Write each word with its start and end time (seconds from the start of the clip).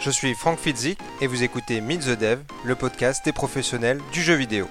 Je 0.00 0.10
suis 0.10 0.34
Frank 0.34 0.58
Fitzik 0.58 0.98
et 1.20 1.26
vous 1.26 1.42
écoutez 1.42 1.80
Meet 1.80 2.02
the 2.02 2.18
Dev, 2.18 2.38
le 2.64 2.76
podcast 2.76 3.24
des 3.24 3.32
professionnels 3.32 4.00
du 4.12 4.22
jeu 4.22 4.34
vidéo. 4.34 4.68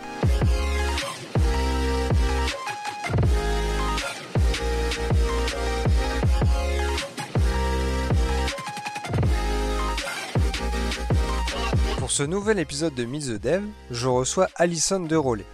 Pour 11.98 12.12
ce 12.12 12.24
nouvel 12.24 12.58
épisode 12.60 12.96
de 12.96 13.04
Meet 13.04 13.26
the 13.26 13.42
Dev, 13.42 13.64
je 13.92 14.08
reçois 14.08 14.48
Alison 14.56 15.02
de 15.02 15.16
Rollet. 15.18 15.46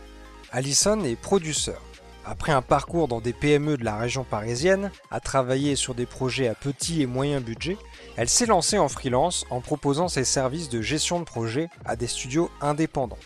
Alison 0.51 1.03
est 1.03 1.19
produceur. 1.19 1.81
Après 2.25 2.53
un 2.53 2.61
parcours 2.61 3.09
dans 3.09 3.19
des 3.19 3.33
PME 3.33 3.77
de 3.77 3.83
la 3.83 3.97
région 3.97 4.23
parisienne, 4.23 4.91
à 5.11 5.19
travailler 5.19 5.75
sur 5.75 5.93
des 5.93 6.05
projets 6.05 6.47
à 6.47 6.55
petit 6.55 7.01
et 7.01 7.05
moyen 7.05 7.41
budget, 7.41 7.77
elle 8.15 8.29
s'est 8.29 8.45
lancée 8.45 8.77
en 8.77 8.87
freelance 8.87 9.45
en 9.49 9.59
proposant 9.59 10.07
ses 10.07 10.23
services 10.23 10.69
de 10.69 10.81
gestion 10.81 11.19
de 11.19 11.25
projet 11.25 11.69
à 11.83 11.97
des 11.97 12.07
studios 12.07 12.49
indépendants. 12.61 13.17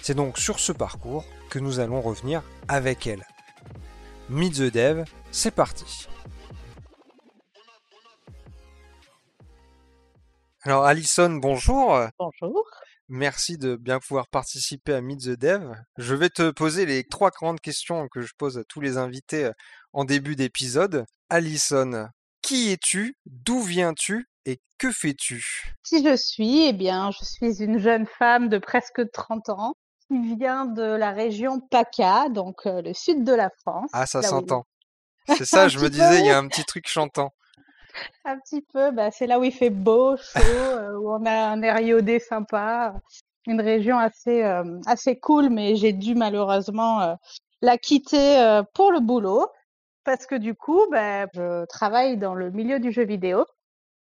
C'est 0.00 0.14
donc 0.14 0.38
sur 0.38 0.58
ce 0.58 0.72
parcours 0.72 1.24
que 1.50 1.58
nous 1.58 1.80
allons 1.80 2.00
revenir 2.00 2.42
avec 2.66 3.06
elle. 3.06 3.26
Meet 4.30 4.54
the 4.54 4.72
Dev, 4.72 5.04
c'est 5.30 5.50
parti. 5.50 6.08
Alors 10.62 10.84
Alison, 10.84 11.30
bonjour. 11.34 12.00
Bonjour. 12.18 12.64
Merci 13.10 13.56
de 13.56 13.76
bien 13.76 14.00
pouvoir 14.00 14.28
participer 14.28 14.92
à 14.92 15.00
Meet 15.00 15.20
the 15.20 15.38
Dev. 15.38 15.72
Je 15.96 16.14
vais 16.14 16.28
te 16.28 16.50
poser 16.50 16.84
les 16.84 17.04
trois 17.04 17.30
grandes 17.30 17.58
questions 17.58 18.06
que 18.08 18.20
je 18.20 18.34
pose 18.36 18.58
à 18.58 18.64
tous 18.64 18.82
les 18.82 18.98
invités 18.98 19.46
euh, 19.46 19.52
en 19.94 20.04
début 20.04 20.36
d'épisode. 20.36 21.06
Alison, 21.30 22.08
qui 22.42 22.70
es-tu? 22.70 23.16
D'où 23.24 23.62
viens-tu? 23.62 24.28
Et 24.44 24.60
que 24.76 24.92
fais-tu? 24.92 25.74
Qui 25.84 26.04
je 26.04 26.16
suis? 26.16 26.66
Eh 26.66 26.74
bien, 26.74 27.10
je 27.10 27.24
suis 27.24 27.62
une 27.62 27.78
jeune 27.78 28.06
femme 28.06 28.50
de 28.50 28.58
presque 28.58 29.10
30 29.10 29.48
ans 29.48 29.72
qui 30.06 30.36
vient 30.36 30.66
de 30.66 30.82
la 30.82 31.12
région 31.12 31.60
PACA, 31.60 32.28
donc 32.28 32.66
euh, 32.66 32.82
le 32.82 32.92
sud 32.92 33.24
de 33.24 33.32
la 33.32 33.48
France. 33.62 33.88
Ah, 33.94 34.04
ça 34.04 34.20
s'entend. 34.20 34.66
C'est 35.28 35.46
ça, 35.46 35.68
je 35.68 35.78
me 35.78 35.88
disais, 35.88 36.20
il 36.20 36.26
y 36.26 36.30
a 36.30 36.38
un 36.38 36.46
petit 36.46 36.64
truc 36.64 36.88
chantant. 36.88 37.32
Un 38.24 38.38
petit 38.38 38.62
peu, 38.62 38.90
bah, 38.90 39.10
c'est 39.10 39.26
là 39.26 39.38
où 39.38 39.44
il 39.44 39.52
fait 39.52 39.70
beau, 39.70 40.16
chaud, 40.16 40.40
euh, 40.40 40.98
où 40.98 41.10
on 41.10 41.24
a 41.24 41.48
un 41.48 41.62
air 41.62 41.80
iodé 41.80 42.18
sympa. 42.18 42.94
Une 43.46 43.60
région 43.60 43.96
assez, 43.98 44.42
euh, 44.42 44.80
assez 44.86 45.18
cool, 45.18 45.48
mais 45.48 45.76
j'ai 45.76 45.92
dû 45.92 46.14
malheureusement 46.14 47.00
euh, 47.00 47.14
la 47.62 47.78
quitter 47.78 48.62
pour 48.74 48.92
le 48.92 49.00
boulot. 49.00 49.46
Parce 50.04 50.26
que 50.26 50.34
du 50.34 50.54
coup, 50.54 50.80
bah, 50.90 51.26
je 51.34 51.64
travaille 51.66 52.16
dans 52.16 52.34
le 52.34 52.50
milieu 52.50 52.80
du 52.80 52.92
jeu 52.92 53.04
vidéo, 53.04 53.44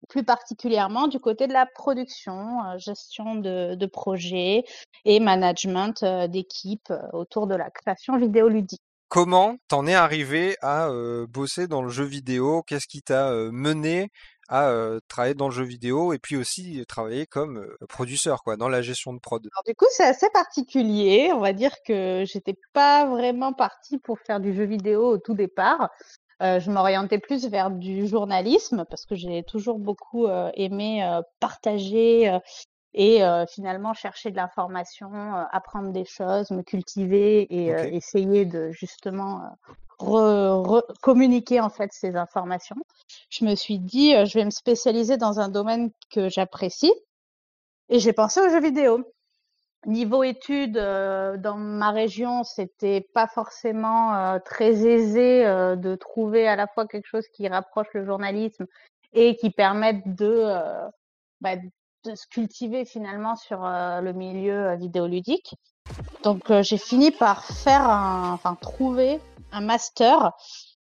plus 0.08 0.24
particulièrement 0.24 1.08
du 1.08 1.18
côté 1.20 1.46
de 1.46 1.52
la 1.52 1.66
production, 1.66 2.60
gestion 2.78 3.36
de, 3.36 3.74
de 3.74 3.86
projets 3.86 4.64
et 5.04 5.20
management 5.20 6.04
d'équipes 6.28 6.92
autour 7.12 7.46
de 7.46 7.54
la 7.54 7.70
création 7.70 8.16
vidéoludique. 8.18 8.82
Comment 9.08 9.56
t'en 9.68 9.86
es 9.86 9.94
arrivé 9.94 10.56
à 10.62 10.88
bosser 11.28 11.68
dans 11.68 11.82
le 11.82 11.88
jeu 11.90 12.04
vidéo? 12.04 12.62
Qu'est-ce 12.62 12.86
qui 12.88 13.02
t'a 13.02 13.30
mené 13.52 14.10
à 14.48 14.72
travailler 15.08 15.34
dans 15.34 15.48
le 15.48 15.54
jeu 15.54 15.64
vidéo 15.64 16.12
et 16.12 16.18
puis 16.18 16.36
aussi 16.36 16.84
travailler 16.88 17.26
comme 17.26 17.66
producteur 17.88 18.42
dans 18.58 18.68
la 18.68 18.82
gestion 18.82 19.12
de 19.12 19.20
prod? 19.20 19.48
Du 19.66 19.74
coup, 19.74 19.86
c'est 19.90 20.04
assez 20.04 20.28
particulier. 20.30 21.30
On 21.32 21.40
va 21.40 21.52
dire 21.52 21.72
que 21.86 22.24
j'étais 22.26 22.56
pas 22.72 23.06
vraiment 23.06 23.52
partie 23.52 23.98
pour 23.98 24.18
faire 24.20 24.40
du 24.40 24.54
jeu 24.54 24.64
vidéo 24.64 25.12
au 25.12 25.18
tout 25.18 25.34
départ. 25.34 25.90
je 26.40 26.70
m'orientais 26.70 27.18
plus 27.18 27.46
vers 27.46 27.70
du 27.70 28.06
journalisme 28.06 28.84
parce 28.90 29.06
que 29.06 29.14
j'ai 29.14 29.44
toujours 29.44 29.78
beaucoup 29.78 30.26
aimé 30.54 31.20
partager 31.40 32.38
et 32.96 33.20
finalement 33.50 33.92
chercher 33.92 34.30
de 34.30 34.36
l'information, 34.36 35.10
apprendre 35.52 35.92
des 35.92 36.06
choses, 36.06 36.50
me 36.50 36.62
cultiver 36.62 37.42
et 37.42 37.68
essayer 37.94 38.46
de 38.46 38.70
justement 38.70 39.42
communiquer 41.02 41.60
en 41.60 41.68
fait 41.68 41.92
ces 41.92 42.16
informations. 42.16 42.76
Je 43.28 43.44
me 43.44 43.54
suis 43.54 43.78
dit, 43.78 44.12
je 44.26 44.38
vais 44.38 44.46
me 44.46 44.50
spécialiser 44.50 45.18
dans 45.18 45.40
un 45.40 45.50
domaine 45.50 45.90
que 46.10 46.30
j'apprécie 46.30 46.92
et 47.90 47.98
j'ai 47.98 48.14
pensé 48.14 48.40
aux 48.40 48.48
jeux 48.48 48.62
vidéo. 48.62 49.04
Niveau 49.84 50.24
études, 50.24 50.78
dans 50.78 51.56
ma 51.56 51.90
région, 51.90 52.44
c'était 52.44 53.06
pas 53.12 53.26
forcément 53.26 54.40
très 54.42 54.86
aisé 54.86 55.44
de 55.44 55.94
trouver 55.96 56.48
à 56.48 56.56
la 56.56 56.66
fois 56.66 56.86
quelque 56.86 57.06
chose 57.06 57.28
qui 57.34 57.46
rapproche 57.46 57.88
le 57.92 58.06
journalisme 58.06 58.66
et 59.12 59.36
qui 59.36 59.50
permette 59.50 60.02
de 60.16 60.50
bah, 61.42 61.56
de 61.56 61.70
se 62.14 62.26
cultiver 62.26 62.84
finalement 62.84 63.36
sur 63.36 63.60
le 63.60 64.12
milieu 64.12 64.74
vidéoludique. 64.76 65.54
Donc 66.22 66.52
j'ai 66.62 66.78
fini 66.78 67.10
par 67.10 67.44
faire 67.44 67.88
enfin 67.88 68.56
trouver 68.60 69.20
un 69.52 69.60
master 69.60 70.32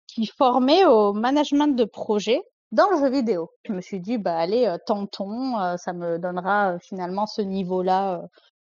qui 0.07 0.25
formait 0.28 0.85
au 0.85 1.13
management 1.13 1.75
de 1.75 1.85
projet 1.85 2.41
dans 2.72 2.89
le 2.89 3.00
jeu 3.00 3.09
vidéo. 3.09 3.51
Je 3.66 3.73
me 3.73 3.81
suis 3.81 4.00
dit 4.00 4.17
bah 4.17 4.38
allez 4.38 4.75
tentons, 4.85 5.78
ça 5.78 5.94
me 5.94 6.17
donnera 6.17 6.78
finalement 6.79 7.25
ce 7.28 7.41
niveau-là 7.41 8.22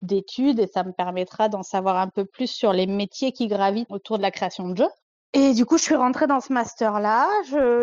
d'études 0.02 0.60
et 0.60 0.66
ça 0.66 0.84
me 0.84 0.92
permettra 0.92 1.48
d'en 1.48 1.62
savoir 1.62 1.96
un 1.96 2.08
peu 2.08 2.24
plus 2.24 2.50
sur 2.50 2.72
les 2.72 2.86
métiers 2.86 3.32
qui 3.32 3.46
gravitent 3.46 3.90
autour 3.90 4.18
de 4.18 4.22
la 4.22 4.30
création 4.30 4.68
de 4.68 4.76
jeux. 4.76 4.90
Et 5.38 5.52
du 5.52 5.66
coup, 5.66 5.76
je 5.76 5.82
suis 5.82 5.94
rentrée 5.94 6.26
dans 6.26 6.41
ce 6.41 6.50
master-là. 6.50 7.28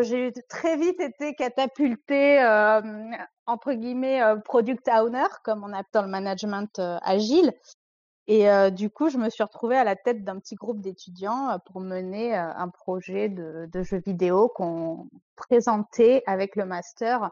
J'ai 0.01 0.33
très 0.49 0.75
vite 0.75 0.99
été 0.99 1.35
catapultée, 1.35 2.41
euh, 2.41 2.81
entre 3.45 3.73
guillemets, 3.73 4.23
euh, 4.23 4.37
product 4.37 4.89
owner, 4.89 5.27
comme 5.43 5.63
on 5.63 5.71
appelle 5.71 5.85
dans 5.93 6.01
le 6.01 6.07
management 6.07 6.79
euh, 6.79 6.97
agile. 7.03 7.53
Et 8.25 8.47
du 8.71 8.89
coup, 8.89 9.09
je 9.09 9.17
me 9.17 9.29
suis 9.29 9.43
retrouvée 9.43 9.75
à 9.75 9.83
la 9.83 9.97
tête 9.97 10.23
d'un 10.23 10.39
petit 10.39 10.55
groupe 10.55 10.79
d'étudiants 10.79 11.59
pour 11.65 11.81
mener 11.81 12.33
un 12.33 12.69
projet 12.69 13.27
de, 13.27 13.69
de 13.69 13.83
jeu 13.83 13.97
vidéo 13.97 14.47
qu'on 14.47 15.09
présentait 15.35 16.23
avec 16.25 16.55
le 16.55 16.65
master 16.65 17.31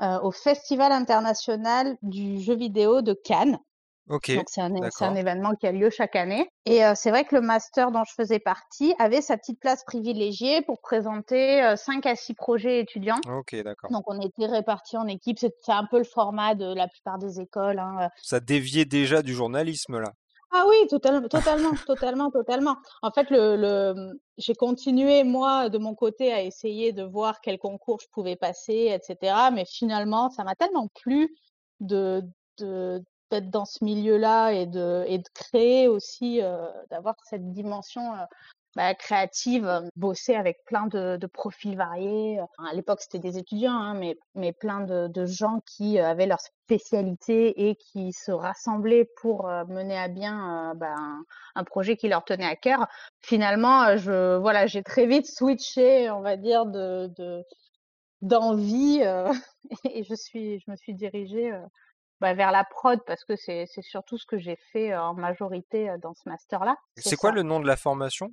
au 0.00 0.32
Festival 0.32 0.90
international 0.90 1.96
du 2.02 2.40
jeu 2.40 2.56
vidéo 2.56 3.00
de 3.00 3.12
Cannes. 3.12 3.60
Donc 4.06 4.22
c'est 4.26 4.60
un, 4.60 4.74
un, 4.74 5.14
événement 5.14 5.54
qui 5.54 5.66
a 5.66 5.72
lieu 5.72 5.88
chaque 5.88 6.14
année. 6.14 6.48
Et 6.66 6.84
euh, 6.84 6.92
c'est 6.94 7.10
vrai 7.10 7.24
que 7.24 7.34
le 7.34 7.40
master 7.40 7.90
dont 7.90 8.04
je 8.04 8.12
faisais 8.12 8.38
partie 8.38 8.94
avait 8.98 9.22
sa 9.22 9.38
petite 9.38 9.58
place 9.58 9.82
privilégiée 9.84 10.60
pour 10.62 10.80
présenter 10.80 11.62
euh, 11.62 11.76
5 11.76 12.04
à 12.04 12.14
6 12.14 12.34
projets 12.34 12.80
étudiants. 12.80 13.20
Ok, 13.26 13.54
d'accord. 13.62 13.90
Donc 13.90 14.04
on 14.06 14.20
était 14.20 14.46
répartis 14.46 14.98
en 14.98 15.06
équipe. 15.06 15.38
C'est 15.38 15.52
un 15.68 15.86
peu 15.90 15.98
le 15.98 16.04
format 16.04 16.54
de 16.54 16.74
la 16.74 16.86
plupart 16.86 17.18
des 17.18 17.40
écoles. 17.40 17.78
Hein. 17.78 18.10
Ça 18.22 18.40
déviait 18.40 18.84
déjà 18.84 19.22
du 19.22 19.32
journalisme 19.32 19.98
là. 19.98 20.12
Ah 20.56 20.66
oui, 20.68 20.86
totalement, 20.88 21.26
totalement, 21.26 21.72
totalement, 21.84 22.30
totalement. 22.30 22.76
En 23.02 23.10
fait, 23.10 23.28
le, 23.30 23.56
le 23.56 24.20
j'ai 24.38 24.54
continué 24.54 25.24
moi 25.24 25.68
de 25.68 25.78
mon 25.78 25.96
côté 25.96 26.32
à 26.32 26.42
essayer 26.42 26.92
de 26.92 27.02
voir 27.02 27.40
quel 27.40 27.58
concours 27.58 27.98
je 28.00 28.06
pouvais 28.12 28.36
passer, 28.36 28.94
etc. 28.94 29.34
Mais 29.52 29.64
finalement, 29.64 30.30
ça 30.30 30.44
m'a 30.44 30.54
tellement 30.54 30.86
plu 30.94 31.34
de, 31.80 32.22
de 32.58 33.02
dans 33.40 33.64
ce 33.64 33.84
milieu-là 33.84 34.52
et 34.52 34.66
de, 34.66 35.04
créer 35.34 35.88
aussi, 35.88 36.40
euh, 36.42 36.66
d'avoir 36.90 37.16
cette 37.24 37.52
dimension 37.52 38.14
euh, 38.14 38.24
bah, 38.76 38.94
créative, 38.94 39.66
euh, 39.66 39.80
bosser 39.96 40.34
avec 40.34 40.64
plein 40.64 40.86
de, 40.86 41.26
profils 41.26 41.76
variés. 41.76 42.40
À 42.58 42.74
l'époque, 42.74 43.00
c'était 43.00 43.18
des 43.18 43.38
étudiants, 43.38 43.72
hein, 43.72 43.94
mais, 43.94 44.16
mais 44.34 44.52
plein 44.52 44.80
de, 44.80 45.26
gens 45.26 45.60
qui 45.66 45.98
avaient 45.98 46.26
leur 46.26 46.40
spécialité 46.40 47.68
et 47.68 47.76
qui 47.76 48.12
se 48.12 48.32
rassemblaient 48.32 49.08
pour 49.20 49.46
mener 49.68 49.98
à 49.98 50.08
bien 50.08 50.74
bah, 50.76 50.94
un, 51.54 51.64
projet 51.64 51.96
qui 51.96 52.08
leur 52.08 52.24
tenait 52.24 52.46
à 52.46 52.56
cœur. 52.56 52.86
Finalement, 53.20 53.96
je, 53.96 54.36
voilà, 54.38 54.66
j'ai 54.66 54.82
très 54.82 55.06
vite 55.06 55.26
switché, 55.26 56.10
on 56.10 56.20
va 56.20 56.36
dire, 56.36 56.66
de, 56.66 57.10
de 57.16 57.44
d'envie 58.22 59.02
et 59.84 60.02
je 60.02 60.14
suis 60.14 60.58
je 60.58 60.70
me 60.70 60.76
suis 60.76 60.94
dirigée 60.94 61.52
bah, 62.20 62.34
vers 62.34 62.52
la 62.52 62.64
prod 62.64 63.00
parce 63.06 63.24
que 63.24 63.36
c'est 63.36 63.66
surtout 63.80 64.18
ce 64.18 64.26
que 64.26 64.38
j'ai 64.38 64.56
fait 64.72 64.96
en 64.96 65.14
majorité 65.14 65.94
dans 66.02 66.14
ce 66.14 66.28
master-là. 66.28 66.76
C'est 66.96 67.16
quoi 67.16 67.32
le 67.32 67.42
nom 67.42 67.60
de 67.60 67.66
la 67.66 67.76
formation? 67.76 68.32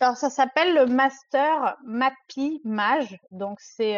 Alors 0.00 0.16
ça 0.16 0.28
s'appelle 0.28 0.74
le 0.74 0.86
master 0.86 1.76
MAPI 1.84 2.60
MAGE, 2.64 3.16
donc 3.30 3.60
c'est 3.60 3.96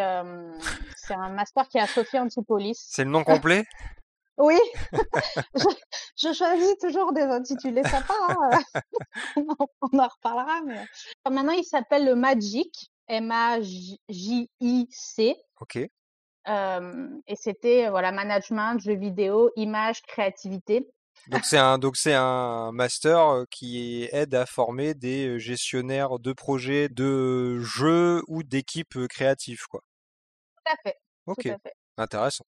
c'est 0.94 1.14
un 1.14 1.30
master 1.30 1.66
qui 1.68 1.78
est 1.78 1.80
associé 1.80 2.18
Antipolis. 2.18 2.78
C'est 2.90 3.04
le 3.04 3.10
nom 3.10 3.24
complet? 3.24 3.64
Oui, 4.38 4.58
je, 5.54 5.66
je, 6.18 6.32
choisis 6.34 6.76
toujours 6.78 7.14
des 7.14 7.22
intitulés 7.22 7.82
sympas, 7.84 8.12
hein. 8.28 8.60
on 9.36 9.98
en 9.98 10.08
reparlera. 10.08 10.60
Mais... 10.66 10.84
Maintenant 11.30 11.54
il 11.54 11.64
s'appelle 11.64 12.04
le 12.04 12.14
MAGIC, 12.14 12.90
M-A-J-I-C. 13.08 14.06
Ok 15.60 15.78
et 16.46 17.36
c'était 17.36 17.88
voilà 17.90 18.12
management, 18.12 18.78
jeux 18.80 18.96
vidéo, 18.96 19.50
image, 19.56 20.02
créativité. 20.02 20.88
Donc 21.28 21.44
c'est 21.44 21.58
un 21.58 21.78
donc 21.78 21.96
c'est 21.96 22.14
un 22.14 22.70
master 22.72 23.44
qui 23.50 24.08
aide 24.12 24.34
à 24.34 24.46
former 24.46 24.94
des 24.94 25.38
gestionnaires 25.40 26.18
de 26.18 26.32
projets 26.32 26.88
de 26.88 27.58
jeux 27.60 28.22
ou 28.28 28.42
d'équipes 28.42 29.06
créatives 29.08 29.64
quoi. 29.68 29.80
Tout 30.56 30.72
à 30.72 30.76
fait. 30.82 30.96
Ok. 31.26 31.48
Intéressant. 31.96 32.44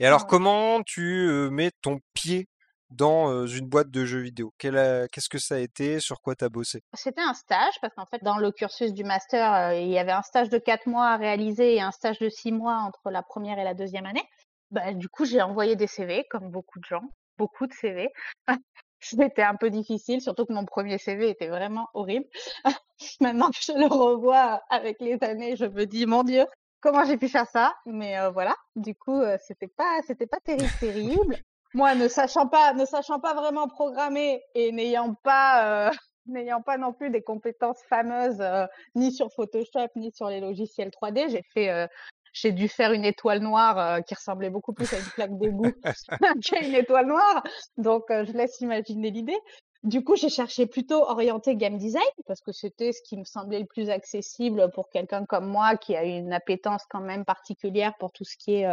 Et 0.00 0.06
alors, 0.06 0.22
Ouais. 0.22 0.26
comment 0.28 0.82
tu 0.82 1.28
mets 1.50 1.70
ton 1.80 2.00
pied 2.12 2.48
dans 2.92 3.46
une 3.46 3.68
boîte 3.68 3.90
de 3.90 4.04
jeux 4.04 4.20
vidéo? 4.20 4.52
Qu'est-ce 4.58 5.28
que 5.28 5.38
ça 5.38 5.56
a 5.56 5.58
été? 5.58 6.00
Sur 6.00 6.20
quoi 6.20 6.34
tu 6.34 6.44
as 6.44 6.48
bossé? 6.48 6.82
C'était 6.94 7.22
un 7.22 7.34
stage 7.34 7.74
parce 7.80 7.94
qu'en 7.94 8.06
fait, 8.06 8.22
dans 8.22 8.38
le 8.38 8.50
cursus 8.52 8.92
du 8.92 9.04
master, 9.04 9.72
il 9.74 9.88
y 9.88 9.98
avait 9.98 10.12
un 10.12 10.22
stage 10.22 10.48
de 10.48 10.58
quatre 10.58 10.86
mois 10.86 11.08
à 11.08 11.16
réaliser 11.16 11.74
et 11.74 11.80
un 11.80 11.92
stage 11.92 12.18
de 12.18 12.28
six 12.28 12.52
mois 12.52 12.76
entre 12.76 13.10
la 13.10 13.22
première 13.22 13.58
et 13.58 13.64
la 13.64 13.74
deuxième 13.74 14.06
année. 14.06 14.24
Bah, 14.72 14.94
du 14.94 15.08
coup, 15.10 15.26
j'ai 15.26 15.42
envoyé 15.42 15.76
des 15.76 15.86
CV, 15.86 16.24
comme 16.30 16.50
beaucoup 16.50 16.78
de 16.78 16.84
gens, 16.84 17.02
beaucoup 17.36 17.66
de 17.66 17.74
CV. 17.74 18.08
C'était 19.00 19.42
un 19.42 19.56
peu 19.56 19.68
difficile, 19.68 20.22
surtout 20.22 20.46
que 20.46 20.52
mon 20.52 20.64
premier 20.64 20.96
CV 20.96 21.28
était 21.28 21.48
vraiment 21.48 21.88
horrible. 21.92 22.24
Maintenant 23.20 23.50
que 23.50 23.58
je 23.60 23.72
le 23.72 23.86
revois 23.86 24.62
avec 24.70 24.98
les 25.00 25.18
années, 25.22 25.56
je 25.56 25.66
me 25.66 25.84
dis, 25.84 26.06
mon 26.06 26.22
Dieu, 26.22 26.46
comment 26.80 27.04
j'ai 27.04 27.18
pu 27.18 27.28
faire 27.28 27.48
ça? 27.48 27.74
Mais 27.84 28.18
euh, 28.18 28.30
voilà, 28.30 28.54
du 28.76 28.94
coup, 28.94 29.20
euh, 29.20 29.36
c'était 29.46 29.68
pas, 29.68 30.00
c'était 30.06 30.26
pas 30.26 30.40
terrible, 30.44 30.72
terrible. 30.80 31.36
Moi, 31.74 31.94
ne 31.94 32.06
sachant 32.08 32.48
pas, 32.48 32.74
ne 32.74 32.84
sachant 32.84 33.18
pas 33.18 33.34
vraiment 33.34 33.66
programmer 33.66 34.42
et 34.54 34.72
n'ayant 34.72 35.14
pas, 35.14 35.88
euh, 35.88 35.90
n'ayant 36.26 36.60
pas 36.60 36.76
non 36.76 36.92
plus 36.92 37.10
des 37.10 37.22
compétences 37.22 37.82
fameuses 37.88 38.40
euh, 38.40 38.66
ni 38.94 39.10
sur 39.10 39.32
Photoshop 39.32 39.88
ni 39.96 40.12
sur 40.12 40.28
les 40.28 40.40
logiciels 40.40 40.90
3D, 40.90 41.30
j'ai 41.30 41.42
fait, 41.54 41.70
euh, 41.70 41.86
j'ai 42.34 42.52
dû 42.52 42.68
faire 42.68 42.92
une 42.92 43.04
étoile 43.04 43.40
noire 43.40 44.04
qui 44.04 44.14
ressemblait 44.14 44.50
beaucoup 44.50 44.74
plus 44.74 44.92
à 44.92 44.98
une 44.98 45.10
plaque 45.14 45.38
d'égout 45.38 45.72
qu'à 46.44 46.60
une 46.62 46.74
étoile 46.74 47.06
noire. 47.06 47.42
Donc, 47.78 48.04
je 48.08 48.32
laisse 48.32 48.60
imaginer 48.60 49.10
l'idée. 49.10 49.38
Du 49.82 50.04
coup, 50.04 50.14
j'ai 50.14 50.28
cherché 50.28 50.66
plutôt 50.66 51.02
orienté 51.02 51.56
game 51.56 51.76
design 51.76 52.02
parce 52.26 52.40
que 52.40 52.52
c'était 52.52 52.92
ce 52.92 53.02
qui 53.02 53.16
me 53.16 53.24
semblait 53.24 53.58
le 53.58 53.66
plus 53.66 53.90
accessible 53.90 54.70
pour 54.72 54.88
quelqu'un 54.90 55.24
comme 55.26 55.46
moi 55.46 55.76
qui 55.76 55.96
a 55.96 56.04
une 56.04 56.32
appétence 56.32 56.84
quand 56.88 57.00
même 57.00 57.24
particulière 57.24 57.92
pour 57.98 58.12
tout 58.12 58.24
ce 58.24 58.36
qui 58.36 58.54
est 58.54 58.66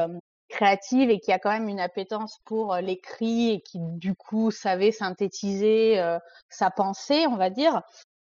créative 0.50 1.10
et 1.10 1.20
qui 1.20 1.32
a 1.32 1.40
quand 1.40 1.52
même 1.52 1.70
une 1.70 1.80
appétence 1.80 2.40
pour 2.46 2.74
euh, 2.74 2.82
l'écrit 2.82 3.52
et 3.52 3.62
qui 3.62 3.80
du 3.80 4.16
coup 4.16 4.52
savait 4.52 4.92
synthétiser 4.92 6.00
euh, 6.00 6.20
sa 6.50 6.72
pensée, 6.72 7.26
on 7.28 7.38
va 7.38 7.50
dire. 7.50 7.82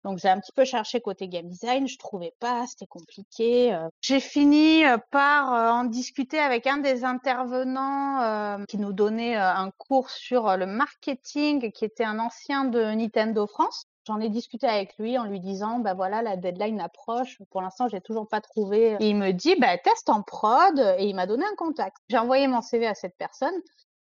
Donc 0.06 0.18
j'ai 0.20 0.30
un 0.30 0.40
petit 0.40 0.54
peu 0.54 0.64
cherché 0.64 1.02
côté 1.02 1.28
game 1.28 1.50
design, 1.50 1.88
je 1.88 1.98
trouvais 1.98 2.34
pas, 2.40 2.66
c'était 2.68 2.88
compliqué. 2.88 3.74
euh. 3.74 3.90
J'ai 4.02 4.20
fini 4.22 4.86
euh, 4.86 4.98
par 5.12 5.52
en 5.76 5.84
discuter 5.84 6.40
avec 6.40 6.68
un 6.68 6.78
des 6.78 7.04
intervenants 7.04 8.22
euh, 8.22 8.64
qui 8.68 8.78
nous 8.78 8.94
donnait 8.94 9.36
un 9.36 9.72
cours 9.78 10.10
sur 10.10 10.56
le 10.56 10.66
marketing, 10.66 11.72
qui 11.72 11.84
était 11.84 12.06
un 12.06 12.20
ancien 12.20 12.66
de 12.66 12.80
Nintendo 12.80 13.46
France. 13.46 13.86
J'en 14.10 14.20
ai 14.20 14.30
discuté 14.30 14.66
avec 14.66 14.98
lui 14.98 15.20
en 15.20 15.26
lui 15.26 15.40
disant, 15.40 15.78
bah 15.78 15.94
voilà, 15.94 16.24
la 16.24 16.36
deadline 16.36 16.82
approche. 16.82 17.38
Pour 17.52 17.62
l'instant, 17.62 17.88
j'ai 17.88 18.02
toujours 18.02 18.28
pas 18.28 18.42
trouvé. 18.42 18.98
Et 19.00 19.10
il 19.10 19.16
me 19.16 19.34
dit, 19.34 19.56
bah 19.56 19.78
teste 19.78 20.10
en 20.10 20.24
prod. 20.24 20.80
Et 20.98 21.06
il 21.06 21.16
m'a 21.16 21.28
donné 21.28 21.46
un 21.46 21.56
contact. 21.56 21.96
J'ai 22.10 22.18
envoyé 22.18 22.48
mon 22.48 22.62
CV 22.62 22.88
à 22.88 22.96
cette 22.96 23.16
personne 23.20 23.54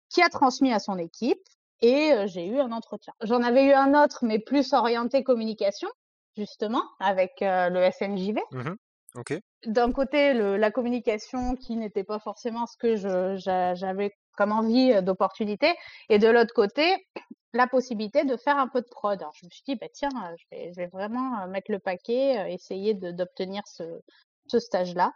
qui 0.07 0.22
a 0.22 0.30
transmis 0.30 0.72
à 0.72 0.80
son 0.80 0.98
équipe 0.98 1.42
et 1.81 2.13
euh, 2.13 2.28
j'ai 2.28 2.46
eu 2.46 2.62
un 2.62 2.72
entretien. 2.72 3.12
J'en 3.24 3.44
avais 3.44 3.66
eu 3.66 3.74
un 3.74 4.01
autre, 4.01 4.19
mais 4.24 4.40
plus 4.40 4.72
orienté 4.72 5.25
communication, 5.25 5.90
justement, 6.38 6.84
avec 7.02 7.42
euh, 7.42 7.68
le 7.68 7.92
SNJV. 7.92 8.40
Ok. 9.16 9.34
D'un 9.66 9.92
côté, 9.92 10.34
le, 10.34 10.56
la 10.56 10.72
communication 10.72 11.56
qui 11.56 11.75
n'était 11.75 12.06
pas 12.06 12.19
forcément 12.19 12.68
ce 12.68 12.78
que 12.78 12.95
j'avais 13.75 14.13
comme 14.38 14.54
envie 14.54 14.94
euh, 14.94 15.02
d'opportunité, 15.02 15.75
et 16.07 16.19
de 16.19 16.28
l'autre 16.30 16.54
côté, 16.54 16.95
la 17.54 17.68
possibilité 17.68 18.24
de 18.24 18.38
faire 18.38 18.57
un 18.57 18.68
peu 18.68 18.81
de 18.81 18.88
prod. 18.88 19.19
Alors, 19.19 19.34
je 19.36 19.46
me 19.46 19.50
suis 19.50 19.63
dit, 19.66 19.75
bah 19.75 19.88
tiens, 19.92 20.10
euh, 20.10 20.36
je 20.38 20.46
vais, 20.51 20.72
je 20.74 20.75
vais 20.75 20.88
vraiment 20.88 21.42
euh, 21.42 21.48
mettre 21.48 21.72
le 21.72 21.80
paquet, 21.80 22.40
euh, 22.40 22.46
essayer 22.48 22.94
d'obtenir 22.94 23.63
ce, 23.68 23.84
ce 24.48 24.60
stage-là. 24.60 25.13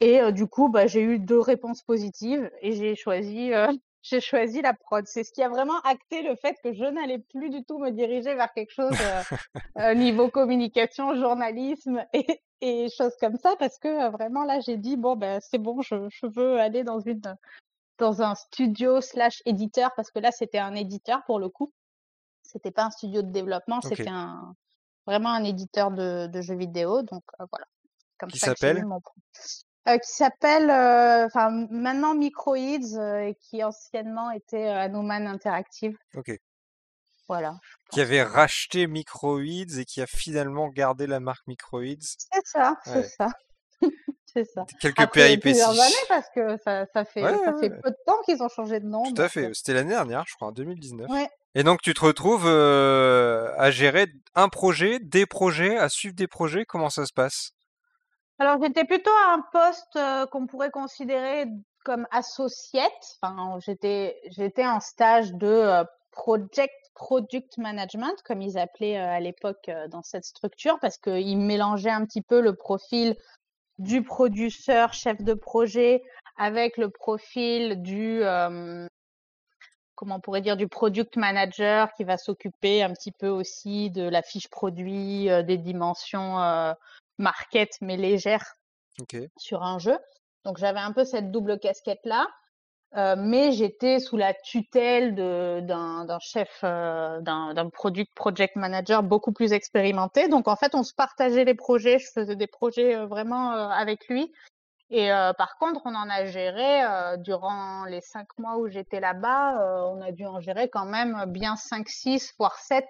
Et 0.00 0.20
euh, 0.20 0.30
du 0.30 0.46
coup, 0.46 0.68
bah, 0.68 0.86
j'ai 0.86 1.02
eu 1.02 1.18
deux 1.18 1.40
réponses 1.40 1.82
positives 1.82 2.50
et 2.60 2.72
j'ai 2.72 2.94
choisi, 2.94 3.52
euh, 3.52 3.72
j'ai 4.02 4.20
choisi 4.20 4.62
la 4.62 4.74
prod. 4.74 5.06
C'est 5.06 5.24
ce 5.24 5.32
qui 5.32 5.42
a 5.42 5.48
vraiment 5.48 5.80
acté 5.80 6.22
le 6.22 6.36
fait 6.36 6.56
que 6.62 6.72
je 6.72 6.84
n'allais 6.84 7.18
plus 7.18 7.50
du 7.50 7.64
tout 7.64 7.78
me 7.78 7.90
diriger 7.90 8.34
vers 8.34 8.52
quelque 8.52 8.72
chose 8.72 8.96
euh, 9.78 9.94
niveau 9.94 10.28
communication, 10.28 11.16
journalisme 11.16 12.04
et, 12.12 12.40
et 12.60 12.88
choses 12.90 13.16
comme 13.20 13.36
ça, 13.36 13.56
parce 13.58 13.78
que 13.78 14.10
vraiment 14.10 14.44
là, 14.44 14.60
j'ai 14.60 14.76
dit 14.76 14.96
bon 14.96 15.16
ben 15.16 15.40
c'est 15.40 15.58
bon, 15.58 15.80
je, 15.82 16.08
je 16.08 16.26
veux 16.26 16.58
aller 16.60 16.84
dans 16.84 17.00
une 17.00 17.20
dans 17.98 18.22
un 18.22 18.34
studio 18.34 19.00
slash 19.00 19.42
éditeur, 19.44 19.90
parce 19.94 20.10
que 20.10 20.18
là 20.18 20.30
c'était 20.32 20.58
un 20.58 20.74
éditeur 20.74 21.22
pour 21.26 21.38
le 21.38 21.48
coup. 21.48 21.72
C'était 22.42 22.70
pas 22.70 22.84
un 22.84 22.90
studio 22.90 23.22
de 23.22 23.30
développement, 23.30 23.80
c'était 23.80 24.08
un 24.08 24.54
vraiment 25.06 25.30
un 25.30 25.44
éditeur 25.44 25.90
de, 25.90 26.26
de 26.26 26.40
jeux 26.40 26.56
vidéo. 26.56 27.02
Donc 27.02 27.24
euh, 27.40 27.46
voilà, 27.50 27.66
comme 28.18 28.30
Qui 28.30 28.38
s'appelle 28.38 28.84
mon 28.84 29.00
euh, 29.88 29.96
qui 29.96 30.10
s'appelle, 30.10 30.68
euh, 30.68 31.24
enfin 31.26 31.66
maintenant 31.70 32.14
Microids 32.14 32.56
euh, 32.98 33.28
et 33.28 33.34
qui 33.40 33.64
anciennement 33.64 34.30
était 34.30 34.68
Hanuman 34.68 35.26
Interactive. 35.26 35.96
Ok. 36.14 36.32
Voilà. 37.26 37.58
Qui 37.90 38.00
avait 38.00 38.22
racheté 38.22 38.86
Microids 38.86 39.40
et 39.78 39.84
qui 39.86 40.02
a 40.02 40.06
finalement 40.06 40.68
gardé 40.68 41.06
la 41.06 41.20
marque 41.20 41.46
Microids. 41.46 41.94
C'est 42.00 42.46
ça, 42.46 42.76
c'est 42.84 43.04
ça, 43.04 43.28
c'est 44.44 44.52
ça. 44.52 44.64
Quelques 44.80 45.00
Après 45.00 45.36
plusieurs 45.36 45.70
années 45.70 46.04
parce 46.08 46.28
que 46.34 46.56
ça, 46.58 46.86
ça 46.92 47.04
fait 47.04 47.22
Ouais, 47.22 47.36
ça 47.44 47.52
fait 47.54 47.70
ouais. 47.70 47.80
peu 47.82 47.90
de 47.90 47.96
temps 48.06 48.20
qu'ils 48.24 48.42
ont 48.42 48.48
changé 48.48 48.80
de 48.80 48.86
nom. 48.86 49.02
Tout 49.02 49.20
à 49.20 49.28
fait. 49.28 49.46
euh, 49.46 49.52
C'était 49.54 49.74
l'année 49.74 49.90
dernière, 49.90 50.24
je 50.26 50.34
crois, 50.36 50.48
en 50.48 50.52
2019. 50.52 51.08
ouais. 51.10 51.28
Et 51.54 51.64
donc, 51.64 51.80
tu 51.82 51.92
te 51.94 52.04
retrouves 52.04 52.44
euh, 52.46 53.52
à 53.56 53.70
gérer 53.70 54.06
un 54.34 54.48
projet, 54.48 54.98
des 55.00 55.26
projets, 55.26 55.76
à 55.78 55.88
suivre 55.88 56.14
des 56.14 56.26
projets. 56.28 56.64
Comment 56.64 56.90
ça 56.90 57.04
se 57.06 57.12
passe? 57.12 57.50
Alors 58.38 58.62
j'étais 58.62 58.84
plutôt 58.84 59.10
à 59.26 59.32
un 59.32 59.42
poste 59.52 59.96
euh, 59.96 60.26
qu'on 60.26 60.46
pourrait 60.46 60.70
considérer 60.70 61.46
comme 61.84 62.06
associate. 62.12 62.92
Enfin, 63.20 63.58
j'étais 63.64 64.16
j'étais 64.30 64.66
en 64.66 64.78
stage 64.78 65.32
de 65.32 65.46
euh, 65.48 65.84
project 66.12 66.74
product 66.94 67.58
management 67.58 68.14
comme 68.24 68.42
ils 68.42 68.58
appelaient 68.58 68.96
à 68.96 69.18
l'époque 69.20 69.70
dans 69.90 70.02
cette 70.02 70.24
structure 70.24 70.78
parce 70.80 70.98
qu'ils 70.98 71.38
mélangeaient 71.38 71.90
un 71.90 72.04
petit 72.04 72.22
peu 72.22 72.40
le 72.40 72.54
profil 72.56 73.16
du 73.78 74.02
producteur 74.02 74.92
chef 74.92 75.22
de 75.22 75.34
projet 75.34 76.02
avec 76.36 76.76
le 76.76 76.90
profil 76.90 77.82
du 77.82 78.22
euh, 78.22 78.86
comment 79.94 80.16
on 80.16 80.20
pourrait 80.20 80.40
dire 80.40 80.56
du 80.56 80.68
product 80.68 81.16
manager 81.16 81.92
qui 81.94 82.04
va 82.04 82.16
s'occuper 82.16 82.82
un 82.82 82.92
petit 82.92 83.12
peu 83.12 83.28
aussi 83.28 83.90
de 83.90 84.08
la 84.08 84.22
fiche 84.22 84.48
produit, 84.48 85.28
euh, 85.28 85.42
des 85.42 85.58
dimensions 85.58 86.40
euh, 86.40 86.72
market 87.18 87.70
mais 87.80 87.96
légères 87.96 88.54
sur 89.36 89.62
un 89.62 89.78
jeu. 89.78 89.98
Donc 90.44 90.58
j'avais 90.58 90.80
un 90.80 90.92
peu 90.92 91.04
cette 91.04 91.30
double 91.30 91.58
casquette 91.58 92.04
là, 92.04 92.28
euh, 92.96 93.16
mais 93.18 93.52
j'étais 93.52 94.00
sous 94.00 94.16
la 94.16 94.32
tutelle 94.32 95.14
d'un 95.14 96.18
chef, 96.20 96.48
euh, 96.64 97.20
d'un 97.20 97.70
product 97.70 98.14
project 98.14 98.56
manager 98.56 99.02
beaucoup 99.02 99.32
plus 99.32 99.52
expérimenté. 99.52 100.28
Donc 100.28 100.48
en 100.48 100.56
fait 100.56 100.74
on 100.74 100.82
se 100.82 100.94
partageait 100.94 101.44
les 101.44 101.54
projets, 101.54 101.98
je 101.98 102.06
faisais 102.14 102.36
des 102.36 102.46
projets 102.46 102.96
euh, 102.96 103.06
vraiment 103.06 103.50
avec 103.50 104.08
lui. 104.08 104.32
Et 104.90 105.10
par 105.36 105.58
contre, 105.58 105.82
on 105.84 105.94
en 105.94 106.08
a 106.08 106.24
géré 106.24 106.80
durant 107.18 107.84
les 107.84 108.00
cinq 108.00 108.26
mois 108.38 108.56
où 108.56 108.68
j'étais 108.68 109.00
là-bas, 109.00 109.90
on 109.92 110.00
a 110.00 110.12
dû 110.12 110.24
en 110.24 110.40
gérer 110.40 110.70
quand 110.70 110.86
même 110.86 111.26
bien 111.26 111.56
5, 111.56 111.86
6, 111.90 112.32
voire 112.38 112.56
7, 112.56 112.86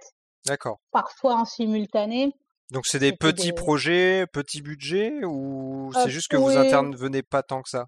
D'accord. 0.47 0.79
parfois 0.93 1.35
en 1.35 1.45
simultané. 1.45 2.33
Donc, 2.71 2.87
c'est 2.87 3.01
des 3.01 3.17
petits 3.17 3.49
des- 3.49 3.53
projets, 3.53 4.27
petits 4.33 4.63
budgets 4.63 5.25
ou 5.25 5.91
c'est 5.93 6.11
juste 6.11 6.29
que 6.29 6.37
vous 6.37 6.51
oui. 6.51 6.57
intervenez 6.57 7.25
pas 7.25 7.43
tant 7.43 7.63
que 7.63 7.69
ça? 7.69 7.87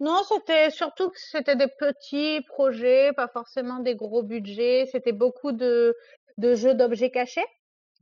Non, 0.00 0.20
c'était 0.28 0.70
surtout 0.70 1.08
que 1.10 1.18
c'était 1.18 1.56
des 1.56 1.68
petits 1.78 2.40
projets, 2.48 3.12
pas 3.14 3.28
forcément 3.28 3.78
des 3.78 3.94
gros 3.94 4.22
budgets. 4.22 4.86
C'était 4.90 5.12
beaucoup 5.12 5.52
de, 5.52 5.94
de 6.38 6.54
jeux 6.54 6.74
d'objets 6.74 7.10
cachés. 7.10 7.44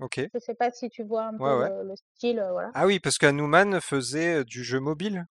Ok. 0.00 0.20
Je 0.32 0.38
sais 0.38 0.54
pas 0.54 0.70
si 0.70 0.88
tu 0.88 1.02
vois 1.04 1.24
un 1.24 1.36
peu 1.36 1.44
Ouais, 1.44 1.68
le, 1.68 1.88
le 1.88 1.94
style, 1.96 2.38
euh, 2.40 2.50
voilà. 2.52 2.70
Ah 2.74 2.86
oui, 2.86 2.98
parce 2.98 3.18
qu'Hanuman 3.18 3.80
faisait 3.80 4.36
euh, 4.40 4.44
du 4.44 4.64
jeu 4.64 4.80
mobile. 4.80 5.26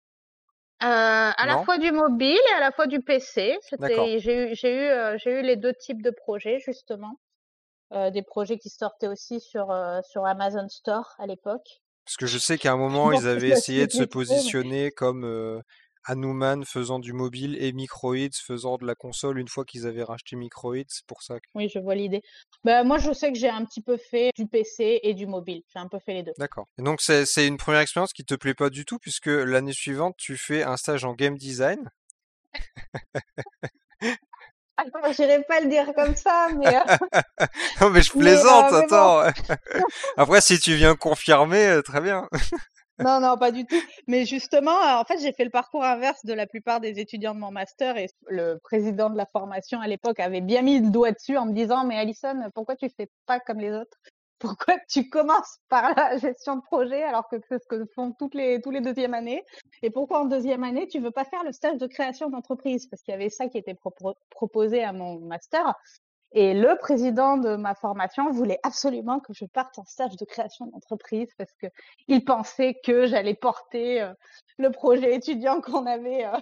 Euh, 0.82 0.86
à 0.86 1.46
la 1.46 1.54
Non 1.56 1.64
fois 1.64 1.78
du 1.78 1.92
mobile 1.92 2.38
et 2.50 2.54
à 2.56 2.60
la 2.60 2.72
fois 2.72 2.86
du 2.86 3.00
PC. 3.00 3.58
D'accord. 3.78 4.06
C'était, 4.06 4.18
j'ai 4.20 4.36
eu, 4.50 4.54
j'ai 4.54 4.72
eu, 4.74 4.88
euh, 4.88 5.16
j'ai 5.18 5.30
eu 5.40 5.42
les 5.42 5.56
deux 5.56 5.74
types 5.74 6.02
de 6.02 6.10
projets 6.10 6.58
justement. 6.64 7.20
Euh, 7.92 8.10
des 8.10 8.22
projets 8.22 8.56
qui 8.58 8.70
sortaient 8.70 9.06
aussi 9.08 9.38
sur 9.40 9.70
euh, 9.70 10.00
sur 10.08 10.24
Amazon 10.24 10.68
Store 10.68 11.14
à 11.18 11.26
l'époque. 11.26 11.66
Parce 12.06 12.16
que 12.16 12.26
je 12.26 12.38
sais 12.38 12.56
qu'à 12.58 12.72
un 12.72 12.76
moment, 12.76 13.06
Bon, 13.10 13.12
ils 13.12 13.28
avaient 13.28 13.48
je 13.48 13.52
essayé 13.52 13.86
de 13.86 13.92
se 13.92 13.98
mais- 14.00 14.06
positionner 14.06 14.90
comme 14.90 15.24
euh, 15.24 15.60
Hanuman 16.04 16.64
faisant 16.64 16.98
du 16.98 17.12
mobile 17.12 17.56
et 17.62 17.72
Microids 17.72 18.32
faisant 18.44 18.76
de 18.76 18.86
la 18.86 18.94
console 18.94 19.38
une 19.38 19.48
fois 19.48 19.64
qu'ils 19.64 19.86
avaient 19.86 20.02
racheté 20.02 20.36
Microids. 20.36 20.84
C'est 20.88 21.06
pour 21.06 21.22
ça 21.22 21.38
que... 21.38 21.46
Oui, 21.54 21.68
je 21.68 21.78
vois 21.78 21.94
l'idée. 21.94 22.22
Bah, 22.64 22.84
moi, 22.84 22.98
je 22.98 23.12
sais 23.12 23.32
que 23.32 23.38
j'ai 23.38 23.48
un 23.48 23.64
petit 23.64 23.82
peu 23.82 23.96
fait 23.96 24.30
du 24.36 24.46
PC 24.46 25.00
et 25.02 25.14
du 25.14 25.26
mobile. 25.26 25.62
J'ai 25.72 25.78
un 25.78 25.88
peu 25.88 25.98
fait 25.98 26.14
les 26.14 26.22
deux. 26.22 26.32
D'accord. 26.38 26.66
Et 26.78 26.82
donc, 26.82 27.00
c'est 27.00 27.46
une 27.46 27.56
première 27.56 27.80
expérience 27.80 28.12
qui 28.12 28.24
te 28.24 28.34
plaît 28.34 28.54
pas 28.54 28.70
du 28.70 28.84
tout, 28.84 28.98
puisque 28.98 29.26
l'année 29.26 29.72
suivante, 29.72 30.14
tu 30.16 30.36
fais 30.36 30.62
un 30.62 30.76
stage 30.76 31.04
en 31.04 31.14
game 31.14 31.36
design? 31.36 31.90
Ah, 34.78 35.12
j'irais 35.12 35.42
pas 35.42 35.60
le 35.60 35.68
dire 35.68 35.92
comme 35.94 36.16
ça, 36.16 36.48
mais 36.56 36.76
euh, 36.76 36.80
non, 37.80 37.90
mais 37.90 38.02
je 38.02 38.10
Mais, 38.14 38.22
plaisante, 38.22 38.72
euh, 38.72 38.80
mais 38.80 38.86
bon. 38.88 39.18
attends. 39.18 39.32
Après, 40.16 40.40
si 40.40 40.58
tu 40.58 40.74
viens 40.74 40.96
confirmer, 40.96 41.66
euh, 41.66 41.82
très 41.82 42.00
bien. 42.00 42.26
Non, 43.02 43.20
non, 43.20 43.36
pas 43.36 43.50
du 43.50 43.66
tout. 43.66 43.80
Mais 44.06 44.24
justement, 44.24 44.70
euh, 44.70 45.00
en 45.00 45.04
fait, 45.04 45.18
j'ai 45.18 45.32
fait 45.32 45.44
le 45.44 45.50
parcours 45.50 45.84
inverse 45.84 46.24
de 46.24 46.32
la 46.32 46.46
plupart 46.46 46.80
des 46.80 47.00
étudiants 47.00 47.34
de 47.34 47.40
mon 47.40 47.50
master 47.50 47.96
et 47.96 48.06
le 48.28 48.58
président 48.62 49.10
de 49.10 49.16
la 49.16 49.26
formation 49.26 49.80
à 49.80 49.88
l'époque 49.88 50.20
avait 50.20 50.40
bien 50.40 50.62
mis 50.62 50.80
le 50.80 50.90
doigt 50.90 51.12
dessus 51.12 51.36
en 51.36 51.46
me 51.46 51.52
disant, 51.52 51.84
mais 51.84 51.96
Alison, 51.96 52.34
pourquoi 52.54 52.76
tu 52.76 52.88
fais 52.96 53.08
pas 53.26 53.40
comme 53.40 53.58
les 53.60 53.72
autres? 53.72 53.96
Pourquoi 54.38 54.74
tu 54.88 55.08
commences 55.08 55.58
par 55.68 55.94
la 55.94 56.18
gestion 56.18 56.56
de 56.56 56.62
projet 56.62 57.02
alors 57.04 57.28
que 57.28 57.36
c'est 57.48 57.62
ce 57.62 57.66
que 57.68 57.84
font 57.94 58.12
toutes 58.18 58.34
les, 58.34 58.60
tous 58.60 58.72
les 58.72 58.80
deuxièmes 58.80 59.14
années? 59.14 59.44
Et 59.82 59.90
pourquoi 59.90 60.22
en 60.22 60.24
deuxième 60.24 60.64
année, 60.64 60.88
tu 60.88 60.98
veux 60.98 61.12
pas 61.12 61.24
faire 61.24 61.44
le 61.44 61.52
stage 61.52 61.78
de 61.78 61.86
création 61.86 62.28
d'entreprise? 62.28 62.88
Parce 62.88 63.02
qu'il 63.02 63.12
y 63.12 63.14
avait 63.14 63.30
ça 63.30 63.46
qui 63.48 63.58
était 63.58 63.76
proposé 64.30 64.82
à 64.82 64.92
mon 64.92 65.20
master. 65.20 65.74
Et 66.34 66.54
le 66.54 66.76
président 66.78 67.36
de 67.36 67.56
ma 67.56 67.74
formation 67.74 68.30
voulait 68.30 68.58
absolument 68.62 69.20
que 69.20 69.34
je 69.34 69.44
parte 69.44 69.78
en 69.78 69.84
stage 69.84 70.16
de 70.16 70.24
création 70.24 70.66
d'entreprise 70.66 71.28
parce 71.36 71.52
que 71.60 71.66
il 72.08 72.24
pensait 72.24 72.80
que 72.84 73.06
j'allais 73.06 73.34
porter 73.34 74.00
euh, 74.00 74.14
le 74.56 74.70
projet 74.70 75.14
étudiant 75.14 75.60
qu'on 75.60 75.86
avait 75.86 76.24
euh, 76.24 76.38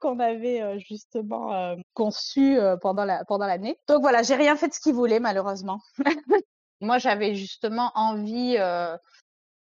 qu'on 0.00 0.18
avait 0.18 0.62
euh, 0.62 0.78
justement 0.78 1.76
conçu 1.94 2.58
pendant 2.80 3.04
la 3.04 3.24
pendant 3.24 3.46
l'année. 3.46 3.78
Donc 3.86 4.00
voilà, 4.00 4.22
j'ai 4.22 4.34
rien 4.34 4.56
fait 4.56 4.68
de 4.68 4.74
ce 4.74 4.80
qu'il 4.80 4.94
voulait 4.94 5.20
malheureusement. 5.20 5.80
Moi, 6.80 6.98
j'avais 6.98 7.34
justement 7.34 7.92
envie 7.94 8.56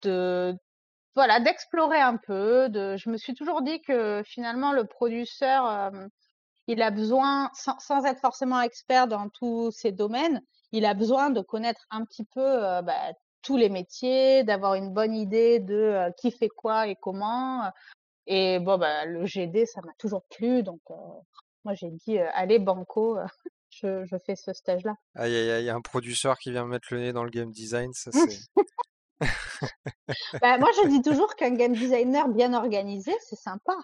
de 0.02 0.56
voilà 1.14 1.40
d'explorer 1.40 2.00
un 2.00 2.16
peu. 2.16 2.68
Je 2.72 3.10
me 3.10 3.18
suis 3.18 3.34
toujours 3.34 3.62
dit 3.62 3.82
que 3.82 4.22
finalement 4.24 4.72
le 4.72 4.84
producteur 4.86 5.92
il 6.72 6.82
a 6.82 6.90
besoin, 6.90 7.50
sans, 7.54 8.04
être 8.04 8.20
forcément 8.20 8.60
expert 8.60 9.06
dans 9.06 9.28
tous 9.28 9.70
ces 9.70 9.92
domaines, 9.92 10.42
il 10.72 10.84
a 10.84 10.94
besoin 10.94 11.30
de 11.30 11.40
connaître 11.40 11.86
un 11.90 12.04
petit 12.04 12.24
peu 12.24 12.40
euh, 12.40 12.82
bah, 12.82 13.12
tous 13.42 13.56
les 13.56 13.68
métiers, 13.68 14.44
d'avoir 14.44 14.74
une 14.74 14.92
bonne 14.92 15.14
idée 15.14 15.60
de 15.60 15.74
euh, 15.74 16.10
qui 16.18 16.30
fait 16.30 16.48
quoi 16.48 16.88
et 16.88 16.96
comment. 17.00 17.70
Et 18.26 18.58
bon, 18.58 18.78
bah, 18.78 19.04
le 19.04 19.26
GD, 19.26 19.66
ça 19.66 19.80
m'a 19.82 19.92
toujours 19.98 20.24
plu, 20.30 20.62
donc 20.62 20.80
euh, 20.90 20.94
moi 21.64 21.74
j'ai 21.74 21.90
dit, 21.90 22.18
allez, 22.18 22.58
banco, 22.58 23.18
je, 23.70 24.04
je, 24.04 24.16
fais 24.24 24.36
ce 24.36 24.52
stage-là. 24.52 24.94
Aïe, 25.14 25.32
il 25.32 25.64
y 25.64 25.70
a 25.70 25.74
un 25.74 25.80
producteur 25.80 26.38
qui 26.38 26.50
vient 26.50 26.64
mettre 26.66 26.88
le 26.90 27.00
nez 27.00 27.12
dans 27.12 27.24
le 27.24 27.30
game 27.30 27.50
design, 27.50 27.92
ça 27.92 28.10
c'est... 28.12 28.38
bah, 30.40 30.58
moi, 30.58 30.68
je 30.82 30.88
dis 30.88 31.02
toujours 31.02 31.34
qu'un 31.36 31.54
game 31.54 31.74
designer 31.74 32.28
bien 32.28 32.54
organisé, 32.54 33.12
c'est 33.28 33.36
sympa. 33.36 33.76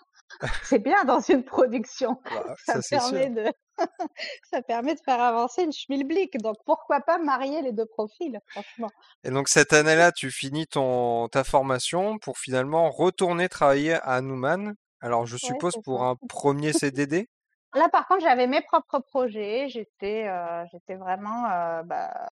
C'est 0.62 0.78
bien 0.78 1.04
dans 1.04 1.20
une 1.20 1.44
production. 1.44 2.20
Bah, 2.66 2.80
ça, 2.82 2.98
permet 2.98 3.30
de... 3.30 3.44
ça 4.52 4.62
permet 4.62 4.94
de 4.94 5.00
faire 5.00 5.20
avancer 5.20 5.62
une 5.62 5.72
schmilblick. 5.72 6.38
Donc, 6.38 6.56
pourquoi 6.64 7.00
pas 7.00 7.18
marier 7.18 7.62
les 7.62 7.72
deux 7.72 7.86
profils, 7.86 8.38
franchement. 8.48 8.90
Et 9.24 9.30
donc, 9.30 9.48
cette 9.48 9.72
année-là, 9.72 10.12
tu 10.12 10.30
finis 10.30 10.66
ton, 10.66 11.28
ta 11.28 11.44
formation 11.44 12.18
pour 12.18 12.38
finalement 12.38 12.90
retourner 12.90 13.48
travailler 13.48 13.94
à 14.02 14.20
Newman. 14.20 14.74
Alors, 15.00 15.26
je 15.26 15.36
suppose 15.36 15.74
pour 15.84 16.04
un 16.04 16.16
premier 16.28 16.72
CDD 16.72 17.28
Là, 17.74 17.88
par 17.90 18.06
contre, 18.08 18.22
j'avais 18.22 18.46
mes 18.46 18.62
propres 18.62 18.98
projets. 19.00 19.68
J'étais, 19.68 20.26
euh, 20.26 20.64
j'étais 20.72 20.94
vraiment 20.94 21.44
euh, 21.50 21.82
bah, 21.82 22.28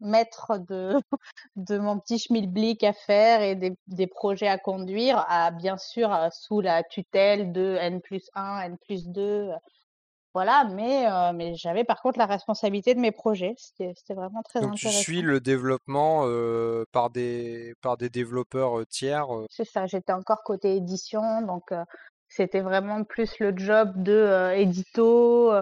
maître 0.00 0.58
de, 0.58 0.94
de 1.56 1.78
mon 1.78 1.98
petit 1.98 2.18
schmilblick 2.18 2.84
à 2.84 2.92
faire 2.92 3.42
et 3.42 3.54
des, 3.54 3.76
des, 3.86 4.06
projets 4.06 4.48
à 4.48 4.58
conduire, 4.58 5.24
à, 5.28 5.50
bien 5.50 5.76
sûr 5.76 6.12
euh, 6.12 6.28
sous 6.30 6.60
la 6.60 6.82
tutelle 6.82 7.52
de 7.52 7.76
N 7.80 8.00
plus 8.00 8.30
1, 8.34 8.60
N 8.60 8.78
plus 8.78 9.08
2. 9.08 9.22
Euh, 9.22 9.52
voilà, 10.34 10.64
mais, 10.64 11.06
euh, 11.06 11.32
mais 11.32 11.54
j'avais 11.54 11.84
par 11.84 12.02
contre 12.02 12.18
la 12.18 12.26
responsabilité 12.26 12.94
de 12.94 13.00
mes 13.00 13.12
projets. 13.12 13.54
C'était 13.56 13.94
vraiment 14.14 14.42
très 14.42 14.60
Donc 14.60 14.72
intéressant. 14.72 14.98
tu 14.98 15.04
suis 15.04 15.22
le 15.22 15.38
développement 15.38 16.26
par, 16.90 17.10
des, 17.10 17.74
par 17.80 17.96
des 17.96 18.08
développeurs 18.08 18.84
tiers 18.88 19.28
C'est 19.48 19.64
ça, 19.64 19.86
j'étais 19.86 20.12
encore 20.12 20.42
côté 20.42 20.74
édition, 20.74 21.42
donc 21.42 21.72
c'était 22.26 22.62
vraiment 22.62 23.04
plus 23.04 23.38
le 23.38 23.56
job 23.56 23.92
de 24.02 24.54
édito 24.56 25.52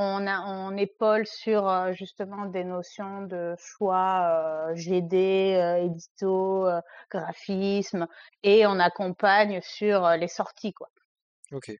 on, 0.00 0.28
a, 0.28 0.40
on 0.46 0.76
épaule 0.76 1.26
sur 1.26 1.68
euh, 1.68 1.92
justement 1.92 2.46
des 2.46 2.62
notions 2.62 3.22
de 3.22 3.56
choix 3.58 4.68
euh, 4.70 4.74
GD, 4.76 5.56
euh, 5.56 5.84
édito, 5.84 6.68
graphisme, 7.10 8.06
et 8.44 8.64
on 8.66 8.78
accompagne 8.78 9.60
sur 9.60 10.08
les 10.10 10.28
sorties. 10.28 10.72
Quoi. 10.72 10.88
Ok. 11.50 11.72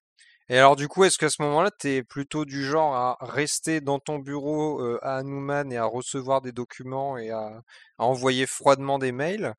Et 0.50 0.58
alors 0.58 0.74
du 0.74 0.88
coup, 0.88 1.04
est-ce 1.04 1.16
qu'à 1.16 1.30
ce, 1.30 1.40
moment-là, 1.42 1.70
tu 1.70 1.88
es 1.88 2.02
plutôt 2.02 2.44
du 2.44 2.64
genre 2.64 2.96
à 2.96 3.18
rester 3.20 3.80
dans 3.80 4.00
ton 4.00 4.18
bureau 4.18 4.82
à 5.02 5.18
Hanuman 5.18 5.70
et 5.70 5.76
à 5.76 5.84
recevoir 5.84 6.40
des 6.40 6.52
documents 6.52 7.18
et 7.18 7.30
à, 7.30 7.62
envoyer 7.98 8.46
froidement 8.46 8.98
des 8.98 9.12
mails? 9.12 9.54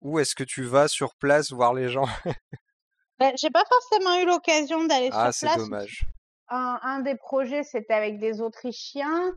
Ou 0.00 0.18
est-ce 0.18 0.34
que 0.34 0.42
tu 0.42 0.64
vas 0.64 0.88
sur 0.88 1.14
place 1.14 1.52
voir 1.52 1.72
les 1.74 1.88
gens? 1.88 2.08
Ben, 3.18 3.32
J'ai 3.36 3.50
pas 3.50 3.62
forcément 3.68 4.18
eu 4.20 4.26
l'occasion 4.26 4.84
d'aller 4.84 5.10
ah, 5.12 5.30
sur 5.30 5.40
place. 5.40 5.44
Ah, 5.44 5.48
c'est 5.52 5.56
dommage 5.58 6.06
un, 6.52 7.00
des 7.00 7.16
projets, 7.16 7.62
c'était 7.62 7.94
avec 7.94 8.18
des 8.18 8.40
Autrichiens. 8.40 9.34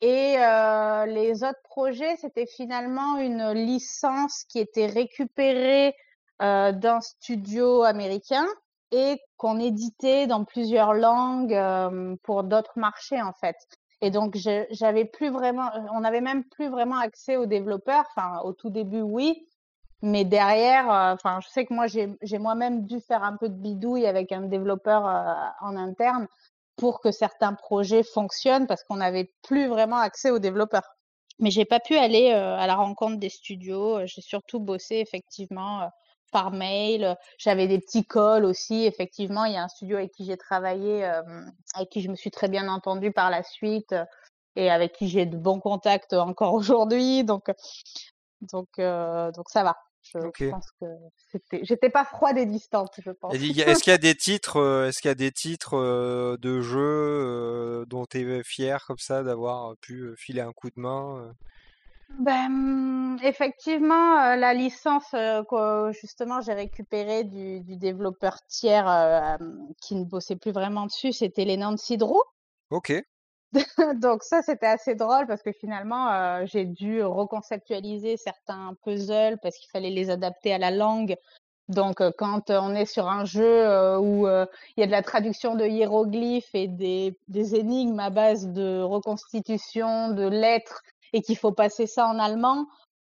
Et 0.00 0.36
euh, 0.38 1.06
les 1.06 1.42
autres 1.42 1.62
projets, 1.64 2.16
c'était 2.16 2.46
finalement 2.46 3.18
une 3.18 3.50
licence 3.50 4.44
qui 4.44 4.60
était 4.60 4.86
récupérée 4.86 5.94
euh, 6.40 6.70
d'un 6.70 7.00
studio 7.00 7.82
américain 7.82 8.46
et 8.92 9.20
qu'on 9.36 9.58
éditait 9.58 10.28
dans 10.28 10.44
plusieurs 10.44 10.94
langues 10.94 11.52
euh, 11.52 12.14
pour 12.22 12.44
d'autres 12.44 12.78
marchés 12.78 13.20
en 13.20 13.32
fait. 13.32 13.56
Et 14.00 14.10
donc 14.10 14.36
j'avais 14.70 15.04
plus 15.04 15.30
vraiment, 15.30 15.68
on 15.92 16.00
n'avait 16.00 16.20
même 16.20 16.44
plus 16.44 16.68
vraiment 16.68 16.98
accès 16.98 17.36
aux 17.36 17.46
développeurs. 17.46 18.04
Enfin, 18.14 18.40
au 18.44 18.52
tout 18.52 18.70
début, 18.70 19.00
oui, 19.00 19.48
mais 20.02 20.24
derrière, 20.24 20.90
euh, 20.90 21.14
enfin, 21.14 21.40
je 21.42 21.48
sais 21.48 21.64
que 21.66 21.74
moi, 21.74 21.86
j'ai 21.88 22.38
moi-même 22.38 22.86
dû 22.86 23.00
faire 23.00 23.24
un 23.24 23.36
peu 23.36 23.48
de 23.48 23.54
bidouille 23.54 24.06
avec 24.06 24.30
un 24.30 24.42
développeur 24.42 25.06
euh, 25.06 25.34
en 25.60 25.76
interne 25.76 26.28
pour 26.76 27.00
que 27.00 27.10
certains 27.10 27.54
projets 27.54 28.04
fonctionnent 28.04 28.68
parce 28.68 28.84
qu'on 28.84 28.96
n'avait 28.96 29.32
plus 29.42 29.66
vraiment 29.66 29.96
accès 29.98 30.30
aux 30.30 30.38
développeurs. 30.38 30.88
Mais 31.40 31.50
j'ai 31.50 31.64
pas 31.64 31.80
pu 31.80 31.96
aller 31.96 32.30
euh, 32.32 32.56
à 32.56 32.66
la 32.68 32.76
rencontre 32.76 33.18
des 33.18 33.28
studios. 33.28 34.06
J'ai 34.06 34.22
surtout 34.22 34.60
bossé 34.60 34.96
effectivement 34.96 35.90
par 36.30 36.52
mail. 36.52 37.16
J'avais 37.38 37.66
des 37.66 37.80
petits 37.80 38.06
calls 38.06 38.44
aussi. 38.44 38.84
Effectivement, 38.86 39.46
il 39.46 39.54
y 39.54 39.56
a 39.56 39.64
un 39.64 39.68
studio 39.68 39.96
avec 39.96 40.12
qui 40.12 40.24
j'ai 40.26 40.36
travaillé, 40.36 41.04
avec 41.74 41.88
qui 41.90 42.02
je 42.02 42.08
me 42.10 42.16
suis 42.16 42.30
très 42.30 42.48
bien 42.48 42.68
entendue 42.68 43.12
par 43.12 43.30
la 43.30 43.42
suite 43.42 43.94
et 44.56 44.70
avec 44.70 44.92
qui 44.92 45.08
j'ai 45.08 45.26
de 45.26 45.36
bons 45.36 45.60
contacts 45.60 46.12
encore 46.12 46.54
aujourd'hui. 46.54 47.24
Donc, 47.24 47.50
donc, 48.42 48.68
donc 48.78 49.48
ça 49.48 49.64
va. 49.64 49.76
Je, 50.14 50.50
pense 50.50 50.70
que 50.80 50.86
j'étais 51.62 51.90
pas 51.90 52.04
froide 52.04 52.38
et 52.38 52.46
distante, 52.46 52.94
je 53.02 53.10
pense. 53.10 53.34
Est-ce 53.34 53.82
qu'il 53.82 53.90
y 53.90 53.94
a 53.94 53.98
des 53.98 54.14
titres, 54.14 54.56
euh, 54.56 54.88
est-ce 54.88 55.00
qu'il 55.00 55.08
y 55.08 55.12
a 55.12 55.14
des 55.14 55.32
titres 55.32 55.74
euh, 55.74 56.36
de 56.38 56.60
jeux 56.60 56.78
euh, 56.80 57.84
dont 57.86 58.06
tu 58.06 58.20
es 58.20 58.42
fier 58.42 58.84
comme 58.86 58.98
ça 58.98 59.22
d'avoir 59.22 59.76
pu 59.78 60.14
filer 60.16 60.40
un 60.40 60.52
coup 60.52 60.68
de 60.68 60.80
main 60.80 61.34
ben, 62.18 62.48
mmh, 62.48 63.18
effectivement, 63.22 64.34
la 64.34 64.54
licence 64.54 65.10
que 65.10 65.92
justement 65.92 66.40
j'ai 66.40 66.54
récupérée 66.54 67.24
du, 67.24 67.60
du, 67.60 67.76
développeur 67.76 68.38
tiers 68.46 69.36
qui 69.82 69.94
ne 69.94 70.04
bossait 70.04 70.36
plus 70.36 70.52
vraiment 70.52 70.86
dessus, 70.86 71.12
c'était 71.12 71.44
les 71.44 71.58
Nancy 71.58 71.98
Drew. 71.98 72.22
Ok. 72.70 72.94
Donc 74.00 74.22
ça, 74.22 74.42
c'était 74.42 74.66
assez 74.66 74.94
drôle 74.94 75.26
parce 75.26 75.42
que 75.42 75.52
finalement, 75.52 76.10
euh, 76.10 76.44
j'ai 76.46 76.64
dû 76.64 77.02
reconceptualiser 77.02 78.16
certains 78.16 78.74
puzzles 78.84 79.38
parce 79.42 79.56
qu'il 79.56 79.70
fallait 79.70 79.90
les 79.90 80.10
adapter 80.10 80.52
à 80.52 80.58
la 80.58 80.70
langue. 80.70 81.16
Donc 81.68 82.00
euh, 82.00 82.10
quand 82.16 82.50
on 82.50 82.74
est 82.74 82.86
sur 82.86 83.08
un 83.08 83.24
jeu 83.24 83.44
euh, 83.44 83.98
où 83.98 84.26
il 84.26 84.80
y 84.80 84.82
a 84.82 84.86
de 84.86 84.90
la 84.90 85.02
traduction 85.02 85.54
de 85.54 85.64
hiéroglyphes 85.64 86.54
et 86.54 86.68
des, 86.68 87.18
des 87.28 87.54
énigmes 87.56 88.00
à 88.00 88.10
base 88.10 88.48
de 88.48 88.82
reconstitution 88.82 90.10
de 90.10 90.26
lettres 90.26 90.82
et 91.12 91.22
qu'il 91.22 91.36
faut 91.36 91.52
passer 91.52 91.86
ça 91.86 92.06
en 92.06 92.18
allemand, 92.18 92.66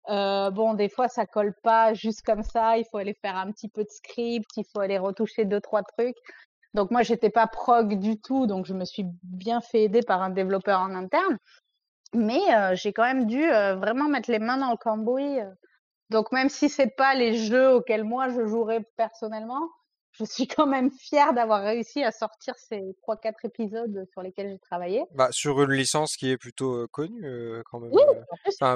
bon, 0.07 0.73
des 0.73 0.89
fois, 0.89 1.07
ça 1.07 1.25
colle 1.25 1.53
pas 1.63 1.93
juste 1.93 2.21
comme 2.23 2.43
ça. 2.43 2.77
Il 2.77 2.85
faut 2.91 2.97
aller 2.97 3.15
faire 3.21 3.37
un 3.37 3.51
petit 3.51 3.69
peu 3.69 3.83
de 3.83 3.89
script, 3.89 4.49
il 4.57 4.65
faut 4.65 4.81
aller 4.81 4.97
retoucher 4.97 5.45
deux, 5.45 5.61
trois 5.61 5.83
trucs. 5.83 6.17
Donc 6.75 6.91
moi, 6.91 7.03
j'étais 7.03 7.29
pas 7.29 7.47
prog 7.47 7.97
du 7.97 8.19
tout, 8.19 8.47
donc 8.47 8.65
je 8.65 8.73
me 8.73 8.83
suis 8.83 9.05
bien 9.23 9.61
fait 9.61 9.83
aider 9.83 10.01
par 10.01 10.21
un 10.21 10.29
développeur 10.29 10.81
en 10.81 10.93
interne. 10.93 11.37
Mais 12.13 12.41
euh, 12.53 12.75
j'ai 12.75 12.91
quand 12.91 13.03
même 13.03 13.25
dû 13.25 13.49
euh, 13.49 13.75
vraiment 13.75 14.09
mettre 14.09 14.29
les 14.29 14.39
mains 14.39 14.57
dans 14.57 14.71
le 14.71 14.77
cambouis. 14.77 15.39
Euh. 15.39 15.49
Donc 16.09 16.33
même 16.33 16.49
si 16.49 16.67
c'est 16.67 16.93
pas 16.95 17.15
les 17.15 17.35
jeux 17.35 17.75
auxquels 17.75 18.03
moi 18.03 18.27
je 18.29 18.45
jouerais 18.45 18.81
personnellement, 18.97 19.69
je 20.11 20.25
suis 20.25 20.47
quand 20.47 20.67
même 20.67 20.91
fière 20.91 21.33
d'avoir 21.33 21.63
réussi 21.63 22.03
à 22.03 22.11
sortir 22.11 22.55
ces 22.57 22.83
trois 23.01 23.15
quatre 23.15 23.45
épisodes 23.45 24.05
sur 24.11 24.21
lesquels 24.21 24.49
j'ai 24.49 24.59
travaillé. 24.59 25.03
Bah, 25.13 25.29
sur 25.31 25.61
une 25.61 25.71
licence 25.71 26.17
qui 26.17 26.29
est 26.29 26.37
plutôt 26.37 26.87
connue 26.89 27.25
quand 27.71 27.79
même. 27.79 27.91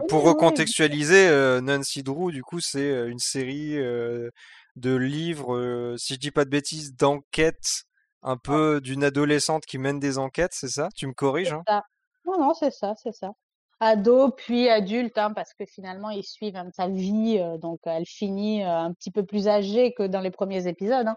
pour 0.07 0.23
recontextualiser, 0.23 1.59
Nancy 1.61 2.01
Drew, 2.01 2.31
du 2.31 2.43
coup, 2.43 2.61
c'est 2.61 3.07
une 3.07 3.19
série 3.19 3.75
de 3.75 4.95
livres, 4.95 5.95
si 5.97 6.15
je 6.15 6.19
dis 6.19 6.31
pas 6.31 6.45
de 6.45 6.49
bêtises, 6.49 6.95
d'enquêtes 6.95 7.85
un 8.21 8.37
peu 8.37 8.81
d'une 8.81 9.03
adolescente 9.03 9.65
qui 9.65 9.77
mène 9.77 9.99
des 9.99 10.17
enquêtes, 10.17 10.53
c'est 10.53 10.69
ça? 10.69 10.89
Tu 10.95 11.07
me 11.07 11.13
corriges 11.13 11.53
hein? 11.53 11.81
Non, 12.25 12.39
non, 12.39 12.53
c'est 12.53 12.71
ça, 12.71 12.93
c'est 13.01 13.13
ça. 13.13 13.31
ado 13.79 14.31
puis 14.31 14.69
adulte, 14.69 15.17
hein, 15.17 15.31
parce 15.33 15.53
que 15.53 15.65
finalement 15.65 16.09
ils 16.09 16.23
suivent 16.23 16.61
sa 16.75 16.87
vie, 16.87 17.41
donc 17.59 17.79
elle 17.85 18.05
finit 18.05 18.63
un 18.63 18.93
petit 18.93 19.11
peu 19.11 19.25
plus 19.25 19.47
âgée 19.47 19.93
que 19.93 20.03
dans 20.03 20.21
les 20.21 20.31
premiers 20.31 20.67
épisodes. 20.67 21.07
Hein. 21.07 21.15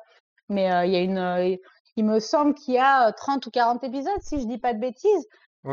Mais 0.48 0.64
il 0.86 0.92
y 0.92 0.96
a 0.96 1.00
une, 1.00 1.58
il 1.96 2.04
me 2.04 2.20
semble 2.20 2.54
qu'il 2.54 2.74
y 2.74 2.78
a 2.78 3.12
30 3.12 3.46
ou 3.46 3.50
40 3.50 3.84
épisodes, 3.84 4.22
si 4.22 4.40
je 4.40 4.46
dis 4.46 4.58
pas 4.58 4.74
de 4.74 4.80
bêtises. 4.80 5.26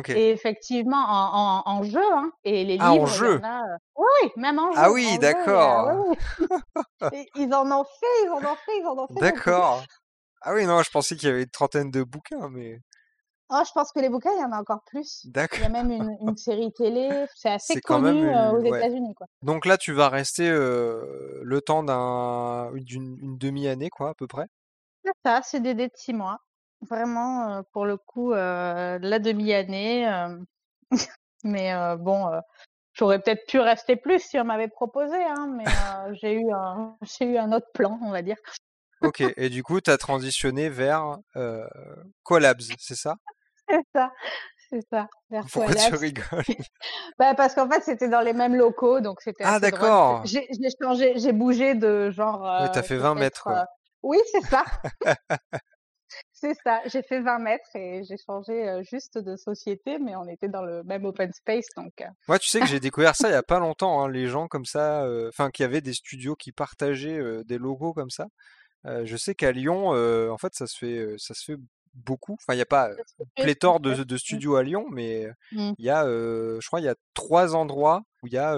Et 0.10 0.30
effectivement, 0.30 1.04
en, 1.08 1.64
en, 1.66 1.84
jeu, 1.84 2.04
hein, 2.14 2.32
et 2.44 2.64
les 2.64 2.78
ah, 2.80 2.92
livres, 2.92 3.04
en 3.04 3.08
jeu. 3.08 3.42
oui, 3.96 4.32
même 4.36 4.60
en 4.60 4.72
jeu. 4.72 4.78
Ah 4.80 4.92
oui, 4.92 5.18
d'accord. 5.18 6.14
ils 7.36 7.54
en 7.56 7.66
ont 7.72 7.84
fait, 7.84 8.24
ils 8.24 8.30
en 8.30 8.38
ont 8.38 8.56
fait, 8.56 8.80
ils 8.80 8.86
en 8.86 8.98
ont 9.00 9.08
fait. 9.08 9.20
D'accord. 9.20 9.84
Ah 10.42 10.54
oui, 10.54 10.66
non, 10.66 10.82
je 10.82 10.90
pensais 10.90 11.16
qu'il 11.16 11.28
y 11.28 11.32
avait 11.32 11.44
une 11.44 11.50
trentaine 11.50 11.92
de 11.92 12.04
bouquins, 12.04 12.50
mais. 12.50 12.80
Oh, 13.50 13.62
je 13.66 13.72
pense 13.74 13.92
que 13.92 14.00
les 14.00 14.10
bouquins, 14.10 14.32
il 14.36 14.42
y 14.42 14.44
en 14.44 14.52
a 14.52 14.60
encore 14.60 14.84
plus. 14.86 15.26
D'accord. 15.26 15.60
Il 15.60 15.64
y 15.64 15.66
a 15.66 15.70
même 15.70 15.92
une, 15.92 16.16
une 16.22 16.38
série 16.38 16.72
télé. 16.72 17.26
C'est 17.36 17.50
assez 17.50 17.82
connu 17.82 18.30
aux 18.30 18.62
États-Unis, 18.62 19.16
quoi. 19.16 19.28
Donc 19.42 19.66
là, 19.66 19.78
tu 19.78 19.92
vas 19.92 20.10
rester 20.10 20.50
le 20.50 21.60
temps 21.66 21.84
d'un 21.84 22.72
d'une 22.76 23.38
demi-année, 23.38 23.90
quoi, 23.90 24.10
à 24.10 24.14
peu 24.14 24.28
près? 24.28 24.46
C'est 25.04 25.14
ça, 25.26 25.42
c'est 25.44 25.60
des 25.62 25.74
de 25.74 25.90
six 25.96 26.14
mois. 26.14 26.40
Vraiment, 26.90 27.64
pour 27.74 27.86
le 27.86 27.98
coup, 27.98 28.32
la 28.32 29.20
demi-année. 29.20 30.08
mais 31.44 31.74
bon, 31.98 32.30
j'aurais 32.94 33.20
peut-être 33.20 33.48
pu 33.48 33.60
rester 33.60 33.96
plus 33.96 34.20
si 34.20 34.40
on 34.40 34.44
m'avait 34.44 34.68
proposé, 34.68 35.18
hein, 35.18 35.52
mais 35.56 35.66
j'ai 36.22 36.34
eu 36.34 36.52
un 36.54 36.98
j'ai 37.02 37.26
eu 37.26 37.38
un 37.38 37.52
autre 37.52 37.72
plan, 37.74 38.00
on 38.04 38.12
va 38.12 38.22
dire. 38.22 38.38
OK 39.02 39.24
et 39.38 39.50
du 39.50 39.64
coup, 39.64 39.82
tu 39.82 39.90
as 39.90 39.98
transitionné 39.98 40.70
vers, 40.70 41.18
Collabs, 42.24 42.62
c'est 42.80 42.96
ça? 42.96 43.16
C'est 43.70 43.86
ça, 43.94 44.12
c'est 44.72 44.82
ça, 44.92 45.08
vers 45.30 45.46
Pourquoi 45.52 45.76
tu 45.76 45.96
rigoles? 45.96 46.44
Bah, 47.20 47.36
parce 47.36 47.54
qu'en 47.54 47.70
fait, 47.70 47.84
c'était 47.84 48.08
dans 48.08 48.22
les 48.22 48.34
mêmes 48.34 48.56
locaux, 48.56 49.00
donc 49.00 49.22
c'était 49.22 49.44
Ah 49.46 49.60
d'accord! 49.60 50.24
J'ai 50.26 50.48
changé 50.82 51.14
j'ai 51.18 51.34
bougé 51.34 51.76
de 51.76 52.10
genre, 52.10 52.42
Oui, 52.62 52.72
tu 52.72 52.80
as 52.80 52.84
fait 52.84 52.98
20 52.98 53.14
mètres, 53.16 53.44
quoi. 53.44 53.66
oui, 54.04 54.18
c'est 54.32 54.42
ça. 54.42 54.64
C'est 56.32 56.56
ça, 56.64 56.82
j'ai 56.86 57.04
fait 57.04 57.20
20 57.20 57.38
mètres 57.38 57.70
et 57.76 58.04
j'ai 58.04 58.18
changé 58.18 58.82
juste 58.90 59.20
de 59.20 59.36
société, 59.36 60.00
mais 60.00 60.16
on 60.16 60.28
était 60.28 60.48
dans 60.48 60.64
le 60.64 60.82
même 60.84 61.06
open 61.06 61.32
space, 61.34 61.68
donc. 61.78 61.94
Moi, 62.28 62.40
tu 62.40 62.50
sais 62.50 62.60
que 62.60 62.66
j'ai 62.66 62.80
découvert 62.80 63.16
ça 63.16 63.30
il 63.30 63.34
y 63.34 63.36
a 63.36 63.44
pas 63.44 63.60
longtemps, 63.60 64.02
hein, 64.02 64.10
les 64.10 64.26
gens 64.26 64.48
comme 64.48 64.66
ça, 64.66 65.08
enfin, 65.28 65.52
qui 65.52 65.64
avaient 65.64 65.82
des 65.82 65.94
studios 65.94 66.36
qui 66.36 66.52
partageaient 66.52 67.44
des 67.44 67.60
logos 67.60 67.94
comme 67.94 68.10
ça. 68.10 68.26
Je 68.86 69.18
sais 69.18 69.36
qu'à 69.36 69.52
Lyon, 69.52 69.90
en 70.32 70.38
fait, 70.38 70.54
ça 70.54 70.68
se 70.68 70.78
fait, 70.78 71.16
ça 71.18 71.34
se 71.34 71.44
fait 71.44 71.58
beaucoup. 71.94 72.34
Enfin, 72.34 72.54
il 72.54 72.58
n'y 72.58 72.62
a 72.62 72.68
pas 72.68 72.92
pléthore 73.36 73.80
de, 73.80 74.04
de, 74.04 74.18
studios 74.18 74.56
à 74.56 74.64
Lyon, 74.64 74.86
mais 74.90 75.28
mmh. 75.52 75.72
il 75.78 75.86
y 75.86 75.90
a, 75.90 76.06
je 76.06 76.66
crois, 76.68 76.80
il 76.80 76.86
y 76.86 76.90
a 76.90 76.96
trois 77.14 77.56
endroits 77.56 78.04
où 78.24 78.28
il 78.28 78.34
y 78.34 78.38
a 78.38 78.58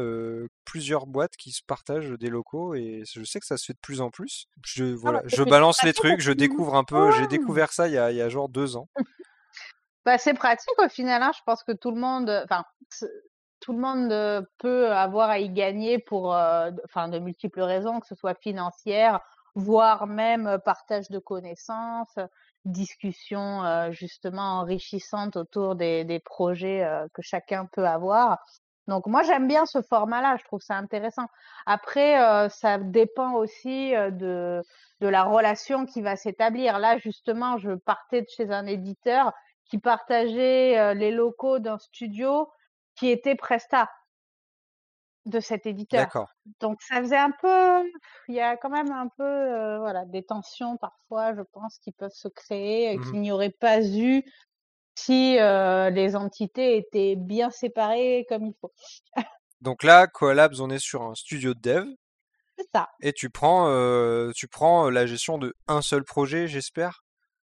plusieurs 0.65 1.07
boîtes 1.07 1.35
qui 1.37 1.51
se 1.51 1.61
partagent 1.65 2.11
des 2.11 2.29
locaux 2.29 2.75
et 2.75 3.03
je 3.11 3.23
sais 3.23 3.39
que 3.39 3.45
ça 3.45 3.57
se 3.57 3.65
fait 3.65 3.73
de 3.73 3.79
plus 3.79 4.01
en 4.01 4.09
plus. 4.09 4.45
Je, 4.65 4.93
ah 4.93 4.97
voilà, 4.97 5.21
je 5.25 5.43
balance 5.43 5.83
les 5.83 5.93
trucs, 5.93 6.19
je 6.19 6.31
découvre 6.31 6.75
un 6.75 6.83
peu. 6.83 7.11
J'ai 7.11 7.27
découvert 7.27 7.71
ça 7.71 7.87
il 7.87 7.93
y 7.93 7.97
a, 7.97 8.11
il 8.11 8.17
y 8.17 8.21
a 8.21 8.29
genre 8.29 8.49
deux 8.49 8.75
ans. 8.75 8.87
Bah, 10.03 10.17
c'est 10.17 10.33
pratique 10.33 10.79
au 10.79 10.89
final. 10.89 11.21
Hein. 11.21 11.31
Je 11.37 11.41
pense 11.45 11.63
que 11.63 11.73
tout 11.73 11.91
le 11.91 11.99
monde, 11.99 12.27
enfin, 12.43 12.63
tout 13.59 13.71
le 13.71 13.77
monde 13.77 14.47
peut 14.57 14.91
avoir 14.91 15.29
à 15.29 15.37
y 15.37 15.49
gagner 15.49 15.99
pour, 15.99 16.29
enfin, 16.29 17.07
de 17.07 17.19
multiples 17.19 17.61
raisons, 17.61 17.99
que 17.99 18.07
ce 18.07 18.15
soit 18.15 18.33
financière, 18.41 19.19
voire 19.55 20.07
même 20.07 20.59
partage 20.63 21.09
de 21.09 21.19
connaissances, 21.19 22.17
discussion 22.65 23.91
justement 23.91 24.59
enrichissante 24.59 25.35
autour 25.35 25.75
des, 25.75 26.05
des 26.05 26.19
projets 26.19 26.87
que 27.13 27.21
chacun 27.21 27.65
peut 27.65 27.85
avoir. 27.85 28.37
Donc 28.87 29.05
moi 29.07 29.23
j'aime 29.23 29.47
bien 29.47 29.65
ce 29.65 29.81
format-là, 29.81 30.37
je 30.37 30.43
trouve 30.43 30.61
ça 30.61 30.75
intéressant. 30.75 31.27
Après, 31.65 32.49
ça 32.49 32.77
dépend 32.77 33.33
aussi 33.33 33.91
de, 33.91 34.61
de 34.99 35.07
la 35.07 35.23
relation 35.23 35.85
qui 35.85 36.01
va 36.01 36.15
s'établir. 36.15 36.79
Là 36.79 36.97
justement, 36.97 37.57
je 37.57 37.71
partais 37.71 38.21
de 38.21 38.27
chez 38.29 38.51
un 38.51 38.65
éditeur 38.65 39.33
qui 39.65 39.77
partageait 39.77 40.93
les 40.95 41.11
locaux 41.11 41.59
d'un 41.59 41.77
studio 41.77 42.49
qui 42.95 43.09
était 43.09 43.35
Presta 43.35 43.89
de 45.25 45.39
cet 45.39 45.65
éditeur. 45.65 46.07
Donc 46.59 46.81
ça 46.81 46.99
faisait 47.01 47.17
un 47.17 47.31
peu, 47.31 47.89
il 48.27 48.35
y 48.35 48.39
a 48.39 48.57
quand 48.57 48.69
même 48.69 48.91
un 48.91 49.07
peu, 49.07 49.23
euh, 49.23 49.79
voilà, 49.79 50.05
des 50.05 50.23
tensions 50.23 50.77
parfois, 50.77 51.35
je 51.35 51.41
pense, 51.41 51.77
qui 51.79 51.91
peuvent 51.91 52.13
se 52.13 52.27
créer, 52.27 52.97
mmh 52.97 53.03
qu'il 53.03 53.21
n'y 53.21 53.31
aurait 53.31 53.51
pas 53.51 53.83
eu 53.83 54.23
si 54.95 55.37
euh, 55.39 55.89
les 55.89 56.15
entités 56.15 56.77
étaient 56.77 57.15
bien 57.15 57.49
séparées 57.49 58.25
comme 58.29 58.45
il 58.45 58.53
faut. 58.59 58.71
Donc 59.61 59.83
là, 59.83 60.07
Coalabs, 60.07 60.59
on 60.59 60.69
est 60.69 60.79
sur 60.79 61.03
un 61.03 61.15
studio 61.15 61.53
de 61.53 61.59
dev. 61.59 61.85
C'est 62.57 62.67
ça. 62.73 62.89
Et 63.01 63.13
tu 63.13 63.29
prends, 63.29 63.69
euh, 63.69 64.31
tu 64.35 64.47
prends 64.47 64.89
la 64.89 65.05
gestion 65.05 65.37
de 65.37 65.55
un 65.67 65.81
seul 65.81 66.03
projet, 66.03 66.47
j'espère? 66.47 67.03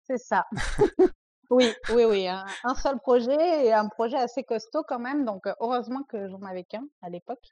C'est 0.06 0.18
ça. 0.18 0.44
Oui, 1.52 1.70
oui, 1.90 2.04
oui, 2.06 2.28
un, 2.28 2.74
seul 2.74 2.98
projet 2.98 3.66
et 3.66 3.74
un 3.74 3.86
projet 3.86 4.16
assez 4.16 4.42
costaud 4.42 4.82
quand 4.88 4.98
même. 4.98 5.26
Donc, 5.26 5.46
heureusement 5.60 6.02
que 6.04 6.26
j'en 6.30 6.40
avais 6.42 6.64
qu'un 6.64 6.84
à 7.02 7.10
l'époque, 7.10 7.44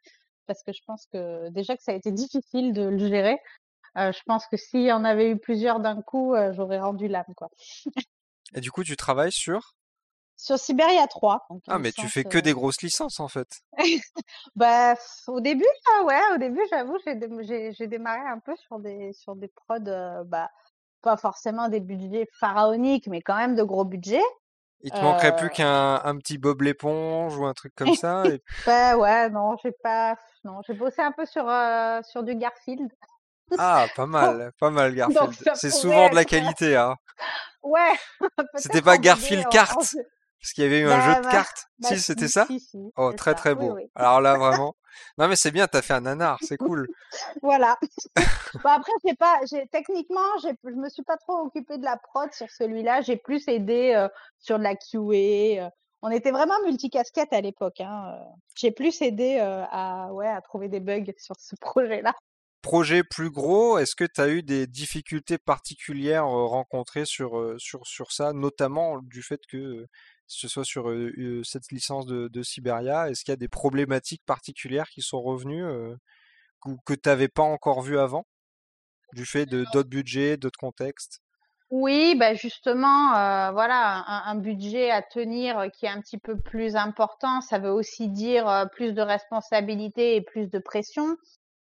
parce 0.46 0.62
que 0.62 0.72
je 0.72 0.80
pense 0.86 1.06
que 1.12 1.50
déjà 1.50 1.76
que 1.76 1.82
ça 1.82 1.92
a 1.92 1.96
été 1.96 2.10
difficile 2.10 2.72
de 2.72 2.84
le 2.84 2.98
gérer. 2.98 3.36
je 3.96 4.22
pense 4.24 4.46
que 4.46 4.56
s'il 4.56 4.84
y 4.84 4.92
en 4.92 5.04
avait 5.04 5.30
eu 5.30 5.38
plusieurs 5.38 5.80
d'un 5.80 6.00
coup, 6.00 6.34
j'aurais 6.52 6.80
rendu 6.80 7.08
l'âme, 7.08 7.34
quoi. 7.36 7.50
Et 8.54 8.62
du 8.62 8.70
coup, 8.70 8.84
tu 8.84 8.96
travailles 8.96 9.32
sur? 9.32 9.74
Sur 10.38 10.58
Siberia 10.58 11.06
3. 11.06 11.46
Ah, 11.68 11.78
mais 11.78 11.92
tu 11.92 12.08
fais 12.08 12.24
que 12.24 12.38
des 12.38 12.54
grosses 12.54 12.80
licences 12.80 13.20
en 13.20 13.28
fait. 13.28 13.60
bah, 14.56 14.94
au 15.26 15.40
début, 15.40 15.66
ouais, 16.04 16.20
au 16.34 16.38
début, 16.38 16.62
j'avoue, 16.70 16.96
j'ai 17.04 17.86
démarré 17.86 18.26
un 18.26 18.38
peu 18.38 18.56
sur 18.56 18.78
des 18.78 19.12
sur 19.12 19.36
des 19.36 19.48
prods, 19.48 20.24
bah, 20.24 20.48
pas 21.02 21.16
forcément 21.16 21.68
des 21.68 21.80
budgets 21.80 22.28
pharaoniques, 22.32 23.08
mais 23.08 23.20
quand 23.20 23.36
même 23.36 23.54
de 23.54 23.62
gros 23.62 23.84
budgets. 23.84 24.22
Il 24.82 24.90
te 24.90 25.00
manquerait 25.00 25.36
plus 25.36 25.50
qu'un 25.50 26.00
un 26.02 26.16
petit 26.16 26.38
Bob 26.38 26.62
l'éponge 26.62 27.36
ou 27.36 27.44
un 27.44 27.52
truc 27.52 27.74
comme 27.74 27.94
ça. 27.94 28.24
Et... 28.26 28.42
bah 28.64 28.96
ouais, 28.96 29.28
non, 29.28 29.56
j'ai 29.62 29.72
pas, 29.82 30.16
non, 30.44 30.60
j'ai 30.66 30.74
bossé 30.74 31.02
un 31.02 31.12
peu 31.12 31.26
sur 31.26 31.44
sur 32.04 32.22
du 32.22 32.34
Garfield. 32.34 32.90
Ah, 33.58 33.86
pas 33.96 34.06
mal, 34.06 34.52
pas 34.58 34.70
mal 34.70 34.94
Garfield. 34.94 35.50
C'est 35.54 35.70
souvent 35.70 36.08
de 36.08 36.14
la 36.14 36.24
qualité, 36.24 36.76
hein. 36.76 36.94
Ouais. 37.62 37.92
C'était 38.54 38.80
pas 38.80 38.96
Garfield 38.96 39.46
Carte. 39.50 39.94
Parce 40.40 40.52
qu'il 40.52 40.64
y 40.64 40.66
avait 40.66 40.80
eu 40.80 40.86
un 40.86 40.96
bah, 40.96 41.14
jeu 41.14 41.22
de 41.22 41.30
cartes. 41.30 41.66
Bah, 41.78 41.88
si, 41.88 42.00
c'était 42.00 42.28
ça? 42.28 42.48
Oh, 42.96 43.12
très 43.12 43.34
très 43.34 43.54
beau. 43.54 43.76
Alors 43.94 44.20
là, 44.20 44.34
vraiment. 44.38 44.74
Non, 45.18 45.28
mais 45.28 45.36
c'est 45.36 45.50
bien, 45.50 45.66
t'as 45.66 45.82
fait 45.82 45.92
un 45.92 46.00
nanar, 46.00 46.38
c'est 46.42 46.56
cool. 46.56 46.88
voilà. 47.42 47.78
bon, 48.16 48.70
après, 48.70 48.92
j'ai 49.04 49.14
pas, 49.14 49.38
j'ai 49.50 49.66
techniquement, 49.70 50.38
j'ai, 50.42 50.52
je 50.64 50.70
me 50.70 50.88
suis 50.88 51.02
pas 51.02 51.16
trop 51.18 51.46
occupée 51.46 51.78
de 51.78 51.84
la 51.84 51.96
prod 51.96 52.32
sur 52.32 52.48
celui-là. 52.50 53.02
J'ai 53.02 53.16
plus 53.16 53.46
aidé 53.48 53.92
euh, 53.94 54.08
sur 54.38 54.58
de 54.58 54.64
la 54.64 54.74
QA. 54.74 55.62
Euh. 55.62 55.70
On 56.02 56.10
était 56.10 56.30
vraiment 56.30 56.54
multicasquette 56.64 57.32
à 57.32 57.42
l'époque. 57.42 57.80
Hein. 57.80 58.18
J'ai 58.56 58.70
plus 58.70 59.02
aidé 59.02 59.38
à, 59.38 60.10
ouais, 60.12 60.28
à 60.28 60.40
trouver 60.40 60.68
des 60.68 60.80
bugs 60.80 61.04
sur 61.18 61.36
ce 61.38 61.54
projet-là. 61.60 62.14
Projet 62.62 63.02
plus 63.04 63.30
gros, 63.30 63.76
est-ce 63.76 63.94
que 63.94 64.04
tu 64.04 64.20
as 64.20 64.28
eu 64.28 64.42
des 64.42 64.66
difficultés 64.66 65.36
particulières 65.36 66.26
rencontrées 66.26 67.04
sur, 67.04 67.54
sur, 67.58 67.86
sur 67.86 68.12
ça, 68.12 68.32
notamment 68.32 68.98
du 69.02 69.22
fait 69.22 69.40
que 69.46 69.86
ce 70.38 70.48
soit 70.48 70.64
sur 70.64 70.92
cette 71.44 71.70
licence 71.72 72.06
de, 72.06 72.28
de 72.28 72.42
Siberia 72.42 73.10
Est-ce 73.10 73.24
qu'il 73.24 73.32
y 73.32 73.34
a 73.34 73.36
des 73.36 73.48
problématiques 73.48 74.22
particulières 74.24 74.88
qui 74.88 75.02
sont 75.02 75.20
revenues 75.20 75.64
que 76.86 76.94
tu 76.94 77.08
n'avais 77.08 77.28
pas 77.28 77.42
encore 77.42 77.82
vues 77.82 77.98
avant, 77.98 78.26
du 79.14 79.26
fait 79.26 79.46
de 79.46 79.64
d'autres 79.72 79.88
budgets, 79.88 80.36
d'autres 80.36 80.58
contextes? 80.58 81.20
Oui, 81.70 82.16
bah 82.16 82.34
justement, 82.34 83.10
voilà, 83.52 84.04
un, 84.26 84.34
budget 84.34 84.90
à 84.90 85.02
tenir 85.02 85.70
qui 85.72 85.86
est 85.86 85.88
un 85.90 86.00
petit 86.00 86.18
peu 86.18 86.36
plus 86.36 86.74
important, 86.74 87.40
ça 87.40 87.58
veut 87.58 87.70
aussi 87.70 88.08
dire 88.08 88.68
plus 88.72 88.92
de 88.92 89.02
responsabilité 89.02 90.16
et 90.16 90.20
plus 90.20 90.48
de 90.48 90.58
pression. 90.58 91.16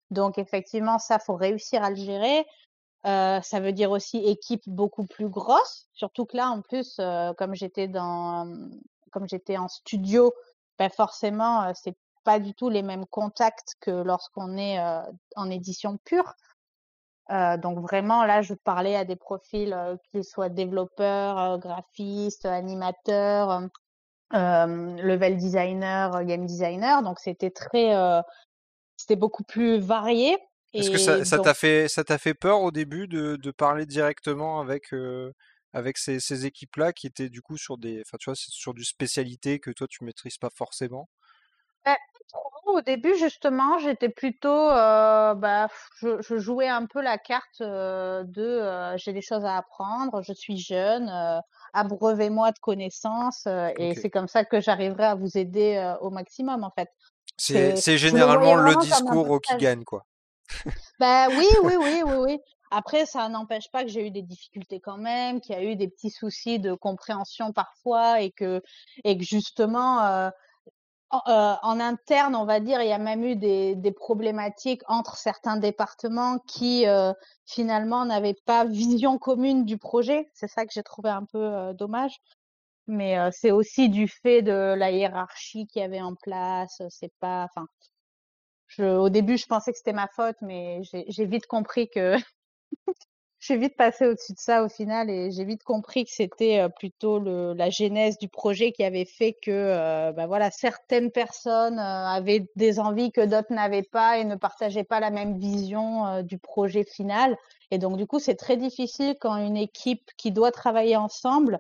Donc 0.09 0.37
effectivement, 0.37 0.99
ça, 0.99 1.19
faut 1.19 1.35
réussir 1.35 1.83
à 1.83 1.89
le 1.89 1.95
gérer. 1.95 2.45
Euh, 3.05 3.39
ça 3.41 3.59
veut 3.61 3.71
dire 3.71 3.91
aussi 3.91 4.17
équipe 4.17 4.63
beaucoup 4.67 5.05
plus 5.05 5.29
grosse, 5.29 5.87
surtout 5.93 6.25
que 6.25 6.35
là, 6.35 6.49
en 6.49 6.61
plus, 6.61 6.97
euh, 6.99 7.33
comme 7.33 7.55
j'étais 7.55 7.87
dans, 7.87 8.53
comme 9.11 9.27
j'étais 9.27 9.57
en 9.57 9.69
studio, 9.69 10.33
ben 10.77 10.89
forcément, 10.89 11.63
euh, 11.63 11.71
c'est 11.75 11.95
pas 12.25 12.39
du 12.39 12.53
tout 12.53 12.69
les 12.69 12.83
mêmes 12.83 13.05
contacts 13.05 13.75
que 13.79 13.91
lorsqu'on 13.91 14.57
est 14.57 14.77
en 15.35 15.49
édition 15.49 15.97
pure. 16.03 16.35
donc 17.29 17.79
vraiment, 17.79 18.25
là, 18.25 18.41
je 18.41 18.53
parlais 18.53 18.95
à 18.95 19.05
des 19.05 19.15
profils, 19.15 19.75
qu'ils 20.11 20.25
soient 20.25 20.49
développeurs, 20.49 21.57
graphistes, 21.59 22.45
animateurs, 22.45 23.61
level 24.31 25.37
designer, 25.37 26.23
game 26.25 26.45
designer. 26.45 27.01
Donc 27.01 27.19
c'était 27.19 27.51
très, 27.51 27.95
c'était 28.97 29.15
beaucoup 29.15 29.43
plus 29.43 29.79
varié. 29.79 30.37
Est-ce 30.73 30.91
que 30.91 30.97
ça 30.97 31.39
t'a 31.39 31.53
fait 31.53 31.87
ça 31.87 32.03
t'a 32.03 32.17
fait 32.17 32.33
peur 32.33 32.61
au 32.61 32.71
début 32.71 33.07
de, 33.07 33.35
de 33.35 33.51
parler 33.51 33.85
directement 33.85 34.59
avec 34.59 34.93
avec 35.73 35.97
ces, 35.97 36.19
ces 36.19 36.45
équipes-là 36.45 36.93
qui 36.93 37.07
étaient 37.07 37.29
du 37.29 37.41
coup 37.41 37.57
sur 37.57 37.77
des 37.77 38.01
enfin 38.01 38.17
tu 38.19 38.29
vois 38.29 38.35
sur 38.35 38.73
du 38.73 38.83
spécialité 38.83 39.59
que 39.59 39.71
toi 39.71 39.87
tu 39.89 40.03
maîtrises 40.03 40.37
pas 40.37 40.49
forcément? 40.49 41.09
Bah, 41.85 41.95
au 42.65 42.81
début, 42.81 43.15
justement, 43.17 43.79
j'étais 43.79 44.09
plutôt, 44.09 44.69
euh, 44.69 45.33
bah, 45.33 45.67
je, 45.97 46.21
je, 46.21 46.37
jouais 46.37 46.67
un 46.67 46.85
peu 46.85 47.01
la 47.01 47.17
carte 47.17 47.61
euh, 47.61 48.23
de 48.25 48.41
euh, 48.41 48.97
j'ai 48.97 49.13
des 49.13 49.21
choses 49.21 49.45
à 49.45 49.57
apprendre, 49.57 50.21
je 50.21 50.33
suis 50.33 50.57
jeune, 50.57 51.11
abreuvez-moi 51.73 52.51
de 52.51 52.59
connaissances, 52.59 53.47
et 53.77 53.95
c'est 53.95 54.09
comme 54.09 54.27
ça 54.27 54.45
que 54.45 54.59
j'arriverai 54.59 55.05
à 55.05 55.15
vous 55.15 55.37
aider 55.37 55.95
au 56.01 56.09
maximum, 56.09 56.63
en 56.63 56.71
fait. 56.71 56.89
C'est 57.37 57.97
généralement 57.97 58.55
le, 58.55 58.75
discours 58.77 59.41
qui 59.41 59.57
gagne, 59.57 59.83
quoi. 59.83 60.05
Bah 60.99 61.27
oui, 61.29 61.47
oui, 61.63 61.75
oui, 61.77 62.01
oui, 62.05 62.15
oui. 62.17 62.39
Après, 62.71 63.05
ça 63.05 63.27
n'empêche 63.29 63.71
pas 63.71 63.83
que 63.83 63.89
j'ai 63.89 64.05
eu 64.07 64.11
des 64.11 64.21
difficultés 64.21 64.79
quand 64.79 64.97
même, 64.97 65.41
qu'il 65.41 65.55
y 65.55 65.57
a 65.57 65.63
eu 65.63 65.75
des 65.75 65.87
petits 65.87 66.11
soucis 66.11 66.59
de 66.59 66.73
compréhension 66.73 67.51
parfois, 67.51 68.21
et 68.21 68.31
que, 68.31 68.61
et 69.03 69.17
que 69.17 69.23
justement 69.23 70.03
euh, 70.03 70.29
en 71.11 71.79
interne, 71.79 72.35
on 72.35 72.45
va 72.45 72.59
dire, 72.59 72.81
il 72.83 72.87
y 72.87 72.91
a 72.91 72.99
même 72.99 73.23
eu 73.23 73.35
des, 73.35 73.75
des 73.75 73.91
problématiques 73.91 74.83
entre 74.87 75.17
certains 75.17 75.57
départements 75.57 76.37
qui 76.47 76.85
euh, 76.87 77.13
finalement 77.45 78.05
n'avaient 78.05 78.37
pas 78.45 78.65
vision 78.65 79.17
commune 79.17 79.65
du 79.65 79.79
projet. 79.79 80.29
C'est 80.35 80.47
ça 80.47 80.65
que 80.65 80.71
j'ai 80.71 80.83
trouvé 80.83 81.09
un 81.09 81.25
peu 81.25 81.39
euh, 81.39 81.73
dommage. 81.73 82.19
Mais 82.87 83.17
c'est 83.31 83.51
aussi 83.51 83.89
du 83.89 84.07
fait 84.07 84.41
de 84.41 84.73
la 84.75 84.91
hiérarchie 84.91 85.67
qu'il 85.67 85.81
y 85.81 85.85
avait 85.85 86.01
en 86.01 86.15
place. 86.15 86.81
C'est 86.89 87.13
pas, 87.19 87.45
enfin, 87.45 87.67
je, 88.69 88.83
au 88.83 89.09
début, 89.09 89.37
je 89.37 89.45
pensais 89.45 89.71
que 89.71 89.77
c'était 89.77 89.93
ma 89.93 90.07
faute, 90.07 90.37
mais 90.41 90.81
j'ai 90.83 91.25
vite 91.25 91.47
compris 91.47 91.89
que 91.89 92.15
j'ai 93.39 93.57
vite 93.57 93.75
passé 93.75 94.05
au-dessus 94.05 94.33
de 94.33 94.39
ça 94.39 94.63
au 94.63 94.69
final 94.69 95.09
et 95.09 95.31
j'ai 95.31 95.43
vite 95.43 95.63
compris 95.63 96.05
que 96.05 96.11
c'était 96.11 96.67
plutôt 96.77 97.19
le, 97.19 97.53
la 97.53 97.69
genèse 97.69 98.17
du 98.17 98.27
projet 98.27 98.71
qui 98.71 98.83
avait 98.83 99.05
fait 99.05 99.35
que 99.41 100.11
bah 100.11 100.27
voilà 100.27 100.51
certaines 100.51 101.09
personnes 101.09 101.79
avaient 101.79 102.47
des 102.55 102.79
envies 102.79 103.11
que 103.11 103.25
d'autres 103.25 103.53
n'avaient 103.53 103.81
pas 103.81 104.17
et 104.17 104.25
ne 104.25 104.35
partageaient 104.35 104.83
pas 104.83 104.99
la 104.99 105.09
même 105.09 105.39
vision 105.39 106.21
du 106.21 106.37
projet 106.37 106.83
final. 106.83 107.37
Et 107.71 107.77
donc 107.77 107.97
du 107.97 108.05
coup 108.05 108.19
c'est 108.19 108.35
très 108.35 108.57
difficile 108.57 109.15
quand 109.21 109.37
une 109.37 109.57
équipe 109.57 110.11
qui 110.17 110.31
doit 110.31 110.51
travailler 110.51 110.97
ensemble 110.97 111.59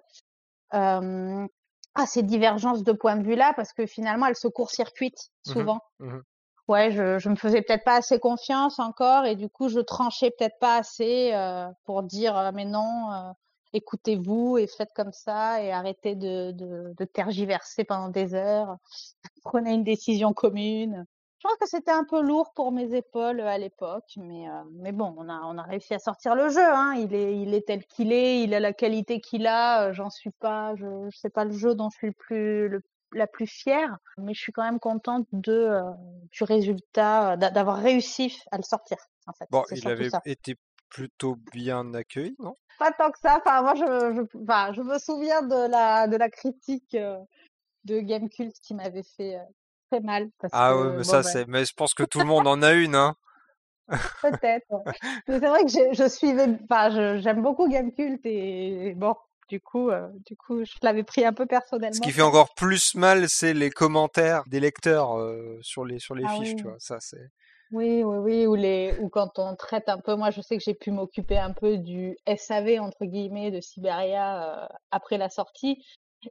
euh, 0.73 1.47
a 1.95 2.05
ces 2.05 2.23
divergences 2.23 2.83
de 2.83 2.91
point 2.91 3.15
de 3.15 3.23
vue 3.23 3.35
là 3.35 3.53
parce 3.55 3.73
que 3.73 3.85
finalement 3.85 4.27
elles 4.27 4.35
se 4.35 4.47
court-circuitent 4.47 5.31
mmh 5.47 5.51
souvent. 5.51 5.79
Mmh 5.99 6.19
ouais, 6.69 6.91
je, 6.91 7.19
je 7.19 7.29
me 7.29 7.35
faisais 7.35 7.61
peut-être 7.61 7.83
pas 7.83 7.97
assez 7.97 8.19
confiance 8.19 8.79
encore 8.79 9.25
et 9.25 9.35
du 9.35 9.49
coup, 9.49 9.69
je 9.69 9.79
tranchais 9.79 10.31
peut-être 10.31 10.59
pas 10.59 10.77
assez 10.77 11.33
euh, 11.33 11.67
pour 11.83 12.03
dire 12.03 12.37
euh, 12.37 12.51
mais 12.53 12.65
non, 12.65 13.11
euh, 13.11 13.31
écoutez-vous 13.73 14.57
et 14.59 14.67
faites 14.67 14.93
comme 14.95 15.11
ça 15.11 15.63
et 15.63 15.71
arrêtez 15.71 16.15
de, 16.15 16.53
tergiverser 17.13 17.83
pendant 17.83 18.09
des 18.09 18.35
heures. 18.35 18.77
Prenez 19.43 19.73
une 19.73 19.83
décision 19.83 20.31
commune. 20.33 21.05
Je 21.39 21.47
pense 21.47 21.57
que 21.57 21.67
c'était 21.67 21.91
un 21.91 22.03
peu 22.03 22.21
lourd 22.21 22.51
pour 22.53 22.71
mes 22.73 22.93
épaules 22.93 23.39
à 23.39 23.57
l'époque, 23.57 24.11
mais, 24.17 24.45
mais 24.73 24.91
bon, 24.91 25.15
on 25.17 25.29
a, 25.29 25.39
on 25.45 25.57
a 25.57 25.63
réussi 25.63 25.93
à 25.93 25.99
sortir 25.99 26.35
le 26.35 26.49
jeu. 26.49 26.59
Hein. 26.61 26.95
Il, 26.97 27.15
est, 27.15 27.39
il 27.41 27.53
est 27.53 27.65
tel 27.65 27.85
qu'il 27.85 28.11
est, 28.11 28.43
il 28.43 28.53
a 28.53 28.59
la 28.59 28.73
qualité 28.73 29.21
qu'il 29.21 29.47
a. 29.47 29.93
J'en 29.93 30.09
suis 30.09 30.31
pas, 30.31 30.75
je, 30.75 31.09
je 31.09 31.17
sais 31.17 31.29
pas 31.29 31.45
le 31.45 31.53
jeu 31.53 31.75
dont 31.75 31.89
je 31.91 31.97
suis 31.97 32.07
le 32.07 32.13
plus, 32.13 32.67
le 32.67 32.81
la 33.13 33.27
plus 33.27 33.47
fière, 33.47 33.97
mais 34.17 34.33
je 34.33 34.39
suis 34.39 34.51
quand 34.51 34.63
même 34.63 34.79
contente 34.79 35.27
de, 35.31 35.51
euh, 35.51 35.91
du 36.31 36.43
résultat, 36.43 37.37
d'avoir 37.37 37.77
réussi 37.77 38.39
à 38.51 38.57
le 38.57 38.63
sortir. 38.63 38.97
En 39.27 39.33
fait. 39.33 39.45
Bon, 39.51 39.63
il 39.71 39.87
avait 39.87 40.09
été 40.25 40.55
plutôt 40.89 41.35
bien 41.53 41.93
accueilli, 41.93 42.35
non? 42.39 42.55
Pas 42.79 42.91
tant 42.91 43.11
que 43.11 43.19
ça. 43.19 43.37
Enfin, 43.37 43.61
moi, 43.61 43.75
je, 43.75 44.15
je, 44.15 44.41
enfin, 44.41 44.73
je 44.73 44.81
me 44.81 44.97
souviens 44.97 45.41
de 45.41 45.69
la, 45.69 46.07
de 46.07 46.15
la 46.15 46.29
critique 46.29 46.95
euh, 46.95 47.19
de 47.83 47.99
Gamecult 47.99 48.53
qui 48.61 48.73
m'avait 48.73 49.03
fait 49.03 49.35
euh, 49.35 49.43
très 49.91 49.99
mal. 49.99 50.29
ah 50.51 50.77
oui, 50.77 50.87
mais 50.97 51.03
ça, 51.03 51.23
c'est. 51.23 51.47
Mais 51.47 51.65
je 51.65 51.73
pense 51.73 51.93
que 51.93 52.03
tout 52.03 52.19
le 52.19 52.25
monde 52.25 52.47
en 52.47 52.61
a 52.61 52.73
une, 52.73 52.95
hein. 52.95 53.15
Peut-être. 54.21 54.83
c'est 55.27 55.39
vrai 55.39 55.63
que 55.63 55.69
je, 55.69 55.93
je 55.93 56.07
suivais. 56.07 56.47
Enfin, 56.63 57.17
j'aime 57.19 57.41
beaucoup 57.41 57.67
Gamecult 57.67 58.21
et 58.23 58.93
bon, 58.95 59.15
du 59.49 59.59
coup, 59.59 59.89
euh, 59.89 60.07
du 60.25 60.35
coup, 60.35 60.63
je 60.63 60.73
l'avais 60.81 61.03
pris 61.03 61.25
un 61.25 61.33
peu 61.33 61.45
personnellement. 61.45 61.95
Ce 61.95 62.01
qui 62.01 62.11
fait 62.11 62.21
encore 62.21 62.53
plus 62.53 62.95
mal, 62.95 63.27
c'est 63.27 63.53
les 63.53 63.69
commentaires 63.69 64.43
des 64.47 64.59
lecteurs 64.59 65.17
euh, 65.17 65.59
sur 65.61 65.85
les 65.85 65.99
sur 65.99 66.15
les 66.15 66.25
ah 66.27 66.35
fiches, 66.35 66.55
tu 66.55 66.63
vois. 66.63 66.77
Ça, 66.79 66.97
c'est. 66.99 67.29
Oui, 67.71 68.03
oui, 68.03 68.17
oui, 68.17 68.47
ou 68.47 68.55
les 68.55 68.95
ou 68.99 69.09
quand 69.09 69.37
on 69.37 69.55
traite 69.55 69.89
un 69.89 69.99
peu. 69.99 70.15
Moi, 70.15 70.31
je 70.31 70.41
sais 70.41 70.57
que 70.57 70.63
j'ai 70.63 70.73
pu 70.73 70.91
m'occuper 70.91 71.37
un 71.37 71.53
peu 71.53 71.77
du 71.77 72.17
SAV 72.25 72.79
entre 72.79 73.05
guillemets 73.05 73.51
de 73.51 73.61
Siberia 73.61 74.63
euh, 74.63 74.67
après 74.91 75.17
la 75.17 75.29
sortie, 75.29 75.83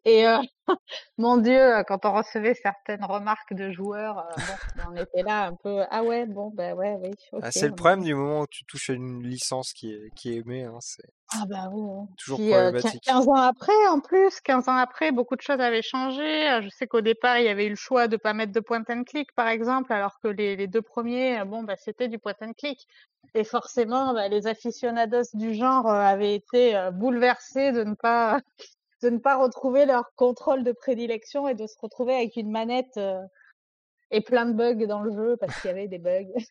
et 0.05 0.27
euh, 0.27 0.39
mon 1.19 1.39
Dieu, 1.39 1.83
quand 1.87 2.05
on 2.05 2.13
recevait 2.13 2.55
certaines 2.55 3.05
remarques 3.05 3.55
de 3.55 3.71
joueurs, 3.71 4.19
euh, 4.19 4.43
bon, 4.77 4.83
on 4.93 4.97
était 4.97 5.23
là 5.23 5.47
un 5.47 5.55
peu 5.55 5.85
ah 5.91 6.03
ouais, 6.03 6.27
bon 6.27 6.51
ben 6.51 6.75
ouais, 6.75 6.97
oui. 7.01 7.11
Ah, 7.41 7.51
c'est 7.51 7.69
le 7.69 7.75
problème 7.75 8.03
du 8.03 8.15
moment 8.15 8.43
où 8.43 8.47
tu 8.47 8.65
touches 8.65 8.91
à 8.91 8.95
une 8.95 9.23
licence 9.23 9.73
qui 9.73 9.93
est 9.93 10.11
qui 10.15 10.33
est 10.33 10.39
aimée, 10.39 10.65
hein, 10.65 10.79
c'est 10.81 11.09
ah 11.31 11.45
bah 11.47 11.69
oui. 11.73 12.07
toujours 12.17 12.39
Puis, 12.39 12.51
problématique. 12.51 13.03
15 13.05 13.29
ans 13.29 13.35
après, 13.35 13.87
en 13.89 14.01
plus, 14.01 14.41
15 14.41 14.69
ans 14.69 14.77
après, 14.77 15.13
beaucoup 15.13 15.37
de 15.37 15.43
choses 15.43 15.61
avaient 15.61 15.83
changé. 15.83 16.61
Je 16.63 16.69
sais 16.71 16.87
qu'au 16.87 17.01
départ, 17.01 17.39
il 17.39 17.45
y 17.45 17.49
avait 17.49 17.67
eu 17.67 17.71
le 17.71 17.77
choix 17.77 18.09
de 18.09 18.17
pas 18.17 18.33
mettre 18.33 18.53
de 18.53 18.61
point 18.61 18.83
and 18.89 19.05
click, 19.05 19.33
par 19.35 19.49
exemple, 19.49 19.93
alors 19.93 20.19
que 20.21 20.29
les, 20.29 20.57
les 20.57 20.67
deux 20.67 20.83
premiers, 20.83 21.45
bon 21.45 21.63
bah 21.63 21.77
c'était 21.77 22.09
du 22.09 22.19
point 22.19 22.35
and 22.41 22.53
click. 22.57 22.87
Et 23.35 23.45
forcément, 23.45 24.15
bah, 24.15 24.29
les 24.29 24.47
aficionados 24.47 25.29
du 25.35 25.55
genre 25.55 25.87
avaient 25.87 26.35
été 26.35 26.89
bouleversés 26.95 27.73
de 27.73 27.85
ne 27.85 27.95
pas 27.95 28.41
de 29.03 29.11
ne 29.11 29.19
pas 29.19 29.37
retrouver 29.37 29.87
leur 29.87 30.13
contrôle 30.17 30.65
de 30.65 30.73
prédilection 30.73 31.49
et 31.49 31.55
de 31.55 31.67
se 31.67 31.77
retrouver 31.81 32.15
avec 32.15 32.37
une 32.37 32.51
manette 32.51 32.97
euh, 32.97 33.23
et 34.11 34.21
plein 34.21 34.47
de 34.47 34.53
bugs 34.53 34.87
dans 34.87 35.01
le 35.01 35.13
jeu 35.13 35.37
parce 35.39 35.61
qu'il 35.61 35.69
y 35.69 35.73
avait 35.73 35.89
des 35.89 35.99
bugs. 35.99 36.27
je 36.37 36.45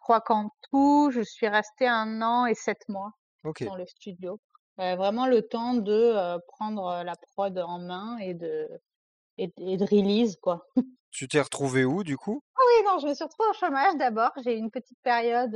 crois 0.00 0.20
qu'en 0.20 0.50
tout, 0.70 1.10
je 1.12 1.20
suis 1.20 1.48
restée 1.48 1.88
un 1.88 2.22
an 2.22 2.46
et 2.46 2.54
sept 2.54 2.88
mois 2.88 3.12
dans 3.42 3.76
le 3.76 3.86
studio. 3.86 4.38
Euh, 4.78 4.96
vraiment 4.96 5.26
le 5.26 5.42
temps 5.42 5.74
de 5.74 5.92
euh, 5.92 6.38
prendre 6.48 7.02
la 7.04 7.14
prod 7.16 7.56
en 7.58 7.78
main 7.78 8.16
et 8.18 8.34
de, 8.34 8.68
et, 9.36 9.48
de 9.48 9.84
release, 9.84 10.36
quoi. 10.36 10.66
Tu 11.10 11.26
t'es 11.26 11.40
retrouvée 11.40 11.84
où, 11.84 12.04
du 12.04 12.16
coup? 12.16 12.40
Ah 12.54 12.60
oui, 12.64 12.84
non, 12.86 12.98
je 13.00 13.08
me 13.08 13.14
suis 13.14 13.24
retrouvée 13.24 13.50
au 13.50 13.52
chômage 13.52 13.96
d'abord. 13.96 14.30
J'ai 14.44 14.54
eu 14.54 14.58
une 14.58 14.70
petite 14.70 14.98
période, 15.02 15.52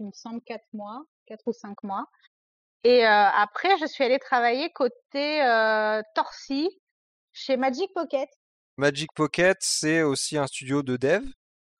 il 0.00 0.06
me 0.06 0.12
semble, 0.12 0.40
quatre 0.40 0.64
mois, 0.72 1.04
quatre 1.26 1.42
ou 1.46 1.52
cinq 1.52 1.82
mois. 1.82 2.06
Et 2.86 3.04
euh, 3.04 3.08
après, 3.10 3.76
je 3.80 3.86
suis 3.86 4.04
allée 4.04 4.20
travailler 4.20 4.70
côté 4.70 5.42
euh, 5.42 6.02
Torsi 6.14 6.70
chez 7.32 7.56
Magic 7.56 7.92
Pocket. 7.92 8.28
Magic 8.76 9.10
Pocket, 9.12 9.56
c'est 9.60 10.02
aussi 10.02 10.38
un 10.38 10.46
studio 10.46 10.84
de 10.84 10.96
dev. 10.96 11.24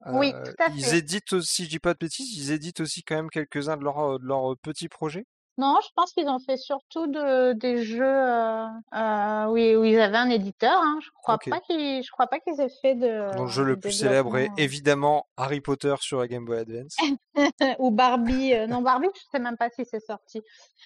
Oui, 0.06 0.32
euh, 0.34 0.42
tout 0.44 0.54
à 0.58 0.68
fait. 0.68 0.76
Ils 0.76 0.94
éditent 0.96 1.32
aussi, 1.32 1.64
je 1.64 1.70
dis 1.70 1.78
pas 1.78 1.92
de 1.92 1.98
bêtises, 1.98 2.36
ils 2.36 2.50
éditent 2.50 2.80
aussi 2.80 3.04
quand 3.04 3.14
même 3.14 3.30
quelques-uns 3.30 3.76
de 3.76 3.84
leurs 3.84 4.18
de 4.18 4.26
leurs 4.26 4.56
petits 4.58 4.88
projets? 4.88 5.26
Non, 5.58 5.78
je 5.82 5.88
pense 5.96 6.12
qu'ils 6.12 6.28
ont 6.28 6.38
fait 6.38 6.58
surtout 6.58 7.06
de, 7.06 7.54
des 7.54 7.82
jeux 7.82 8.04
euh, 8.04 8.66
euh, 8.94 9.46
où, 9.46 9.84
ils 9.84 9.98
avaient 9.98 10.18
un 10.18 10.28
éditeur. 10.28 10.78
Hein. 10.82 10.98
Je 11.02 11.08
crois 11.14 11.38
pas 11.38 11.60
qu'ils, 11.60 12.02
je 12.02 12.10
crois 12.10 12.26
pas 12.26 12.40
qu'ils 12.40 12.60
aient 12.60 12.74
fait 12.82 12.94
de. 12.94 13.34
Donc 13.36 13.46
le 13.46 13.52
jeu 13.52 13.64
le 13.64 13.80
plus 13.80 13.92
célèbre 13.92 14.36
est 14.36 14.50
évidemment 14.58 15.26
Harry 15.38 15.62
Potter 15.62 15.94
sur 16.00 16.20
la 16.20 16.28
Game 16.28 16.44
Boy 16.44 16.58
Advance. 16.58 16.96
Ou 17.78 17.90
Barbie. 17.90 18.52
Euh, 18.52 18.66
non, 18.66 18.82
Barbie, 18.82 19.08
je 19.14 19.20
sais 19.32 19.38
même 19.38 19.56
pas 19.56 19.70
si 19.70 19.86
c'est 19.86 20.04
sorti. 20.04 20.42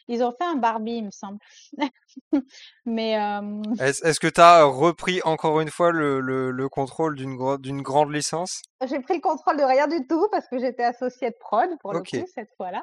Ils 0.07 0.23
ont 0.23 0.33
fait 0.33 0.45
un 0.45 0.57
Barbie, 0.57 0.99
il 0.99 1.07
me 1.07 1.11
semble. 1.11 1.39
Mais. 2.85 3.21
Euh... 3.21 3.63
Est-ce 3.81 4.21
que 4.21 4.29
tu 4.29 4.41
as 4.41 4.63
repris 4.63 5.21
encore 5.25 5.61
une 5.61 5.71
fois 5.71 5.91
le, 5.91 6.21
le, 6.21 6.53
le 6.53 6.69
contrôle 6.69 7.17
d'une 7.17 7.37
d'une 7.59 7.83
grande 7.83 8.13
licence? 8.13 8.63
J'ai 8.87 9.01
pris 9.01 9.15
le 9.17 9.21
contrôle 9.21 9.57
de 9.57 9.63
rien 9.63 9.89
du 9.89 10.07
tout 10.07 10.29
parce 10.31 10.49
que 10.49 10.59
j'étais 10.59 10.85
associée 10.85 11.31
de 11.31 11.37
prod 11.39 11.69
pour 11.81 11.93
le 11.93 12.01
coup 12.01 12.27
cette 12.35 12.51
fois-là. 12.57 12.83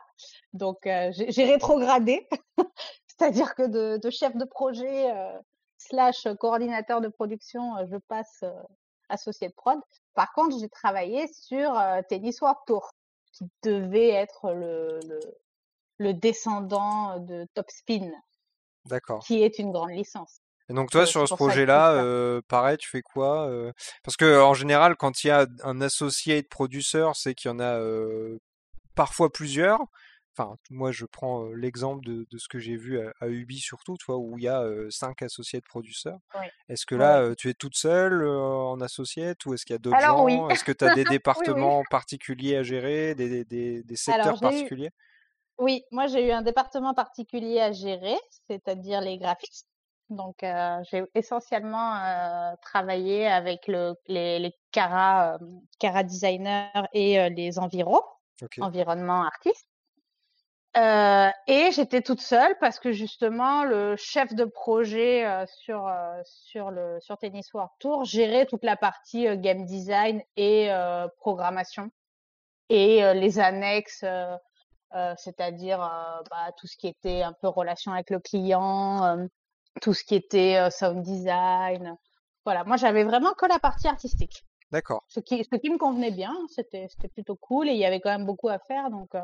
Donc 0.54 0.86
euh, 0.86 1.12
j'ai 1.12 1.45
rétrogradé, 1.78 2.28
c'est-à-dire 3.08 3.56
que 3.56 3.68
de, 3.68 3.98
de, 3.98 4.10
chef 4.10 4.36
de 4.36 4.46
projet 4.46 5.12
euh, 5.12 5.38
slash 5.78 6.28
coordinateur 6.40 7.02
de 7.02 7.08
production, 7.08 7.78
euh, 7.78 7.86
je 7.92 7.98
passe 8.08 8.44
associé 9.10 9.48
de 9.48 9.54
prod. 9.54 9.80
Par 10.13 10.34
contre, 10.34 10.58
j'ai 10.60 10.70
travaillé 10.70 11.28
sur 11.28 11.80
Tennis 12.10 12.42
World 12.42 12.58
Tour, 12.66 12.92
qui 13.32 13.46
devait 13.63 14.10
être 14.10 14.52
le, 14.52 15.00
le, 15.08 15.20
le 16.00 16.13
descendant 16.13 17.20
de 17.20 17.48
Top 17.54 17.70
Spin, 17.70 18.12
qui 19.26 19.44
est 19.44 19.60
une 19.60 19.72
grande 19.72 19.92
licence. 19.92 20.40
Et 20.70 20.74
donc 20.74 20.90
toi, 20.90 21.06
sur 21.06 21.26
ce 21.26 21.34
projet-là, 21.36 21.94
euh, 21.94 22.42
pareil, 22.50 22.78
tu 22.78 22.90
fais 22.90 23.02
quoi 23.02 23.50
Parce 24.04 24.18
que 24.18 24.42
en 24.42 24.54
général, 24.54 24.98
quand 24.98 25.24
il 25.24 25.28
y 25.28 25.32
a 25.32 25.46
un 25.63 25.80
associé 25.80 26.42
de 26.42 26.48
producteur, 26.48 27.16
c'est 27.16 27.34
qu'il 27.34 27.50
y 27.50 27.54
en 27.54 27.60
a 27.60 27.80
parfois 28.96 29.32
plusieurs. 29.32 29.80
Enfin, 30.38 30.56
moi, 30.69 30.91
je 30.91 31.06
prends 31.06 31.45
l'exemple 31.50 32.06
de, 32.06 32.26
ce 32.38 32.47
que 32.47 32.60
j'ai 32.60 32.76
vu 32.76 33.00
à, 33.19 33.28
Ubi 33.28 33.58
surtout, 33.58 33.97
toi, 33.97 34.17
où 34.17 34.38
il 34.38 34.43
y 34.43 34.47
a 34.47 34.63
cinq 34.89 35.23
associés 35.23 35.60
de 35.60 35.65
producteurs. 35.65 36.19
Est-ce 36.69 36.86
que 36.86 36.93
là, 36.93 37.34
tu 37.36 37.50
es 37.50 37.54
toute 37.54 37.76
seule 37.76 38.28
en 38.28 38.80
associé 38.82 39.34
ou 39.45 39.54
est-ce 39.54 39.65
qu'il 39.65 39.73
y 39.73 39.76
a 39.76 39.80
d'autres 39.80 40.00
gens? 40.00 40.50
Est-ce 40.50 40.63
que 40.63 40.71
tu 40.71 40.86
as 40.86 40.93
des 40.93 41.04
départements 41.19 41.84
particuliers 41.89 42.58
à 42.58 42.63
gérer, 42.63 43.15
des, 43.15 43.45
des, 43.45 43.84
des 43.84 43.95
secteurs 43.95 44.39
particuliers? 44.39 44.91
Oui, 45.60 45.84
moi 45.89 46.06
j'ai 46.06 46.28
eu 46.28 46.32
un 46.32 46.43
département 46.43 46.93
particulier 46.93 47.60
à 47.60 47.71
gérer, 47.71 48.15
c'est-à-dire 48.47 49.02
les 49.02 49.17
graphistes. 49.17 49.67
Donc, 50.10 50.38
j'ai 50.41 51.04
essentiellement 51.15 52.56
travaillé 52.62 53.28
avec 53.28 53.67
le, 53.67 53.95
les, 54.08 54.38
les 54.39 54.54
Cara, 54.71 55.39
Cara 55.80 56.04
designers 56.04 56.69
et 56.93 57.30
les 57.32 57.58
environs, 57.58 58.04
environnement 58.60 59.23
artiste. 59.23 59.67
Euh, 60.75 61.30
et 61.47 61.71
j'étais 61.71 62.01
toute 62.01 62.21
seule 62.21 62.56
parce 62.60 62.80
que 62.80 62.91
justement 62.91 63.63
le 63.63 63.95
chef 63.95 64.36
de 64.36 64.45
projet 64.45 65.25
euh, 65.25 65.45
sur 65.47 65.88
euh, 65.88 66.21
sur 66.23 66.69
le 66.69 66.99
sur 66.99 67.17
Tennis 67.17 67.51
World 67.53 67.71
Tour 67.80 68.03
gérait 68.03 68.45
toute 68.45 68.63
la 68.63 68.75
partie 68.75 69.25
game 69.38 69.65
design 69.65 70.21
et 70.36 70.69
programmation 71.17 71.89
et 72.69 73.01
les 73.13 73.39
annexes, 73.39 74.03
c'est-à-dire 75.17 75.80
bah, 76.30 76.51
tout 76.58 76.67
ce 76.67 76.75
qui 76.77 76.88
était 76.88 77.21
un 77.21 77.34
peu 77.34 77.47
relation 77.47 77.93
avec 77.93 78.10
le 78.10 78.19
client, 78.19 79.27
tout 79.82 79.93
ce 79.93 80.03
qui 80.03 80.15
était 80.15 80.69
sound 80.69 81.01
design. 81.01 81.95
Voilà, 82.45 82.65
moi 82.65 82.77
j'avais 82.77 83.03
vraiment 83.03 83.34
que 83.34 83.45
la 83.45 83.58
partie 83.58 83.88
artistique. 83.88 84.43
D'accord. 84.71 85.01
Ce 85.08 85.21
qui 85.21 85.43
ce 85.43 85.56
qui 85.56 85.69
me 85.69 85.77
convenait 85.77 86.12
bien, 86.12 86.36
c'était 86.49 86.88
c'était 86.89 87.08
plutôt 87.08 87.38
cool 87.38 87.69
et 87.69 87.71
il 87.71 87.80
y 87.80 87.86
avait 87.86 88.01
quand 88.01 88.12
même 88.12 88.25
beaucoup 88.25 88.49
à 88.49 88.60
faire 88.60 88.91
donc. 88.91 89.15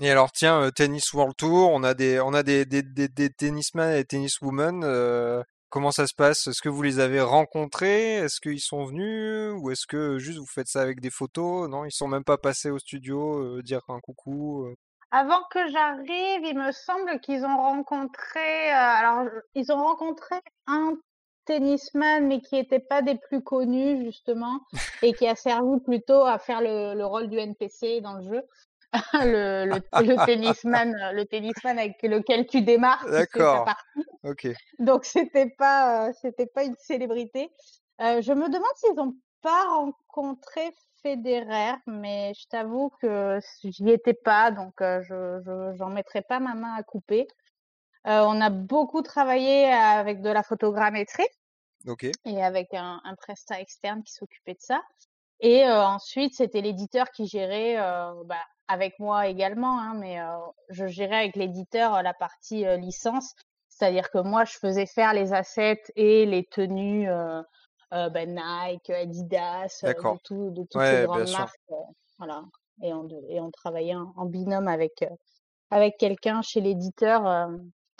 Et 0.00 0.10
alors 0.10 0.30
tiens, 0.30 0.62
euh, 0.62 0.70
Tennis 0.70 1.12
World 1.12 1.34
Tour, 1.36 1.70
on 1.72 1.82
a 1.82 1.92
des, 1.92 2.20
on 2.20 2.32
a 2.32 2.44
des, 2.44 2.64
des, 2.64 2.82
des, 2.82 3.08
des 3.08 3.30
tennismen 3.30 3.96
et 3.96 4.04
tenniswomen. 4.04 4.84
Euh, 4.84 5.42
comment 5.70 5.90
ça 5.90 6.06
se 6.06 6.14
passe? 6.14 6.46
Est-ce 6.46 6.62
que 6.62 6.68
vous 6.68 6.82
les 6.82 7.00
avez 7.00 7.20
rencontrés? 7.20 8.14
Est-ce 8.14 8.40
qu'ils 8.40 8.60
sont 8.60 8.84
venus? 8.84 9.52
Ou 9.60 9.72
est-ce 9.72 9.88
que 9.88 10.18
juste 10.18 10.38
vous 10.38 10.46
faites 10.46 10.68
ça 10.68 10.82
avec 10.82 11.00
des 11.00 11.10
photos? 11.10 11.68
Non, 11.68 11.84
ils 11.84 11.90
sont 11.90 12.06
même 12.06 12.22
pas 12.22 12.38
passés 12.38 12.70
au 12.70 12.78
studio 12.78 13.56
euh, 13.56 13.62
dire 13.62 13.80
un 13.88 13.98
coucou 13.98 14.72
Avant 15.10 15.42
que 15.50 15.68
j'arrive, 15.68 16.44
il 16.44 16.56
me 16.56 16.70
semble 16.70 17.18
qu'ils 17.18 17.44
ont 17.44 17.56
rencontré. 17.56 18.70
alors, 18.70 19.26
ils 19.56 19.72
ont 19.72 19.82
rencontré 19.82 20.36
un 20.68 20.96
tennisman, 21.44 22.28
mais 22.28 22.40
qui 22.40 22.54
n'était 22.54 22.78
pas 22.78 23.02
des 23.02 23.16
plus 23.16 23.42
connus 23.42 24.04
justement, 24.04 24.60
et 25.02 25.12
qui 25.12 25.26
a 25.26 25.34
servi 25.34 25.80
plutôt 25.80 26.24
à 26.24 26.38
faire 26.38 26.60
le, 26.60 26.94
le 26.94 27.04
rôle 27.04 27.28
du 27.28 27.36
NPC 27.38 28.00
dans 28.00 28.14
le 28.14 28.22
jeu. 28.22 28.42
le, 29.14 29.66
le, 29.66 29.74
le, 30.02 30.26
tennisman, 30.26 30.96
le 31.12 31.24
tennisman 31.26 31.78
avec 31.78 32.02
lequel 32.02 32.46
tu 32.46 32.62
démarres. 32.62 33.04
D'accord. 33.10 33.68
Ok. 34.24 34.48
Donc 34.78 35.04
c'était 35.04 35.50
pas, 35.50 36.08
euh, 36.08 36.12
c'était 36.20 36.46
pas 36.46 36.64
une 36.64 36.76
célébrité. 36.76 37.50
Euh, 38.00 38.22
je 38.22 38.32
me 38.32 38.48
demande 38.48 38.76
s'ils 38.76 38.94
n'ont 38.94 39.14
pas 39.42 39.64
rencontré 39.68 40.72
Federer, 41.02 41.74
mais 41.86 42.32
je 42.34 42.46
t'avoue 42.48 42.90
que 43.00 43.38
j'y 43.62 43.90
étais 43.90 44.14
pas, 44.14 44.50
donc 44.50 44.80
euh, 44.80 45.00
je, 45.02 45.74
j'en 45.76 45.90
mettrai 45.90 46.22
pas 46.22 46.40
ma 46.40 46.54
main 46.54 46.74
à 46.74 46.82
couper. 46.82 47.28
Euh, 48.06 48.22
on 48.26 48.40
a 48.40 48.50
beaucoup 48.50 49.02
travaillé 49.02 49.66
avec 49.66 50.22
de 50.22 50.30
la 50.30 50.42
photogrammétrie. 50.42 51.28
Ok. 51.86 52.06
Et 52.24 52.42
avec 52.42 52.74
un, 52.74 53.00
un 53.04 53.14
prestat 53.14 53.60
externe 53.60 54.02
qui 54.02 54.12
s'occupait 54.12 54.54
de 54.54 54.60
ça. 54.60 54.82
Et 55.40 55.64
euh, 55.64 55.84
ensuite, 55.84 56.34
c'était 56.34 56.60
l'éditeur 56.60 57.10
qui 57.10 57.26
gérait 57.26 57.76
euh, 57.78 58.12
bah, 58.24 58.44
avec 58.68 58.98
moi 58.98 59.26
également, 59.26 59.80
hein, 59.80 59.94
mais 59.94 60.18
je 60.68 60.86
gérais 60.86 61.16
avec 61.16 61.36
l'éditeur 61.36 62.02
la 62.02 62.14
partie 62.14 62.64
licence, 62.76 63.34
c'est-à-dire 63.68 64.10
que 64.10 64.18
moi 64.18 64.44
je 64.44 64.58
faisais 64.58 64.86
faire 64.86 65.14
les 65.14 65.32
assets 65.32 65.82
et 65.96 66.26
les 66.26 66.44
tenues 66.44 67.08
ben, 67.90 68.34
Nike, 68.34 68.90
Adidas, 68.90 69.80
de, 69.82 70.18
tout, 70.22 70.50
de 70.50 70.64
toutes 70.70 70.82
ces 70.82 71.04
grandes 71.04 71.30
marques, 71.30 71.60
voilà. 72.18 72.44
Et 72.82 72.92
on, 72.92 73.08
et 73.28 73.40
on 73.40 73.50
travaillait 73.50 73.96
en, 73.96 74.26
binôme 74.26 74.68
avec 74.68 75.04
avec 75.70 75.96
quelqu'un 75.98 76.42
chez 76.42 76.60
l'éditeur. 76.60 77.48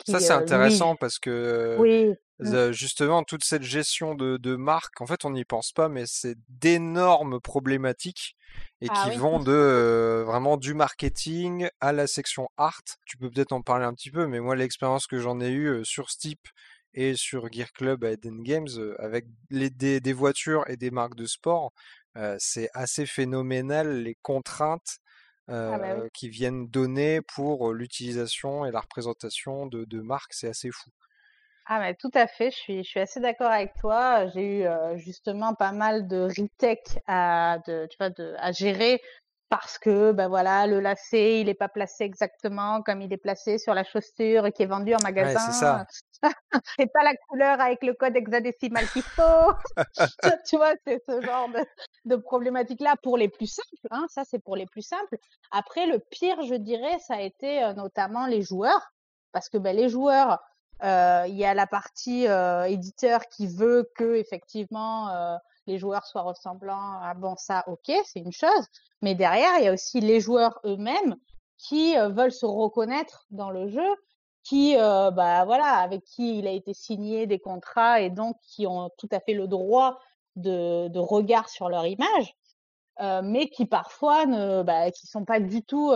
Ça 0.07 0.21
c'est 0.21 0.33
intéressant 0.33 0.97
parce 0.97 1.19
que 1.19 1.77
oui. 1.79 2.15
Mmh. 2.41 2.71
justement, 2.71 3.25
toute 3.25 3.45
cette 3.45 3.65
gestion 3.65 4.15
de, 4.15 4.37
de 4.37 4.55
marque, 4.55 5.01
en 5.01 5.07
fait, 5.07 5.25
on 5.25 5.31
n'y 5.31 5.45
pense 5.45 5.73
pas, 5.73 5.89
mais 5.89 6.05
c'est 6.07 6.37
d'énormes 6.49 7.41
problématiques 7.41 8.37
et 8.81 8.87
ah 8.91 9.11
qui 9.11 9.19
vont 9.19 9.41
de 9.41 10.23
vraiment 10.25 10.57
du 10.57 10.73
marketing 10.73 11.69
à 11.81 11.93
la 11.93 12.07
section 12.07 12.49
art. 12.57 12.83
Tu 13.07 13.17
peux 13.17 13.29
peut-être 13.29 13.53
en 13.53 13.63
parler 13.63 13.85
un 13.87 13.93
petit 13.93 14.13
peu, 14.13 14.29
mais 14.29 14.39
moi, 14.39 14.55
l'expérience 14.55 15.09
que 15.09 15.19
j'en 15.19 15.41
ai 15.41 15.51
eue 15.51 15.85
sur 15.85 16.11
Steep 16.11 16.39
et 16.95 17.17
sur 17.17 17.53
Gear 17.53 17.73
Club 17.73 18.05
à 18.05 18.13
Eden 18.13 18.43
Games, 18.45 18.69
avec 18.99 19.27
les, 19.51 19.71
des, 19.71 20.01
des, 20.01 20.13
voitures 20.13 20.65
et 20.69 20.77
des 20.77 20.93
marques 20.93 21.17
de 21.17 21.27
sport, 21.27 21.73
c'est 22.39 22.71
assez 22.73 23.05
phénoménal 23.05 24.03
les 24.03 24.17
contraintes 24.23 24.99
ah 25.49 25.79
bah 25.79 25.97
qui 26.13 26.29
viennent 26.29 26.69
donner 26.69 27.21
pour 27.23 27.73
l'utilisation 27.73 28.67
et 28.67 28.71
la 28.71 28.81
représentation 28.81 29.67
de, 29.67 29.85
de 29.85 30.01
marques, 30.01 30.35
c'est 30.35 30.49
assez 30.49 30.71
fou. 30.71 30.91
Ah 31.71 31.81
mais 31.81 31.95
tout 31.95 32.11
à 32.15 32.27
fait, 32.27 32.51
je 32.51 32.57
suis, 32.57 32.85
je 32.85 32.89
suis 32.89 33.01
assez 33.01 33.21
d'accord 33.21 33.51
avec 33.51 33.75
toi. 33.75 34.27
J'ai 34.29 34.61
eu 34.61 34.67
euh, 34.67 34.97
justement 34.97 35.55
pas 35.55 35.73
mal 35.73 36.09
de 36.09 36.23
retech 36.23 36.99
à, 37.07 37.59
de, 37.67 37.87
tu 37.91 37.97
vois, 37.99 38.09
de, 38.09 38.35
à 38.39 38.53
gérer 38.53 39.03
parce 39.51 39.79
que 39.79 40.13
ben 40.13 40.29
voilà, 40.29 40.67
le 40.67 40.81
lacet, 40.81 41.41
il 41.41 41.49
est 41.49 41.55
pas 41.55 41.69
placé 41.69 42.05
exactement 42.05 42.83
comme 42.83 43.01
il 43.01 43.13
est 43.13 43.19
placé 43.19 43.59
sur 43.59 43.75
la 43.75 43.85
chaussure 43.85 44.47
et 44.47 44.53
qui 44.53 44.63
est 44.63 44.67
vendu 44.67 44.95
en 44.95 45.03
magasin. 45.03 45.39
c'est 45.39 45.53
ça. 45.53 45.87
c'est 46.79 46.93
pas 46.93 47.03
la 47.03 47.15
couleur 47.29 47.61
avec 47.61 47.83
le 47.83 47.95
code 47.95 48.17
hexadécimal 48.17 48.87
qu'il 48.89 49.03
faut. 49.03 49.53
tu 50.49 50.57
vois, 50.57 50.75
c'est 50.87 51.03
ce 51.09 51.21
genre 51.21 51.49
de, 51.49 51.65
de 52.09 52.17
problématique-là 52.17 52.97
pour 53.03 53.17
les 53.17 53.29
plus 53.29 53.47
simples. 53.47 53.87
Hein, 53.91 54.07
ça, 54.09 54.25
c'est 54.25 54.39
pour 54.41 54.57
les 54.57 54.67
plus 54.67 54.83
simples. 54.83 55.19
Après, 55.51 55.87
le 55.87 55.99
pire, 55.99 56.43
je 56.43 56.55
dirais, 56.55 56.99
ça 56.99 57.15
a 57.15 57.21
été 57.21 57.63
euh, 57.63 57.73
notamment 57.75 58.27
les 58.27 58.43
joueurs. 58.43 58.93
Parce 59.33 59.49
que 59.49 59.59
ben, 59.59 59.77
les 59.77 59.89
joueurs, 59.89 60.41
euh, 60.83 61.25
il 61.29 61.35
y 61.35 61.45
a 61.45 61.55
la 61.55 61.67
partie 61.67 62.29
euh, 62.29 62.65
éditeur 62.65 63.27
qui 63.27 63.47
veut 63.47 63.91
que 63.97 64.15
effectivement 64.15 65.11
euh, 65.11 65.37
les 65.67 65.77
joueurs 65.79 66.07
soient 66.07 66.23
ressemblants. 66.23 66.99
Ah 67.03 67.15
bon, 67.15 67.37
ça, 67.37 67.65
ok, 67.67 67.93
c'est 68.05 68.21
une 68.21 68.33
chose. 68.33 68.67
Mais 69.03 69.15
derrière, 69.15 69.59
il 69.59 69.65
y 69.65 69.69
a 69.69 69.73
aussi 69.73 70.01
les 70.01 70.21
joueurs 70.21 70.61
eux-mêmes 70.65 71.17
qui 71.59 71.97
veulent 71.97 72.33
se 72.33 72.47
reconnaître 72.47 73.27
dans 73.31 73.51
le 73.51 73.69
jeu, 73.69 73.89
qui, 74.45 74.77
bah 74.77 75.45
voilà, 75.45 75.79
avec 75.79 76.05
qui 76.05 76.39
il 76.39 76.47
a 76.47 76.53
été 76.53 76.73
signé 76.73 77.27
des 77.27 77.41
contrats 77.41 78.01
et 78.01 78.11
donc 78.11 78.37
qui 78.43 78.67
ont 78.67 78.91
tout 78.97 79.09
à 79.11 79.19
fait 79.19 79.35
le 79.35 79.49
droit 79.49 79.99
de, 80.39 80.89
de 80.89 80.99
regard 80.99 81.49
sur 81.49 81.69
leur 81.69 81.87
image, 81.87 82.35
mais 83.23 83.49
qui 83.49 83.67
parfois 83.67 84.27
ne, 84.27 84.63
bah, 84.63 84.91
qui 84.91 85.07
sont 85.07 85.25
pas 85.25 85.41
du 85.41 85.63
tout 85.63 85.93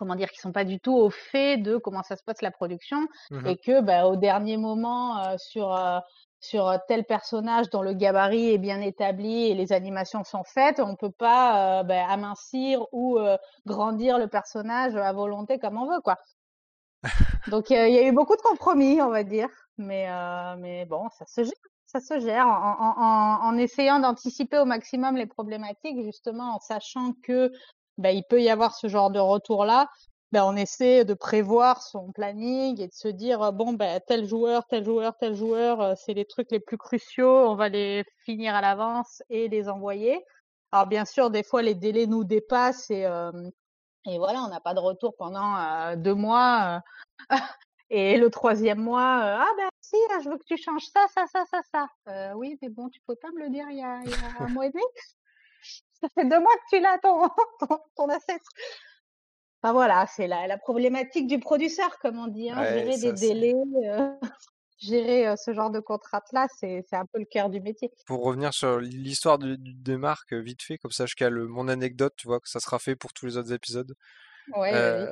comment 0.00 0.14
dire, 0.14 0.30
qui 0.30 0.38
sont 0.38 0.50
pas 0.50 0.64
du 0.64 0.80
tout 0.80 0.96
au 0.96 1.10
fait 1.10 1.58
de 1.58 1.76
comment 1.76 2.02
ça 2.02 2.16
se 2.16 2.24
passe 2.24 2.40
la 2.40 2.50
production 2.50 3.06
mmh 3.30 3.46
et 3.46 3.56
que 3.58 3.80
bah, 3.82 4.06
au 4.06 4.16
dernier 4.16 4.56
moment 4.56 5.22
euh, 5.22 5.36
sur 5.36 5.76
euh, 5.76 5.98
sur 6.40 6.74
tel 6.88 7.04
personnage 7.04 7.68
dont 7.68 7.82
le 7.82 7.92
gabarit 7.92 8.54
est 8.54 8.58
bien 8.58 8.80
établi 8.80 9.48
et 9.48 9.54
les 9.54 9.74
animations 9.74 10.24
sont 10.24 10.42
faites, 10.42 10.80
on 10.80 10.96
peut 10.96 11.10
pas 11.10 11.80
euh, 11.80 11.82
bah, 11.82 12.08
amincir 12.08 12.82
ou 12.92 13.18
grandir 13.66 14.18
le 14.18 14.26
personnage 14.26 14.96
à 14.96 15.12
volonté 15.12 15.58
comme 15.58 15.76
on 15.76 15.86
veut 15.92 16.00
quoi. 16.00 16.16
Donc 17.48 17.68
il 17.68 17.76
y 17.76 17.98
a 17.98 18.02
eu 18.02 18.12
beaucoup 18.12 18.36
de 18.36 18.42
compromis, 18.42 19.02
on 19.02 19.10
va 19.10 19.22
dire, 19.22 19.50
mais 19.76 20.08
mais 20.56 20.86
bon, 20.86 21.10
ça 21.10 21.26
se 21.26 21.44
gère, 21.44 21.52
ça 21.90 22.00
se 22.00 22.20
gère 22.20 22.46
en, 22.46 23.56
essayant 23.58 23.98
d'anticiper 23.98 24.58
au 24.58 24.64
maximum 24.64 25.16
les 25.16 25.26
problématiques, 25.26 26.02
justement 26.04 26.54
en 26.54 26.60
sachant 26.60 27.14
que 27.24 27.50
ben, 27.98 28.10
il 28.10 28.22
peut 28.22 28.40
y 28.40 28.48
avoir 28.48 28.76
ce 28.76 28.86
genre 28.86 29.10
de 29.10 29.18
retour-là, 29.18 29.88
ben, 30.30 30.44
on 30.44 30.54
essaie 30.54 31.04
de 31.04 31.14
prévoir 31.14 31.82
son 31.82 32.12
planning 32.12 32.80
et 32.80 32.86
de 32.86 32.92
se 32.92 33.08
dire 33.08 33.52
bon 33.52 33.72
ben 33.72 34.00
tel 34.06 34.24
joueur, 34.24 34.64
tel 34.68 34.84
joueur, 34.84 35.16
tel 35.18 35.34
joueur, 35.34 35.80
euh, 35.80 35.94
c'est 35.96 36.14
les 36.14 36.24
trucs 36.24 36.52
les 36.52 36.60
plus 36.60 36.78
cruciaux, 36.78 37.48
on 37.48 37.56
va 37.56 37.68
les 37.68 38.04
finir 38.24 38.54
à 38.54 38.60
l'avance 38.60 39.24
et 39.28 39.48
les 39.48 39.68
envoyer. 39.68 40.24
Alors 40.70 40.86
bien 40.86 41.04
sûr, 41.04 41.30
des 41.30 41.42
fois 41.42 41.62
les 41.62 41.74
délais 41.74 42.06
nous 42.06 42.22
dépassent 42.22 42.90
et 42.90 43.04
euh, 43.04 43.32
voilà, 44.06 44.42
on 44.44 44.48
n'a 44.48 44.60
pas 44.60 44.74
de 44.74 44.78
retour 44.78 45.16
pendant 45.16 45.56
euh, 45.56 45.96
deux 45.96 46.14
mois. 46.14 46.80
et 47.90 48.16
le 48.16 48.30
troisième 48.30 48.78
mois, 48.78 49.20
ah 49.22 49.48
ben 49.56 49.68
si, 49.90 50.22
je 50.24 50.30
veux 50.30 50.38
que 50.38 50.44
tu 50.44 50.56
changes 50.56 50.86
ça, 50.86 51.06
ça, 51.14 51.26
ça, 51.26 51.44
ça, 51.50 51.60
ça. 52.06 52.36
oui, 52.36 52.58
mais 52.62 52.68
bon, 52.68 52.88
tu 52.88 53.00
peux 53.06 53.16
pas 53.16 53.28
me 53.34 53.40
le 53.40 53.50
dire 53.50 53.66
il 53.70 53.78
y 53.78 53.82
a, 53.82 54.00
il 54.04 54.10
y 54.10 54.14
a 54.14 54.44
un 54.44 54.48
mois 54.48 54.66
et 54.66 54.70
demi 54.70 54.82
ça 56.00 56.08
fait 56.14 56.24
deux 56.24 56.40
mois 56.40 56.52
que 56.52 56.76
tu 56.76 56.82
l'as 56.82 56.98
ton, 56.98 57.28
ton, 57.68 57.78
ton 57.96 58.08
asset. 58.08 58.40
Enfin 59.62 59.72
voilà, 59.74 60.06
c'est 60.06 60.26
la, 60.26 60.46
la 60.46 60.56
problématique 60.56 61.26
du 61.26 61.38
producteur, 61.38 61.98
comme 61.98 62.18
on 62.18 62.28
dit, 62.28 62.50
hein, 62.50 62.64
gérer 62.64 62.96
des 62.96 63.12
délais, 63.12 63.54
euh, 63.84 64.10
gérer 64.78 65.28
euh, 65.28 65.36
ce 65.36 65.52
genre 65.52 65.70
de 65.70 65.80
contrainte-là, 65.80 66.46
c'est 66.58 66.82
un 66.92 67.04
peu 67.12 67.18
le 67.18 67.26
cœur 67.26 67.50
du 67.50 67.60
métier. 67.60 67.90
Pour 68.06 68.24
revenir 68.24 68.54
sur 68.54 68.80
l'histoire 68.80 69.38
de, 69.38 69.56
de 69.58 69.96
marque, 69.96 70.32
euh, 70.32 70.40
vite 70.40 70.62
fait, 70.62 70.78
comme 70.78 70.92
ça 70.92 71.04
je 71.04 71.14
cale 71.14 71.38
mon 71.44 71.68
anecdote, 71.68 72.14
tu 72.16 72.26
vois, 72.26 72.40
que 72.40 72.48
ça 72.48 72.60
sera 72.60 72.78
fait 72.78 72.96
pour 72.96 73.12
tous 73.12 73.26
les 73.26 73.36
autres 73.36 73.52
épisodes. 73.52 73.94
Ouais, 74.54 75.06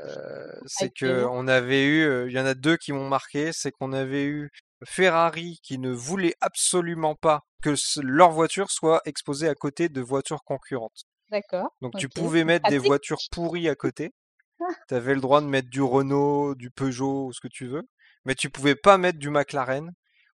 c'est 0.66 0.90
que 0.90 1.24
on 1.31 1.46
avait 1.48 1.85
eu, 1.85 2.27
il 2.29 2.33
y 2.33 2.40
en 2.40 2.46
a 2.46 2.55
deux 2.55 2.77
qui 2.77 2.92
m'ont 2.92 3.09
marqué, 3.09 3.53
c'est 3.53 3.70
qu'on 3.70 3.92
avait 3.92 4.24
eu 4.24 4.51
Ferrari 4.85 5.59
qui 5.62 5.79
ne 5.79 5.90
voulait 5.90 6.35
absolument 6.40 7.14
pas 7.14 7.42
que 7.62 7.74
leur 8.03 8.31
voiture 8.31 8.70
soit 8.70 9.03
exposée 9.05 9.48
à 9.48 9.55
côté 9.55 9.88
de 9.88 10.01
voitures 10.01 10.44
concurrentes. 10.44 11.05
D'accord. 11.31 11.70
Donc 11.81 11.96
tu 11.96 12.09
pouvais 12.09 12.44
mettre 12.44 12.68
des 12.68 12.79
voitures 12.79 13.18
pourries 13.31 13.68
à 13.68 13.74
côté. 13.74 14.12
tu 14.88 14.94
avais 14.94 15.14
le 15.14 15.20
droit 15.20 15.40
de 15.40 15.46
mettre 15.46 15.68
du 15.68 15.83
Renault, 15.83 16.55
du 16.55 16.70
Peugeot, 16.70 17.27
ou 17.27 17.33
ce 17.33 17.40
que 17.40 17.48
tu 17.48 17.66
veux. 17.66 17.83
mais 18.24 18.35
tu 18.35 18.51
pouvais 18.51 18.74
pas 18.74 18.98
mettre 18.98 19.18
du 19.18 19.31
McLaren 19.31 19.92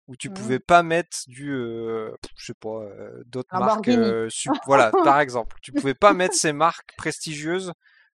ou 0.09 0.17
tu 0.17 0.31
Mmh. 0.31 0.35
pouvais 0.35 0.59
pas 0.59 0.83
mettre 0.83 1.17
du, 1.29 1.53
euh, 1.53 2.11
je 2.37 2.47
sais 2.47 2.55
pas, 2.59 2.83
euh, 2.83 3.23
d'autres 3.27 3.57
marques. 3.57 3.88
Euh, 3.88 4.29
voilà, 4.67 4.91
par 4.91 5.21
exemple, 5.21 5.57
tu 5.62 5.73
pouvais 5.73 5.95
pas 5.95 6.12
mettre 6.12 6.35
ces 6.35 6.53
marques 6.53 6.95
prestigieuses 6.97 7.73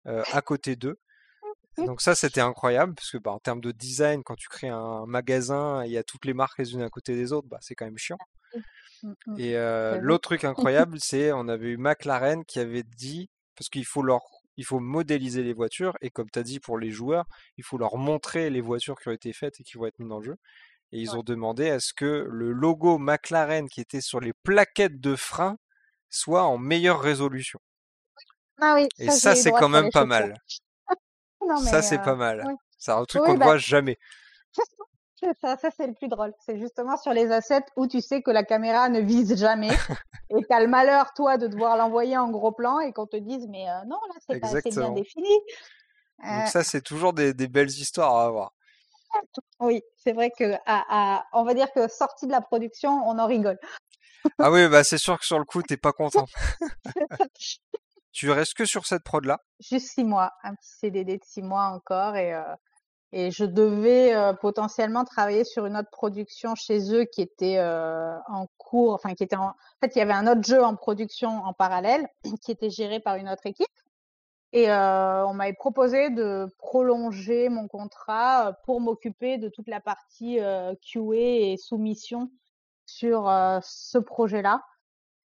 à 0.05 0.41
côté 0.41 0.75
d'eux. 0.75 0.97
Donc 1.77 2.01
ça, 2.01 2.15
c'était 2.15 2.41
incroyable 2.41 2.95
parce 2.95 3.11
que 3.11 3.17
bah, 3.17 3.31
en 3.31 3.39
termes 3.39 3.59
de 3.61 3.71
design, 3.71 4.23
quand 4.23 4.35
tu 4.35 4.47
crées 4.47 4.69
un 4.69 5.05
magasin, 5.05 5.83
il 5.85 5.91
y 5.91 5.97
a 5.97 6.03
toutes 6.03 6.25
les 6.25 6.33
marques 6.33 6.57
les 6.57 6.73
unes 6.73 6.81
à 6.81 6.89
côté 6.89 7.15
des 7.15 7.33
autres, 7.33 7.47
bah, 7.49 7.57
c'est 7.61 7.75
quand 7.75 7.85
même 7.85 7.97
chiant. 7.97 8.17
Mmh, 9.03 9.13
mmh. 9.27 9.39
Et 9.39 9.57
euh, 9.57 9.97
l'autre 9.99 10.29
truc 10.29 10.43
incroyable, 10.45 10.97
c'est 11.01 11.31
on 11.33 11.47
avait 11.49 11.67
eu 11.69 11.77
McLaren 11.77 12.45
qui 12.45 12.59
avait 12.59 12.83
dit 12.83 13.29
parce 13.57 13.69
qu'il 13.69 13.85
faut 13.85 14.01
leur 14.03 14.21
il 14.57 14.63
faut 14.65 14.79
modéliser 14.79 15.43
les 15.43 15.51
voitures 15.53 15.97
et 16.01 16.09
comme 16.09 16.29
tu 16.31 16.39
as 16.39 16.43
dit 16.43 16.61
pour 16.61 16.77
les 16.79 16.89
joueurs, 16.91 17.25
il 17.57 17.63
faut 17.65 17.77
leur 17.77 17.97
montrer 17.97 18.49
les 18.49 18.61
voitures 18.61 18.97
qui 18.97 19.09
ont 19.09 19.11
été 19.11 19.33
faites 19.33 19.59
et 19.59 19.63
qui 19.63 19.77
vont 19.77 19.85
être 19.85 19.99
mises 19.99 20.07
dans 20.07 20.19
le 20.19 20.25
jeu. 20.25 20.37
Et 20.93 21.01
ils 21.01 21.09
Ouais. 21.09 21.17
ont 21.17 21.23
demandé 21.23 21.69
à 21.69 21.81
ce 21.81 21.93
que 21.93 22.25
le 22.29 22.53
logo 22.53 22.97
McLaren 22.97 23.67
qui 23.67 23.81
était 23.81 23.99
sur 23.99 24.21
les 24.21 24.31
plaquettes 24.43 25.01
de 25.01 25.15
frein 25.17 25.57
soit 26.09 26.43
en 26.43 26.57
meilleure 26.57 27.01
résolution. 27.01 27.59
Ah 28.61 28.75
oui, 28.75 28.87
Et 28.99 29.09
ça, 29.09 29.35
c'est 29.35 29.51
quand 29.51 29.69
même 29.69 29.85
les 29.85 29.91
pas 29.91 30.05
mal. 30.05 30.35
Non, 31.47 31.57
Ça, 31.57 31.81
c'est 31.81 31.97
euh, 31.99 32.03
pas 32.03 32.15
mal. 32.15 32.45
oui. 32.47 32.53
C'est 32.79 32.91
un 32.91 33.03
truc 33.05 33.21
Oui, 33.21 33.27
qu'on 33.27 33.33
ne 33.35 33.39
bah, 33.39 33.45
voit 33.45 33.57
jamais. 33.57 33.97
ça, 35.41 35.57
ça 35.57 35.69
c'est 35.75 35.87
le 35.87 35.93
plus 35.93 36.07
drôle. 36.07 36.33
C'est 36.45 36.57
justement 36.59 36.97
sur 36.97 37.13
les 37.13 37.31
assets 37.31 37.65
où 37.75 37.87
tu 37.87 38.01
sais 38.01 38.21
que 38.21 38.31
la 38.31 38.43
caméra 38.43 38.89
ne 38.89 38.99
vise 38.99 39.35
jamais 39.37 39.69
et 40.29 40.43
tu 40.43 40.53
as 40.53 40.59
le 40.61 40.67
malheur, 40.67 41.13
toi, 41.13 41.37
de 41.37 41.47
devoir 41.47 41.77
l'envoyer 41.77 42.17
en 42.17 42.29
gros 42.29 42.51
plan 42.51 42.79
et 42.79 42.93
qu'on 42.93 43.05
te 43.07 43.17
dise, 43.17 43.47
mais 43.49 43.69
euh, 43.69 43.83
non, 43.85 43.97
là, 44.07 44.15
c'est 44.27 44.39
pas 44.39 44.47
assez 44.47 44.71
bien 44.71 44.91
défini. 44.91 45.29
Donc 46.19 46.25
Euh, 46.25 46.49
ça, 46.49 46.63
c'est 46.63 46.81
toujours 46.81 47.13
des, 47.13 47.33
des 47.33 47.47
belles 47.47 47.69
histoires 47.69 48.15
à 48.15 48.25
avoir. 48.25 48.53
oui, 49.59 49.81
c'est 49.97 50.13
vrai 50.13 50.31
que, 50.31 50.53
à, 50.65 51.17
à- 51.17 51.25
on 51.33 51.43
va 51.43 51.53
dire 51.53 51.71
que 51.71 51.87
sorti 51.87 52.25
de 52.27 52.31
la 52.31 52.41
production, 52.41 52.89
on 53.07 53.17
en 53.19 53.27
rigole. 53.27 53.57
Ah 54.39 54.51
oui, 54.51 54.67
bah 54.67 54.83
c'est 54.83 54.97
sûr 54.97 55.17
que 55.19 55.25
sur 55.25 55.39
le 55.39 55.45
coup, 55.45 55.61
t'es 55.61 55.77
pas 55.77 55.93
content. 55.93 56.25
Tu 58.15 58.31
restes 58.31 58.53
que 58.53 58.63
sur 58.63 58.85
cette 58.85 59.03
prod-là? 59.03 59.41
Juste 59.59 59.89
six 59.89 60.05
mois, 60.05 60.31
un 60.41 60.55
petit 60.55 60.71
CDD 60.71 61.17
de 61.17 61.23
six 61.25 61.41
mois 61.41 61.65
encore 61.65 62.15
et, 62.15 62.33
euh, 62.33 62.43
et 63.11 63.29
je 63.29 63.43
devais 63.43 64.15
euh, 64.15 64.31
potentiellement 64.31 65.03
travailler 65.03 65.43
sur 65.43 65.65
une 65.65 65.75
autre 65.75 65.89
production 65.91 66.55
chez 66.55 66.93
eux 66.93 67.03
qui 67.03 67.21
était 67.21 67.57
euh, 67.57 68.15
en 68.29 68.47
cours, 68.57 68.93
enfin 68.93 69.15
qui 69.15 69.23
était 69.25 69.35
en... 69.35 69.47
en 69.47 69.55
fait 69.81 69.97
il 69.97 69.99
y 69.99 70.01
avait 70.01 70.13
un 70.13 70.27
autre 70.27 70.43
jeu 70.43 70.63
en 70.63 70.77
production 70.77 71.27
en 71.43 71.51
parallèle 71.51 72.07
qui 72.41 72.51
était 72.51 72.69
géré 72.69 73.01
par 73.01 73.17
une 73.17 73.27
autre 73.27 73.45
équipe 73.45 73.67
et 74.53 74.71
euh, 74.71 75.27
on 75.27 75.33
m'avait 75.33 75.51
proposé 75.51 76.09
de 76.09 76.47
prolonger 76.57 77.49
mon 77.49 77.67
contrat 77.67 78.53
pour 78.63 78.79
m'occuper 78.79 79.37
de 79.37 79.49
toute 79.49 79.67
la 79.67 79.81
partie 79.81 80.37
QA 80.37 81.15
et 81.15 81.57
soumission 81.57 82.31
sur 82.85 83.29
ce 83.61 83.97
projet-là. 83.97 84.61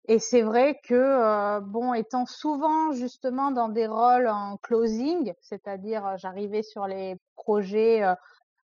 Et 0.08 0.20
c'est 0.20 0.42
vrai 0.42 0.80
que, 0.84 0.94
euh, 0.94 1.60
bon, 1.60 1.92
étant 1.92 2.26
souvent 2.26 2.92
justement 2.92 3.50
dans 3.50 3.68
des 3.68 3.88
rôles 3.88 4.28
en 4.28 4.56
closing, 4.58 5.32
c'est-à-dire 5.40 6.06
euh, 6.06 6.16
j'arrivais 6.16 6.62
sur 6.62 6.86
les 6.86 7.16
projets 7.34 8.04
euh, 8.04 8.14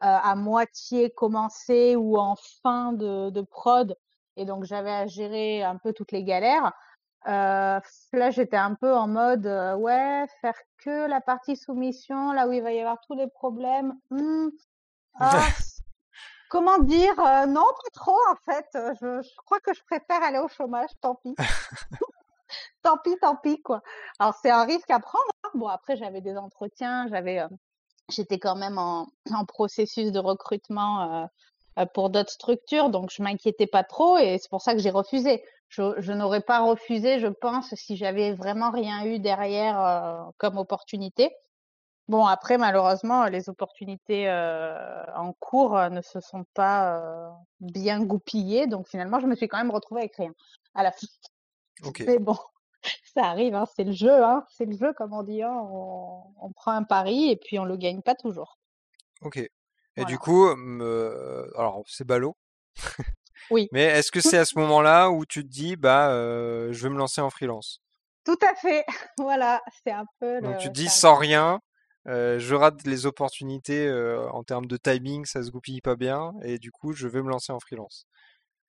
à 0.00 0.34
moitié 0.34 1.10
commencés 1.10 1.96
ou 1.96 2.18
en 2.18 2.36
fin 2.62 2.92
de, 2.92 3.30
de 3.30 3.40
prod, 3.40 3.96
et 4.36 4.44
donc 4.44 4.64
j'avais 4.64 4.92
à 4.92 5.06
gérer 5.06 5.62
un 5.62 5.76
peu 5.76 5.94
toutes 5.94 6.12
les 6.12 6.24
galères. 6.24 6.72
Là, 7.26 8.30
j'étais 8.30 8.56
un 8.56 8.74
peu 8.74 8.94
en 8.94 9.06
mode, 9.06 9.46
ouais, 9.78 10.26
faire 10.40 10.58
que 10.78 11.06
la 11.06 11.20
partie 11.20 11.56
soumission, 11.56 12.32
là 12.32 12.48
où 12.48 12.52
il 12.52 12.62
va 12.62 12.72
y 12.72 12.80
avoir 12.80 12.98
tous 13.06 13.14
les 13.14 13.28
problèmes. 13.28 13.94
hmm, 14.10 14.48
ah, 15.20 15.48
comment 16.50 16.78
dire 16.78 17.18
euh, 17.20 17.46
Non, 17.46 17.64
pas 17.64 17.90
trop 17.94 18.18
en 18.30 18.36
fait. 18.44 18.66
Euh, 18.76 18.94
Je, 19.00 19.22
je 19.22 19.36
crois 19.46 19.60
que 19.60 19.72
je 19.74 19.82
préfère 19.84 20.22
aller 20.22 20.38
au 20.38 20.48
chômage, 20.48 20.90
tant 21.00 21.16
pis. 21.16 21.34
tant 22.82 22.98
pis, 22.98 23.16
tant 23.20 23.36
pis, 23.36 23.60
quoi. 23.62 23.82
Alors, 24.18 24.34
c'est 24.42 24.50
un 24.50 24.64
risque 24.64 24.90
à 24.90 25.00
prendre. 25.00 25.24
hein. 25.44 25.50
Bon, 25.54 25.68
après, 25.68 25.96
j'avais 25.96 26.20
des 26.20 26.36
entretiens, 26.36 27.06
j'avais, 27.08 27.40
euh, 27.40 27.48
j'étais 28.10 28.38
quand 28.38 28.56
même 28.56 28.78
en, 28.78 29.08
en 29.32 29.44
processus 29.46 30.12
de 30.12 30.18
recrutement 30.20 31.26
euh, 31.78 31.86
pour 31.94 32.10
d'autres 32.10 32.32
structures, 32.32 32.90
donc 32.90 33.10
je 33.12 33.22
m'inquiétais 33.22 33.66
pas 33.66 33.84
trop 33.84 34.18
et 34.18 34.38
c'est 34.38 34.50
pour 34.50 34.62
ça 34.62 34.74
que 34.74 34.80
j'ai 34.80 34.90
refusé. 34.90 35.42
Je, 35.68 35.94
je 35.98 36.12
n'aurais 36.12 36.40
pas 36.42 36.60
refusé, 36.60 37.20
je 37.20 37.28
pense, 37.28 37.74
si 37.76 37.96
j'avais 37.96 38.34
vraiment 38.34 38.70
rien 38.72 39.04
eu 39.06 39.20
derrière 39.20 40.26
comme 40.38 40.58
opportunité. 40.58 41.30
Bon, 42.10 42.26
après, 42.26 42.58
malheureusement, 42.58 43.26
les 43.26 43.48
opportunités 43.48 44.28
euh, 44.28 45.04
en 45.14 45.32
cours 45.34 45.76
euh, 45.78 45.88
ne 45.90 46.02
se 46.02 46.20
sont 46.20 46.44
pas 46.54 46.98
euh, 46.98 47.30
bien 47.60 48.02
goupillées, 48.04 48.66
donc 48.66 48.88
finalement, 48.88 49.20
je 49.20 49.26
me 49.28 49.36
suis 49.36 49.46
quand 49.48 49.58
même 49.58 49.70
retrouvée 49.70 50.02
avec 50.02 50.16
rien 50.16 50.32
à 50.74 50.82
la 50.82 50.92
fin. 50.92 51.06
Mais 52.06 52.18
bon, 52.18 52.36
ça 53.14 53.24
arrive, 53.26 53.54
hein, 53.54 53.66
c'est 53.76 53.84
le 53.84 53.92
jeu, 53.92 54.24
hein, 54.24 54.44
c'est 54.50 54.66
le 54.66 54.76
jeu, 54.76 54.92
comme 54.94 55.14
on 55.14 55.22
dit. 55.22 55.42
hein, 55.42 55.52
on, 55.70 56.24
on 56.40 56.52
prend 56.52 56.72
un 56.72 56.84
pari 56.84 57.30
et 57.30 57.36
puis 57.36 57.58
on 57.58 57.64
le 57.64 57.76
gagne 57.76 58.02
pas 58.02 58.14
toujours. 58.16 58.58
Ok. 59.22 59.38
Et 59.38 59.50
Voilà. 59.96 60.04
du 60.04 60.18
coup, 60.18 60.54
me- 60.56 61.50
alors 61.56 61.82
c'est 61.86 62.04
ballot, 62.06 62.36
Oui, 63.50 63.70
mais 63.72 63.82
est-ce 63.84 64.10
que 64.12 64.20
c'est 64.20 64.38
à 64.38 64.44
ce 64.44 64.58
moment-là 64.58 65.10
où 65.10 65.24
tu 65.26 65.42
te 65.42 65.48
dis, 65.48 65.76
bah, 65.76 66.10
euh, 66.10 66.72
je 66.72 66.82
vais 66.82 66.88
me 66.92 66.98
lancer 66.98 67.20
en 67.20 67.30
freelance? 67.30 67.80
tout 68.24 68.38
à 68.42 68.54
fait. 68.54 68.84
Voilà, 69.18 69.62
c'est 69.84 69.92
un 69.92 70.06
peu 70.18 70.40
Donc 70.40 70.56
le. 70.56 70.58
tu 70.58 70.68
te 70.68 70.74
dis, 70.74 70.90
sans 70.90 71.14
rien, 71.14 71.60
je 72.06 72.54
rate 72.54 72.84
les 72.86 73.06
opportunités 73.06 73.90
en 74.32 74.42
termes 74.44 74.66
de 74.66 74.76
timing, 74.76 75.24
ça 75.24 75.42
se 75.42 75.50
goupille 75.50 75.80
pas 75.80 75.96
bien, 75.96 76.34
et 76.42 76.58
du 76.58 76.70
coup, 76.70 76.92
je 76.92 77.08
vais 77.08 77.22
me 77.22 77.30
lancer 77.30 77.52
en 77.52 77.60
freelance. 77.60 78.06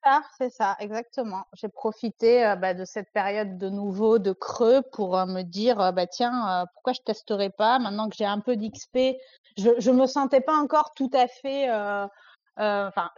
ça, 0.03 0.23
c'est 0.37 0.49
ça, 0.49 0.75
exactement. 0.79 1.45
J'ai 1.53 1.69
profité 1.69 2.55
bah, 2.59 2.73
de 2.73 2.85
cette 2.85 3.11
période 3.13 3.57
de 3.57 3.69
nouveau 3.69 4.17
de 4.17 4.31
creux 4.31 4.81
pour 4.91 5.15
me 5.27 5.43
dire, 5.43 5.93
bah 5.93 6.07
tiens, 6.07 6.65
pourquoi 6.73 6.93
je 6.93 7.01
testerai 7.01 7.51
pas? 7.51 7.77
Maintenant 7.79 8.09
que 8.09 8.15
j'ai 8.15 8.25
un 8.25 8.39
peu 8.39 8.55
d'XP. 8.55 9.17
Je, 9.57 9.69
je 9.77 9.91
me 9.91 10.07
sentais 10.07 10.41
pas 10.41 10.55
encore 10.55 10.93
tout 10.95 11.11
à 11.13 11.27
fait. 11.27 11.69
Enfin, 12.57 13.11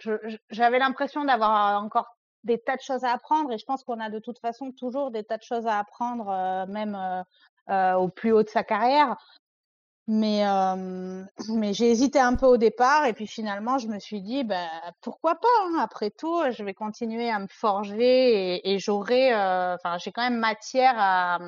j'avais 0.50 0.80
l'impression 0.80 1.24
d'avoir 1.26 1.82
encore 1.84 2.08
des 2.44 2.60
tas 2.60 2.76
de 2.76 2.82
choses 2.82 3.06
à 3.06 3.12
apprendre 3.14 3.54
et 3.54 3.58
je 3.58 3.66
pense 3.66 3.84
qu'on 3.86 4.02
a 4.02 4.10
de 4.10 4.20
toute 4.20 4.40
façon 4.40 4.72
toujours 4.72 5.12
des 5.12 5.24
tas 5.24 5.38
de 5.38 5.44
choses 5.44 5.66
à 5.68 5.80
apprendre, 5.80 6.66
même 6.68 6.98
au 7.70 8.10
plus 8.10 8.34
haut 8.34 8.44
de 8.44 8.50
sa 8.50 8.64
carrière. 8.64 9.16
Mais, 10.08 10.46
euh, 10.46 11.24
mais 11.48 11.74
j'ai 11.74 11.90
hésité 11.90 12.20
un 12.20 12.36
peu 12.36 12.46
au 12.46 12.58
départ 12.58 13.06
et 13.06 13.14
puis 13.14 13.26
finalement 13.26 13.78
je 13.78 13.88
me 13.88 14.00
suis 14.00 14.22
dit 14.22 14.44
bah, 14.44 14.68
pourquoi 15.00 15.36
pas 15.36 15.48
hein, 15.62 15.78
après 15.80 16.12
tout 16.12 16.42
je 16.52 16.62
vais 16.62 16.74
continuer 16.74 17.30
à 17.30 17.40
me 17.40 17.48
forger 17.50 18.70
et, 18.70 18.80
j'aurai 18.80 19.34
euh, 19.34 19.76
enfin 19.76 19.98
j'ai 20.00 20.12
quand 20.12 20.24
même 20.24 20.40
matière 20.40 20.94
à, 20.98 21.40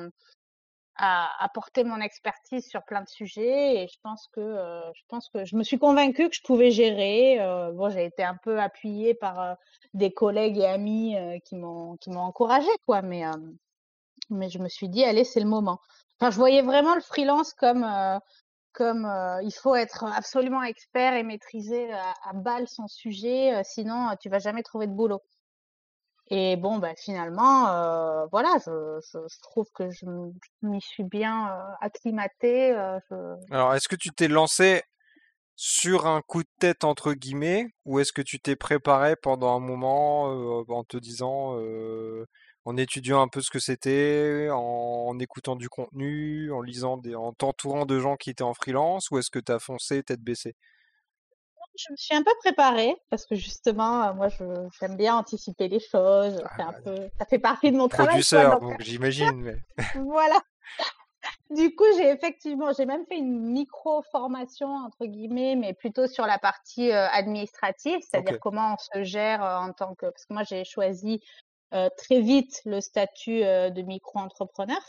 à 0.96 1.44
apporter 1.44 1.84
mon 1.84 2.00
expertise 2.00 2.66
sur 2.66 2.82
plein 2.84 3.02
de 3.02 3.08
sujets 3.08 3.82
et 3.82 3.88
je 3.88 3.98
pense 4.02 4.26
que 4.32 4.40
euh, 4.40 4.80
je 4.94 5.02
pense 5.08 5.28
que 5.28 5.44
je 5.44 5.54
me 5.54 5.62
suis 5.62 5.78
convaincue 5.78 6.30
que 6.30 6.36
je 6.36 6.42
pouvais 6.42 6.70
gérer 6.70 7.38
euh, 7.40 7.72
bon 7.72 7.90
j'ai 7.90 8.06
été 8.06 8.24
un 8.24 8.36
peu 8.42 8.58
appuyée 8.58 9.12
par 9.12 9.40
euh, 9.40 9.54
des 9.92 10.12
collègues 10.12 10.56
et 10.56 10.66
amis 10.66 11.14
euh, 11.18 11.38
qui 11.44 11.56
m'ont 11.56 11.98
qui 11.98 12.08
m'ont 12.08 12.20
encouragée 12.20 12.70
quoi 12.86 13.02
mais 13.02 13.26
euh, 13.26 13.32
mais 14.30 14.48
je 14.48 14.58
me 14.58 14.68
suis 14.68 14.88
dit 14.88 15.04
allez 15.04 15.24
c'est 15.24 15.40
le 15.40 15.46
moment. 15.46 15.80
Enfin 16.18 16.30
je 16.30 16.36
voyais 16.36 16.62
vraiment 16.62 16.94
le 16.94 17.00
freelance 17.00 17.52
comme 17.52 17.84
euh, 17.84 18.18
comme 18.76 19.06
euh, 19.06 19.42
il 19.42 19.52
faut 19.52 19.74
être 19.74 20.04
absolument 20.04 20.62
expert 20.62 21.14
et 21.14 21.22
maîtriser 21.22 21.90
à, 21.92 22.12
à 22.24 22.32
balle 22.34 22.68
son 22.68 22.86
sujet, 22.86 23.54
euh, 23.54 23.62
sinon 23.64 24.10
euh, 24.10 24.14
tu 24.20 24.28
vas 24.28 24.38
jamais 24.38 24.62
trouver 24.62 24.86
de 24.86 24.92
boulot. 24.92 25.22
Et 26.28 26.56
bon, 26.56 26.78
bah, 26.78 26.94
finalement, 26.96 27.68
euh, 27.68 28.26
voilà, 28.32 28.58
je, 28.66 29.38
trouve 29.42 29.66
que 29.72 29.90
je 29.90 30.04
m'y 30.62 30.80
suis 30.82 31.04
bien 31.04 31.48
euh, 31.48 31.72
acclimatée. 31.80 32.72
euh, 32.72 32.98
Alors, 33.50 33.74
est-ce 33.74 33.88
que 33.88 33.96
tu 33.96 34.10
t'es 34.10 34.28
lancé 34.28 34.82
sur 35.54 36.06
un 36.06 36.20
coup 36.20 36.42
de 36.42 36.48
tête, 36.58 36.84
entre 36.84 37.14
guillemets, 37.14 37.68
ou 37.86 38.00
est-ce 38.00 38.12
que 38.12 38.22
tu 38.22 38.40
t'es 38.40 38.56
préparé 38.56 39.16
pendant 39.16 39.56
un 39.56 39.60
moment 39.60 40.30
euh, 40.32 40.64
en 40.68 40.84
te 40.84 40.98
disant, 40.98 41.58
euh, 41.58 42.26
en 42.66 42.76
étudiant 42.76 43.22
un 43.22 43.28
peu 43.28 43.40
ce 43.40 43.50
que 43.50 43.58
c'était, 43.60 44.48
en, 44.50 44.58
en 45.08 45.18
écoutant 45.18 45.56
du 45.56 45.68
contenu, 45.70 46.52
en 46.52 46.60
lisant 46.60 46.98
des, 46.98 47.14
en 47.14 47.32
t'entourant 47.32 47.86
de 47.86 47.98
gens 47.98 48.16
qui 48.16 48.28
étaient 48.30 48.42
en 48.44 48.54
freelance, 48.54 49.10
ou 49.10 49.18
est-ce 49.18 49.30
que 49.30 49.38
tu 49.38 49.52
as 49.52 49.58
foncé 49.58 50.02
tête 50.02 50.20
baissée? 50.20 50.54
Je 51.78 51.92
me 51.92 51.96
suis 51.96 52.14
un 52.14 52.22
peu 52.22 52.32
préparée 52.40 52.96
parce 53.10 53.26
que 53.26 53.34
justement, 53.34 54.14
moi, 54.14 54.28
je, 54.28 54.44
j'aime 54.80 54.96
bien 54.96 55.14
anticiper 55.16 55.68
les 55.68 55.80
choses. 55.80 56.42
C'est 56.56 56.62
un 56.62 56.74
Ah, 56.74 56.80
peu, 56.82 57.08
ça 57.18 57.26
fait 57.26 57.38
partie 57.38 57.70
de 57.70 57.76
mon 57.76 57.88
travail, 57.88 58.24
quoi. 58.30 58.40
producteur, 58.40 58.60
Donc, 58.60 58.70
donc 58.70 58.80
j'imagine, 58.80 59.40
mais 59.42 59.58
Voilà. 59.94 60.40
Du 61.50 61.74
coup, 61.74 61.84
j'ai 61.96 62.08
effectivement, 62.08 62.72
j'ai 62.72 62.86
même 62.86 63.04
fait 63.06 63.18
une 63.18 63.52
micro-formation, 63.52 64.68
entre 64.68 65.06
guillemets, 65.06 65.54
mais 65.56 65.74
plutôt 65.74 66.06
sur 66.06 66.26
la 66.26 66.38
partie 66.38 66.90
euh, 66.92 67.08
administrative, 67.10 67.98
c'est-à-dire 68.00 68.38
comment 68.40 68.74
on 68.74 68.78
se 68.78 69.04
gère 69.04 69.44
euh, 69.44 69.58
en 69.58 69.72
tant 69.72 69.94
que... 69.94 70.06
Parce 70.06 70.24
que 70.26 70.34
moi, 70.34 70.42
j'ai 70.44 70.64
choisi 70.64 71.20
très 71.96 72.20
vite 72.20 72.60
le 72.64 72.80
statut 72.80 73.42
euh, 73.44 73.70
de 73.70 73.82
micro-entrepreneur. 73.82 74.80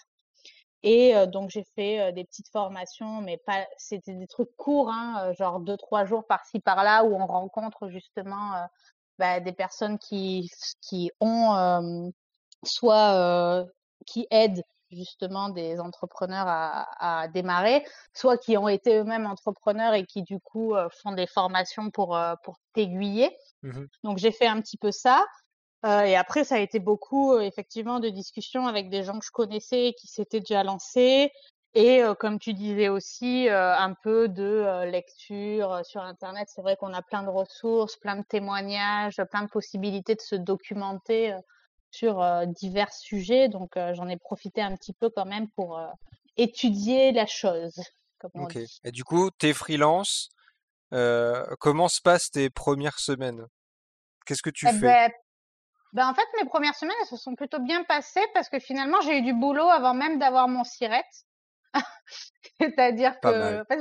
Et 0.84 1.14
donc 1.34 1.50
j'ai 1.50 1.66
fait 1.76 2.14
des 2.14 2.24
petites 2.24 2.50
formations, 2.50 3.20
mais 3.22 3.38
pas, 3.38 3.66
c'était 3.78 4.14
des 4.14 4.28
trucs 4.28 4.56
courts, 4.58 4.90
hein, 4.90 5.34
genre 5.34 5.60
deux 5.60 5.76
trois 5.76 6.06
jours 6.06 6.24
par-ci 6.28 6.60
par-là 6.60 7.04
où 7.04 7.16
on 7.16 7.26
rencontre 7.26 7.90
justement 7.90 8.54
bah, 9.18 9.40
des 9.40 9.54
personnes 9.54 9.98
qui 9.98 10.50
qui 10.82 11.12
ont 11.20 12.14
soit 12.64 13.66
qui 14.06 14.28
aident 14.30 14.62
justement 14.92 15.50
des 15.50 15.80
entrepreneurs 15.80 16.48
à, 16.48 17.22
à, 17.22 17.28
démarrer, 17.28 17.84
soit 18.14 18.38
qui 18.38 18.56
ont 18.56 18.70
été 18.70 18.98
eux-mêmes 18.98 19.26
entrepreneurs 19.26 19.96
et 19.96 20.06
qui 20.06 20.22
du 20.22 20.40
coup 20.40 20.76
font 21.02 21.12
des 21.12 21.28
formations 21.28 21.90
pour 21.90 22.18
pour 22.44 22.60
t'aiguiller. 22.74 23.36
Mmh 23.64 23.86
donc 24.04 24.20
j'ai 24.20 24.32
fait 24.32 24.48
un 24.48 24.62
petit 24.62 24.78
peu 24.78 24.92
ça. 24.92 25.26
Euh, 25.86 26.02
et 26.02 26.16
après, 26.16 26.44
ça 26.44 26.56
a 26.56 26.60
été 26.60 26.80
beaucoup, 26.80 27.34
euh, 27.34 27.42
effectivement, 27.42 28.00
de 28.00 28.10
discussions 28.10 28.68
avec 28.68 28.90
des 28.90 29.04
gens 29.04 29.20
que 29.20 29.26
je 29.26 29.32
connaissais 29.32 29.94
qui 29.98 30.08
s'étaient 30.08 30.40
déjà 30.40 30.64
lancés. 30.64 31.32
Et 31.76 32.02
euh, 32.02 32.16
comme 32.16 32.40
tu 32.40 32.54
disais 32.54 32.90
aussi, 32.90 33.48
un 33.50 33.94
peu 34.02 34.28
de 34.28 34.86
lecture 34.86 35.82
sur 35.86 36.02
Internet. 36.02 36.48
C'est 36.52 36.62
vrai 36.62 36.76
qu'on 36.76 36.94
a 36.94 37.04
plein 37.04 37.22
de 37.22 37.30
ressources, 37.30 37.98
plein 37.98 38.16
de 38.16 38.24
témoignages, 38.24 39.22
plein 39.30 39.44
de 39.44 39.50
possibilités 39.50 40.16
de 40.16 40.22
se 40.22 40.36
documenter 40.36 41.36
sur 41.92 42.26
divers 42.48 42.94
sujets. 42.94 43.48
Donc, 43.48 43.74
j'en 43.94 44.08
ai 44.08 44.18
profité 44.18 44.62
un 44.62 44.76
petit 44.76 44.94
peu 44.94 45.12
quand 45.12 45.26
même 45.26 45.50
pour 45.50 45.80
étudier 46.36 47.12
la 47.12 47.28
chose. 47.28 47.80
Comme 48.18 48.32
on 48.34 48.48
dit. 48.48 48.80
Et 48.84 48.92
du 48.92 49.04
coup, 49.04 49.30
t'es 49.30 49.54
freelance. 49.54 50.30
comment 51.60 51.90
se 51.90 52.02
passent 52.02 52.32
tes 52.32 52.50
premières 52.50 52.98
semaines? 52.98 53.46
Qu'est-ce 54.26 54.42
que 54.42 54.50
tu 54.50 54.68
eh 54.68 54.72
fais? 54.72 54.80
ben, 54.80 55.12
ben, 55.98 56.08
en 56.08 56.14
fait, 56.14 56.28
mes 56.40 56.48
premières 56.48 56.76
semaines, 56.76 56.96
elles 57.02 57.08
se 57.08 57.18
sont 57.18 57.34
plutôt 57.34 57.58
bien 57.60 57.84
passées 57.84 58.24
parce 58.36 58.50
que 58.50 58.60
finalement, 58.60 59.02
j'ai 59.02 59.18
eu 59.18 59.24
du 59.24 59.34
boulot 59.34 59.68
avant 59.68 59.96
même 59.96 60.20
d'avoir 60.20 60.48
mon 60.48 60.64
sirette. 60.64 61.26
C'est-à-dire 62.62 63.20
que, 63.20 63.62
en 63.62 63.66
fait, 63.66 63.80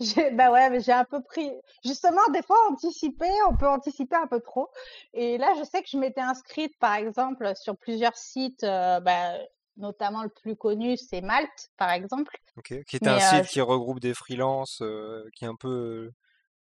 j'ai, 0.00 0.30
bah 0.30 0.50
ouais, 0.50 0.80
j'ai 0.80 0.92
un 0.92 1.04
peu 1.04 1.22
pris, 1.22 1.52
justement, 1.84 2.26
des 2.32 2.40
fois, 2.40 2.56
anticiper, 2.70 3.28
on 3.50 3.56
peut 3.56 3.68
anticiper 3.68 4.16
un 4.16 4.26
peu 4.26 4.40
trop. 4.40 4.70
Et 5.12 5.36
là, 5.36 5.52
je 5.58 5.64
sais 5.64 5.82
que 5.82 5.88
je 5.92 5.98
m'étais 5.98 6.22
inscrite, 6.22 6.72
par 6.78 6.94
exemple, 6.94 7.52
sur 7.54 7.76
plusieurs 7.76 8.16
sites, 8.16 8.64
euh, 8.64 9.00
bah, 9.00 9.34
notamment 9.76 10.22
le 10.22 10.30
plus 10.30 10.56
connu, 10.56 10.96
c'est 10.96 11.20
Malte, 11.20 11.68
par 11.76 11.90
exemple. 11.90 12.34
Ok, 12.56 12.82
qui 12.84 12.96
est 12.96 13.06
un 13.06 13.16
euh, 13.16 13.20
site 13.20 13.46
qui 13.46 13.60
regroupe 13.60 14.00
des 14.00 14.14
freelances, 14.14 14.80
euh, 14.80 15.22
qui 15.34 15.44
est 15.44 15.48
un 15.48 15.54
peu, 15.54 16.12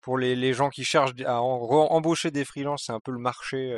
pour 0.00 0.16
les, 0.16 0.36
les 0.36 0.52
gens 0.52 0.70
qui 0.70 0.84
cherchent 0.84 1.20
à 1.26 1.42
embaucher 1.42 2.30
des 2.30 2.44
freelances, 2.44 2.84
c'est 2.86 2.92
un 2.92 3.00
peu 3.00 3.10
le 3.10 3.18
marché 3.18 3.76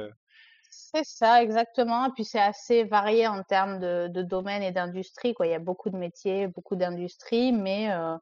c'est 0.94 1.04
ça, 1.04 1.42
exactement. 1.42 2.10
Puis 2.12 2.24
c'est 2.24 2.40
assez 2.40 2.84
varié 2.84 3.26
en 3.26 3.42
termes 3.42 3.80
de, 3.80 4.08
de 4.08 4.22
domaine 4.22 4.62
et 4.62 4.70
d'industrie. 4.70 5.34
Quoi. 5.34 5.46
Il 5.46 5.50
y 5.50 5.54
a 5.54 5.58
beaucoup 5.58 5.90
de 5.90 5.96
métiers, 5.96 6.46
beaucoup 6.46 6.76
d'industries, 6.76 7.52
mais, 7.52 7.90
euh, 7.90 8.16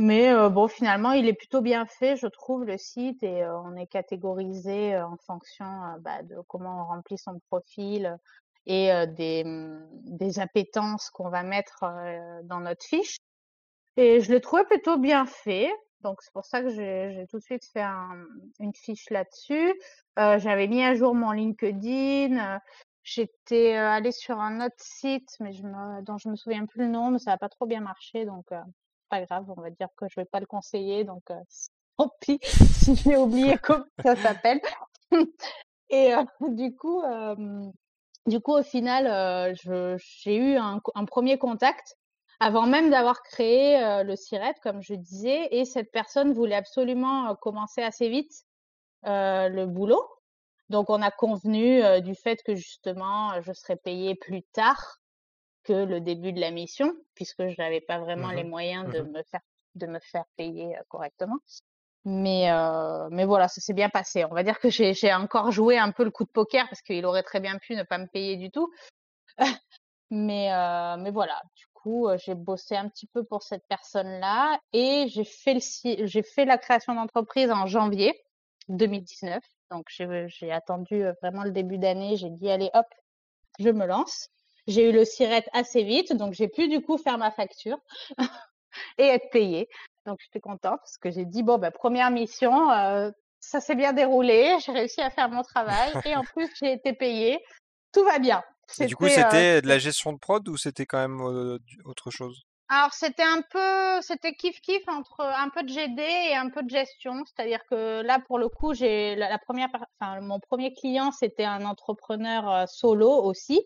euh, 0.00 0.48
bon, 0.50 0.68
finalement, 0.68 1.12
il 1.12 1.26
est 1.26 1.32
plutôt 1.32 1.62
bien 1.62 1.86
fait, 1.86 2.16
je 2.16 2.26
trouve, 2.26 2.64
le 2.64 2.76
site, 2.76 3.22
et 3.22 3.42
euh, 3.42 3.58
on 3.60 3.74
est 3.76 3.86
catégorisé 3.86 4.98
en 4.98 5.16
fonction 5.26 5.64
bah, 6.00 6.22
de 6.22 6.36
comment 6.46 6.82
on 6.82 6.84
remplit 6.84 7.18
son 7.18 7.40
profil 7.48 8.18
et 8.66 8.90
des, 9.06 9.44
mmh, 9.44 9.88
des 10.18 10.40
appétences 10.40 11.08
qu'on 11.08 11.30
va 11.30 11.42
mettre 11.42 11.84
dans 12.44 12.60
notre 12.60 12.84
fiche. 12.84 13.16
Et 13.96 14.20
je 14.20 14.30
l'ai 14.30 14.42
trouvé 14.42 14.64
plutôt 14.64 14.98
bien 14.98 15.24
fait. 15.24 15.72
Donc 16.02 16.22
c'est 16.22 16.32
pour 16.32 16.44
ça 16.44 16.62
que 16.62 16.70
j'ai 16.70 17.26
tout 17.30 17.38
de 17.38 17.42
suite 17.42 17.64
fait 17.64 17.84
une 18.60 18.74
fiche 18.74 19.10
là-dessus. 19.10 19.74
Euh, 20.18 20.38
j'avais 20.38 20.68
mis 20.68 20.82
à 20.82 20.94
jour 20.94 21.14
mon 21.14 21.32
LinkedIn. 21.32 22.38
Euh, 22.38 22.58
j'étais 23.02 23.76
euh, 23.76 23.90
allée 23.90 24.12
sur 24.12 24.38
un 24.38 24.64
autre 24.64 24.76
site, 24.78 25.28
mais 25.40 25.52
je 25.52 25.62
me, 25.64 26.02
dont 26.02 26.18
je 26.18 26.28
me 26.28 26.36
souviens 26.36 26.66
plus 26.66 26.82
le 26.82 26.88
nom, 26.88 27.10
mais 27.10 27.18
ça 27.18 27.32
n'a 27.32 27.38
pas 27.38 27.48
trop 27.48 27.66
bien 27.66 27.80
marché, 27.80 28.24
donc 28.24 28.46
pas 29.08 29.24
grave. 29.24 29.44
On 29.56 29.60
va 29.60 29.70
dire 29.70 29.88
que 29.96 30.06
je 30.08 30.20
vais 30.20 30.26
pas 30.26 30.40
le 30.40 30.46
conseiller, 30.46 31.04
donc 31.04 31.24
tant 31.96 32.10
pis 32.20 32.38
si 32.42 32.94
j'ai 32.96 33.16
oublié 33.16 33.56
comment 33.58 33.84
ça 34.02 34.14
s'appelle. 34.16 34.60
Et 35.90 36.12
du 36.42 36.76
coup, 36.76 37.02
du 38.26 38.40
coup, 38.40 38.52
au 38.52 38.62
final, 38.62 39.54
j'ai 39.54 40.36
eu 40.36 40.56
un, 40.56 40.80
un, 40.94 41.04
premier 41.06 41.38
contact 41.38 41.96
avant 42.40 42.66
même 42.66 42.90
d'avoir 42.90 43.22
créé 43.22 43.82
euh, 43.82 44.04
le 44.04 44.14
SIRET, 44.16 44.54
comme 44.62 44.80
je 44.82 44.94
disais, 44.94 45.48
et 45.50 45.64
cette 45.64 45.90
personne 45.90 46.32
voulait 46.32 46.54
absolument 46.54 47.30
euh, 47.30 47.34
commencer 47.34 47.82
assez 47.82 48.08
vite 48.08 48.44
euh, 49.06 49.48
le 49.48 49.66
boulot. 49.66 50.04
Donc 50.68 50.90
on 50.90 51.00
a 51.00 51.10
convenu 51.10 51.80
du 52.02 52.14
fait 52.14 52.42
que 52.42 52.54
justement 52.54 53.40
je 53.40 53.54
serais 53.54 53.76
payée 53.76 54.14
plus 54.14 54.42
tard 54.52 54.98
que 55.64 55.72
le 55.72 55.98
début 56.02 56.34
de 56.34 56.40
la 56.40 56.50
mission, 56.50 56.92
puisque 57.14 57.48
je 57.48 57.54
n'avais 57.56 57.80
pas 57.80 57.98
vraiment 57.98 58.30
les 58.32 58.44
mmh 58.44 58.50
moyens 58.50 58.92
de 58.92 59.00
mmh 59.00 59.10
me 59.10 59.22
faire 59.22 59.40
de 59.76 59.86
me 59.86 59.98
faire 59.98 60.24
payer 60.36 60.76
correctement. 60.88 61.38
Mais 62.04 62.50
mais 63.10 63.24
voilà, 63.24 63.48
ça 63.48 63.62
s'est 63.62 63.72
bien 63.72 63.88
passé. 63.88 64.26
On 64.26 64.34
va 64.34 64.42
dire 64.42 64.58
que 64.60 64.68
j'ai 64.68 65.14
encore 65.14 65.52
joué 65.52 65.78
un 65.78 65.90
peu 65.90 66.04
le 66.04 66.10
coup 66.10 66.24
de 66.24 66.30
poker 66.30 66.68
parce 66.68 66.82
qu'il 66.82 67.06
aurait 67.06 67.22
très 67.22 67.40
bien 67.40 67.56
pu 67.56 67.74
ne 67.74 67.82
pas 67.82 67.96
me 67.96 68.06
payer 68.06 68.36
du 68.36 68.50
tout. 68.50 68.70
mais 70.10 70.50
mais 70.98 71.10
voilà, 71.10 71.40
j'ai 72.18 72.34
bossé 72.34 72.76
un 72.76 72.88
petit 72.88 73.06
peu 73.06 73.24
pour 73.24 73.42
cette 73.42 73.66
personne-là 73.68 74.58
et 74.72 75.06
j'ai 75.08 75.24
fait, 75.24 75.54
le, 75.54 76.06
j'ai 76.06 76.22
fait 76.22 76.44
la 76.44 76.58
création 76.58 76.94
d'entreprise 76.94 77.50
en 77.50 77.66
janvier 77.66 78.14
2019. 78.68 79.42
Donc, 79.70 79.86
j'ai 79.88 80.52
attendu 80.52 81.04
vraiment 81.22 81.44
le 81.44 81.50
début 81.50 81.78
d'année. 81.78 82.16
J'ai 82.16 82.30
dit, 82.30 82.50
allez, 82.50 82.70
hop, 82.74 82.86
je 83.58 83.68
me 83.70 83.86
lance. 83.86 84.28
J'ai 84.66 84.88
eu 84.88 84.92
le 84.92 85.04
SIRET 85.04 85.46
assez 85.52 85.82
vite, 85.82 86.12
donc 86.12 86.34
j'ai 86.34 86.48
pu 86.48 86.68
du 86.68 86.82
coup 86.82 86.98
faire 86.98 87.16
ma 87.16 87.30
facture 87.30 87.78
et 88.98 89.04
être 89.04 89.30
payée. 89.30 89.68
Donc, 90.06 90.18
j'étais 90.22 90.40
contente 90.40 90.80
parce 90.80 90.98
que 90.98 91.10
j'ai 91.10 91.24
dit, 91.24 91.42
bon, 91.42 91.58
bah, 91.58 91.70
première 91.70 92.10
mission, 92.10 92.68
ça 93.40 93.60
s'est 93.60 93.74
bien 93.74 93.92
déroulé, 93.92 94.56
j'ai 94.64 94.72
réussi 94.72 95.00
à 95.00 95.10
faire 95.10 95.30
mon 95.30 95.42
travail 95.42 95.92
et 96.04 96.14
en 96.16 96.22
plus, 96.34 96.50
j'ai 96.60 96.72
été 96.72 96.92
payée. 96.92 97.38
Tout 97.92 98.04
va 98.04 98.18
bien 98.18 98.42
du 98.80 98.96
coup, 98.96 99.08
c'était 99.08 99.62
de 99.62 99.68
la 99.68 99.78
gestion 99.78 100.12
de 100.12 100.18
prod 100.18 100.46
ou 100.48 100.56
c'était 100.56 100.86
quand 100.86 100.98
même 100.98 101.20
autre 101.84 102.10
chose? 102.10 102.44
Alors 102.70 102.92
c'était 102.92 103.22
un 103.22 103.40
peu, 103.50 104.02
c'était 104.02 104.34
kiff 104.34 104.60
kiff 104.60 104.86
entre 104.88 105.20
un 105.20 105.48
peu 105.48 105.62
de 105.62 105.68
GD 105.68 106.02
et 106.02 106.36
un 106.36 106.50
peu 106.50 106.62
de 106.62 106.68
gestion. 106.68 107.24
C'est-à-dire 107.24 107.60
que 107.70 108.02
là 108.02 108.18
pour 108.26 108.38
le 108.38 108.50
coup, 108.50 108.74
j'ai 108.74 109.16
la, 109.16 109.38
première, 109.38 109.70
enfin 109.98 110.20
mon 110.20 110.38
premier 110.38 110.74
client 110.74 111.10
c'était 111.10 111.46
un 111.46 111.64
entrepreneur 111.64 112.68
solo 112.68 113.10
aussi. 113.10 113.62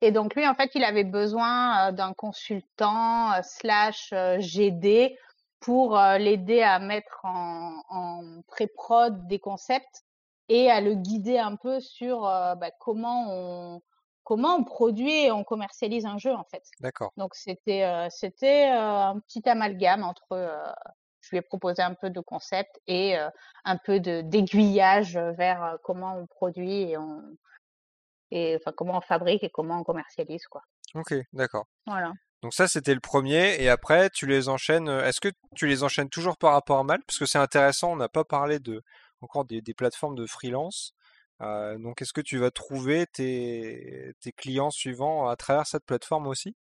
Et 0.00 0.10
donc 0.10 0.34
lui 0.34 0.48
en 0.48 0.54
fait 0.56 0.72
il 0.74 0.82
avait 0.82 1.04
besoin 1.04 1.92
d'un 1.92 2.12
consultant 2.12 3.40
slash 3.42 4.12
GD 4.38 5.16
pour 5.60 5.96
l'aider 5.96 6.60
à 6.60 6.80
mettre 6.80 7.20
en, 7.22 7.82
en 7.88 8.42
pré-prod 8.48 9.28
des 9.28 9.38
concepts 9.38 10.04
et 10.48 10.70
à 10.72 10.80
le 10.80 10.94
guider 10.94 11.38
un 11.38 11.54
peu 11.54 11.78
sur 11.78 12.22
bah, 12.22 12.70
comment 12.80 13.26
on 13.28 13.82
comment 14.24 14.56
on 14.56 14.64
produit 14.64 15.26
et 15.26 15.30
on 15.30 15.44
commercialise 15.44 16.06
un 16.06 16.18
jeu 16.18 16.32
en 16.34 16.44
fait. 16.44 16.64
D'accord. 16.80 17.12
Donc 17.16 17.34
c'était 17.34 17.84
euh, 17.84 18.08
c'était 18.10 18.70
euh, 18.72 19.10
un 19.10 19.20
petit 19.20 19.48
amalgame 19.48 20.02
entre 20.02 20.32
euh, 20.32 20.56
je 21.20 21.30
lui 21.30 21.38
ai 21.38 21.42
proposé 21.42 21.82
un 21.82 21.94
peu 21.94 22.10
de 22.10 22.20
concept 22.20 22.80
et 22.86 23.16
un 23.64 23.76
peu 23.78 23.98
de 23.98 24.20
d'aiguillage 24.20 25.16
vers 25.16 25.78
comment 25.82 26.18
on 26.18 26.26
produit 26.26 26.90
et 26.90 26.98
on 26.98 27.22
et 28.30 28.56
enfin 28.56 28.72
comment 28.76 28.98
on 28.98 29.00
fabrique 29.00 29.42
et 29.42 29.48
comment 29.48 29.80
on 29.80 29.84
commercialise 29.84 30.46
quoi. 30.48 30.60
Ok, 30.94 31.14
d'accord. 31.32 31.64
Voilà. 31.86 32.12
Donc 32.42 32.52
ça 32.52 32.68
c'était 32.68 32.92
le 32.92 33.00
premier 33.00 33.62
et 33.62 33.70
après 33.70 34.10
tu 34.10 34.26
les 34.26 34.50
enchaînes. 34.50 34.88
Est-ce 34.88 35.18
que 35.22 35.30
tu 35.54 35.66
les 35.66 35.82
enchaînes 35.82 36.10
toujours 36.10 36.36
par 36.36 36.52
rapport 36.52 36.78
à 36.78 36.84
Mal 36.84 37.00
parce 37.06 37.18
que 37.18 37.24
c'est 37.24 37.38
intéressant. 37.38 37.92
On 37.92 37.96
n'a 37.96 38.10
pas 38.10 38.24
parlé 38.24 38.58
de 38.58 38.82
encore 39.22 39.46
des, 39.46 39.62
des 39.62 39.72
plateformes 39.72 40.16
de 40.16 40.26
freelance. 40.26 40.92
Euh, 41.44 41.78
donc, 41.78 42.00
est-ce 42.02 42.12
que 42.12 42.20
tu 42.20 42.38
vas 42.38 42.50
trouver 42.50 43.06
tes, 43.06 44.14
clients 44.36 44.70
suivants 44.70 45.28
à 45.28 45.36
travers 45.36 45.66
cette 45.66 45.84
plateforme 45.84 46.26
aussi? 46.26 46.54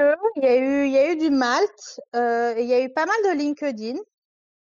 Euh, 0.00 0.14
il, 0.36 0.44
y 0.44 0.98
a 0.98 1.12
eu, 1.12 1.16
du 1.16 1.30
Malte, 1.30 2.00
euh, 2.16 2.54
il 2.58 2.66
y 2.66 2.74
a 2.74 2.82
eu 2.82 2.92
pas 2.92 3.06
mal 3.06 3.16
de 3.24 3.38
LinkedIn. 3.38 3.98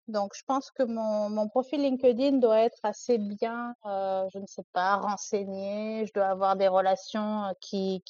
Donc, 0.07 0.33
je 0.35 0.43
pense 0.47 0.71
que 0.71 0.85
mon, 0.85 1.49
profil 1.49 1.83
LinkedIn 1.83 2.39
doit 2.39 2.61
être 2.61 2.79
assez 2.83 3.19
bien, 3.19 3.75
je 3.85 4.39
ne 4.39 4.47
sais 4.47 4.65
pas, 4.73 4.97
renseigné. 4.97 6.07
Je 6.07 6.13
dois 6.15 6.29
avoir 6.29 6.57
des 6.57 6.69
relations 6.69 7.53
qui, 7.61 8.03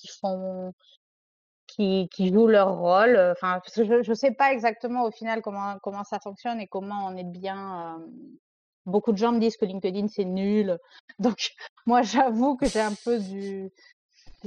jouent 2.19 2.47
leur 2.47 2.77
rôle. 2.77 3.19
Enfin, 3.33 3.61
je 3.75 4.09
ne 4.09 4.15
sais 4.15 4.31
pas 4.31 4.53
exactement 4.53 5.05
au 5.05 5.11
final 5.11 5.43
comment 5.43 6.05
ça 6.05 6.21
fonctionne 6.21 6.61
et 6.61 6.69
comment 6.69 7.07
on 7.07 7.17
est 7.17 7.25
bien 7.25 7.99
beaucoup 8.87 9.13
de 9.13 9.19
gens 9.19 9.33
me 9.33 9.41
disent 9.41 9.57
que 9.57 9.65
LinkedIn 9.65 10.09
c'est 10.09 10.25
nul. 10.25 10.79
Donc 11.19 11.51
moi 11.87 12.03
j'avoue 12.03 12.57
que 12.57 12.67
j'ai 12.67 12.81
un 12.81 12.95
peu 13.05 13.19
du 13.19 13.71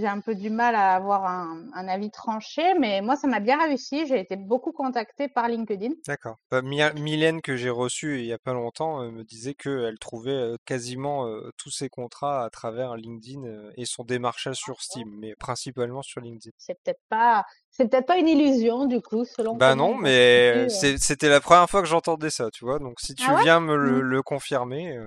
j'ai 0.01 0.07
un 0.07 0.19
peu 0.21 0.35
du 0.35 0.49
mal 0.49 0.75
à 0.75 0.95
avoir 0.95 1.25
un, 1.25 1.65
un 1.73 1.87
avis 1.87 2.11
tranché, 2.11 2.73
mais 2.79 3.01
moi, 3.01 3.15
ça 3.15 3.27
m'a 3.27 3.39
bien 3.39 3.57
réussi. 3.63 4.05
J'ai 4.07 4.19
été 4.19 4.35
beaucoup 4.35 4.73
contactée 4.73 5.29
par 5.29 5.47
LinkedIn. 5.47 5.91
D'accord. 6.07 6.37
Bah, 6.49 6.61
Mylène, 6.63 7.41
que 7.41 7.55
j'ai 7.55 7.69
reçue 7.69 8.19
il 8.19 8.25
y 8.25 8.33
a 8.33 8.39
pas 8.39 8.53
longtemps, 8.53 9.01
euh, 9.03 9.11
me 9.11 9.23
disait 9.23 9.53
qu'elle 9.53 9.99
trouvait 9.99 10.31
euh, 10.31 10.55
quasiment 10.65 11.27
euh, 11.27 11.51
tous 11.57 11.69
ses 11.69 11.89
contrats 11.89 12.43
à 12.43 12.49
travers 12.49 12.95
LinkedIn 12.95 13.71
et 13.77 13.85
son 13.85 14.03
démarchage 14.03 14.55
sur 14.55 14.81
Steam, 14.81 15.07
mais 15.19 15.35
principalement 15.35 16.01
sur 16.01 16.19
LinkedIn. 16.21 16.51
C'est 16.57 16.73
peut-être 16.83 17.01
pas, 17.09 17.45
c'est 17.69 17.87
peut-être 17.87 18.07
pas 18.07 18.17
une 18.17 18.27
illusion, 18.27 18.85
du 18.85 18.99
coup, 19.01 19.25
selon 19.25 19.57
Bah 19.59 19.75
non, 19.75 19.93
on 19.93 19.99
mais 19.99 20.67
c'était 20.97 21.29
la 21.29 21.39
première 21.39 21.69
fois 21.69 21.81
que 21.81 21.87
j'entendais 21.87 22.31
ça, 22.31 22.49
tu 22.51 22.65
vois. 22.65 22.79
Donc 22.79 22.99
si 22.99 23.13
tu 23.13 23.23
Ah 23.25 23.35
ouais? 23.35 23.41
viens 23.43 23.59
me 23.59 23.75
le, 23.75 24.01
Mm. 24.01 24.09
le 24.09 24.23
confirmer, 24.23 24.97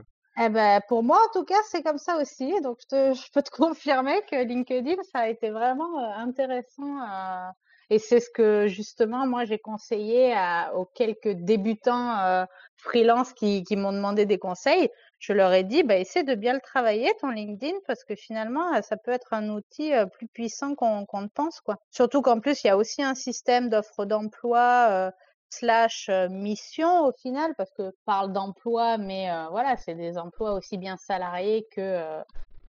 Eh 0.40 0.48
ben, 0.48 0.80
pour 0.88 1.02
moi, 1.04 1.18
en 1.24 1.28
tout 1.32 1.44
cas, 1.44 1.60
c'est 1.68 1.82
comme 1.82 1.98
ça 1.98 2.16
aussi. 2.20 2.60
Donc, 2.62 2.78
je, 2.82 2.86
te- 2.86 3.14
je 3.14 3.30
peux 3.32 3.42
te 3.42 3.50
confirmer 3.50 4.20
que 4.30 4.36
LinkedIn, 4.44 4.96
ça 5.12 5.20
a 5.20 5.28
été 5.28 5.50
vraiment 5.50 5.98
euh, 6.00 6.12
intéressant. 6.16 7.00
euh, 7.02 7.50
et 7.90 7.98
c'est 7.98 8.18
ce 8.20 8.30
que, 8.30 8.66
justement, 8.66 9.26
moi, 9.26 9.44
j'ai 9.44 9.58
conseillé 9.58 10.32
à, 10.34 10.74
aux 10.74 10.86
quelques 10.86 11.28
débutants 11.32 12.18
euh, 12.20 12.44
freelance 12.76 13.32
qui, 13.34 13.62
qui 13.62 13.76
m'ont 13.76 13.92
demandé 13.92 14.26
des 14.26 14.38
conseils. 14.38 14.88
Je 15.18 15.32
leur 15.34 15.52
ai 15.52 15.64
dit, 15.64 15.82
bah, 15.84 15.96
essaie 15.98 16.24
de 16.24 16.34
bien 16.34 16.54
le 16.54 16.60
travailler, 16.60 17.12
ton 17.20 17.28
LinkedIn, 17.30 17.76
parce 17.86 18.02
que 18.04 18.14
finalement, 18.16 18.74
euh, 18.74 18.80
ça 18.82 18.96
peut 18.96 19.12
être 19.12 19.32
un 19.34 19.48
outil 19.50 19.92
plus 20.12 20.26
puissant 20.28 20.74
qu'on 20.74 21.00
ne 21.02 21.28
pense, 21.28 21.60
quoi. 21.60 21.76
Surtout 21.90 22.22
qu'en 22.22 22.40
plus, 22.40 22.64
il 22.64 22.68
y 22.68 22.70
a 22.70 22.76
aussi 22.76 23.02
un 23.02 23.14
système 23.14 23.68
d'offre 23.68 24.04
d'emploi 24.06 25.12
slash 25.58 26.08
euh, 26.08 26.28
mission 26.28 27.06
au 27.06 27.12
final, 27.12 27.54
parce 27.56 27.70
que 27.72 27.94
parle 28.04 28.32
d'emploi, 28.32 28.98
mais 28.98 29.30
euh, 29.30 29.46
voilà, 29.50 29.76
c'est 29.76 29.94
des 29.94 30.18
emplois 30.18 30.52
aussi 30.52 30.78
bien 30.78 30.96
salariés 30.96 31.66
que 31.70 31.80
euh, 31.80 32.22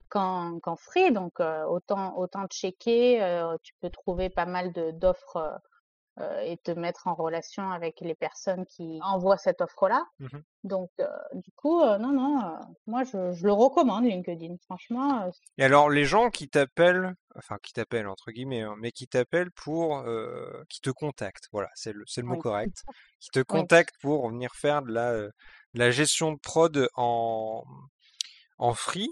qu'en 0.09 0.75
free, 0.77 1.11
donc 1.11 1.41
autant 1.41 2.17
autant 2.17 2.47
checker, 2.47 3.19
tu 3.63 3.73
peux 3.81 3.89
trouver 3.89 4.29
pas 4.29 4.45
mal 4.45 4.71
d'offres 4.93 5.59
euh, 6.22 6.39
et 6.39 6.55
te 6.55 6.72
mettre 6.72 7.07
en 7.07 7.13
relation 7.13 7.72
avec 7.72 7.99
les 7.99 8.16
personnes 8.16 8.66
qui 8.68 8.99
envoient 9.03 9.38
cette 9.38 9.59
offre-là. 9.59 10.05
mhm. 10.20 10.43
Donc 10.63 10.89
euh, 11.01 11.07
du 11.34 11.51
coup, 11.51 11.82
euh, 11.82 11.97
non, 11.97 12.13
non, 12.13 12.57
moi 12.88 13.03
je, 13.03 13.34
je 13.34 13.45
le 13.45 13.51
recommande 13.51 14.05
LinkedIn. 14.05 14.55
Franchement, 14.63 15.30
Et 15.57 15.66
alors 15.66 15.89
les 15.89 16.05
gens 16.05 16.30
qui 16.30 16.47
t'appellent, 16.47 17.16
enfin 17.36 17.57
qui 17.61 17.74
t'appellent 17.74 18.07
entre 18.07 18.32
guillemets, 18.32 18.61
hein, 18.61 18.76
mais 18.80 18.93
qui 18.93 19.09
t'appellent 19.09 19.51
pour, 19.51 20.05
qui 20.70 20.80
te 20.80 20.89
contactent, 20.89 21.49
voilà, 21.51 21.70
c'est 21.76 21.91
le, 21.91 22.05
le 22.16 22.24
mot 22.24 22.36
oui, 22.36 22.39
correct, 22.39 22.84
qui 23.20 23.30
te 23.32 23.39
oui, 23.39 23.45
contactent 23.45 23.97
pour 23.99 24.30
venir 24.30 24.55
faire 24.55 24.84
de 24.84 24.93
la, 24.93 25.13
de 25.18 25.32
la 25.74 25.91
gestion 25.91 26.32
de 26.32 26.39
prod 26.39 26.88
en, 26.95 27.66
en 28.57 28.74
free. 28.74 29.09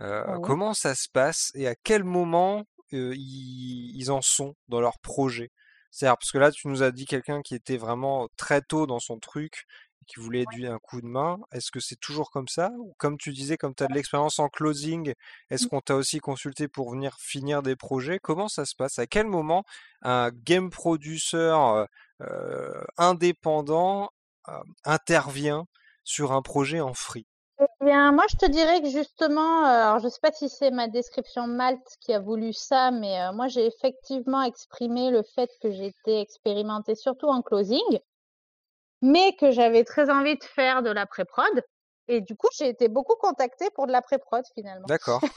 Oui. 0.00 0.06
comment 0.42 0.72
ça 0.72 0.94
se 0.94 1.10
passe 1.12 1.50
et 1.54 1.68
à 1.68 1.74
quel 1.74 2.04
moment 2.04 2.64
ils, 2.92 3.94
ils 3.94 4.10
en 4.10 4.22
sont 4.22 4.54
dans 4.68 4.80
leur 4.80 4.98
projet? 5.00 5.50
C'est-à-dire, 5.90 6.16
parce 6.18 6.32
que 6.32 6.38
là, 6.38 6.50
tu 6.50 6.68
nous 6.68 6.82
as 6.82 6.92
dit 6.92 7.06
quelqu'un 7.06 7.42
qui 7.42 7.54
était 7.54 7.76
vraiment 7.76 8.28
très 8.36 8.62
tôt 8.62 8.86
dans 8.86 9.00
son 9.00 9.18
truc, 9.18 9.66
et 10.02 10.04
qui 10.06 10.20
voulait 10.20 10.44
du, 10.52 10.66
un 10.66 10.78
coup 10.78 11.00
de 11.00 11.06
main. 11.06 11.38
Est-ce 11.52 11.70
que 11.70 11.80
c'est 11.80 11.98
toujours 12.00 12.30
comme 12.30 12.48
ça? 12.48 12.70
Ou 12.78 12.94
comme 12.98 13.18
tu 13.18 13.32
disais, 13.32 13.56
comme 13.56 13.74
tu 13.74 13.82
as 13.82 13.86
de 13.86 13.94
l'expérience 13.94 14.38
en 14.38 14.48
closing, 14.48 15.14
est-ce 15.50 15.66
qu'on 15.66 15.80
t'a 15.80 15.96
aussi 15.96 16.20
consulté 16.20 16.68
pour 16.68 16.90
venir 16.92 17.16
finir 17.18 17.62
des 17.62 17.76
projets? 17.76 18.18
Comment 18.18 18.48
ça 18.48 18.64
se 18.64 18.74
passe? 18.74 18.98
À 18.98 19.06
quel 19.06 19.26
moment 19.26 19.64
un 20.02 20.30
game 20.30 20.70
producer 20.70 21.36
euh, 21.36 21.84
euh, 22.22 22.82
indépendant 22.96 24.10
euh, 24.48 24.52
intervient 24.84 25.66
sur 26.04 26.32
un 26.32 26.42
projet 26.42 26.80
en 26.80 26.94
free? 26.94 27.26
Eh 27.62 27.84
bien, 27.84 28.12
moi, 28.12 28.24
je 28.30 28.36
te 28.36 28.50
dirais 28.50 28.80
que 28.80 28.88
justement, 28.88 29.66
euh, 29.66 29.68
alors 29.68 29.98
je 29.98 30.08
sais 30.08 30.20
pas 30.22 30.32
si 30.32 30.48
c'est 30.48 30.70
ma 30.70 30.88
description 30.88 31.46
Malte 31.46 31.96
qui 32.00 32.14
a 32.14 32.18
voulu 32.18 32.54
ça, 32.54 32.90
mais 32.90 33.20
euh, 33.20 33.32
moi, 33.32 33.48
j'ai 33.48 33.66
effectivement 33.66 34.42
exprimé 34.42 35.10
le 35.10 35.22
fait 35.22 35.50
que 35.60 35.70
j'étais 35.70 36.20
expérimentée 36.22 36.94
surtout 36.94 37.26
en 37.26 37.42
closing, 37.42 37.98
mais 39.02 39.34
que 39.36 39.50
j'avais 39.50 39.84
très 39.84 40.08
envie 40.10 40.36
de 40.38 40.44
faire 40.44 40.82
de 40.82 40.90
la 40.90 41.04
pré-prod. 41.04 41.62
Et 42.08 42.22
du 42.22 42.34
coup, 42.34 42.48
j'ai 42.58 42.68
été 42.68 42.88
beaucoup 42.88 43.14
contactée 43.16 43.68
pour 43.74 43.86
de 43.86 43.92
la 43.92 44.00
pré-prod 44.00 44.44
finalement. 44.54 44.86
D'accord. 44.86 45.20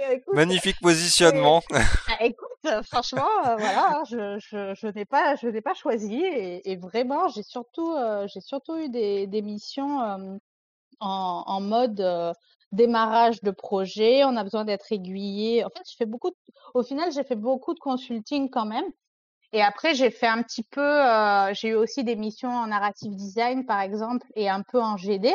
Euh, 0.00 0.16
Magnifique 0.32 0.80
positionnement. 0.80 1.60
ah, 1.72 2.24
écoute, 2.24 2.47
euh, 2.66 2.82
franchement, 2.82 3.28
euh, 3.46 3.56
voilà, 3.56 4.00
hein, 4.00 4.02
je, 4.04 4.90
n'ai 4.90 5.04
pas, 5.04 5.36
je 5.36 5.46
n'ai 5.48 5.60
pas 5.60 5.74
choisi 5.74 6.22
et, 6.24 6.76
vraiment, 6.76 7.28
j'ai 7.28 7.42
surtout, 7.44 7.92
euh, 7.92 8.26
j'ai 8.26 8.40
surtout 8.40 8.76
eu 8.76 8.88
des, 8.88 9.42
missions 9.42 10.38
en, 11.00 11.60
mode 11.60 12.34
démarrage 12.72 13.42
de 13.42 13.50
projet. 13.50 14.24
On 14.24 14.36
a 14.36 14.42
besoin 14.42 14.64
d'être 14.64 14.90
aiguillé. 14.92 15.64
En 15.64 15.70
fait, 15.70 15.82
je 15.88 15.96
fais 15.96 16.06
beaucoup. 16.06 16.32
au 16.74 16.82
final, 16.82 17.12
j'ai 17.12 17.24
fait 17.24 17.36
beaucoup 17.36 17.74
de 17.74 17.80
consulting 17.80 18.50
quand 18.50 18.66
même. 18.66 18.86
Et 19.52 19.62
après, 19.62 19.94
j'ai 19.94 20.10
fait 20.10 20.26
un 20.26 20.42
petit 20.42 20.64
peu. 20.64 21.00
j'ai 21.54 21.68
eu 21.68 21.74
aussi 21.74 22.02
des 22.02 22.16
missions 22.16 22.50
en 22.50 22.66
narrative 22.66 23.14
design, 23.14 23.66
par 23.66 23.80
exemple, 23.80 24.26
et 24.34 24.48
un 24.48 24.62
peu 24.62 24.80
en 24.82 24.96
GD. 24.96 25.32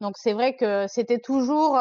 Donc 0.00 0.16
c'est 0.18 0.32
vrai 0.32 0.56
que 0.56 0.86
c'était 0.88 1.18
toujours 1.18 1.78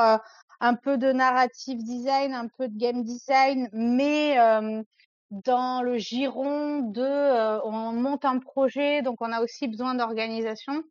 un 0.62 0.76
peu 0.76 0.98
de 0.98 1.12
narrative 1.12 1.84
design, 1.84 2.34
un 2.34 2.48
peu 2.48 2.68
de 2.68 2.78
game 2.78 3.04
design, 3.04 3.70
mais 3.74 4.40
euh, 4.40 4.84
dans 5.32 5.82
le 5.84 5.98
giron 5.98 6.80
de 6.80 7.02
euh, 7.02 7.62
on 7.64 7.94
monte 7.94 8.26
un 8.26 8.40
projet, 8.40 9.02
donc 9.02 9.18
on 9.22 9.32
a 9.32 9.42
aussi 9.42 9.68
besoin 9.68 9.96
d'organisation. 9.96 10.84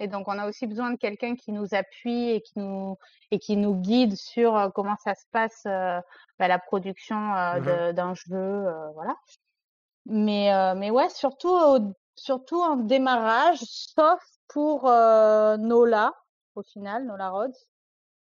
Et 0.00 0.08
donc 0.08 0.28
on 0.28 0.38
a 0.38 0.48
aussi 0.48 0.66
besoin 0.66 0.90
de 0.90 0.96
quelqu'un 0.96 1.36
qui 1.36 1.52
nous 1.52 1.74
appuie 1.74 2.30
et 2.30 2.40
qui 2.42 2.58
nous 2.58 2.96
et 3.30 3.38
qui 3.38 3.56
nous 3.56 3.76
guide 3.76 4.16
sur 4.16 4.72
comment 4.74 4.96
ça 5.04 5.14
se 5.14 5.24
passe 5.32 5.62
euh, 5.66 6.00
bah, 6.38 6.48
la 6.48 6.58
production 6.58 7.16
euh, 7.36 7.60
de- 7.90 7.92
d'un 7.92 8.14
jeu, 8.14 8.34
euh, 8.36 8.90
voilà. 8.94 9.14
Mais 10.06 10.52
euh, 10.54 10.74
mais 10.74 10.90
ouais, 10.90 11.08
surtout 11.10 11.48
au- 11.50 11.94
surtout 12.16 12.60
en 12.62 12.76
démarrage, 12.76 13.58
sauf 13.62 14.20
pour 14.48 14.86
euh, 14.88 15.56
Nola 15.56 16.12
au 16.54 16.62
final, 16.62 17.04
Nola 17.06 17.30
Rhodes, 17.30 17.54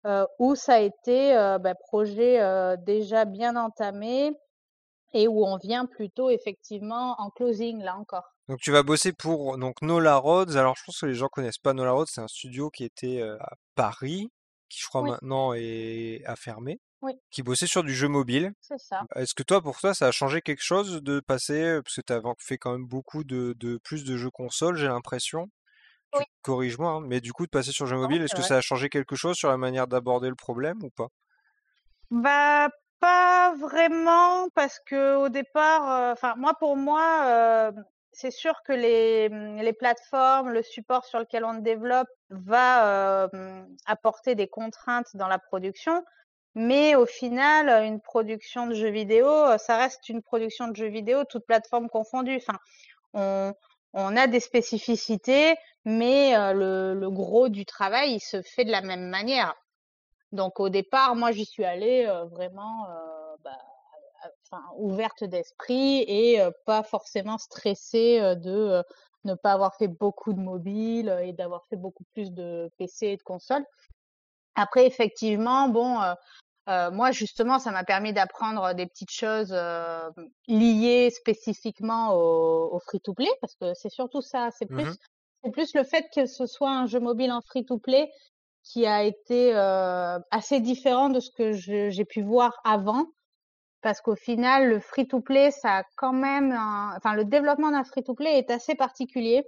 euh, 0.08 0.24
où 0.38 0.54
ça 0.54 0.74
a 0.74 0.78
été 0.80 1.36
euh, 1.36 1.58
bah, 1.58 1.74
projet 1.74 2.40
euh, 2.40 2.76
déjà 2.76 3.24
bien 3.26 3.56
entamé 3.56 4.32
et 5.12 5.28
où 5.28 5.44
on 5.44 5.56
vient 5.58 5.86
plutôt 5.86 6.30
effectivement 6.30 7.14
en 7.18 7.30
closing 7.30 7.82
là 7.82 7.96
encore. 7.96 8.24
Donc 8.48 8.58
tu 8.60 8.72
vas 8.72 8.82
bosser 8.82 9.12
pour 9.12 9.58
donc 9.58 9.82
Nola 9.82 10.16
Rhodes. 10.16 10.56
Alors 10.56 10.76
je 10.76 10.82
pense 10.86 11.00
que 11.00 11.06
les 11.06 11.14
gens 11.14 11.28
connaissent 11.28 11.58
pas 11.58 11.74
Nola 11.74 11.92
Rhodes, 11.92 12.08
c'est 12.10 12.22
un 12.22 12.28
studio 12.28 12.70
qui 12.70 12.84
était 12.84 13.20
euh, 13.20 13.36
à 13.40 13.54
Paris, 13.74 14.28
qui 14.70 14.80
je 14.80 14.86
crois 14.86 15.02
Oui, 15.02 15.10
maintenant 15.10 15.52
est 15.52 16.24
fermé, 16.36 16.78
oui, 17.02 17.12
qui 17.30 17.42
bossait 17.42 17.66
sur 17.66 17.84
du 17.84 17.94
jeu 17.94 18.08
mobile. 18.08 18.52
c'est 18.60 18.78
ça. 18.78 19.02
Est-ce 19.14 19.34
que 19.34 19.42
toi 19.42 19.60
pour 19.60 19.78
toi 19.78 19.92
ça 19.92 20.06
a 20.06 20.10
changé 20.10 20.40
quelque 20.40 20.64
chose 20.64 21.02
de 21.02 21.20
passer, 21.20 21.80
parce 21.84 21.96
que 21.96 22.00
tu 22.06 22.12
as 22.14 22.22
fait 22.38 22.56
quand 22.56 22.72
même 22.72 22.86
beaucoup 22.86 23.24
de, 23.24 23.54
de 23.58 23.78
plus 23.84 24.04
de 24.04 24.16
jeux 24.16 24.30
consoles, 24.30 24.76
j'ai 24.76 24.88
l'impression? 24.88 25.48
Tu 26.12 26.20
Oui, 26.20 26.24
corriges-moi, 26.42 26.90
hein, 26.90 27.00
mais 27.00 27.22
du 27.22 27.32
coup 27.32 27.46
de 27.46 27.50
passer 27.50 27.72
sur 27.72 27.86
jeu 27.86 27.96
non, 28.00 28.08
mobile, 28.08 28.20
est-ce 28.20 28.32
c'est 28.32 28.36
que 28.36 28.42
vrai. 28.42 28.48
ça 28.48 28.58
a 28.58 28.60
changé 28.60 28.90
quelque 28.90 29.16
chose 29.16 29.36
sur 29.36 29.48
la 29.48 29.56
manière 29.56 29.86
d'aborder 29.86 30.28
le 30.28 30.34
problème 30.34 30.82
ou 30.84 30.90
pas? 30.90 31.08
Bah, 32.10 32.68
pas 33.00 33.54
vraiment, 33.56 34.48
parce 34.54 34.78
que 34.86 35.16
au 35.16 35.28
départ, 35.28 35.90
euh, 35.90 36.12
enfin, 36.12 36.34
moi, 36.36 36.54
pour 36.58 36.76
moi, 36.76 37.22
euh, 37.26 37.72
c'est 38.12 38.30
sûr 38.30 38.62
que 38.64 38.72
les, 38.72 39.28
hum, 39.30 39.56
les 39.58 39.72
plateformes, 39.72 40.50
le 40.50 40.62
support 40.62 41.04
sur 41.04 41.18
lequel 41.18 41.44
on 41.44 41.54
développe 41.54 42.08
va 42.30 43.26
euh, 43.32 43.62
apporter 43.86 44.34
des 44.34 44.48
contraintes 44.48 45.08
dans 45.14 45.28
la 45.28 45.38
production. 45.38 46.02
Mais 46.54 46.94
au 46.96 47.06
final, 47.06 47.68
euh, 47.68 47.84
une 47.84 48.00
production 48.00 48.66
de 48.66 48.74
jeux 48.74 48.90
vidéo, 48.90 49.28
euh, 49.28 49.58
ça 49.58 49.76
reste 49.76 50.08
une 50.08 50.22
production 50.22 50.68
de 50.68 50.76
jeux 50.76 50.88
vidéo, 50.88 51.24
toutes 51.24 51.46
plateformes 51.46 51.88
confondues. 51.90 52.36
Enfin, 52.36 52.58
on, 53.14 53.54
on 53.94 54.16
a 54.16 54.26
des 54.26 54.40
spécificités, 54.40 55.56
mais 55.88 56.36
euh, 56.36 56.92
le, 56.92 57.10
gros 57.10 57.48
du 57.48 57.64
travail, 57.64 58.12
il 58.12 58.20
se 58.20 58.42
fait 58.42 58.66
de 58.66 58.70
la 58.70 58.82
même 58.82 59.08
manière. 59.08 59.54
Donc 60.32 60.60
au 60.60 60.68
départ, 60.68 61.16
moi 61.16 61.32
j'y 61.32 61.46
suis 61.46 61.64
allée 61.64 62.04
euh, 62.06 62.26
vraiment 62.26 62.84
euh, 62.90 63.36
bah, 63.42 64.62
ouverte 64.76 65.24
d'esprit 65.24 66.04
et 66.06 66.42
pas 66.66 66.82
forcément 66.82 67.38
stressée 67.38 68.20
de 68.36 68.84
ne 69.24 69.34
pas 69.34 69.52
avoir 69.52 69.76
fait 69.76 69.88
beaucoup 69.88 70.34
de 70.34 70.40
mobile 70.40 71.08
euh, 71.08 71.24
et 71.24 71.32
d'avoir 71.32 71.64
fait 71.68 71.76
beaucoup 71.76 72.04
plus 72.12 72.32
de 72.32 72.70
PC 72.76 73.06
et 73.06 73.16
de 73.16 73.22
consoles. 73.22 73.64
Après, 74.56 74.86
effectivement, 74.86 75.70
bon, 75.70 76.00
moi 76.66 77.12
justement, 77.12 77.58
ça 77.58 77.70
m'a 77.70 77.84
permis 77.84 78.12
d'apprendre 78.12 78.74
des 78.74 78.86
petites 78.86 79.12
choses 79.12 79.54
liées 80.48 81.10
spécifiquement 81.10 82.14
au, 82.14 82.78
free-to-play 82.80 83.30
parce 83.40 83.54
que 83.54 83.72
c'est 83.74 83.88
surtout 83.88 84.20
ça. 84.20 84.50
C'est 84.50 84.66
plus, 84.66 84.84
Mhm. 84.84 84.96
C'est 85.42 85.50
plus 85.50 85.74
le 85.74 85.84
fait 85.84 86.06
que 86.14 86.26
ce 86.26 86.46
soit 86.46 86.70
un 86.70 86.86
jeu 86.86 87.00
mobile 87.00 87.32
en 87.32 87.40
free-to-play 87.40 88.10
qui 88.62 88.86
a 88.86 89.02
été 89.04 89.54
euh, 89.54 90.18
assez 90.30 90.60
différent 90.60 91.08
de 91.08 91.20
ce 91.20 91.30
que 91.30 91.52
j'ai 91.52 92.04
pu 92.04 92.22
voir 92.22 92.58
avant. 92.64 93.06
Parce 93.82 94.00
qu'au 94.00 94.16
final, 94.16 94.68
le 94.68 94.80
free-to-play, 94.80 95.50
ça 95.52 95.78
a 95.78 95.84
quand 95.96 96.12
même, 96.12 96.52
un- 96.52 96.94
enfin, 96.96 97.14
le 97.14 97.24
développement 97.24 97.70
d'un 97.70 97.84
free-to-play 97.84 98.38
est 98.38 98.50
assez 98.50 98.74
particulier. 98.74 99.44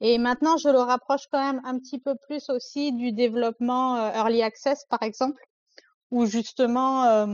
Et 0.00 0.18
maintenant, 0.18 0.56
je 0.58 0.68
le 0.68 0.78
rapproche 0.80 1.26
quand 1.32 1.40
même 1.42 1.62
un 1.64 1.78
petit 1.78 2.00
peu 2.00 2.16
plus 2.26 2.50
aussi 2.50 2.92
du 2.92 3.12
développement 3.12 3.96
euh, 3.96 4.12
early 4.14 4.42
access, 4.42 4.84
par 4.90 5.02
exemple, 5.02 5.42
où 6.10 6.26
justement 6.26 7.26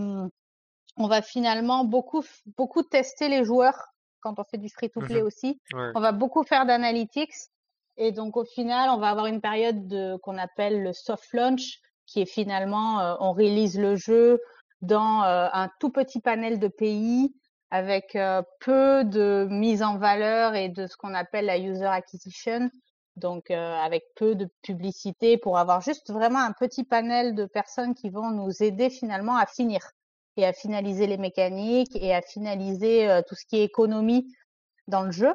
on 0.97 1.07
va 1.09 1.23
finalement 1.23 1.85
beaucoup 1.85 2.23
beaucoup 2.57 2.83
tester 2.83 3.29
les 3.29 3.45
joueurs 3.45 3.79
quand 4.21 4.39
on 4.39 4.45
fait 4.45 4.59
du 4.59 4.69
free 4.71 4.91
to 4.91 5.01
play 5.03 5.23
mmh 5.23 5.27
aussi. 5.27 5.61
On 5.95 6.01
va 6.01 6.13
beaucoup 6.13 6.43
faire 6.45 6.65
d'analytics 6.67 7.35
et 7.97 8.13
donc 8.13 8.37
au 8.37 8.45
final, 8.45 8.91
on 8.91 8.99
va 8.99 9.11
avoir 9.11 9.27
une 9.27 9.41
période 9.41 9.87
de 9.87 10.17
qu'on 10.19 10.39
appelle 10.39 10.83
le 10.83 10.93
soft 10.93 11.33
launch 11.33 11.81
qui 12.07 12.21
est 12.21 12.27
finalement 12.27 13.17
on 13.21 13.33
release 13.33 13.79
le 13.79 13.97
jeu 13.97 14.41
dans 14.81 15.23
un 15.23 15.71
tout 15.79 15.91
petit 15.91 16.21
panel 16.21 16.59
de 16.59 16.69
pays 16.69 17.35
avec 17.71 18.19
peu 18.61 19.05
de 19.05 19.47
mise 19.49 19.83
en 19.83 19.99
valeur 19.99 20.55
et 20.55 20.69
de 20.69 20.87
ce 20.87 20.97
qu'on 20.97 21.15
appelle 21.15 21.47
la 21.47 21.59
user 21.59 21.87
acquisition 21.87 22.71
donc 23.17 23.51
avec 23.51 24.05
peu 24.17 24.35
de 24.35 24.49
publicité 24.63 25.39
pour 25.39 25.59
avoir 25.59 25.81
juste 25.81 26.11
vraiment 26.11 26.41
un 26.41 26.53
petit 26.53 26.85
panel 26.85 27.35
de 27.35 27.45
personnes 27.45 27.95
qui 27.95 28.11
vont 28.11 28.31
nous 28.31 28.63
aider 28.63 28.91
finalement 28.91 29.37
à 29.37 29.47
finir 29.47 29.81
et 30.37 30.45
à 30.45 30.53
finaliser 30.53 31.07
les 31.07 31.19
mécaniques 31.19 31.95
et 31.95 32.15
à 32.15 32.23
finaliser 32.23 33.21
tout 33.29 33.35
ce 33.35 33.47
qui 33.47 33.59
est 33.59 33.65
économie 33.65 34.27
dans 34.89 35.03
le 35.03 35.13
jeu. 35.13 35.33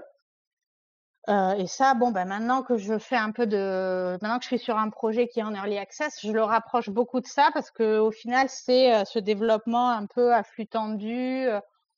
Euh, 1.29 1.55
et 1.55 1.67
ça, 1.67 1.93
bon, 1.93 2.11
ben 2.11 2.25
maintenant 2.25 2.63
que 2.63 2.77
je 2.77 2.97
fais 2.97 3.17
un 3.17 3.31
peu 3.31 3.45
de, 3.45 4.17
maintenant 4.21 4.37
que 4.37 4.43
je 4.43 4.47
suis 4.47 4.59
sur 4.59 4.77
un 4.77 4.89
projet 4.89 5.27
qui 5.27 5.39
est 5.41 5.43
en 5.43 5.53
early 5.53 5.77
access, 5.77 6.19
je 6.23 6.31
le 6.31 6.41
rapproche 6.41 6.89
beaucoup 6.89 7.19
de 7.19 7.27
ça 7.27 7.49
parce 7.53 7.69
que 7.69 7.99
au 7.99 8.11
final, 8.11 8.47
c'est 8.49 9.03
ce 9.03 9.19
développement 9.19 9.89
un 9.89 10.05
peu 10.05 10.33
à 10.33 10.43
flux 10.43 10.67
tendu 10.67 11.47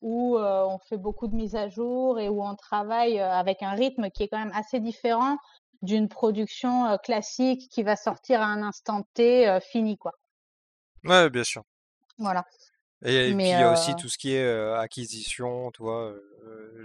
où 0.01 0.39
on 0.39 0.79
fait 0.79 0.97
beaucoup 0.97 1.27
de 1.27 1.35
mises 1.35 1.55
à 1.55 1.69
jour 1.69 2.19
et 2.19 2.27
où 2.27 2.43
on 2.43 2.55
travaille 2.55 3.19
avec 3.19 3.61
un 3.61 3.71
rythme 3.71 4.09
qui 4.09 4.23
est 4.23 4.29
quand 4.29 4.39
même 4.39 4.53
assez 4.55 4.79
différent 4.79 5.37
d'une 5.83 6.09
production 6.09 6.97
classique 7.03 7.69
qui 7.69 7.83
va 7.83 7.95
sortir 7.95 8.41
à 8.41 8.45
un 8.45 8.63
instant 8.63 9.03
T 9.13 9.59
fini, 9.61 9.95
quoi. 9.97 10.13
Ouais, 11.03 11.29
bien 11.29 11.43
sûr. 11.43 11.61
Voilà. 12.17 12.43
Et, 13.03 13.33
puis 13.33 13.45
il 13.45 13.49
y 13.49 13.53
a 13.53 13.71
aussi 13.71 13.95
tout 13.95 14.09
ce 14.09 14.17
qui 14.17 14.33
est 14.33 14.73
acquisition, 14.73 15.71
tu 15.71 15.83
vois, 15.83 16.13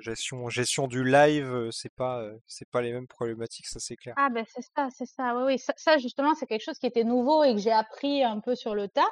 gestion, 0.01 0.49
gestion 0.49 0.87
du 0.87 1.05
live, 1.05 1.71
c'est 1.73 1.93
pas, 1.93 2.25
c'est 2.47 2.69
pas 2.69 2.83
les 2.83 2.93
mêmes 2.93 3.09
problématiques, 3.09 3.67
ça 3.67 3.81
c'est 3.81 3.97
clair. 3.97 4.15
Ah 4.17 4.29
ben 4.31 4.45
c'est 4.55 4.65
ça, 4.77 4.89
c'est 4.97 5.07
ça. 5.07 5.37
Oui, 5.37 5.43
oui. 5.55 5.63
Ça, 5.77 5.99
justement, 5.99 6.35
c'est 6.35 6.47
quelque 6.47 6.65
chose 6.65 6.79
qui 6.79 6.87
était 6.87 7.05
nouveau 7.05 7.43
et 7.43 7.55
que 7.55 7.61
j'ai 7.61 7.73
appris 7.73 8.23
un 8.23 8.41
peu 8.41 8.55
sur 8.55 8.75
le 8.75 8.89
tas. 8.89 9.11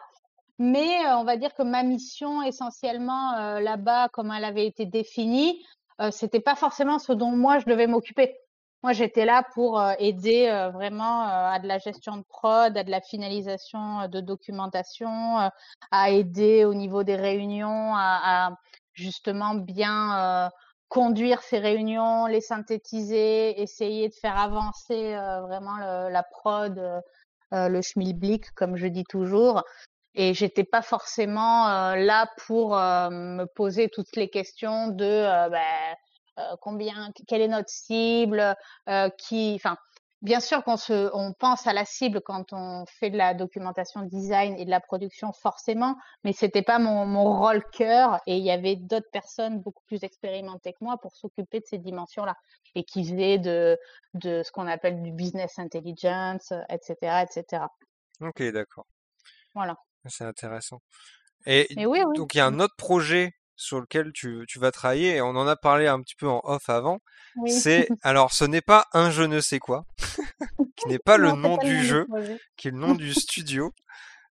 Mais 0.58 1.04
on 1.14 1.24
va 1.24 1.36
dire 1.36 1.54
que 1.54 1.62
ma 1.62 1.82
mission 1.82 2.42
essentiellement 2.42 3.58
là-bas, 3.58 4.08
comme 4.10 4.30
elle 4.30 4.44
avait 4.44 4.66
été 4.66 4.86
définie, 4.86 5.64
c'était 6.10 6.40
pas 6.40 6.54
forcément 6.54 6.98
ce 6.98 7.12
dont 7.12 7.32
moi 7.32 7.58
je 7.58 7.66
devais 7.66 7.86
m'occuper. 7.86 8.36
Moi, 8.82 8.92
j'étais 8.92 9.24
là 9.24 9.44
pour 9.54 9.80
aider 9.98 10.48
vraiment 10.72 11.22
à 11.22 11.60
de 11.60 11.68
la 11.68 11.78
gestion 11.78 12.16
de 12.16 12.24
prod, 12.24 12.76
à 12.76 12.82
de 12.82 12.90
la 12.90 13.00
finalisation 13.00 14.08
de 14.08 14.20
documentation, 14.20 15.50
à 15.92 16.10
aider 16.10 16.64
au 16.64 16.74
niveau 16.74 17.04
des 17.04 17.14
réunions, 17.14 17.94
à, 17.94 18.56
justement 18.92 19.54
bien 19.54 20.50
conduire 20.88 21.42
ces 21.42 21.60
réunions, 21.60 22.26
les 22.26 22.40
synthétiser, 22.40 23.60
essayer 23.62 24.08
de 24.08 24.14
faire 24.14 24.36
avancer 24.36 25.14
vraiment 25.42 25.76
la 25.76 26.22
prod, 26.24 27.02
le 27.52 27.82
schmilblick, 27.82 28.50
comme 28.54 28.76
je 28.76 28.88
dis 28.88 29.04
toujours. 29.04 29.62
Et 30.14 30.34
j'étais 30.34 30.64
pas 30.64 30.82
forcément 30.82 31.94
là 31.94 32.28
pour 32.46 32.70
me 32.74 33.44
poser 33.44 33.88
toutes 33.88 34.16
les 34.16 34.28
questions 34.28 34.88
de 34.88 35.04
euh, 35.04 35.48
combien, 36.60 37.10
quelle 37.26 37.42
est 37.42 37.48
notre 37.48 37.68
cible, 37.68 38.56
euh, 38.88 39.08
qui, 39.18 39.52
enfin, 39.56 39.76
bien 40.22 40.40
sûr 40.40 40.64
qu'on 40.64 40.76
se, 40.76 41.10
on 41.12 41.32
pense 41.32 41.66
à 41.66 41.72
la 41.72 41.84
cible 41.84 42.20
quand 42.20 42.52
on 42.52 42.86
fait 42.86 43.10
de 43.10 43.18
la 43.18 43.34
documentation 43.34 44.02
design 44.02 44.54
et 44.56 44.64
de 44.64 44.70
la 44.70 44.80
production 44.80 45.32
forcément, 45.32 45.96
mais 46.24 46.32
c'était 46.32 46.62
pas 46.62 46.78
mon, 46.78 47.06
mon 47.06 47.38
rôle 47.38 47.62
cœur 47.72 48.20
et 48.26 48.36
il 48.36 48.44
y 48.44 48.50
avait 48.50 48.76
d'autres 48.76 49.10
personnes 49.12 49.60
beaucoup 49.60 49.82
plus 49.86 50.04
expérimentées 50.04 50.72
que 50.72 50.82
moi 50.84 50.96
pour 51.02 51.14
s'occuper 51.16 51.60
de 51.60 51.66
ces 51.66 51.78
dimensions-là 51.78 52.36
et 52.74 52.84
qui 52.84 53.04
faisaient 53.04 53.38
de, 53.38 53.78
de 54.14 54.42
ce 54.42 54.52
qu'on 54.52 54.66
appelle 54.66 55.02
du 55.02 55.12
business 55.12 55.58
intelligence, 55.58 56.52
etc., 56.70 57.24
etc. 57.24 57.64
Ok, 58.20 58.42
d'accord. 58.52 58.86
Voilà. 59.54 59.76
C'est 60.06 60.24
intéressant. 60.24 60.80
Et, 61.46 61.66
donc 62.14 62.34
il 62.34 62.38
y 62.38 62.40
a 62.40 62.46
un 62.46 62.60
autre 62.60 62.76
projet 62.76 63.32
sur 63.56 63.80
lequel 63.80 64.12
tu, 64.12 64.44
tu, 64.48 64.58
vas 64.58 64.72
travailler, 64.72 65.16
et 65.16 65.20
on 65.20 65.30
en 65.30 65.46
a 65.46 65.56
parlé 65.56 65.86
un 65.86 66.00
petit 66.00 66.14
peu 66.14 66.28
en 66.28 66.40
off 66.44 66.68
avant, 66.68 67.00
c'est, 67.46 67.88
alors 68.02 68.32
ce 68.32 68.44
n'est 68.44 68.60
pas 68.62 68.86
un 68.92 69.10
je 69.10 69.22
ne 69.22 69.40
sais 69.40 69.58
quoi, 69.58 69.84
qui 70.76 70.88
n'est 70.88 70.98
pas 70.98 71.16
le 71.16 71.32
nom 71.32 71.56
du 71.58 71.84
jeu, 71.84 72.06
qui 72.56 72.68
est 72.68 72.72
le 72.72 72.78
nom 72.78 72.94
du 72.94 73.12
studio. 73.14 73.72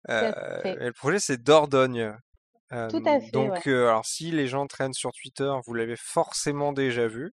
Euh, 0.08 0.32
le 0.64 0.92
projet 0.92 1.18
c'est 1.18 1.42
Dordogne. 1.42 2.16
Tout 2.70 3.02
à 3.04 3.20
fait, 3.20 3.30
donc, 3.32 3.66
alors 3.66 4.06
si 4.06 4.30
les 4.30 4.46
gens 4.46 4.66
traînent 4.66 4.94
sur 4.94 5.10
Twitter, 5.12 5.52
vous 5.66 5.74
l'avez 5.74 5.96
forcément 5.96 6.72
déjà 6.72 7.06
vu, 7.08 7.32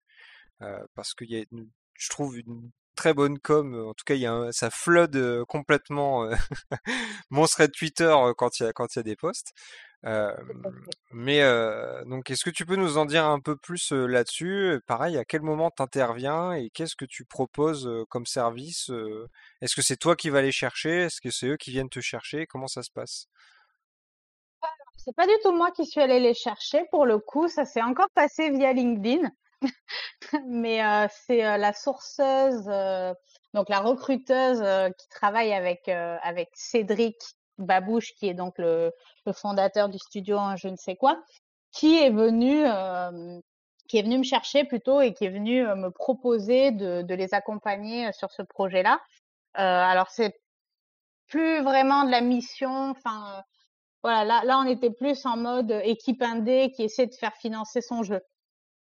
parce 0.96 1.14
qu'il 1.14 1.30
y 1.32 1.40
a, 1.40 1.44
je 1.94 2.10
trouve, 2.10 2.38
une 2.38 2.72
très 2.96 3.14
bonne 3.14 3.40
com. 3.40 3.88
En 3.88 3.94
tout 3.94 4.04
cas, 4.06 4.16
il 4.16 4.22
y 4.22 4.26
a 4.28 4.52
ça 4.52 4.70
flood 4.70 5.46
complètement 5.48 6.30
mon 7.30 7.46
thread 7.46 7.72
Twitter 7.72 8.16
quand 8.38 8.60
il 8.60 8.64
y 8.64 8.66
a 8.68 8.74
quand 8.74 8.96
il 8.96 9.00
y 9.00 9.02
a 9.02 9.04
des 9.04 9.16
posts 9.16 9.54
mais 11.12 11.42
donc, 12.06 12.30
est-ce 12.30 12.44
que 12.44 12.50
tu 12.50 12.66
peux 12.66 12.76
nous 12.76 12.98
en 12.98 13.06
dire 13.06 13.26
un 13.26 13.40
peu 13.40 13.56
plus 13.56 13.92
là-dessus? 13.92 14.80
Pareil, 14.86 15.18
à 15.18 15.26
quel 15.26 15.42
moment 15.42 15.72
tu 15.76 15.82
interviens 15.82 16.54
et 16.54 16.70
qu'est-ce 16.70 16.96
que 16.96 17.06
tu 17.06 17.26
proposes 17.26 17.90
comme 18.10 18.26
service 18.26 18.92
Est-ce 19.62 19.76
que 19.76 19.82
c'est 19.82 19.98
toi 19.98 20.16
qui 20.16 20.30
vas 20.30 20.42
les 20.42 20.52
chercher? 20.52 21.04
Est-ce 21.04 21.22
que 21.22 21.32
c'est 21.32 21.48
eux 21.48 21.58
qui 21.58 21.72
viennent 21.72 21.90
te 21.90 22.02
chercher? 22.02 22.46
Comment 22.46 22.68
ça 22.68 22.84
se 22.84 22.92
passe? 22.92 23.28
C'est 24.98 25.16
pas 25.16 25.28
du 25.28 25.34
tout 25.44 25.52
moi 25.52 25.72
qui 25.72 25.86
suis 25.86 26.02
allée 26.02 26.20
les 26.20 26.34
chercher 26.34 26.84
pour 26.92 27.06
le 27.06 27.20
coup. 27.20 27.48
Ça 27.48 27.66
s'est 27.66 27.82
encore 27.82 28.10
passé 28.14 28.50
via 28.50 28.74
LinkedIn. 28.74 29.30
mais 30.48 30.82
c'est 31.10 31.58
la 31.58 31.74
sourceuse, 31.74 32.66
donc 33.54 33.70
la 33.70 33.80
recruteuse 33.80 34.64
qui 34.98 35.10
travaille 35.10 35.54
avec 35.54 35.88
avec 35.88 36.50
Cédric 36.54 37.16
Babouche, 37.58 38.14
qui 38.16 38.28
est 38.28 38.34
donc 38.34 38.58
le, 38.58 38.92
fondateur 39.34 39.90
du 39.90 39.98
studio 39.98 40.38
Je 40.58 40.68
ne 40.68 40.76
sais 40.76 40.96
quoi, 40.96 41.22
qui 41.72 41.98
est 41.98 42.10
venu, 42.10 42.64
me 42.64 44.24
chercher 44.24 44.64
plutôt 44.64 45.02
et 45.02 45.14
qui 45.14 45.26
est 45.26 45.30
venu 45.30 45.64
me 45.64 45.90
proposer 45.90 46.72
de, 46.72 47.14
les 47.14 47.34
accompagner 47.34 48.12
sur 48.14 48.32
ce 48.32 48.42
projet-là. 48.42 49.00
alors 49.54 50.10
c'est 50.10 50.40
plus 51.28 51.62
vraiment 51.62 52.04
de 52.04 52.12
la 52.12 52.22
mission, 52.22 52.92
enfin 52.92 53.44
voilà, 54.04 54.24
là, 54.24 54.42
là 54.44 54.60
on 54.60 54.68
était 54.68 54.92
plus 54.92 55.26
en 55.26 55.38
mode 55.38 55.72
équipe 55.84 56.22
indé 56.22 56.72
qui 56.76 56.84
essaie 56.84 57.08
de 57.08 57.16
faire 57.16 57.36
financer 57.36 57.82
son 57.82 58.04
jeu. 58.04 58.22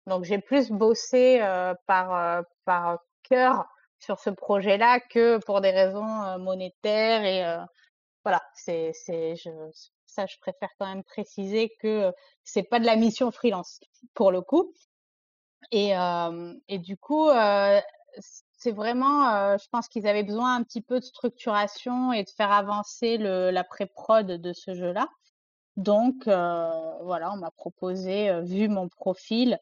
Donc 0.07 0.23
j'ai 0.23 0.39
plus 0.39 0.71
bossé 0.71 1.39
par 1.87 2.43
par 2.65 2.99
cœur 3.23 3.65
sur 3.99 4.19
ce 4.19 4.29
projet-là 4.29 4.99
que 4.99 5.37
pour 5.45 5.61
des 5.61 5.71
raisons 5.71 6.37
monétaires 6.39 7.23
et 7.23 7.65
voilà, 8.23 8.41
c'est, 8.53 8.91
c'est, 8.93 9.33
ça, 10.05 10.25
je 10.25 10.37
préfère 10.39 10.69
quand 10.79 10.85
même 10.87 11.03
préciser 11.03 11.71
que 11.79 12.11
c'est 12.43 12.63
pas 12.63 12.79
de 12.79 12.85
la 12.85 12.95
mission 12.95 13.31
freelance 13.31 13.79
pour 14.13 14.31
le 14.31 14.41
coup. 14.41 14.73
Et, 15.71 15.93
et 16.67 16.79
du 16.79 16.97
coup, 16.97 17.29
c'est 18.57 18.71
vraiment, 18.71 19.57
je 19.57 19.67
pense 19.71 19.87
qu'ils 19.87 20.07
avaient 20.07 20.23
besoin 20.23 20.55
un 20.55 20.63
petit 20.63 20.81
peu 20.81 20.99
de 20.99 21.05
structuration 21.05 22.13
et 22.13 22.23
de 22.23 22.29
faire 22.29 22.51
avancer 22.51 23.17
le, 23.17 23.49
la 23.51 23.63
pré-prod 23.63 24.27
de 24.27 24.53
ce 24.53 24.73
jeu-là. 24.73 25.07
Donc, 25.77 26.25
voilà, 26.25 27.31
on 27.33 27.37
m'a 27.37 27.51
proposé, 27.51 28.39
vu 28.41 28.67
mon 28.67 28.87
profil, 28.87 29.57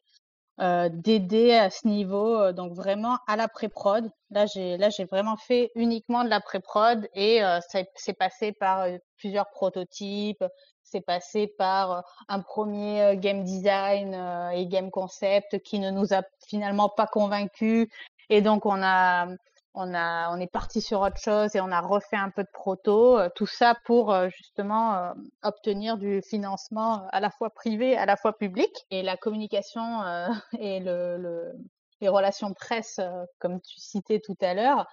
d'aider 0.88 1.54
à 1.54 1.70
ce 1.70 1.86
niveau, 1.88 2.36
euh, 2.36 2.52
donc 2.52 2.72
vraiment 2.72 3.18
à 3.26 3.36
la 3.36 3.48
pré-prod. 3.48 4.10
Là, 4.30 4.46
j'ai 4.46 4.76
là 4.76 4.90
j'ai 4.90 5.04
vraiment 5.04 5.36
fait 5.36 5.70
uniquement 5.74 6.24
de 6.24 6.28
la 6.28 6.40
pré-prod 6.40 7.08
et 7.14 7.42
euh, 7.42 7.58
c'est 7.94 8.12
passé 8.12 8.52
par 8.52 8.86
plusieurs 9.16 9.48
prototypes, 9.50 10.44
c'est 10.82 11.00
passé 11.00 11.46
par 11.58 12.04
un 12.28 12.40
premier 12.40 13.16
game 13.16 13.44
design 13.44 14.14
et 14.54 14.66
game 14.66 14.90
concept 14.90 15.60
qui 15.62 15.78
ne 15.78 15.90
nous 15.90 16.12
a 16.12 16.22
finalement 16.46 16.88
pas 16.88 17.06
convaincus 17.06 17.88
et 18.28 18.40
donc 18.42 18.66
on 18.66 18.82
a 18.82 19.26
on 19.74 19.94
a, 19.94 20.34
on 20.34 20.40
est 20.40 20.50
parti 20.50 20.80
sur 20.80 21.00
autre 21.00 21.18
chose 21.18 21.54
et 21.54 21.60
on 21.60 21.70
a 21.70 21.80
refait 21.80 22.16
un 22.16 22.30
peu 22.30 22.42
de 22.42 22.48
proto, 22.52 23.18
euh, 23.18 23.28
tout 23.34 23.46
ça 23.46 23.76
pour 23.84 24.12
euh, 24.12 24.28
justement 24.28 24.94
euh, 24.94 25.12
obtenir 25.42 25.96
du 25.96 26.22
financement 26.22 27.06
à 27.12 27.20
la 27.20 27.30
fois 27.30 27.50
privé, 27.50 27.96
à 27.96 28.06
la 28.06 28.16
fois 28.16 28.36
public. 28.36 28.70
Et 28.90 29.02
la 29.02 29.16
communication 29.16 30.02
et 30.58 30.80
le, 30.80 31.52
les 32.00 32.08
relations 32.08 32.52
presse, 32.52 33.00
comme 33.38 33.60
tu 33.60 33.80
citais 33.80 34.20
tout 34.20 34.36
à 34.40 34.54
l'heure, 34.54 34.86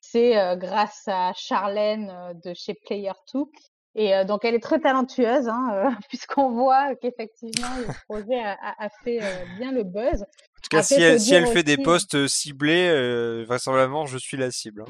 c'est 0.00 0.56
grâce 0.56 1.04
à 1.06 1.32
Charlène 1.34 2.38
de 2.44 2.52
chez 2.54 2.74
Player 2.74 3.12
2 3.32 3.44
et 3.96 4.24
donc 4.24 4.44
elle 4.44 4.56
est 4.56 4.62
très 4.62 4.80
talentueuse, 4.80 5.48
hein, 5.48 5.96
puisqu'on 6.08 6.50
voit 6.50 6.96
qu'effectivement 6.96 7.76
le 7.78 7.86
projet 8.08 8.40
a, 8.42 8.88
fait 9.02 9.20
bien 9.56 9.72
le 9.72 9.84
buzz. 9.84 10.26
En 10.64 10.70
tout 10.70 10.76
cas, 10.76 10.82
si 10.82 10.94
elle, 10.94 11.20
si 11.20 11.34
elle 11.34 11.46
fait 11.46 11.62
des 11.62 11.76
posts 11.76 12.26
ciblés, 12.26 13.44
vraisemblablement 13.44 14.06
je 14.06 14.18
suis 14.18 14.36
la 14.36 14.50
cible. 14.50 14.84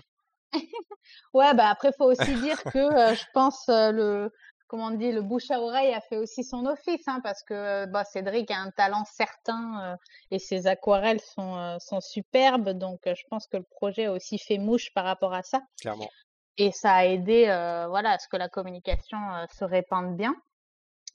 Hein. 0.53 0.61
ouais, 1.35 1.53
bah 1.55 1.69
après 1.69 1.91
faut 1.97 2.05
aussi 2.05 2.35
dire 2.35 2.63
que 2.65 2.79
je 2.79 3.25
pense 3.33 3.65
le 3.69 4.31
comment 4.75 4.87
on 4.87 4.91
dit, 4.91 5.13
le 5.13 5.23
bouche 5.23 5.51
à 5.51 5.61
oreille 5.61 5.95
a 5.95 6.01
fait 6.01 6.17
aussi 6.17 6.43
son 6.43 6.67
office, 6.67 7.07
hein, 7.07 7.21
parce 7.23 7.45
que 7.45 7.87
bah, 7.87 8.05
Cédric 8.05 8.51
a 8.51 8.59
un 8.59 8.71
talent 8.71 9.05
certain 9.05 9.97
et 10.33 10.41
ses 10.41 10.67
aquarelles 10.67 11.21
sont, 11.21 11.79
sont 11.79 12.01
superbes. 12.01 12.71
Donc, 12.71 13.01
je 13.05 13.23
pense 13.31 13.47
que 13.47 13.57
le 13.57 13.63
projet 13.63 14.07
a 14.07 14.13
aussi 14.13 14.39
fait 14.39 14.59
mouche 14.59 14.93
par 14.93 15.05
rapport 15.05 15.33
à 15.33 15.43
ça. 15.43 15.61
Clairement. 15.81 16.11
Et 16.57 16.73
ça 16.73 16.93
a 16.93 17.05
aidé, 17.05 17.45
voilà, 17.89 18.13
à 18.13 18.19
ce 18.19 18.27
que 18.29 18.37
la 18.37 18.49
communication 18.49 19.19
se 19.57 19.65
répande 19.65 20.17
bien. 20.17 20.35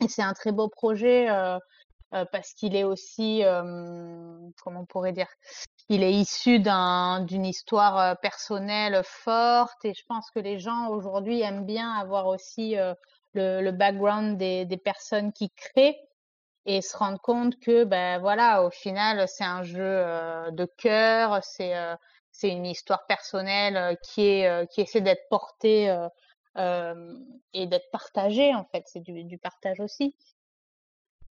Et 0.01 0.07
c'est 0.07 0.24
un 0.24 0.34
très 0.34 0.53
beau 0.53 0.70
projet 0.70 1.28
parce 2.32 2.53
qu'il 2.53 2.76
est 2.76 2.84
aussi, 2.84 3.43
comment 3.43 4.82
on 4.82 4.86
pourrait 4.86 5.14
dire, 5.14 5.28
il 5.89 6.03
est 6.03 6.14
issu 6.14 6.60
d'un, 6.60 7.22
d'une 7.22 7.45
histoire 7.45 8.20
personnelle 8.20 9.01
forte. 9.03 9.84
Et 9.86 9.93
je 9.93 10.03
pense 10.07 10.30
que 10.32 10.39
les 10.39 10.60
gens 10.60 10.89
aujourd'hui 10.89 11.41
aiment 11.41 11.66
bien 11.66 11.91
avoir 11.91 12.28
aussi 12.28 12.76
le, 13.34 13.62
le, 13.62 13.72
background 13.72 14.38
des, 14.38 14.66
des, 14.66 14.78
personnes 14.78 15.32
qui 15.34 15.49
créent 15.51 15.99
et 16.66 16.82
se 16.82 16.95
rendre 16.97 17.20
compte 17.20 17.60
que, 17.60 17.84
ben 17.84 18.20
voilà, 18.20 18.64
au 18.64 18.70
final, 18.70 19.28
c'est 19.28 19.43
un 19.43 19.64
jeu 19.64 20.03
de 20.51 20.66
cœur, 20.78 21.43
c'est 21.43 21.74
c'est 22.32 22.49
une 22.49 22.66
histoire 22.66 23.05
personnelle 23.07 23.97
qui 24.03 24.22
est 24.22 24.72
qui 24.72 24.82
essaie 24.82 25.01
d'être 25.01 25.28
portée 25.30 25.88
et 26.55 27.68
d'être 27.68 27.91
partagée 27.91 28.53
en 28.55 28.66
fait. 28.66 28.84
C'est 28.88 29.01
du, 29.01 29.24
du, 29.24 29.38
partage 29.38 29.80
aussi. 29.80 30.16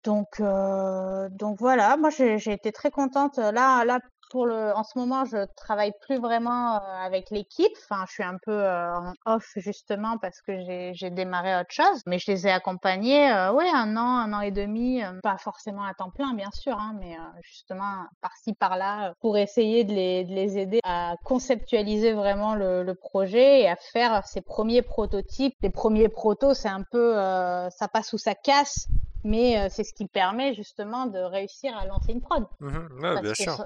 Donc 0.05 0.41
donc 0.41 1.59
voilà, 1.59 1.97
moi 1.97 2.11
j'ai 2.11 2.53
été 2.53 2.73
très 2.73 2.91
contente. 2.91 3.37
Là 3.39 3.85
là 3.85 4.01
pour 4.31 4.47
le, 4.47 4.73
en 4.75 4.85
ce 4.85 4.99
moment, 4.99 5.25
je 5.25 5.45
travaille 5.57 5.93
plus 6.01 6.19
vraiment 6.19 6.77
euh, 6.77 6.79
avec 7.05 7.31
l'équipe. 7.31 7.73
Enfin, 7.85 8.05
je 8.09 8.13
suis 8.15 8.23
un 8.23 8.39
peu 8.43 8.53
euh, 8.53 8.95
en 8.97 9.13
off 9.27 9.53
justement 9.57 10.17
parce 10.19 10.41
que 10.41 10.53
j'ai 10.93 11.11
démarré 11.11 11.55
autre 11.57 11.73
chose. 11.73 12.03
Mais 12.07 12.19
je 12.19 12.31
les 12.31 12.47
ai 12.47 12.51
accompagnés, 12.51 13.31
euh, 13.31 13.53
ouais, 13.53 13.69
un 13.75 13.97
an, 13.97 14.19
un 14.19 14.33
an 14.33 14.41
et 14.41 14.53
demi, 14.53 15.03
pas 15.23 15.37
forcément 15.37 15.85
à 15.85 15.93
temps 15.95 16.11
plein, 16.11 16.33
bien 16.35 16.51
sûr, 16.53 16.79
hein, 16.79 16.97
mais 17.01 17.17
justement 17.43 18.05
par-ci 18.21 18.55
par-là 18.55 19.15
pour 19.21 19.37
essayer 19.37 19.85
de 19.85 19.93
les, 19.93 20.25
de 20.25 20.33
les 20.33 20.59
aider 20.59 20.81
à 20.85 21.17
conceptualiser 21.25 22.13
vraiment 22.13 22.55
le, 22.55 22.85
le, 22.85 22.95
projet 22.95 23.63
et 23.63 23.69
à 23.69 23.77
faire 23.77 24.25
ses 24.27 24.41
premiers 24.41 24.83
prototypes. 24.83 25.57
Les 25.63 25.71
premiers 25.71 26.09
protos, 26.09 26.55
c'est 26.55 26.69
un 26.69 26.85
peu, 26.91 27.15
ça 27.15 27.89
passe 27.93 28.13
ou 28.13 28.19
ça 28.19 28.35
casse 28.35 28.87
mais 29.25 29.69
c'est 29.71 29.85
ce 29.85 29.93
qui 29.93 30.07
permet 30.07 30.55
justement 30.55 31.07
de 31.07 31.19
réussir 31.19 31.77
à 31.77 31.87
lancer 31.87 32.13
une 32.13 32.21
prod. 32.21 32.47
Mmh 32.61 33.03
ouais, 33.03 33.21
bien 33.21 33.35
sûr 33.35 33.65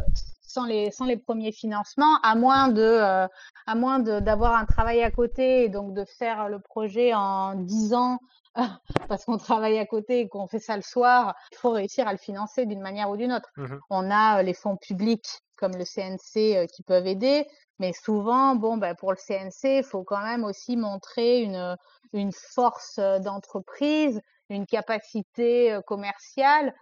sans 0.54 0.64
les 0.64 0.90
sans 0.92 1.04
les 1.04 1.16
premiers 1.16 1.52
financements, 1.52 2.16
à 2.22 2.34
moins 2.36 2.68
de 2.68 2.80
euh, 2.80 3.26
à 3.66 3.74
moins 3.74 3.98
d'avoir 3.98 4.54
un 4.54 4.64
travail 4.64 5.02
à 5.02 5.10
côté 5.10 5.64
et 5.64 5.68
donc 5.68 5.94
de 5.94 6.04
faire 6.04 6.48
le 6.48 6.60
projet 6.60 7.12
en 7.12 7.54
10 7.56 7.94
ans 7.94 8.18
parce 9.08 9.24
qu'on 9.24 9.36
travaille 9.36 9.78
à 9.78 9.86
côté 9.86 10.20
et 10.20 10.28
qu'on 10.28 10.46
fait 10.46 10.60
ça 10.60 10.76
le 10.76 10.82
soir, 10.82 11.34
il 11.52 11.58
faut 11.58 11.72
réussir 11.72 12.06
à 12.06 12.12
le 12.12 12.18
financer 12.18 12.66
d'une 12.66 12.80
manière 12.80 13.10
ou 13.10 13.16
d'une 13.16 13.32
autre. 13.32 13.50
Mmh 13.56 13.78
On 13.90 14.10
a 14.10 14.38
euh, 14.38 14.42
les 14.42 14.54
fonds 14.54 14.76
publics 14.76 15.28
comme 15.56 15.72
le 15.72 15.84
CNC 15.84 16.56
euh, 16.56 16.66
qui 16.66 16.82
peuvent 16.82 17.06
aider, 17.06 17.46
mais 17.80 17.92
souvent, 17.92 18.54
bon, 18.54 18.76
ben, 18.76 18.94
pour 18.94 19.12
le 19.12 19.16
CNC, 19.16 19.78
il 19.78 19.84
faut 19.84 20.04
quand 20.04 20.22
même 20.22 20.44
aussi 20.44 20.76
montrer 20.76 21.42
une, 21.42 21.76
une 22.12 22.32
force 22.32 22.98
d'entreprise, 22.98 24.20
une 24.50 24.66
capacité 24.66 25.78
commerciale 25.86 26.74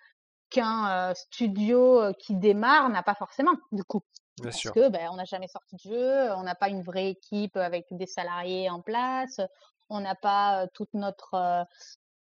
qu'un 0.51 1.15
studio 1.15 2.13
qui 2.19 2.35
démarre 2.37 2.89
n'a 2.91 3.03
pas 3.03 3.15
forcément, 3.15 3.55
du 3.73 3.85
coup. 3.85 4.03
Bien 4.39 4.51
Parce 4.51 4.57
sûr. 4.57 4.73
que 4.73 4.89
ben, 4.89 5.09
on 5.11 5.17
n'a 5.17 5.25
jamais 5.25 5.49
sorti 5.49 5.77
de 5.77 5.91
jeu, 5.91 6.33
on 6.33 6.43
n'a 6.43 6.55
pas 6.55 6.69
une 6.69 6.83
vraie 6.83 7.11
équipe 7.11 7.57
avec 7.57 7.87
des 7.91 8.07
salariés 8.07 8.71
en 8.71 8.81
place, 8.81 9.41
on 9.91 10.01
n'a 10.01 10.15
pas 10.15 10.67
toute 10.75 10.93
notre 10.95 11.67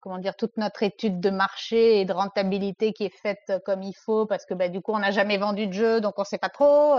comment 0.01 0.18
dire 0.18 0.37
toute 0.37 0.59
notre 0.59 0.82
étude 0.82 1.18
de 1.18 1.30
marché 1.30 2.01
et 2.01 2.05
de 2.05 2.12
rentabilité 2.12 2.93
qui 2.93 3.05
est 3.05 3.18
faite 3.22 3.53
comme 3.64 3.82
il 3.82 3.95
faut 3.95 4.26
parce 4.26 4.45
que 4.45 4.53
ben, 4.53 4.70
du 4.70 4.82
coup 4.82 4.93
on 4.93 4.99
n'a 4.99 5.12
jamais 5.12 5.39
vendu 5.39 5.66
de 5.66 5.72
jeu 5.72 6.01
donc 6.03 6.18
on 6.18 6.24
sait 6.24 6.39
pas 6.39 6.51
trop. 6.51 6.99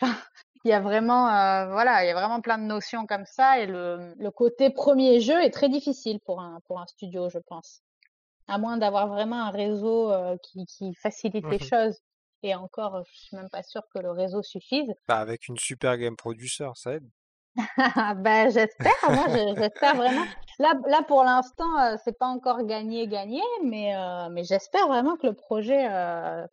Enfin, 0.00 0.16
il 0.64 0.70
y 0.70 0.72
a 0.72 0.80
vraiment 0.80 1.24
voilà 1.70 2.04
il 2.04 2.08
y 2.08 2.10
a 2.10 2.14
vraiment 2.14 2.40
plein 2.40 2.58
de 2.58 2.64
notions 2.64 3.06
comme 3.06 3.24
ça 3.24 3.58
et 3.60 3.66
le, 3.66 4.14
le 4.18 4.30
côté 4.30 4.70
premier 4.70 5.20
jeu 5.20 5.42
est 5.42 5.50
très 5.50 5.68
difficile 5.68 6.20
pour 6.20 6.40
un 6.40 6.60
pour 6.66 6.80
un 6.80 6.86
studio 6.86 7.28
je 7.30 7.38
pense 7.38 7.82
à 8.50 8.58
moins 8.58 8.76
d'avoir 8.76 9.08
vraiment 9.08 9.44
un 9.44 9.50
réseau 9.50 10.12
qui, 10.42 10.66
qui, 10.66 10.92
facilite 10.94 11.46
les 11.46 11.58
Mmh 11.58 11.60
choses. 11.60 11.98
Et 12.42 12.54
encore, 12.54 13.04
je 13.04 13.12
suis 13.12 13.36
même 13.36 13.50
pas 13.50 13.62
sûre 13.62 13.82
que 13.94 14.00
le 14.00 14.10
réseau 14.10 14.42
suffise. 14.42 14.92
Bah, 15.06 15.18
avec 15.18 15.48
une 15.48 15.58
super 15.58 15.98
game 15.98 16.16
producer, 16.16 16.70
ça 16.74 16.94
aide. 16.94 17.08
ben, 18.16 18.50
j'espère, 18.50 19.10
moi 19.10 19.26
j'espère 19.28 19.94
vraiment. 19.94 20.24
Là, 20.58 20.72
là 20.86 21.02
pour 21.06 21.22
l'instant, 21.24 21.98
c'est 22.04 22.16
pas 22.18 22.28
encore 22.28 22.64
gagné, 22.64 23.08
gagné, 23.08 23.42
mais, 23.64 23.92
mais 24.30 24.44
j'espère 24.44 24.86
vraiment 24.88 25.16
que 25.16 25.26
le 25.26 25.34
projet 25.34 25.86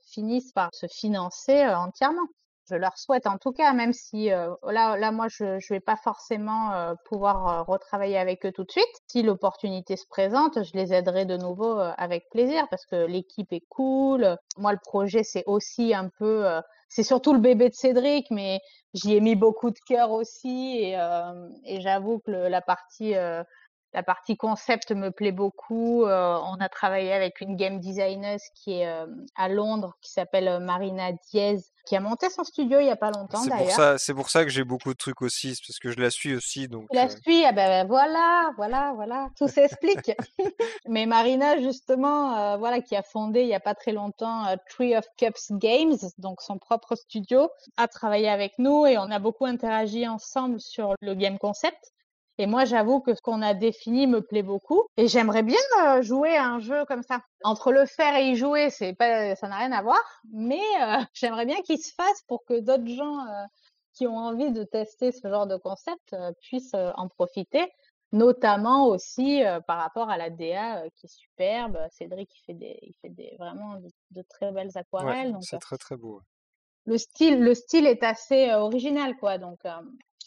finisse 0.01 0.51
par 0.51 0.69
se 0.73 0.87
financer 0.87 1.65
entièrement 1.67 2.27
je 2.69 2.75
leur 2.75 2.97
souhaite 2.97 3.27
en 3.27 3.37
tout 3.37 3.51
cas, 3.51 3.73
même 3.73 3.93
si 3.93 4.31
euh, 4.31 4.53
là, 4.63 4.97
là, 4.97 5.11
moi, 5.11 5.27
je 5.29 5.43
ne 5.43 5.69
vais 5.69 5.79
pas 5.79 5.95
forcément 5.95 6.73
euh, 6.73 6.93
pouvoir 7.05 7.47
euh, 7.47 7.63
retravailler 7.63 8.17
avec 8.17 8.45
eux 8.45 8.51
tout 8.51 8.63
de 8.63 8.71
suite. 8.71 8.85
Si 9.07 9.23
l'opportunité 9.23 9.95
se 9.95 10.05
présente, 10.07 10.63
je 10.63 10.73
les 10.73 10.93
aiderai 10.93 11.25
de 11.25 11.37
nouveau 11.37 11.79
avec 11.97 12.29
plaisir 12.29 12.67
parce 12.69 12.85
que 12.85 13.05
l'équipe 13.05 13.51
est 13.53 13.65
cool. 13.69 14.37
Moi, 14.57 14.71
le 14.73 14.79
projet, 14.83 15.23
c'est 15.23 15.43
aussi 15.45 15.93
un 15.93 16.09
peu, 16.09 16.45
c'est 16.89 17.03
surtout 17.03 17.33
le 17.33 17.39
bébé 17.39 17.69
de 17.69 17.73
Cédric, 17.73 18.27
mais 18.31 18.59
j'y 18.93 19.15
ai 19.15 19.21
mis 19.21 19.35
beaucoup 19.35 19.71
de 19.71 19.79
cœur 19.87 20.11
aussi 20.11 20.77
et, 20.79 20.97
et 21.65 21.81
j'avoue 21.81 22.19
que 22.19 22.31
le, 22.31 22.47
la 22.47 22.61
partie 22.61 23.13
la 23.93 24.03
partie 24.03 24.37
concept 24.37 24.91
me 24.91 25.11
plaît 25.11 25.31
beaucoup. 25.31 26.03
Euh, 26.05 26.37
on 26.43 26.55
a 26.59 26.69
travaillé 26.69 27.13
avec 27.13 27.41
une 27.41 27.55
game 27.55 27.79
designer 27.79 28.37
qui 28.53 28.73
est 28.73 28.87
euh, 28.87 29.05
à 29.35 29.47
Londres, 29.49 29.97
qui 30.01 30.11
s'appelle 30.11 30.47
euh, 30.47 30.59
Marina 30.59 31.11
Diez, 31.31 31.57
qui 31.85 31.95
a 31.95 32.01
monté 32.01 32.29
son 32.29 32.43
studio 32.43 32.79
il 32.79 32.87
y 32.87 32.91
a 32.91 32.97
pas 32.97 33.11
longtemps 33.11 33.41
C'est 33.41 33.49
pour 33.49 33.57
d'ailleurs. 33.57 33.75
ça, 33.75 33.97
c'est 33.97 34.13
pour 34.13 34.29
ça 34.29 34.43
que 34.43 34.49
j'ai 34.49 34.65
beaucoup 34.65 34.91
de 34.91 34.97
trucs 34.97 35.21
aussi, 35.21 35.57
parce 35.65 35.79
que 35.79 35.91
je 35.91 35.99
la 35.99 36.11
suis 36.11 36.35
aussi, 36.35 36.67
donc. 36.67 36.87
Tu 36.91 36.95
la 36.97 37.09
suis, 37.09 37.45
ah 37.45 37.53
ben, 37.53 37.87
voilà, 37.87 38.51
voilà, 38.57 38.91
voilà, 38.93 39.29
tout 39.37 39.47
s'explique. 39.47 40.11
Mais 40.87 41.05
Marina 41.05 41.59
justement, 41.59 42.57
voilà, 42.57 42.81
qui 42.81 42.95
a 42.95 43.03
fondé 43.03 43.41
il 43.41 43.47
y 43.47 43.55
a 43.55 43.61
pas 43.61 43.73
très 43.73 43.93
longtemps 43.93 44.43
Tree 44.69 44.97
of 44.97 45.05
Cups 45.17 45.51
Games, 45.51 45.97
donc 46.17 46.41
son 46.41 46.57
propre 46.57 46.95
studio, 46.95 47.49
a 47.77 47.87
travaillé 47.87 48.27
avec 48.27 48.53
nous 48.59 48.85
et 48.85 48.97
on 48.97 49.09
a 49.09 49.19
beaucoup 49.19 49.45
interagi 49.45 50.07
ensemble 50.07 50.59
sur 50.59 50.93
le 51.01 51.13
game 51.13 51.37
concept. 51.37 51.93
Et 52.39 52.45
moi, 52.45 52.65
j'avoue 52.65 52.99
que 52.99 53.15
ce 53.15 53.21
qu'on 53.21 53.41
a 53.41 53.53
défini 53.53 54.05
me 54.05 54.21
plaît 54.21 54.43
beaucoup. 54.43 54.83
Et 54.95 55.07
j'aimerais 55.07 55.41
bien 55.41 55.57
euh, 55.83 56.01
jouer 56.03 56.35
à 56.35 56.45
un 56.45 56.59
jeu 56.59 56.85
comme 56.85 57.01
ça. 57.01 57.21
Entre 57.43 57.71
le 57.71 57.85
faire 57.85 58.15
et 58.15 58.29
y 58.29 58.35
jouer, 58.35 58.69
c'est 58.69 58.93
pas, 58.93 59.35
ça 59.35 59.47
n'a 59.47 59.57
rien 59.57 59.71
à 59.71 59.81
voir. 59.81 60.01
Mais 60.31 60.61
euh, 60.81 60.97
j'aimerais 61.13 61.45
bien 61.45 61.61
qu'il 61.63 61.79
se 61.79 61.93
fasse 61.93 62.21
pour 62.27 62.45
que 62.45 62.59
d'autres 62.59 62.87
gens 62.87 63.19
euh, 63.27 63.43
qui 63.93 64.05
ont 64.05 64.17
envie 64.17 64.51
de 64.51 64.63
tester 64.63 65.11
ce 65.11 65.27
genre 65.27 65.47
de 65.47 65.57
concept 65.57 66.15
puissent 66.41 66.75
en 66.75 67.07
profiter. 67.07 67.71
Notamment 68.13 68.87
aussi 68.87 69.41
par 69.65 69.79
rapport 69.79 70.09
à 70.09 70.15
la 70.15 70.29
DA 70.29 70.83
qui 70.95 71.07
est 71.07 71.09
superbe. 71.09 71.77
Cédric, 71.91 72.29
il 72.37 72.43
fait 72.45 72.53
des, 72.53 72.79
il 72.83 72.93
fait 73.01 73.09
des 73.09 73.35
vraiment 73.37 73.75
de, 73.75 73.89
de 74.11 74.21
très 74.29 74.51
belles 74.53 74.71
aquarelles. 74.75 75.35
c'est 75.41 75.57
très 75.57 75.77
très 75.77 75.97
beau. 75.97 76.21
le 76.85 76.97
style, 76.97 77.41
le 77.41 77.53
style 77.53 77.85
est 77.85 78.03
assez 78.03 78.53
original, 78.53 79.17
quoi. 79.17 79.39
Donc 79.39 79.59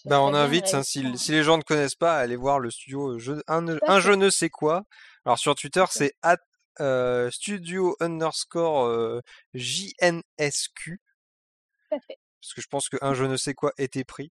Ben, 0.04 0.18
on 0.20 0.34
invite, 0.34 0.72
hein, 0.74 0.82
si, 0.82 1.00
réussir. 1.00 1.18
si 1.18 1.32
les 1.32 1.42
gens 1.42 1.58
ne 1.58 1.62
connaissent 1.62 1.94
pas, 1.94 2.16
à 2.16 2.20
aller 2.20 2.36
voir 2.36 2.58
le 2.58 2.70
studio 2.70 3.18
je, 3.18 3.32
un, 3.48 3.68
un 3.68 3.78
fait. 3.78 4.00
je 4.00 4.12
ne 4.12 4.30
sais 4.30 4.48
quoi. 4.48 4.84
Alors 5.24 5.38
sur 5.38 5.54
Twitter, 5.54 5.84
c'est 5.90 6.14
at 6.22 6.38
euh, 6.80 7.30
studio 7.30 7.96
underscore 8.00 8.86
euh, 8.86 9.20
JNSQ, 9.54 11.00
parce 11.90 12.54
que 12.54 12.62
je 12.62 12.68
pense 12.68 12.88
que 12.88 12.96
un 13.02 13.12
je 13.14 13.24
ne 13.24 13.36
sais 13.36 13.54
quoi 13.54 13.72
était 13.76 14.04
pris, 14.04 14.32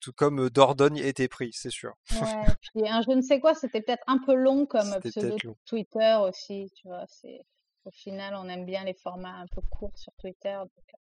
tout 0.00 0.12
comme 0.12 0.46
euh, 0.46 0.50
Dordogne 0.50 0.98
était 0.98 1.28
pris, 1.28 1.50
c'est 1.52 1.70
sûr. 1.70 1.92
Ouais, 2.12 2.46
puis 2.60 2.88
un 2.88 3.02
je 3.02 3.10
ne 3.10 3.20
sais 3.20 3.40
quoi, 3.40 3.54
c'était 3.54 3.82
peut-être 3.82 4.04
un 4.06 4.18
peu 4.18 4.34
long 4.34 4.66
comme 4.66 4.98
pseudo 5.00 5.36
long. 5.44 5.56
Twitter 5.66 6.18
aussi, 6.20 6.70
tu 6.74 6.88
vois. 6.88 7.04
C'est 7.08 7.40
au 7.84 7.90
final, 7.90 8.34
on 8.36 8.48
aime 8.48 8.64
bien 8.64 8.84
les 8.84 8.94
formats 8.94 9.34
un 9.34 9.46
peu 9.48 9.60
courts 9.62 9.96
sur 9.98 10.12
Twitter, 10.14 10.56
donc 10.56 10.94
euh, 10.94 10.98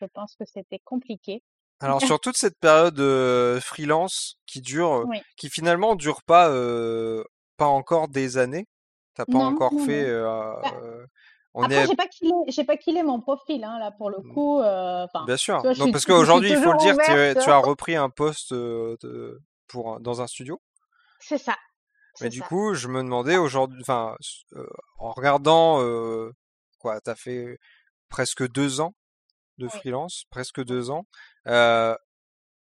je 0.00 0.04
pense 0.04 0.36
que 0.36 0.44
c'était 0.44 0.78
compliqué. 0.78 1.42
Alors 1.80 2.00
sur 2.06 2.20
toute 2.20 2.36
cette 2.36 2.58
période 2.58 2.98
euh, 3.00 3.60
freelance 3.60 4.38
qui 4.46 4.60
dure, 4.60 5.04
Oui. 5.06 5.20
qui 5.36 5.48
finalement 5.48 5.94
dure 5.94 6.22
pas 6.22 6.48
euh, 6.50 7.22
pas 7.56 7.66
encore 7.66 8.08
des 8.08 8.38
années, 8.38 8.66
t'as 9.14 9.24
pas 9.26 9.38
Non, 9.38 9.44
encore 9.46 9.72
non, 9.72 9.84
fait, 9.84 10.04
euh, 10.04 10.24
Bah, 10.62 10.72
on 11.54 11.64
après, 11.64 11.84
est 11.84 11.86
j'ai 11.86 11.96
pas 11.96 12.06
j'ai 12.48 12.64
pas 12.64 12.76
killé 12.76 13.02
mon 13.02 13.20
profil, 13.20 13.64
hein, 13.64 13.78
là, 13.78 13.90
pour 13.90 14.10
le 14.10 14.18
Mmh. 14.18 14.32
coup. 14.34 14.60
bien 15.26 15.36
sûr. 15.36 15.62
Non, 15.64 15.74
suis, 15.74 15.92
parce 15.92 16.04
qu'aujourd'hui, 16.04 16.50
il 16.50 16.56
faut 16.56 16.72
le 16.72 16.78
dire, 16.78 16.96
tu, 16.96 17.50
as 17.50 17.58
repris 17.58 17.96
un 17.96 18.10
poste 18.10 18.52
de- 18.52 19.40
pour 19.66 20.00
dans 20.00 20.20
un 20.22 20.26
studio. 20.26 20.60
C'est 21.20 21.38
ça, 21.38 21.56
Mais 22.20 22.28
du 22.28 22.40
ça. 22.40 22.46
coup, 22.46 22.74
je 22.74 22.88
me 22.88 23.02
demandais 23.02 23.36
aujourd'hui, 23.36 23.80
enfin, 23.82 24.16
en 24.98 25.10
regardant, 25.12 25.80
quoi, 26.78 27.00
t'as 27.00 27.14
fait 27.16 27.58
presque 28.08 28.48
deux 28.50 28.80
ans 28.80 28.94
de 29.58 29.66
Oui. 29.66 29.72
freelance, 29.72 30.24
presque 30.30 30.62
deux 30.64 30.90
ans. 30.90 31.04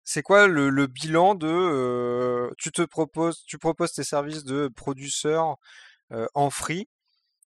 C'est 0.05 0.23
quoi 0.23 0.47
le, 0.49 0.87
bilan 0.87 1.35
de 1.35 2.51
tu 2.59 2.73
te 2.73 2.83
proposes 2.83 3.45
tu 3.47 3.59
proposes 3.59 3.93
tes 3.93 4.05
services 4.05 4.45
de 4.45 4.69
producteur 4.69 5.57
en 6.35 6.51
free 6.51 6.89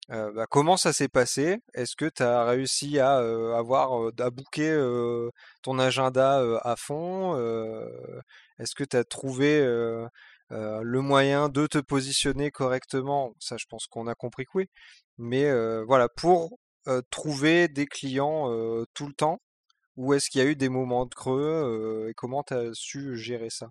bah, 0.09 0.45
comment 0.49 0.77
ça 0.77 0.93
s'est 0.93 1.07
passé? 1.07 1.59
Est-ce 1.73 1.95
que 1.95 2.05
tu 2.05 2.23
as 2.23 2.43
réussi 2.45 2.99
à 2.99 3.17
avoir 3.57 4.11
à 4.19 4.29
booker 4.29 5.29
ton 5.61 5.79
agenda 5.79 6.59
à 6.61 6.75
fond 6.75 7.35
Est-ce 8.59 8.75
que 8.75 8.83
tu 8.83 8.97
as 8.97 9.03
trouvé 9.05 9.61
le 10.49 11.01
moyen 11.01 11.49
de 11.49 11.67
te 11.67 11.79
positionner 11.79 12.51
correctement? 12.51 13.33
Ça, 13.39 13.57
je 13.57 13.65
pense 13.69 13.87
qu'on 13.87 14.07
a 14.07 14.15
compris 14.15 14.45
que 14.45 14.51
oui. 14.55 14.69
Mais 15.17 15.49
voilà, 15.85 16.09
pour 16.09 16.57
trouver 17.09 17.67
des 17.67 17.85
clients 17.85 18.49
tout 18.93 19.07
le 19.07 19.13
temps, 19.13 19.39
ou 19.97 20.13
est-ce 20.13 20.29
qu'il 20.29 20.41
y 20.41 20.45
a 20.45 20.47
eu 20.47 20.55
des 20.55 20.69
moments 20.69 21.05
de 21.05 21.13
creux 21.13 22.07
et 22.09 22.13
comment 22.13 22.43
tu 22.43 22.53
as 22.53 22.73
su 22.73 23.17
gérer 23.17 23.49
ça? 23.49 23.69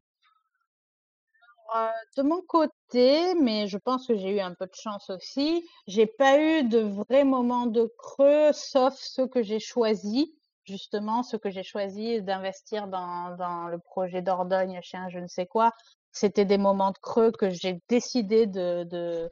De 2.19 2.23
mon 2.23 2.43
côté, 2.43 3.35
mais 3.41 3.67
je 3.67 3.79
pense 3.79 4.07
que 4.07 4.15
j'ai 4.15 4.37
eu 4.37 4.41
un 4.41 4.53
peu 4.53 4.67
de 4.67 4.75
chance 4.75 5.09
aussi, 5.09 5.67
j'ai 5.87 6.07
pas 6.07 6.39
eu 6.39 6.65
de 6.65 6.81
vrais 6.81 7.25
moments 7.25 7.65
de 7.65 7.91
creux, 7.97 8.53
sauf 8.53 8.95
ceux 8.99 9.27
que 9.27 9.43
j'ai 9.43 9.59
choisis, 9.59 10.27
justement, 10.65 11.23
ceux 11.23 11.39
que 11.39 11.51
j'ai 11.51 11.63
choisi 11.63 12.21
d'investir 12.21 12.89
dans, 12.89 13.69
le 13.71 13.79
projet 13.79 14.21
d'Ordogne 14.21 14.81
chez 14.83 14.99
un 14.99 15.09
je 15.09 15.19
ne 15.19 15.27
sais 15.27 15.47
quoi. 15.47 15.71
C'était 16.13 16.45
des 16.45 16.59
moments 16.59 16.91
de 16.91 16.99
creux 16.99 17.33
que 17.33 17.49
j'ai 17.49 17.81
décidé 17.89 18.47
de 18.47 19.31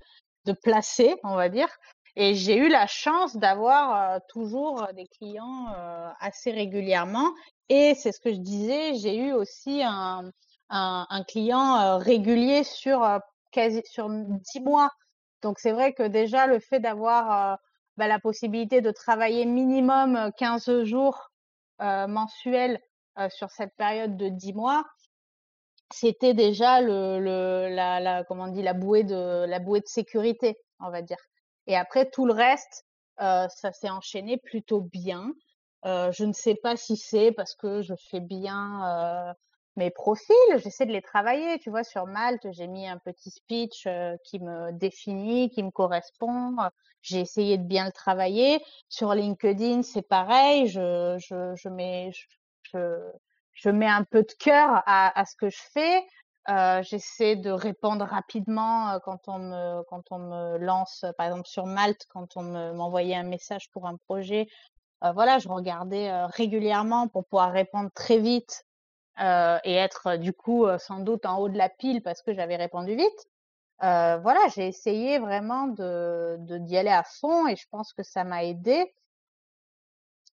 placer, 0.62 1.16
on 1.24 1.36
va 1.36 1.51
dire. 1.51 1.68
Et 2.17 2.35
j'ai 2.35 2.57
eu 2.57 2.69
la 2.69 2.87
chance 2.87 3.37
d'avoir 3.37 4.21
toujours 4.29 4.89
des 4.95 5.07
clients 5.07 5.67
assez 6.19 6.51
régulièrement. 6.51 7.31
Et 7.69 7.95
c'est 7.95 8.13
ce 8.13 8.21
que 8.21 8.33
je 8.33 8.39
disais, 8.39 8.95
j'ai 8.95 9.17
eu 9.17 9.33
aussi 9.33 9.83
un, 9.85 10.31
client 11.29 11.99
régulier 11.99 12.65
sur 12.65 13.07
quasi 13.53 13.83
sur 13.85 14.09
dix 14.11 14.61
mois. 14.61 14.91
Donc 15.43 15.59
c'est 15.59 15.73
vrai 15.73 15.93
que 15.93 16.03
déjà 16.03 16.47
le 16.47 16.59
fait 16.59 16.81
d'avoir 16.81 17.59
bah, 17.97 18.09
la 18.09 18.19
possibilité 18.19 18.81
de 18.81 18.91
travailler 18.91 19.47
minimum 19.47 20.31
15 20.37 20.85
jours 20.85 21.31
mensuels 21.79 22.81
sur 23.29 23.51
cette 23.51 23.75
période 23.77 24.17
de 24.17 24.29
dix 24.29 24.53
mois, 24.53 24.85
c'était 25.93 26.35
déjà 26.35 26.81
le, 26.81 27.69
la, 27.69 28.25
comment 28.25 28.45
on 28.45 28.63
la 28.63 28.75
bouée 28.75 29.05
de 29.05 29.45
la 29.47 29.59
bouée 29.59 29.81
de 29.81 29.87
sécurité, 29.87 30.59
on 30.79 30.91
va 30.91 31.03
dire. 31.03 31.19
Et 31.67 31.77
après 31.77 32.11
tout 32.11 32.27
le 32.27 32.33
reste, 32.33 32.85
ça 33.19 33.73
s'est 33.73 33.91
enchaîné 33.91 34.39
plutôt 34.39 34.81
bien. 34.81 35.33
je 35.85 36.25
ne 36.25 36.33
sais 36.33 36.55
pas 36.55 36.77
si 36.77 36.97
c'est 36.97 37.33
parce 37.33 37.55
que 37.55 37.83
je 37.83 37.95
fais 38.11 38.21
bien 38.21 39.35
mes 39.77 39.91
profils, 39.91 40.35
j'essaie 40.57 40.87
de 40.87 40.93
les 40.93 41.03
travailler. 41.03 41.59
Tu 41.59 41.71
vois, 41.71 41.85
sur 41.85 42.07
Malte, 42.07 42.47
j'ai 42.53 42.67
mis 42.67 42.89
un 42.89 42.99
petit 42.99 43.31
speech 43.31 43.87
qui 44.25 44.41
me 44.41 44.73
définit, 44.73 45.51
qui 45.51 45.63
me 45.63 45.71
correspond. 45.71 46.57
J'ai 47.03 47.21
essayé 47.21 47.57
de 47.57 47.65
bien 47.65 47.87
le 47.87 47.93
travailler. 47.93 48.63
Sur 48.89 49.15
LinkedIn, 49.15 49.83
c'est 49.83 50.03
pareil. 50.07 50.67
Je, 50.67 51.17
je, 51.19 51.55
je 51.55 51.69
mets, 51.69 52.11
je, 52.63 52.79
je, 53.55 53.71
mets 53.71 53.89
un 53.89 54.05
peu 54.05 54.23
de 54.23 54.33
cœur 54.39 54.83
à, 54.87 55.19
à 55.19 55.25
ce 55.25 55.35
que 55.37 55.49
je 55.49 55.61
fais. 55.73 56.05
Euh, 56.49 56.82
j'essaie 56.82 57.36
de 57.36 57.51
répondre 57.51 58.05
rapidement 58.05 58.99
quand 59.05 59.28
on 59.28 59.38
me 59.38 59.82
quand 59.84 60.03
on 60.11 60.18
me 60.18 60.59
lance, 60.59 61.05
par 61.18 61.26
exemple 61.26 61.47
sur 61.47 61.66
Malte, 61.66 62.07
quand 62.09 62.36
on 62.36 62.43
m'envoyait 62.74 63.14
un 63.16 63.24
message 63.24 63.70
pour 63.70 63.86
un 63.86 63.97
projet. 63.97 64.49
Euh, 65.05 65.12
voilà, 65.12 65.38
je 65.38 65.49
regardais 65.49 66.24
régulièrement 66.26 67.09
pour 67.09 67.24
pouvoir 67.26 67.53
répondre 67.53 67.91
très 67.95 68.18
vite 68.18 68.64
euh, 69.20 69.59
et 69.64 69.74
être 69.74 70.16
du 70.16 70.32
coup 70.32 70.66
sans 70.78 71.01
doute 71.01 71.26
en 71.26 71.38
haut 71.38 71.49
de 71.49 71.59
la 71.59 71.68
pile 71.68 72.03
parce 72.03 72.22
que 72.22 72.32
j'avais 72.32 72.57
répondu 72.57 72.97
vite. 72.97 73.26
Euh, 73.82 74.18
voilà, 74.18 74.41
j'ai 74.55 74.66
essayé 74.66 75.18
vraiment 75.18 75.66
de 75.66 76.36
d'y 76.38 76.76
aller 76.76 76.91
à 76.91 77.03
fond 77.03 77.47
et 77.47 77.57
je 77.57 77.66
pense 77.70 77.93
que 77.95 78.03
ça 78.03 78.24
m'a 78.24 78.45
aidé. 78.45 78.93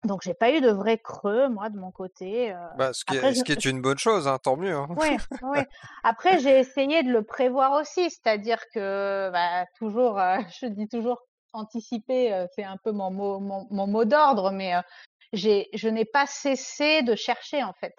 Donc 0.04 0.22
j'ai 0.22 0.34
pas 0.34 0.52
eu 0.52 0.60
de 0.60 0.70
vrai 0.70 0.98
creux 0.98 1.48
moi 1.48 1.68
de 1.68 1.78
mon 1.78 1.90
côté. 1.90 2.54
Bah, 2.76 2.92
ce, 2.92 3.04
qui 3.04 3.16
est, 3.16 3.34
ce 3.34 3.42
qui 3.44 3.52
est 3.52 3.64
une 3.64 3.80
bonne 3.80 3.98
chose, 3.98 4.28
hein, 4.28 4.38
tant 4.38 4.56
mieux. 4.56 4.74
Hein. 4.74 4.88
Oui, 4.96 5.16
oui. 5.42 5.58
Après 6.04 6.38
j'ai 6.38 6.58
essayé 6.58 7.02
de 7.02 7.10
le 7.10 7.22
prévoir 7.22 7.72
aussi, 7.72 8.10
c'est-à-dire 8.10 8.60
que 8.72 9.30
bah, 9.32 9.66
toujours, 9.78 10.20
je 10.60 10.66
dis 10.66 10.88
toujours 10.88 11.22
anticiper, 11.52 12.46
c'est 12.54 12.64
un 12.64 12.76
peu 12.76 12.92
mon 12.92 13.10
mot, 13.10 13.40
mon, 13.40 13.66
mon 13.70 13.86
mot 13.86 14.04
d'ordre, 14.04 14.50
mais 14.50 14.74
j'ai, 15.32 15.68
je 15.74 15.88
n'ai 15.88 16.04
pas 16.04 16.26
cessé 16.26 17.02
de 17.02 17.14
chercher 17.14 17.62
en 17.64 17.72
fait. 17.72 17.94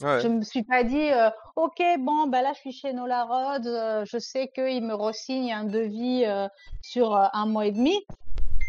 Je 0.00 0.28
me 0.28 0.42
suis 0.42 0.64
pas 0.64 0.84
dit, 0.84 1.08
OK, 1.56 1.82
bon, 2.00 2.26
bah 2.26 2.42
là, 2.42 2.52
je 2.54 2.60
suis 2.60 2.72
chez 2.72 2.92
Nola 2.92 3.24
Rhodes, 3.24 4.04
je 4.06 4.18
sais 4.18 4.48
qu'ils 4.48 4.84
me 4.84 4.94
re-signent 4.94 5.52
un 5.52 5.64
devis 5.64 6.24
sur 6.82 7.16
un 7.16 7.46
mois 7.46 7.66
et 7.66 7.72
demi. 7.72 8.04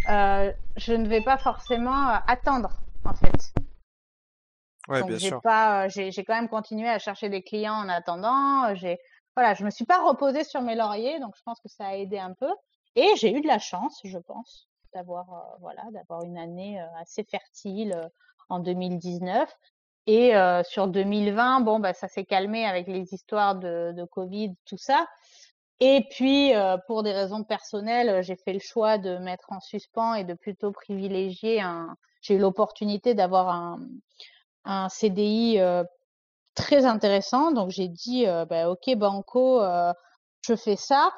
Je 0.08 0.94
ne 0.94 1.08
vais 1.08 1.22
pas 1.22 1.38
forcément 1.38 2.08
attendre, 2.28 2.70
en 3.06 3.14
fait. 3.14 3.54
Ouais, 4.88 5.00
Donc, 5.00 5.10
bien 5.10 5.18
j'ai 5.18 5.30
sûr. 5.30 5.42
pas, 5.42 5.88
j'ai, 5.88 6.12
j'ai 6.12 6.24
quand 6.24 6.36
même 6.36 6.50
continué 6.50 6.88
à 6.88 7.00
chercher 7.00 7.30
des 7.30 7.42
clients 7.42 7.74
en 7.74 7.90
attendant. 7.90 8.74
J'ai, 8.76 9.00
voilà, 9.36 9.54
je 9.54 9.64
me 9.66 9.70
suis 9.72 9.86
pas 9.86 10.04
reposée 10.04 10.44
sur 10.44 10.62
mes 10.62 10.76
lauriers, 10.76 11.20
donc 11.20 11.36
je 11.36 11.42
pense 11.44 11.60
que 11.60 11.70
ça 11.70 11.88
a 11.88 11.96
aidé 11.96 12.20
un 12.20 12.34
peu. 12.34 12.52
Et 12.96 13.08
j'ai 13.18 13.34
eu 13.36 13.42
de 13.42 13.48
la 13.48 13.60
chance, 13.60 14.00
je 14.04 14.18
pense, 14.20 14.68
d'avoir, 14.94 15.26
voilà, 15.60 15.84
d'avoir 15.92 16.24
une 16.24 16.38
année 16.38 16.80
assez 17.02 17.24
fertile 17.24 18.00
en 18.50 18.60
2019. 18.60 19.52
Et 20.08 20.34
sur 20.64 20.88
2020, 20.88 21.62
bon, 21.62 21.80
bah, 21.80 21.94
ça 21.94 22.08
s'est 22.08 22.26
calmé 22.26 22.66
avec 22.66 22.88
les 22.88 23.14
histoires 23.14 23.56
de, 23.56 23.92
de 23.92 24.06
Covid, 24.06 24.54
tout 24.66 24.78
ça. 24.78 25.08
Et 25.80 26.06
puis, 26.10 26.54
pour 26.88 27.04
des 27.04 27.12
raisons 27.12 27.44
personnelles, 27.44 28.24
j'ai 28.24 28.36
fait 28.36 28.54
le 28.54 28.60
choix 28.60 28.98
de 28.98 29.18
mettre 29.18 29.52
en 29.52 29.60
suspens 29.60 30.14
et 30.14 30.24
de 30.24 30.34
plutôt 30.34 30.72
privilégier 30.72 31.62
un. 31.62 31.96
J'ai 32.22 32.36
eu 32.36 32.40
l'opportunité 32.40 33.14
d'avoir 33.14 33.50
un, 33.50 33.80
un 34.64 34.90
CDI 34.90 35.60
très 36.56 36.86
intéressant. 36.86 37.52
Donc, 37.52 37.72
j'ai 37.72 37.90
dit, 37.90 38.26
bah, 38.50 38.70
OK, 38.70 38.96
Banco, 38.96 39.62
je 40.42 40.56
fais 40.56 40.78
ça. 40.78 41.12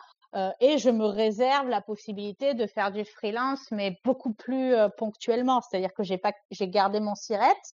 et 0.59 0.79
je 0.79 0.89
me 0.89 1.05
réserve 1.05 1.69
la 1.69 1.81
possibilité 1.81 2.55
de 2.55 2.65
faire 2.65 2.91
du 2.91 3.05
freelance, 3.05 3.69
mais 3.69 3.99
beaucoup 4.03 4.33
plus 4.33 4.73
ponctuellement. 4.97 5.61
C'est-à-dire 5.61 5.93
que 5.93 6.01
j'ai 6.01 6.17
pas, 6.17 6.33
j'ai 6.49 6.67
gardé 6.67 6.99
mon 6.99 7.13
sirette, 7.13 7.75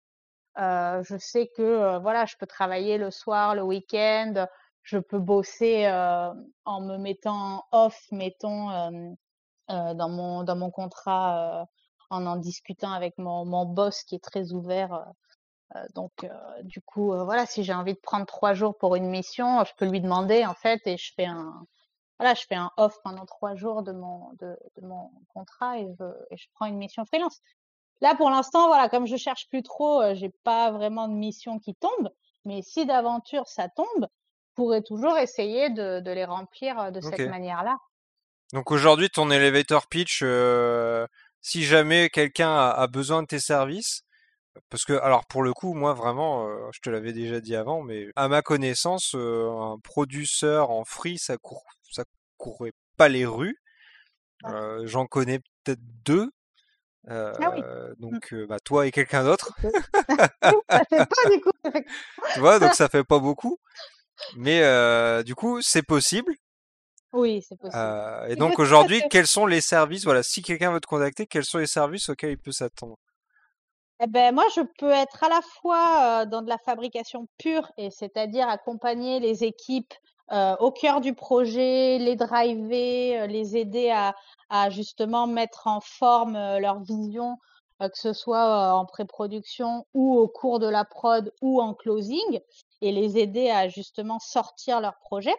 euh, 0.57 1.01
je 1.03 1.17
sais 1.17 1.49
que 1.55 1.61
euh, 1.61 1.99
voilà, 1.99 2.25
je 2.25 2.35
peux 2.37 2.45
travailler 2.45 2.97
le 2.97 3.09
soir, 3.09 3.55
le 3.55 3.63
week-end, 3.63 4.47
je 4.83 4.97
peux 4.97 5.19
bosser 5.19 5.85
euh, 5.85 6.33
en 6.65 6.81
me 6.81 6.97
mettant 6.97 7.65
off, 7.71 7.99
mettons, 8.11 8.69
dans 9.69 10.09
mon 10.09 10.43
dans 10.43 10.55
mon 10.55 10.71
contrat, 10.71 11.67
en 12.09 12.25
en 12.25 12.35
discutant 12.37 12.91
avec 12.91 13.17
mon 13.17 13.45
mon 13.45 13.65
boss 13.65 14.03
qui 14.03 14.15
est 14.15 14.23
très 14.23 14.53
ouvert. 14.53 15.05
donc 15.95 16.11
du 16.63 16.81
coup, 16.81 17.13
voilà, 17.25 17.45
si 17.45 17.63
j'ai 17.63 17.73
envie 17.73 17.93
de 17.93 17.99
prendre 17.99 18.25
trois 18.25 18.53
jours 18.53 18.77
pour 18.77 18.95
une 18.95 19.09
mission, 19.09 19.63
je 19.65 19.71
peux 19.77 19.85
lui 19.85 20.01
demander 20.01 20.45
en 20.45 20.53
fait 20.55 20.81
et 20.85 20.97
je 20.97 21.13
fais 21.15 21.25
un 21.25 21.65
voilà, 22.19 22.35
je 22.35 22.45
fais 22.47 22.55
un 22.55 22.69
off 22.77 22.95
pendant 23.03 23.25
trois 23.25 23.55
jours 23.55 23.81
de 23.81 23.91
mon 23.93 24.31
de, 24.39 24.57
de 24.75 24.85
mon 24.85 25.09
contrat 25.33 25.79
et 25.79 25.87
je, 25.99 26.05
et 26.31 26.37
je 26.37 26.47
prends 26.53 26.67
une 26.67 26.77
mission 26.77 27.03
freelance. 27.05 27.39
Là, 28.01 28.15
pour 28.15 28.29
l'instant, 28.31 28.67
voilà, 28.67 28.89
comme 28.89 29.05
je 29.05 29.15
cherche 29.15 29.47
plus 29.47 29.61
trop, 29.63 30.01
euh, 30.01 30.15
j'ai 30.15 30.29
pas 30.43 30.71
vraiment 30.71 31.07
de 31.07 31.13
mission 31.13 31.59
qui 31.59 31.75
tombe. 31.75 32.09
Mais 32.45 32.63
si 32.63 32.85
d'aventure 32.87 33.47
ça 33.47 33.69
tombe, 33.69 34.07
je 34.51 34.55
pourrais 34.55 34.81
toujours 34.81 35.17
essayer 35.17 35.69
de, 35.69 36.01
de 36.01 36.11
les 36.11 36.25
remplir 36.25 36.91
de 36.91 36.99
cette 36.99 37.19
manière-là. 37.19 37.77
Donc 38.53 38.71
aujourd'hui, 38.71 39.09
ton 39.09 39.31
elevator 39.31 39.87
pitch, 39.87 40.21
euh, 40.23 41.07
si 41.41 41.63
jamais 41.63 42.09
quelqu'un 42.09 42.49
a, 42.49 42.71
a, 42.71 42.87
besoin 42.87 43.21
de 43.21 43.27
tes 43.27 43.39
services, 43.39 44.03
parce 44.69 44.83
que, 44.83 44.93
alors 44.93 45.25
pour 45.25 45.43
le 45.43 45.53
coup, 45.53 45.73
moi 45.73 45.93
vraiment, 45.93 46.49
je 46.73 46.79
te 46.81 46.89
l'avais 46.89 47.13
déjà 47.13 47.39
dit 47.39 47.55
avant, 47.55 47.81
mais 47.81 48.07
à 48.17 48.27
ma 48.27 48.41
connaissance, 48.41 49.15
un 49.15 49.77
producteur 49.81 50.69
en 50.71 50.83
free, 50.83 51.17
ça 51.17 51.37
court, 51.37 51.63
ça 51.89 52.03
courait 52.37 52.73
pas 52.97 53.07
les 53.07 53.25
rues. 53.25 53.57
J'en 54.83 55.05
connais 55.05 55.39
peut-être 55.63 55.79
deux, 56.03 56.29
ah 57.07 57.33
oui. 57.53 57.61
Euh, 57.63 57.89
mmh. 57.89 57.95
donc, 57.99 58.35
bah, 58.47 58.59
toi 58.59 58.85
et 58.85 58.91
quelqu'un 58.91 59.23
d'autre. 59.23 59.53
ça 60.69 60.85
fait 60.89 61.05
pas 61.05 61.29
du 61.29 61.41
coup. 61.41 61.51
tu 62.33 62.39
vois, 62.39 62.59
donc 62.59 62.73
ça 62.73 62.89
fait 62.89 63.03
pas 63.03 63.19
beaucoup. 63.19 63.57
Mais 64.35 64.61
euh, 64.63 65.23
du 65.23 65.35
coup, 65.35 65.61
c'est 65.61 65.83
possible. 65.83 66.35
Oui, 67.13 67.41
c'est 67.47 67.57
possible. 67.57 67.77
Euh, 67.77 68.27
et 68.27 68.35
donc 68.35 68.59
aujourd'hui, 68.59 69.01
quels 69.09 69.27
sont 69.27 69.45
les 69.45 69.61
services? 69.61 70.05
Voilà, 70.05 70.23
si 70.23 70.41
quelqu'un 70.41 70.71
veut 70.71 70.79
te 70.79 70.87
contacter, 70.87 71.25
quels 71.25 71.43
sont 71.43 71.57
les 71.57 71.67
services 71.67 72.09
auxquels 72.09 72.31
il 72.31 72.37
peut 72.37 72.51
s'attendre? 72.51 72.97
Eh 73.99 74.07
ben, 74.07 74.33
moi, 74.33 74.45
je 74.55 74.61
peux 74.79 74.91
être 74.91 75.23
à 75.23 75.29
la 75.29 75.41
fois 75.41 76.25
dans 76.25 76.41
de 76.41 76.49
la 76.49 76.57
fabrication 76.57 77.27
pure, 77.37 77.71
et 77.77 77.91
c'est-à-dire 77.91 78.47
accompagner 78.49 79.19
les 79.19 79.43
équipes 79.43 79.93
euh, 80.31 80.55
au 80.59 80.71
cœur 80.71 81.01
du 81.01 81.13
projet, 81.13 81.97
les 81.99 82.15
driver, 82.15 83.27
les 83.27 83.57
aider 83.57 83.91
à, 83.91 84.15
à 84.49 84.69
justement 84.69 85.27
mettre 85.27 85.67
en 85.67 85.81
forme 85.81 86.33
leur 86.33 86.81
vision 86.81 87.37
que 87.89 87.97
ce 87.97 88.13
soit 88.13 88.73
en 88.73 88.85
pré-production 88.85 89.85
ou 89.93 90.17
au 90.17 90.27
cours 90.27 90.59
de 90.59 90.67
la 90.67 90.85
prod 90.85 91.33
ou 91.41 91.61
en 91.61 91.73
closing, 91.73 92.39
et 92.81 92.91
les 92.91 93.17
aider 93.17 93.49
à 93.49 93.67
justement 93.67 94.19
sortir 94.19 94.81
leur 94.81 94.97
projet. 94.99 95.35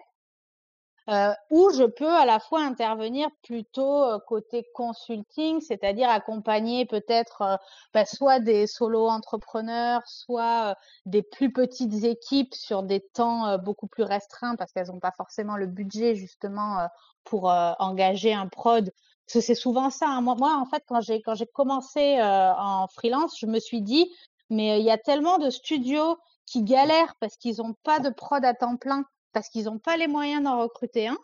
Euh, 1.11 1.33
ou 1.51 1.71
je 1.71 1.83
peux 1.83 2.09
à 2.09 2.25
la 2.25 2.39
fois 2.39 2.63
intervenir 2.63 3.29
plutôt 3.43 4.05
côté 4.29 4.65
consulting, 4.73 5.61
c'est-à-dire 5.61 6.09
accompagner 6.09 6.87
peut-être 6.87 7.59
bah, 7.93 8.05
soit 8.05 8.39
des 8.39 8.69
solo 8.69 9.09
entrepreneurs, 9.09 10.03
soit 10.07 10.77
des 11.05 11.23
plus 11.23 11.53
petites 11.53 12.05
équipes 12.05 12.55
sur 12.55 12.85
des 12.85 13.01
temps 13.01 13.59
beaucoup 13.59 13.89
plus 13.89 14.05
restreints 14.05 14.55
parce 14.55 14.73
qu'elles 14.73 14.87
n'ont 14.87 15.01
pas 15.01 15.11
forcément 15.17 15.57
le 15.57 15.67
budget 15.67 16.15
justement 16.15 16.87
pour 17.25 17.47
engager 17.47 18.33
un 18.33 18.47
prod. 18.47 18.93
C'est 19.41 19.55
souvent 19.55 19.91
ça. 19.91 20.09
Hein. 20.09 20.21
Moi, 20.21 20.57
en 20.57 20.67
fait, 20.67 20.85
quand 20.87 21.01
j'ai 21.01 21.47
commencé 21.55 22.19
en 22.21 22.87
freelance, 22.89 23.39
je 23.39 23.47
me 23.47 23.59
suis 23.59 23.81
dit, 23.81 24.11
mais 24.51 24.81
il 24.81 24.85
y 24.85 24.91
a 24.91 24.99
tellement 24.99 25.39
de 25.39 25.51
studios 25.51 26.19
qui 26.47 26.63
galèrent 26.63 27.15
parce 27.21 27.37
qu'ils 27.37 27.59
n'ont 27.59 27.75
pas 27.83 28.01
de 28.01 28.11
prod 28.11 28.45
à 28.45 28.55
temps 28.55 28.77
plein 28.77 29.05
parce 29.33 29.49
qu'ils 29.49 29.65
n'ont 29.65 29.79
pas 29.79 29.97
les 29.97 30.09
moyens 30.09 30.45
d'en 30.45 30.61
recruter 30.61 31.09
un. 31.09 31.19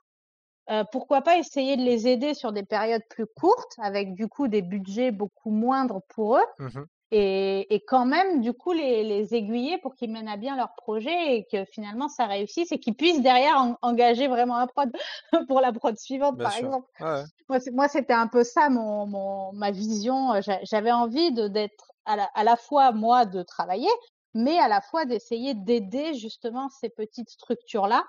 Euh, 0.70 0.84
pourquoi 0.92 1.22
pas 1.22 1.38
essayer 1.38 1.76
de 1.76 1.82
les 1.82 2.08
aider 2.08 2.34
sur 2.34 2.52
des 2.52 2.62
périodes 2.62 3.04
plus 3.08 3.26
courtes, 3.26 3.74
avec 3.78 4.14
du 4.14 4.28
coup 4.28 4.48
des 4.48 4.60
budgets 4.60 5.10
beaucoup 5.10 5.50
moindres 5.50 6.02
pour 6.08 6.36
eux, 6.36 6.46
mmh 6.58 6.82
et, 7.10 7.74
et, 7.74 7.80
quand 7.80 8.04
même 8.04 8.40
du 8.42 8.52
coup 8.52 8.72
les, 8.72 9.02
les 9.02 9.34
aiguiller 9.34 9.78
pour 9.78 9.94
qu'ils 9.94 10.12
mènent 10.12 10.28
à 10.28 10.36
bien 10.36 10.56
leur 10.56 10.74
projet 10.76 11.36
et 11.36 11.46
que 11.50 11.64
finalement 11.64 12.08
ça 12.08 12.26
réussisse 12.26 12.70
et 12.70 12.78
qu'ils 12.78 12.94
puissent 12.94 13.22
derrière 13.22 13.76
engager 13.80 14.28
vraiment 14.28 14.56
un 14.56 14.66
prod 14.66 14.90
pour 15.48 15.60
la 15.60 15.72
prod 15.72 15.96
suivante, 15.98 16.38
par 16.38 16.54
exemple. 16.56 16.86
Moi, 17.72 17.88
c'était 17.88 18.12
un 18.12 18.26
peu 18.26 18.44
ça 18.44 18.68
mon, 18.68 19.06
mon 19.06 19.52
ma 19.54 19.70
vision. 19.70 20.34
J'avais 20.62 20.92
envie 20.92 21.32
d'être 21.32 21.92
à 22.04 22.16
la, 22.16 22.24
à 22.34 22.44
la 22.44 22.56
fois 22.56 22.92
moi 22.92 23.24
de 23.24 23.42
travailler, 23.42 23.90
mais 24.34 24.58
à 24.58 24.68
la 24.68 24.80
fois 24.80 25.04
d'essayer 25.04 25.54
d'aider 25.54 26.14
justement 26.14 26.68
ces 26.68 26.90
petites 26.90 27.30
structures-là 27.30 28.04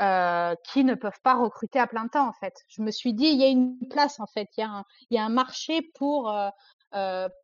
euh, 0.00 0.54
qui 0.62 0.84
ne 0.84 0.94
peuvent 0.94 1.20
pas 1.24 1.34
recruter 1.34 1.80
à 1.80 1.88
plein 1.88 2.06
temps 2.06 2.28
en 2.28 2.32
fait. 2.32 2.54
Je 2.68 2.82
me 2.82 2.92
suis 2.92 3.14
dit 3.14 3.26
il 3.26 3.40
y 3.40 3.44
a 3.44 3.48
une 3.48 3.78
place 3.90 4.20
en 4.20 4.26
fait, 4.26 4.48
il 4.56 4.60
y 4.60 4.64
a 4.64 4.68
un, 4.68 4.84
il 5.10 5.16
y 5.16 5.18
a 5.18 5.24
un 5.24 5.28
marché 5.28 5.90
pour 5.96 6.30
euh, 6.30 6.50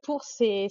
pour 0.03 0.25
ces 0.25 0.69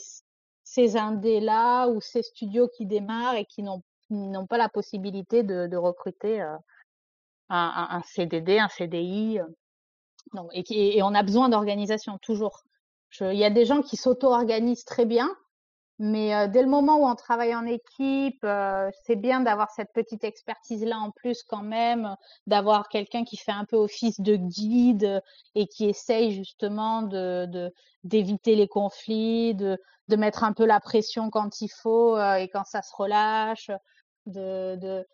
ces 0.63 0.97
indés 0.97 1.39
là 1.39 1.87
ou 1.87 2.01
ces 2.01 2.23
studios 2.23 2.67
qui 2.69 2.85
démarrent 2.85 3.35
et 3.35 3.45
qui 3.45 3.63
n'ont 3.63 4.47
pas 4.47 4.57
la 4.57 4.69
possibilité 4.69 5.43
de, 5.43 5.67
de 5.67 5.77
recruter 5.77 6.41
euh, 6.41 6.55
un, 7.49 7.87
un, 7.89 8.01
CDD, 8.03 8.59
un 8.59 8.69
CDI. 8.69 9.39
Non, 10.33 10.47
et, 10.53 10.63
et, 10.97 11.03
on 11.03 11.13
a 11.13 11.23
besoin 11.23 11.49
d'organisation 11.49 12.17
toujours. 12.17 12.63
Il 13.19 13.37
y 13.37 13.43
a 13.43 13.49
des 13.49 13.65
gens 13.65 13.81
qui 13.81 13.97
s'auto-organisent 13.97 14.85
très 14.85 15.05
bien, 15.05 15.29
mais 16.03 16.47
dès 16.49 16.61
le 16.61 16.67
moment 16.67 16.97
où 16.97 17.05
on 17.05 17.15
travaille 17.15 17.55
en 17.55 17.65
équipe, 17.65 18.45
c'est 19.05 19.15
bien 19.15 19.39
d'avoir 19.39 19.71
cette 19.71 19.93
petite 19.93 20.23
expertise-là 20.25 20.97
en 20.97 21.11
plus 21.11 21.43
quand 21.43 21.63
même, 21.63 22.15
d'avoir 22.45 22.89
quelqu'un 22.89 23.23
qui 23.23 23.37
fait 23.37 23.53
un 23.53 23.65
peu 23.65 23.77
office 23.77 24.19
de 24.19 24.35
guide 24.35 25.21
et 25.55 25.67
qui 25.67 25.85
essaye 25.87 26.33
justement 26.33 27.03
de 27.03 27.71
d'éviter 28.03 28.55
les 28.55 28.67
conflits, 28.67 29.55
de 29.55 29.77
de 30.09 30.15
mettre 30.17 30.43
un 30.43 30.51
peu 30.51 30.65
la 30.65 30.81
pression 30.81 31.29
quand 31.29 31.61
il 31.61 31.69
faut 31.69 32.17
et 32.17 32.49
quand 32.51 32.65
ça 32.65 32.81
se 32.81 32.93
relâche, 32.95 33.71
de 34.25 34.75
de 34.75 35.05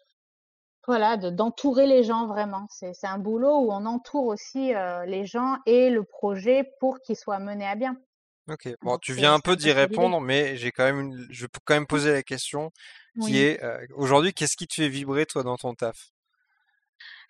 voilà, 0.87 1.17
d'entourer 1.17 1.85
les 1.85 2.03
gens 2.03 2.25
vraiment. 2.25 2.65
C'est 2.69 3.05
un 3.05 3.19
boulot 3.19 3.59
où 3.59 3.71
on 3.71 3.85
entoure 3.85 4.25
aussi 4.25 4.73
les 5.05 5.25
gens 5.25 5.57
et 5.67 5.91
le 5.91 6.03
projet 6.03 6.63
pour 6.79 6.99
qu'il 7.01 7.15
soit 7.15 7.39
mené 7.39 7.67
à 7.67 7.75
bien. 7.75 7.95
Ok, 8.49 8.67
bon, 8.81 8.97
tu 8.97 9.13
viens 9.13 9.33
un 9.35 9.39
peu 9.39 9.55
d'y 9.55 9.71
répondre, 9.71 10.19
mais 10.21 10.57
j'ai 10.57 10.71
quand 10.71 10.85
même, 10.85 11.27
je 11.29 11.45
peux 11.45 11.59
quand 11.63 11.75
même 11.75 11.85
poser 11.87 12.11
la 12.11 12.23
question 12.23 12.71
qui 13.21 13.39
est 13.39 13.61
euh, 13.63 13.85
aujourd'hui, 13.95 14.33
qu'est-ce 14.33 14.57
qui 14.57 14.67
te 14.67 14.73
fait 14.75 14.89
vibrer 14.89 15.25
toi 15.25 15.43
dans 15.43 15.57
ton 15.57 15.75
taf? 15.75 16.11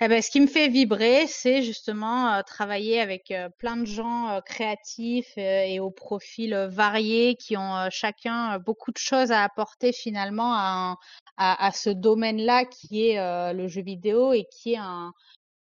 Eh 0.01 0.07
ben, 0.07 0.21
ce 0.21 0.31
qui 0.31 0.39
me 0.39 0.47
fait 0.47 0.69
vibrer, 0.69 1.27
c'est 1.27 1.61
justement 1.61 2.33
euh, 2.33 2.41
travailler 2.43 3.01
avec 3.01 3.31
euh, 3.31 3.49
plein 3.57 3.75
de 3.75 3.85
gens 3.85 4.39
créatifs 4.45 5.37
et 5.37 5.81
aux 5.81 5.91
profils 5.91 6.55
variés 6.71 7.35
qui 7.35 7.57
ont 7.57 7.89
chacun 7.89 8.59
beaucoup 8.59 8.91
de 8.91 8.97
choses 8.97 9.31
à 9.31 9.43
apporter 9.43 9.91
finalement 9.91 10.53
à, 10.53 10.95
à, 11.35 11.65
à 11.65 11.71
ce 11.73 11.89
domaine-là 11.89 12.63
qui 12.63 13.09
est 13.09 13.53
le 13.53 13.67
jeu 13.67 13.81
vidéo 13.81 14.31
et 14.31 14.45
qui 14.49 14.73
est 14.73 14.77
un, 14.77 15.11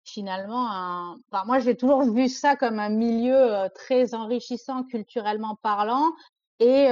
finalement 0.08 0.70
un. 0.70 1.16
Enfin, 1.30 1.44
moi, 1.46 1.58
j'ai 1.58 1.76
toujours 1.76 2.02
vu 2.02 2.28
ça 2.28 2.56
comme 2.56 2.78
un 2.78 2.88
milieu 2.88 3.68
très 3.74 4.14
enrichissant 4.14 4.82
culturellement 4.84 5.56
parlant 5.62 6.06
et 6.60 6.90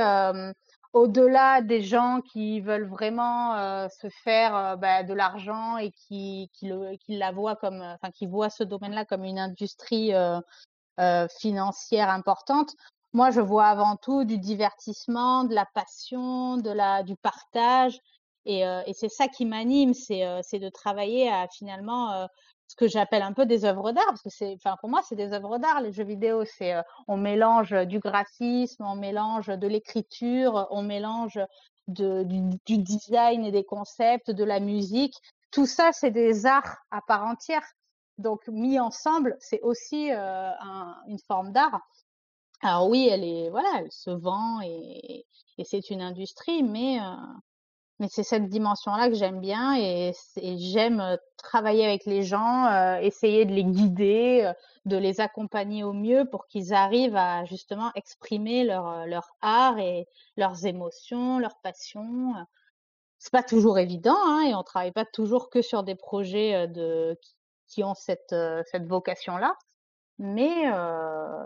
au-delà 0.93 1.61
des 1.61 1.83
gens 1.83 2.21
qui 2.21 2.61
veulent 2.61 2.89
vraiment 2.89 3.89
se 3.89 4.09
faire 4.09 4.79
bah, 4.79 5.03
de 5.03 5.13
l'argent 5.13 5.77
et 5.77 5.91
qui, 5.91 6.51
qui, 6.55 6.69
le, 6.69 6.97
qui 6.97 7.17
la 7.17 7.33
voient 7.33 7.57
comme, 7.57 7.83
enfin, 7.83 8.11
qui 8.13 8.27
voient 8.27 8.51
ce 8.51 8.65
domaine-là 8.65 9.05
comme 9.05 9.25
une 9.25 9.39
industrie 9.39 10.13
financière 11.39 12.11
importante. 12.11 12.75
Moi, 13.13 13.31
je 13.31 13.41
vois 13.41 13.67
avant 13.67 13.97
tout 13.97 14.25
du 14.25 14.39
divertissement, 14.39 15.45
de 15.45 15.55
la 15.55 15.67
passion, 15.75 16.57
de 16.59 16.71
la, 16.71 17.03
du 17.03 17.17
partage. 17.17 17.99
Et, 18.45 18.61
et 18.61 18.93
c'est 18.93 19.09
ça 19.09 19.27
qui 19.27 19.45
m'anime, 19.45 19.93
c'est 19.93 20.59
de 20.59 20.69
travailler 20.69 21.29
à 21.29 21.49
finalement 21.49 22.29
ce 22.69 22.77
que 22.77 22.89
j'appelle 22.89 23.23
un 23.23 23.33
peu 23.33 23.47
des 23.47 23.65
œuvres 23.65 23.93
d'art, 23.93 24.07
parce 24.07 24.23
que 24.23 24.31
c'est, 24.31 24.55
enfin 24.55 24.77
pour 24.81 24.89
moi 24.89 25.01
c'est 25.09 25.15
des 25.15 25.33
œuvres 25.33 25.59
d'art 25.59 25.81
les 25.81 25.93
jeux 25.93 26.05
vidéo. 26.05 26.45
C'est 26.45 26.75
euh, 26.75 26.83
on 27.09 27.17
mélange 27.17 27.73
du 27.87 27.99
graphisme, 27.99 28.85
on 28.85 28.97
mélange 28.97 29.47
de 29.49 29.67
l'écriture, 29.67 30.67
on 30.71 30.83
mélange 30.83 31.39
du, 31.89 32.79
design 32.79 33.45
et 33.45 33.53
des 33.53 33.65
concepts, 33.65 34.31
de 34.31 34.45
la 34.45 34.61
musique. 34.61 35.15
Tout 35.51 35.67
ça 35.67 35.91
c'est 35.93 36.11
des 36.11 36.47
arts 36.47 36.77
à 36.91 37.01
part 37.03 37.25
entière. 37.25 37.65
Donc 38.19 38.47
mis 38.49 38.81
ensemble, 38.81 39.37
c'est 39.41 39.61
aussi 39.61 40.11
euh, 40.11 40.51
un, 40.61 40.97
une 41.07 41.19
forme 41.19 41.53
d'art. 41.53 41.81
Alors 42.63 42.89
oui, 42.89 43.09
elle 43.11 43.25
est 43.25 43.51
voilà, 43.51 43.69
elle 43.79 43.93
se 43.93 44.11
vend 44.11 44.61
et, 44.63 45.27
et 45.59 45.65
c'est 45.65 45.91
une 45.91 46.03
industrie, 46.03 46.63
mais 46.63 46.99
euh, 47.01 47.15
mais 47.99 48.09
c'est 48.11 48.23
cette 48.23 48.49
dimension-là 48.49 49.09
que 49.09 49.15
j'aime 49.15 49.41
bien 49.41 49.75
et, 49.79 50.13
j'aime 50.37 51.19
travailler 51.39 51.85
avec 51.85 52.05
les 52.05 52.23
gens, 52.23 52.99
essayer 53.01 53.45
de 53.45 53.53
les 53.53 53.65
guider, 53.65 54.53
de 54.85 54.97
les 54.97 55.21
accompagner 55.21 55.83
au 55.83 55.93
mieux 55.93 56.29
pour 56.31 56.47
qu'ils 56.47 56.75
arrivent 56.75 57.17
à 57.17 57.45
justement 57.45 57.91
exprimer 57.95 58.65
leur, 58.65 59.07
leur 59.07 59.29
art 59.41 59.79
et 59.79 60.07
leurs 60.37 60.67
émotions, 60.67 61.39
leurs 61.39 61.59
passions. 61.63 62.35
C'est 63.19 63.33
pas 63.33 63.43
toujours 63.43 63.79
évident 63.79 64.19
hein, 64.27 64.43
et 64.43 64.55
on 64.55 64.63
travaille 64.63 64.93
pas 64.93 65.07
toujours 65.07 65.49
que 65.49 65.63
sur 65.63 65.83
des 65.83 65.95
projets 65.95 66.69
de 66.69 67.19
qui 67.69 67.83
ont 67.83 67.95
cette 67.95 68.35
cette 68.71 68.87
vocation-là, 68.87 69.57
mais 70.19 70.71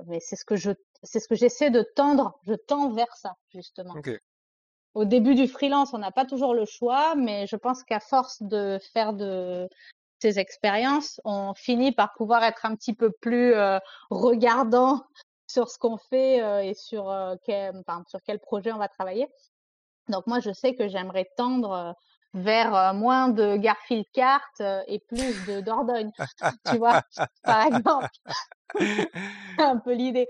mais 0.07 0.19
c'est 0.21 0.37
ce 0.37 0.45
que 0.45 0.57
je 0.57 0.73
c'est 1.03 1.21
ce 1.21 1.29
que 1.29 1.37
j'essaie 1.37 1.71
de 1.71 1.83
tendre, 1.95 2.39
je 2.43 2.55
tends 2.55 2.91
vers 2.93 3.15
ça 3.17 3.35
justement 3.49 3.95
au 4.95 5.05
début 5.05 5.35
du 5.35 5.47
freelance, 5.47 5.95
on 5.95 5.99
n'a 5.99 6.11
pas 6.11 6.25
toujours 6.25 6.55
le 6.55 6.65
choix, 6.65 7.15
mais 7.15 7.47
je 7.47 7.57
pense 7.57 7.85
qu'à 7.85 8.01
force 8.01 8.43
de 8.43 8.79
faire 8.93 9.13
de 9.13 9.69
ces 10.21 10.39
expériences, 10.39 11.21
on 11.25 11.55
finit 11.55 11.93
par 11.93 12.13
pouvoir 12.15 12.45
être 12.45 12.67
un 12.67 12.77
petit 12.77 12.95
peu 12.95 13.11
plus 13.11 13.55
euh, 13.55 13.79
regardant 14.11 15.05
sur 15.47 15.69
ce 15.69 15.79
qu'on 15.79 15.97
fait 15.97 16.43
euh, 16.43 16.63
et 16.63 16.75
sur, 16.75 17.11
euh, 17.11 17.35
quel, 17.45 17.77
enfin, 17.77 18.05
sur 18.09 18.21
quel 18.25 18.39
projet 18.39 18.73
on 18.73 18.79
va 18.79 18.89
travailler. 18.89 19.27
Donc 20.09 20.27
moi, 20.27 20.41
je 20.41 20.53
sais 20.53 20.75
que 20.75 20.89
j'aimerais 20.89 21.29
tendre 21.37 21.95
vers 22.33 22.95
moins 22.95 23.29
de 23.29 23.57
Garfield 23.57 24.07
Kart 24.13 24.61
et 24.87 25.01
plus 25.09 25.47
de 25.47 25.61
Dordogne, 25.61 26.11
tu 26.71 26.79
vois, 26.79 27.03
par 27.43 27.67
exemple. 27.67 28.09
C'est 28.79 29.63
un 29.63 29.79
peu 29.79 29.95
l'idée. 29.95 30.29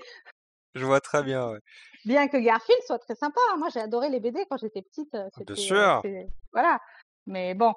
Je 0.74 0.84
vois 0.84 1.00
très 1.00 1.22
bien, 1.22 1.50
ouais. 1.50 1.58
Bien 2.04 2.28
que 2.28 2.36
Garfield 2.36 2.82
soit 2.86 2.98
très 2.98 3.14
sympa. 3.14 3.40
Hein. 3.50 3.56
Moi, 3.58 3.68
j'ai 3.72 3.80
adoré 3.80 4.08
les 4.08 4.20
BD 4.20 4.44
quand 4.48 4.56
j'étais 4.56 4.82
petite. 4.82 5.16
Bien 5.46 5.56
sûr. 5.56 6.02
voilà. 6.52 6.80
Mais 7.26 7.54
bon, 7.54 7.74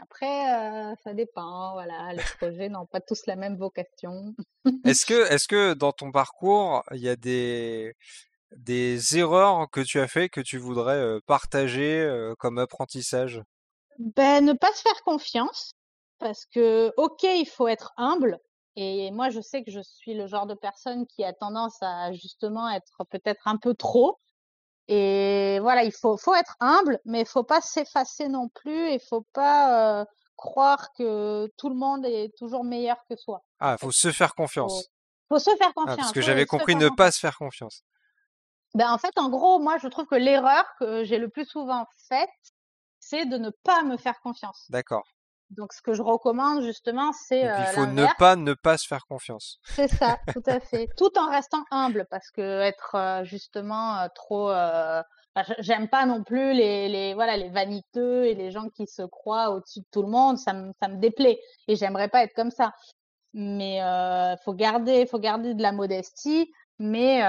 après, 0.00 0.94
ça 1.04 1.14
dépend. 1.14 1.72
Voilà, 1.72 2.12
les 2.12 2.22
projets 2.38 2.68
n'ont 2.68 2.86
pas 2.86 3.00
tous 3.00 3.26
la 3.26 3.36
même 3.36 3.56
vocation. 3.56 4.34
est-ce 4.84 5.06
que, 5.06 5.30
est-ce 5.32 5.46
que 5.46 5.74
dans 5.74 5.92
ton 5.92 6.10
parcours, 6.10 6.82
il 6.92 7.00
y 7.00 7.08
a 7.08 7.16
des 7.16 7.94
des 8.56 9.16
erreurs 9.16 9.70
que 9.70 9.80
tu 9.80 10.00
as 10.00 10.08
fait 10.08 10.28
que 10.28 10.40
tu 10.40 10.58
voudrais 10.58 11.20
partager 11.26 12.08
comme 12.38 12.58
apprentissage? 12.58 13.40
Ben, 13.98 14.44
ne 14.44 14.54
pas 14.54 14.72
se 14.72 14.82
faire 14.82 15.02
confiance. 15.04 15.72
Parce 16.20 16.44
que, 16.46 16.92
ok, 16.98 17.22
il 17.22 17.46
faut 17.46 17.66
être 17.66 17.92
humble, 17.96 18.38
et 18.80 19.10
moi, 19.10 19.28
je 19.30 19.40
sais 19.40 19.62
que 19.62 19.70
je 19.70 19.80
suis 19.80 20.14
le 20.14 20.26
genre 20.26 20.46
de 20.46 20.54
personne 20.54 21.06
qui 21.06 21.22
a 21.22 21.32
tendance 21.32 21.76
à 21.82 22.12
justement 22.12 22.68
être 22.70 23.04
peut-être 23.10 23.46
un 23.46 23.56
peu 23.56 23.74
trop. 23.74 24.16
Et 24.88 25.58
voilà, 25.60 25.84
il 25.84 25.92
faut, 25.92 26.16
faut 26.16 26.34
être 26.34 26.56
humble, 26.60 26.98
mais 27.04 27.20
il 27.20 27.26
faut 27.26 27.44
pas 27.44 27.60
s'effacer 27.60 28.28
non 28.28 28.48
plus. 28.48 28.90
Il 28.92 29.00
faut 29.00 29.26
pas 29.32 30.00
euh, 30.00 30.04
croire 30.36 30.92
que 30.94 31.48
tout 31.58 31.68
le 31.68 31.76
monde 31.76 32.04
est 32.06 32.34
toujours 32.36 32.64
meilleur 32.64 32.96
que 33.08 33.16
soi. 33.16 33.42
Ah, 33.60 33.76
il 33.78 33.80
faut 33.80 33.92
se 33.92 34.10
faire 34.10 34.34
confiance. 34.34 34.88
Faut, 35.28 35.34
faut 35.36 35.38
se 35.38 35.56
faire 35.56 35.68
ah, 35.70 35.72
confiance. 35.74 35.96
parce 35.96 36.12
que 36.12 36.22
j'avais 36.22 36.46
compris 36.46 36.74
ne 36.74 36.88
pas 36.88 37.10
se 37.10 37.20
faire 37.20 37.36
confiance. 37.36 37.84
Ben, 38.74 38.90
en 38.90 38.98
fait, 38.98 39.16
en 39.18 39.28
gros, 39.28 39.58
moi, 39.58 39.78
je 39.78 39.88
trouve 39.88 40.06
que 40.06 40.14
l'erreur 40.14 40.64
que 40.78 41.04
j'ai 41.04 41.18
le 41.18 41.28
plus 41.28 41.44
souvent 41.44 41.86
faite, 42.08 42.30
c'est 42.98 43.26
de 43.26 43.36
ne 43.36 43.50
pas 43.64 43.82
me 43.82 43.96
faire 43.96 44.20
confiance. 44.20 44.66
D'accord. 44.70 45.04
Donc, 45.50 45.72
ce 45.72 45.82
que 45.82 45.94
je 45.94 46.02
recommande 46.02 46.62
justement, 46.62 47.12
c'est 47.12 47.40
il 47.40 47.46
euh, 47.48 47.64
faut 47.74 47.86
ne 47.86 48.06
pas 48.18 48.36
ne 48.36 48.54
pas 48.54 48.78
se 48.78 48.86
faire 48.86 49.04
confiance. 49.06 49.58
C'est 49.64 49.88
ça, 49.88 50.18
tout 50.34 50.42
à 50.46 50.60
fait. 50.60 50.88
Tout 50.96 51.10
en 51.18 51.28
restant 51.28 51.64
humble, 51.72 52.06
parce 52.10 52.30
que 52.30 52.60
être 52.60 52.94
euh, 52.94 53.24
justement 53.24 53.98
euh, 53.98 54.06
trop. 54.14 54.52
j- 54.52 55.54
j'aime 55.58 55.88
pas 55.88 56.06
non 56.06 56.22
plus 56.22 56.52
les, 56.52 56.88
les 56.88 57.14
voilà 57.14 57.36
les 57.36 57.48
vaniteux 57.48 58.26
et 58.26 58.34
les 58.34 58.50
gens 58.52 58.68
qui 58.68 58.86
se 58.86 59.02
croient 59.02 59.50
au-dessus 59.50 59.80
de 59.80 59.86
tout 59.90 60.02
le 60.02 60.08
monde. 60.08 60.38
Ça 60.38 60.52
me 60.52 60.72
ça 60.80 60.88
me 60.88 60.98
déplaît 60.98 61.40
et 61.66 61.74
j'aimerais 61.74 62.08
pas 62.08 62.22
être 62.22 62.34
comme 62.34 62.50
ça. 62.52 62.72
Mais 63.32 63.82
euh, 63.82 64.36
faut 64.44 64.54
garder 64.54 65.06
faut 65.06 65.18
garder 65.18 65.54
de 65.54 65.62
la 65.62 65.72
modestie, 65.72 66.50
mais 66.78 67.22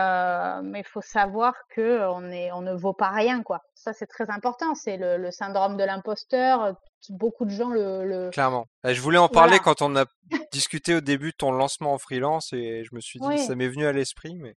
mais 0.63 0.83
faut 0.83 1.01
savoir 1.01 1.53
que 1.69 2.07
on 2.07 2.21
ne 2.61 2.73
vaut 2.73 2.93
pas 2.93 3.09
rien 3.09 3.41
quoi. 3.41 3.61
Ça 3.73 3.93
c'est 3.93 4.07
très 4.07 4.29
important. 4.29 4.75
C'est 4.75 4.97
le, 4.97 5.17
le 5.17 5.31
syndrome 5.31 5.75
de 5.77 5.83
l'imposteur. 5.83 6.75
Beaucoup 7.09 7.45
de 7.45 7.49
gens 7.49 7.69
le, 7.69 8.05
le 8.05 8.29
Clairement. 8.29 8.67
Je 8.83 8.99
voulais 9.01 9.17
en 9.17 9.27
parler 9.29 9.57
voilà. 9.57 9.63
quand 9.63 9.81
on 9.81 9.95
a 9.95 10.05
discuté 10.51 10.95
au 10.95 11.01
début 11.01 11.31
de 11.31 11.35
ton 11.37 11.51
lancement 11.51 11.93
en 11.93 11.97
freelance 11.97 12.53
et 12.53 12.83
je 12.83 12.95
me 12.95 13.01
suis 13.01 13.19
dit, 13.19 13.27
Oui. 13.27 13.39
ça 13.39 13.55
m'est 13.55 13.67
venu 13.67 13.85
à 13.85 13.91
l'esprit, 13.91 14.35
mais 14.35 14.55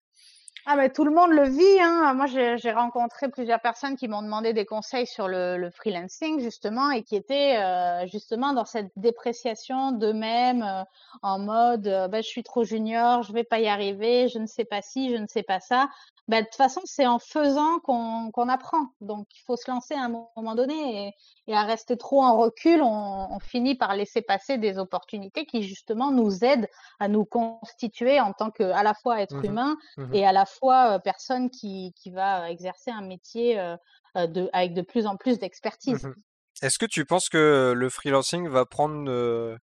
Ah 0.67 0.77
mais 0.77 0.91
tout 0.91 1.05
le 1.05 1.11
monde 1.11 1.31
le 1.33 1.49
vit, 1.49 1.81
hein. 1.81 2.15
Moi, 2.15 2.27
j'ai 2.27 2.73
rencontré 2.73 3.29
plusieurs 3.29 3.61
personnes 3.61 3.97
qui 3.97 4.09
m'ont 4.09 4.23
demandé 4.23 4.53
des 4.53 4.65
conseils 4.67 5.07
sur 5.07 5.29
le, 5.29 5.57
le 5.59 5.71
freelancing 5.71 6.41
justement 6.41 6.91
et 6.91 7.03
qui 7.03 7.17
étaient 7.17 7.57
euh, 7.59 8.07
justement 8.07 8.53
dans 8.53 8.65
cette 8.65 8.91
dépréciation 8.97 9.93
d'eux-mêmes 9.93 10.63
euh, 10.63 10.83
en 11.23 11.39
mode 11.39 11.87
euh, 11.87 12.09
bah, 12.09 12.21
je 12.23 12.29
suis 12.29 12.43
trop 12.43 12.65
junior, 12.65 13.23
je 13.23 13.33
vais 13.33 13.45
pas 13.45 13.59
y 13.59 13.69
arriver, 13.69 14.29
je 14.29 14.39
ne 14.39 14.47
sais 14.47 14.65
pas 14.65 14.81
ci, 14.83 15.11
je 15.11 15.17
ne 15.17 15.27
sais 15.27 15.43
pas 15.43 15.61
ça. 15.61 15.89
Bah, 16.27 16.41
de 16.41 16.47
toute 16.47 16.55
façon, 16.57 16.81
c'est 16.87 17.07
en 17.07 17.19
faisant 17.19 17.81
qu'on 17.81 18.31
qu'on 18.33 18.49
apprend. 18.49 18.87
Donc, 19.03 19.27
il 19.35 19.41
faut 19.47 19.57
se 19.57 19.71
lancer 19.71 19.93
à 19.95 20.05
un 20.05 20.09
moment 20.09 20.55
donné 20.55 21.09
et, 21.09 21.13
et 21.53 21.55
à 21.55 21.65
rester 21.65 21.97
trop 21.99 22.23
en 22.23 22.39
recul, 22.39 22.81
on, 22.83 23.29
on 23.31 23.39
finit 23.41 23.75
par 23.75 23.95
laisser 23.95 24.23
passer 24.23 24.57
des 24.57 24.79
opportunités 24.79 25.45
qui 25.45 25.63
justement 25.63 26.11
nous 26.11 26.43
aident 26.43 26.69
à 26.99 27.09
nous 27.09 27.27
constituer 27.27 28.21
en 28.21 28.33
tant 28.33 28.51
que 28.51 28.63
à 28.63 28.83
la 28.83 28.95
fois 28.95 29.21
être 29.21 29.45
Mhm, 29.45 29.45
humain 29.45 29.77
mhm. 29.97 30.13
et 30.13 30.25
à 30.27 30.33
la 30.33 30.47
fois 30.47 30.95
euh, 30.97 30.99
personne 30.99 31.51
qui, 31.51 31.93
qui 31.97 32.11
va 32.11 32.51
exercer 32.51 32.91
un 32.91 33.03
métier 33.03 33.59
euh, 33.61 33.77
de, 34.17 34.49
avec 34.55 34.73
de 34.75 34.83
plus 34.83 35.07
en 35.07 35.17
plus 35.17 35.39
d'expertise. 35.39 36.07
Mhm. 36.07 36.15
Est-ce 36.63 36.79
que 36.79 36.87
tu 36.87 37.05
penses 37.05 37.29
que 37.29 37.73
le 37.77 37.89
freelancing 37.91 38.49
va 38.49 38.65
prendre, 38.67 39.11
euh, 39.11 39.57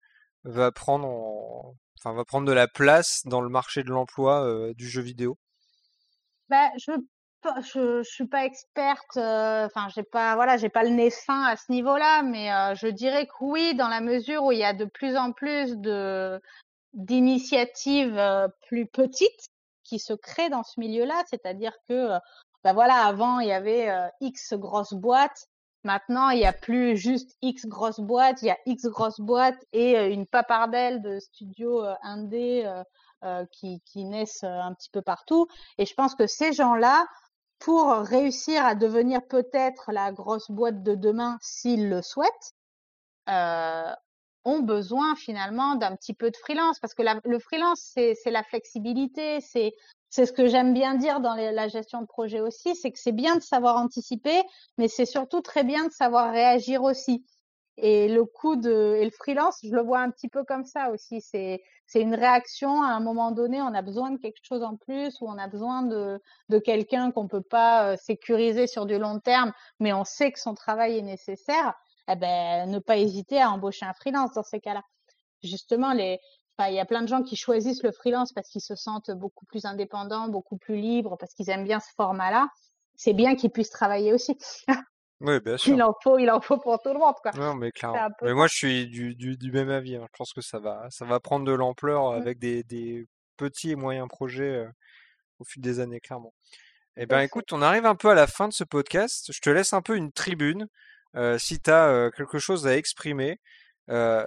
va 0.43 0.72
prendre, 0.72 1.07
en- 1.07 1.76
enfin, 1.99 2.14
va 2.16 2.26
prendre 2.26 2.47
de 2.47 2.53
la 2.53 2.68
place 2.68 3.22
dans 3.26 3.41
le 3.41 3.49
marché 3.49 3.84
de 3.84 3.89
l'emploi 3.89 4.74
du 4.76 4.88
jeu 4.89 5.01
vidéo? 5.01 5.38
Bah, 6.50 6.72
je 6.78 6.91
je, 7.62 8.04
je 8.04 8.10
suis 8.10 8.28
pas 8.28 8.45
experte, 8.45 9.16
euh, 9.18 9.66
enfin 9.66 9.88
j'ai 9.95 10.04
pas 10.04 10.36
voilà 10.36 10.58
j'ai 10.58 10.70
pas 10.70 10.84
le 10.84 10.89
nez 10.89 11.10
fin 11.10 11.43
à 11.45 11.56
ce 11.56 11.72
niveau-là, 11.72 12.22
mais 12.24 12.52
euh, 12.52 12.76
je 12.76 12.88
dirais 12.88 13.28
que 13.28 13.34
oui 13.41 13.76
dans 13.76 13.88
la 13.88 14.02
mesure 14.02 14.43
où 14.43 14.52
il 14.52 14.60
y 14.60 14.64
a 14.64 14.74
de 14.74 14.86
plus 14.86 15.16
en 15.16 15.32
plus 15.32 15.78
de 15.78 16.41
d'initiatives 16.93 18.18
euh, 18.18 18.47
plus 18.68 18.88
petites 18.88 19.50
qui 19.84 20.00
se 20.00 20.14
créent 20.14 20.50
dans 20.50 20.64
ce 20.64 20.80
milieu-là, 20.80 21.24
c'est-à-dire 21.30 21.74
que 21.88 21.93
euh, 22.16 22.20
bah 22.64 22.74
voilà 22.74 23.06
avant 23.06 23.39
il 23.39 23.47
y 23.47 23.54
avait 23.54 23.89
euh, 23.89 24.08
X 24.22 24.54
grosses 24.56 24.93
boîtes, 24.93 25.47
maintenant 25.84 26.30
il 26.32 26.39
y 26.39 26.45
a 26.45 26.54
plus 26.54 26.97
juste 26.97 27.38
X 27.41 27.66
grosses 27.68 28.02
boîtes, 28.02 28.41
il 28.41 28.47
y 28.47 28.52
a 28.52 28.58
X 28.66 28.86
grosses 28.88 29.20
boîtes 29.22 29.64
et 29.72 29.97
euh, 29.97 30.10
une 30.10 30.28
papardelle 30.28 31.02
de 31.02 31.20
studios 31.20 31.84
euh, 31.86 31.93
euh, 32.06 32.66
euh, 32.66 32.84
qui, 33.52 33.82
qui 33.86 34.06
naissent 34.06 34.44
euh, 34.44 34.62
un 34.62 34.74
petit 34.74 34.90
peu 34.90 35.02
partout. 35.02 35.48
Et 35.78 35.86
je 35.86 35.94
pense 35.94 36.16
que 36.16 36.28
ces 36.28 36.54
gens-là, 36.54 37.06
pour 37.60 37.92
réussir 37.92 38.66
à 38.66 38.76
devenir 38.76 39.26
peut-être 39.28 39.92
la 39.92 40.12
grosse 40.12 40.50
boîte 40.50 40.84
de 40.84 40.96
demain, 40.96 41.38
s'ils 41.42 41.90
le 41.90 42.02
souhaitent, 42.02 42.54
euh, 43.30 43.94
ont 44.46 44.60
besoin 44.60 45.16
finalement 45.16 45.76
d'un 45.76 45.96
petit 45.96 46.14
peu 46.14 46.32
de 46.32 46.38
freelance. 46.38 46.80
Parce 46.80 46.94
que 46.94 47.04
le 47.24 47.40
freelance, 47.40 47.92
c'est 47.94 48.16
la 48.26 48.44
flexibilité, 48.44 49.42
c'est 49.42 49.74
c'est 50.10 50.26
ce 50.26 50.34
que 50.34 50.48
j'aime 50.48 50.74
bien 50.74 50.96
dire 50.96 51.20
dans 51.20 51.36
la 51.36 51.68
gestion 51.68 52.02
de 52.02 52.08
projet 52.08 52.40
aussi, 52.40 52.76
c'est 52.76 52.92
que 52.92 52.98
c'est 52.98 53.12
bien 53.12 53.36
de 53.36 53.42
savoir 53.42 53.78
anticiper, 53.78 54.42
mais 54.78 54.88
c'est 54.88 55.06
surtout 55.06 55.42
très 55.42 55.64
bien 55.64 55.86
de 55.86 55.92
savoir 55.92 56.32
réagir 56.32 56.82
aussi. 56.82 57.24
Et 57.82 58.10
le 58.10 58.26
coup 58.26 58.56
de 58.56 58.96
et 59.00 59.06
le 59.06 59.12
freelance, 59.12 59.60
je 59.64 59.74
le 59.74 59.82
vois 59.82 60.00
un 60.00 60.12
petit 60.12 60.28
peu 60.30 60.44
comme 60.44 60.66
ça 60.66 60.92
aussi. 60.92 61.22
C'est 61.22 61.64
c'est 61.88 62.02
une 62.02 62.16
réaction 62.16 62.84
à 62.84 62.88
un 62.88 63.00
moment 63.00 63.32
donné. 63.32 63.62
On 63.62 63.74
a 63.74 63.82
besoin 63.82 64.12
de 64.12 64.18
quelque 64.18 64.44
chose 64.44 64.64
en 64.64 64.76
plus, 64.76 65.20
ou 65.22 65.28
on 65.30 65.38
a 65.38 65.48
besoin 65.48 65.84
de 65.84 66.22
de 66.50 66.60
quelqu'un 66.60 67.12
qu'on 67.12 67.28
peut 67.28 67.42
pas 67.42 67.94
euh, 67.94 67.98
sécuriser 67.98 68.68
sur 68.68 68.86
du 68.86 68.98
long 68.98 69.20
terme, 69.20 69.54
mais 69.80 69.94
on 69.94 70.04
sait 70.04 70.32
que 70.32 70.40
son 70.40 70.56
travail 70.56 70.98
est 70.98 71.02
nécessaire. 71.04 71.74
Eh 72.12 72.16
ben, 72.16 72.70
ne 72.70 72.80
pas 72.80 72.98
hésiter 72.98 73.40
à 73.42 73.52
embaucher 73.52 73.86
un 73.86 73.94
freelance 73.94 74.34
dans 74.34 74.44
ces 74.44 74.60
cas-là. 74.60 74.84
Justement, 75.44 75.94
les 75.94 76.20
il 76.68 76.74
y 76.76 76.80
a 76.80 76.86
plein 76.86 77.02
de 77.02 77.08
gens 77.08 77.24
qui 77.24 77.36
choisissent 77.36 77.84
le 77.84 77.92
freelance 77.92 78.34
parce 78.34 78.50
qu'ils 78.50 78.62
se 78.62 78.76
sentent 78.76 79.12
beaucoup 79.12 79.46
plus 79.46 79.66
indépendants, 79.66 80.28
beaucoup 80.28 80.58
plus 80.58 80.76
libres, 80.76 81.16
parce 81.18 81.34
qu'ils 81.34 81.50
aiment 81.50 81.64
bien 81.64 81.80
ce 81.80 81.92
format-là. 81.96 82.50
C'est 82.96 83.14
bien 83.14 83.36
qu'ils 83.36 83.52
puissent 83.52 83.70
travailler 83.70 84.14
aussi. 84.14 84.38
Oui, 85.22 85.40
bien 85.42 85.58
sûr. 85.58 85.74
Il 85.76 85.84
en 85.84 85.94
faut, 86.02 86.18
il 86.18 86.30
en 86.32 86.40
faut 86.40 86.58
pour 86.58 86.80
tout 86.82 86.94
le 86.94 87.00
monde, 87.00 87.16
quoi. 87.22 87.32
Non, 87.34 87.54
mais 87.56 87.72
clairement. 87.72 88.08
peu 88.20 88.26
Mais 88.28 88.34
moi, 88.34 88.48
je 88.48 88.56
suis 88.56 88.88
du, 88.88 89.16
du, 89.16 89.36
du 89.38 89.52
même 89.52 89.70
avis. 89.70 89.96
hein. 89.98 90.06
Je 90.14 90.18
pense 90.18 90.34
que 90.34 90.42
ça 90.42 90.60
va, 90.60 90.88
ça 90.90 91.06
va 91.06 91.20
prendre 91.20 91.46
de 91.46 91.52
l'ampleur 91.52 92.12
Mm, 92.12 92.22
avec 92.22 92.40
des, 92.40 92.64
des 92.64 93.06
petits 93.38 93.72
et 93.72 93.76
moyens 93.76 94.08
projets 94.08 94.44
euh, 94.56 94.70
au 95.40 95.44
fil 95.46 95.62
des 95.62 95.80
années, 95.80 96.00
clairement. 96.00 96.34
Eh 96.98 97.06
ben, 97.06 97.20
fait. 97.20 97.26
écoute, 97.26 97.52
on 97.54 97.62
arrive 97.62 97.86
un 97.86 97.96
peu 97.96 98.10
à 98.10 98.16
la 98.16 98.28
fin 98.28 98.48
de 98.48 98.54
ce 98.54 98.64
podcast. 98.64 99.32
Je 99.34 99.40
te 99.42 99.50
laisse 99.50 99.74
un 99.74 99.82
peu 99.82 99.96
une 99.98 100.12
tribune. 100.12 100.68
euh, 101.16 101.38
si 101.38 101.60
tu 101.60 101.70
as 101.72 102.12
quelque 102.16 102.40
chose 102.40 102.68
à 102.68 102.76
exprimer 102.78 103.40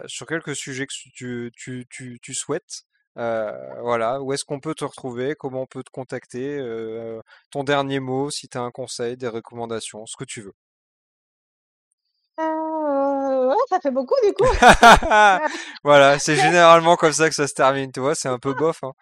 sur 0.06 0.26
quelques 0.26 0.56
sujets 0.56 0.86
que 0.86 0.92
tu, 1.14 1.52
tu, 1.56 1.86
tu, 1.88 2.18
tu 2.20 2.34
souhaites. 2.34 2.82
Euh, 3.18 3.52
voilà, 3.82 4.22
où 4.22 4.32
est-ce 4.32 4.44
qu'on 4.44 4.58
peut 4.58 4.74
te 4.74 4.84
retrouver, 4.84 5.34
comment 5.38 5.62
on 5.62 5.66
peut 5.66 5.82
te 5.82 5.90
contacter, 5.90 6.56
euh, 6.58 7.20
ton 7.50 7.62
dernier 7.62 8.00
mot, 8.00 8.30
si 8.30 8.48
tu 8.48 8.56
as 8.58 8.62
un 8.62 8.70
conseil, 8.70 9.16
des 9.18 9.28
recommandations, 9.28 10.06
ce 10.06 10.16
que 10.16 10.24
tu 10.24 10.40
veux. 10.40 10.54
Ouais, 13.52 13.66
ça 13.68 13.80
fait 13.80 13.90
beaucoup 13.90 14.14
du 14.24 14.32
coup. 14.34 14.44
Voilà, 15.84 16.18
c'est 16.18 16.36
généralement 16.36 16.96
comme 16.96 17.12
ça 17.12 17.28
que 17.28 17.34
ça 17.34 17.46
se 17.48 17.54
termine, 17.54 17.92
tu 17.92 18.00
vois, 18.00 18.14
c'est 18.14 18.28
un 18.28 18.38
peu 18.38 18.54
bof, 18.54 18.82
hein. 18.84 18.92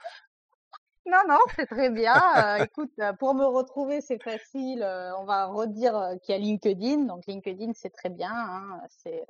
Non, 1.07 1.23
non, 1.29 1.39
c'est 1.57 1.67
très 1.67 1.91
bien. 1.91 2.15
Euh, 2.37 2.57
écoute, 2.65 2.93
euh, 3.01 3.13
pour 3.15 3.35
me 3.35 3.45
retrouver, 3.45 4.01
c'est 4.01 4.23
facile. 4.23 4.83
Euh, 4.83 5.17
on 5.19 5.25
va 5.25 5.47
redire 5.47 5.97
euh, 5.97 6.17
qu'il 6.19 6.35
y 6.35 6.39
a 6.39 6.41
LinkedIn. 6.41 7.05
Donc 7.05 7.27
LinkedIn, 7.27 7.73
c'est 7.75 7.91
très 7.91 8.11
bien. 8.11 8.33
hein. 8.33 8.81
C'est, 9.03 9.25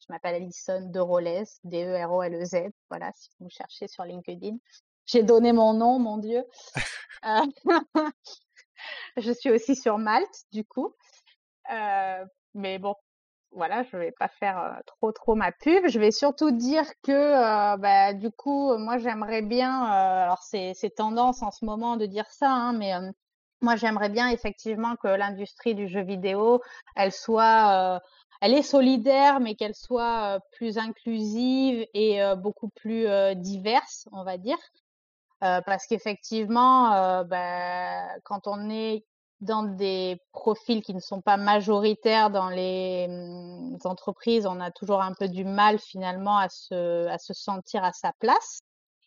je 0.00 0.06
m'appelle 0.12 0.34
Alison 0.36 0.80
de 0.90 1.00
Rolez, 1.00 1.44
D-E-R-O-L-E-Z. 1.64 2.56
Voilà, 2.90 3.10
si 3.14 3.30
vous 3.38 3.46
me 3.46 3.50
cherchez 3.50 3.88
sur 3.88 4.04
LinkedIn. 4.04 4.56
J'ai 5.06 5.22
donné 5.22 5.52
mon 5.52 5.74
nom, 5.74 5.98
mon 5.98 6.18
Dieu. 6.18 6.44
Je 9.16 9.32
suis 9.32 9.50
aussi 9.50 9.76
sur 9.76 9.98
Malte, 9.98 10.44
du 10.52 10.64
coup. 10.64 10.94
Mais 12.54 12.78
bon, 12.78 12.94
voilà, 13.54 13.82
je 13.84 13.96
vais 13.96 14.12
pas 14.12 14.28
faire 14.28 14.80
trop 14.86 15.12
trop 15.12 15.34
ma 15.34 15.52
pub. 15.52 15.86
Je 15.88 15.98
vais 15.98 16.10
surtout 16.10 16.50
dire 16.50 16.84
que 17.02 17.76
bah, 17.76 18.12
du 18.14 18.30
coup, 18.30 18.76
moi 18.78 18.98
j'aimerais 18.98 19.42
bien, 19.42 19.82
alors 19.84 20.42
c'est 20.42 20.94
tendance 20.96 21.42
en 21.42 21.50
ce 21.50 21.64
moment 21.64 21.96
de 21.96 22.06
dire 22.06 22.30
ça, 22.30 22.50
hein, 22.50 22.72
mais 22.72 22.92
moi 23.60 23.76
j'aimerais 23.76 24.08
bien 24.08 24.28
effectivement 24.28 24.96
que 24.96 25.08
l'industrie 25.08 25.74
du 25.74 25.86
jeu 25.88 26.02
vidéo, 26.02 26.60
elle 26.96 27.12
soit, 27.12 28.00
elle 28.40 28.54
est 28.54 28.62
solidaire, 28.62 29.38
mais 29.40 29.54
qu'elle 29.54 29.74
soit 29.74 30.40
plus 30.52 30.78
inclusive 30.78 31.86
et 31.94 32.20
beaucoup 32.38 32.70
plus 32.70 33.06
diverse, 33.36 34.08
on 34.12 34.24
va 34.24 34.38
dire. 34.38 34.58
Parce 35.40 35.86
qu'effectivement, 35.86 37.24
bah, 37.24 38.18
quand 38.24 38.46
on 38.46 38.70
est 38.70 39.04
dans 39.42 39.64
des 39.64 40.20
profils 40.32 40.82
qui 40.82 40.94
ne 40.94 41.00
sont 41.00 41.20
pas 41.20 41.36
majoritaires 41.36 42.30
dans 42.30 42.48
les 42.48 43.06
hum, 43.08 43.76
entreprises, 43.84 44.46
on 44.46 44.60
a 44.60 44.70
toujours 44.70 45.02
un 45.02 45.12
peu 45.18 45.28
du 45.28 45.44
mal 45.44 45.78
finalement 45.78 46.38
à 46.38 46.48
se, 46.48 47.06
à 47.08 47.18
se 47.18 47.34
sentir 47.34 47.84
à 47.84 47.92
sa 47.92 48.12
place. 48.20 48.60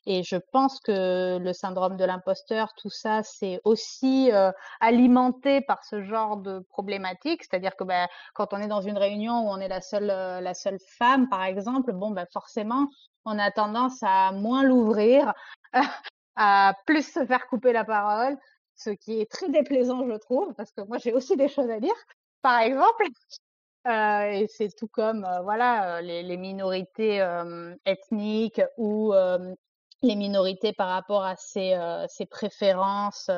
Et 0.08 0.22
je 0.24 0.36
pense 0.52 0.80
que 0.82 1.40
le 1.40 1.54
syndrome 1.54 1.98
de 1.98 2.06
l'imposteur, 2.06 2.74
tout 2.76 2.92
ça, 2.92 3.24
c'est 3.24 3.60
aussi 3.64 4.30
euh, 4.32 4.52
alimenté 4.80 5.62
par 5.62 5.84
ce 5.84 6.04
genre 6.04 6.38
de 6.38 6.60
problématique. 6.70 7.44
C'est-à-dire 7.44 7.76
que 7.76 7.84
bah, 7.84 8.08
quand 8.36 8.54
on 8.54 8.58
est 8.58 8.68
dans 8.68 8.82
une 8.82 8.98
réunion 8.98 9.48
où 9.48 9.50
on 9.50 9.58
est 9.58 9.68
la 9.68 9.82
seule, 9.82 10.12
euh, 10.12 10.42
la 10.42 10.54
seule 10.54 10.78
femme, 11.00 11.28
par 11.28 11.44
exemple, 11.44 11.92
bon, 11.92 12.12
bah, 12.12 12.26
forcément, 12.32 12.88
on 13.26 13.40
a 13.40 13.50
tendance 13.50 13.98
à 14.04 14.32
moins 14.32 14.62
l'ouvrir, 14.62 15.34
à 16.36 16.76
plus 16.86 17.12
se 17.12 17.26
faire 17.26 17.48
couper 17.48 17.74
la 17.74 17.84
parole, 17.84 18.38
ce 18.76 18.90
qui 18.90 19.22
est 19.22 19.32
très 19.32 19.50
déplaisant, 19.50 20.08
je 20.08 20.16
trouve, 20.18 20.54
parce 20.54 20.72
que 20.72 20.82
moi, 20.82 20.98
j'ai 20.98 21.14
aussi 21.14 21.38
des 21.38 21.48
choses 21.48 21.70
à 21.70 21.80
dire, 21.80 21.96
par 22.42 22.60
exemple. 22.60 23.06
Euh, 23.88 24.32
et 24.32 24.48
c'est 24.48 24.76
tout 24.76 24.88
comme 24.88 25.26
euh, 25.26 25.42
voilà 25.44 25.98
euh, 25.98 26.02
les, 26.02 26.38
minorités 26.38 27.24
ethniques 27.86 28.62
ou 28.78 29.14
les 30.02 30.16
minorités 30.16 30.74
par 30.74 30.90
rapport 30.90 31.24
à 31.24 31.36
ses, 31.36 31.78
préférences 32.32 33.30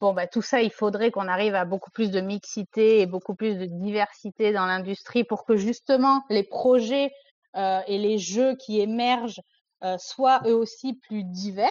bon, 0.00 0.14
bah, 0.14 0.26
tout 0.26 0.40
ça, 0.40 0.62
il 0.62 0.70
faudrait 0.70 1.10
qu'on 1.10 1.28
arrive 1.28 1.54
à 1.54 1.66
beaucoup 1.66 1.90
plus 1.90 2.10
de 2.10 2.22
mixité 2.22 3.00
et 3.00 3.06
beaucoup 3.06 3.34
plus 3.34 3.56
de 3.56 3.66
diversité 3.66 4.52
dans 4.52 4.64
l'industrie 4.64 5.24
pour 5.24 5.44
que 5.44 5.56
justement 5.56 6.22
les 6.30 6.42
projets 6.42 7.10
et 7.54 7.98
les 7.98 8.16
jeux 8.16 8.56
qui 8.56 8.80
émergent 8.80 9.42
soient 9.98 10.40
eux 10.46 10.54
aussi 10.54 10.94
plus 10.94 11.22
divers. 11.24 11.68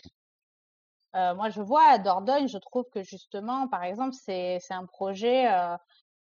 Euh, 1.16 1.34
moi, 1.36 1.50
je 1.50 1.62
vois 1.62 1.84
à 1.90 1.98
Dordogne, 1.98 2.48
je 2.48 2.58
trouve 2.58 2.86
que 2.92 3.02
justement, 3.04 3.68
par 3.68 3.84
exemple, 3.84 4.14
c'est 4.14 4.60
un 4.70 4.86
projet 4.86 5.48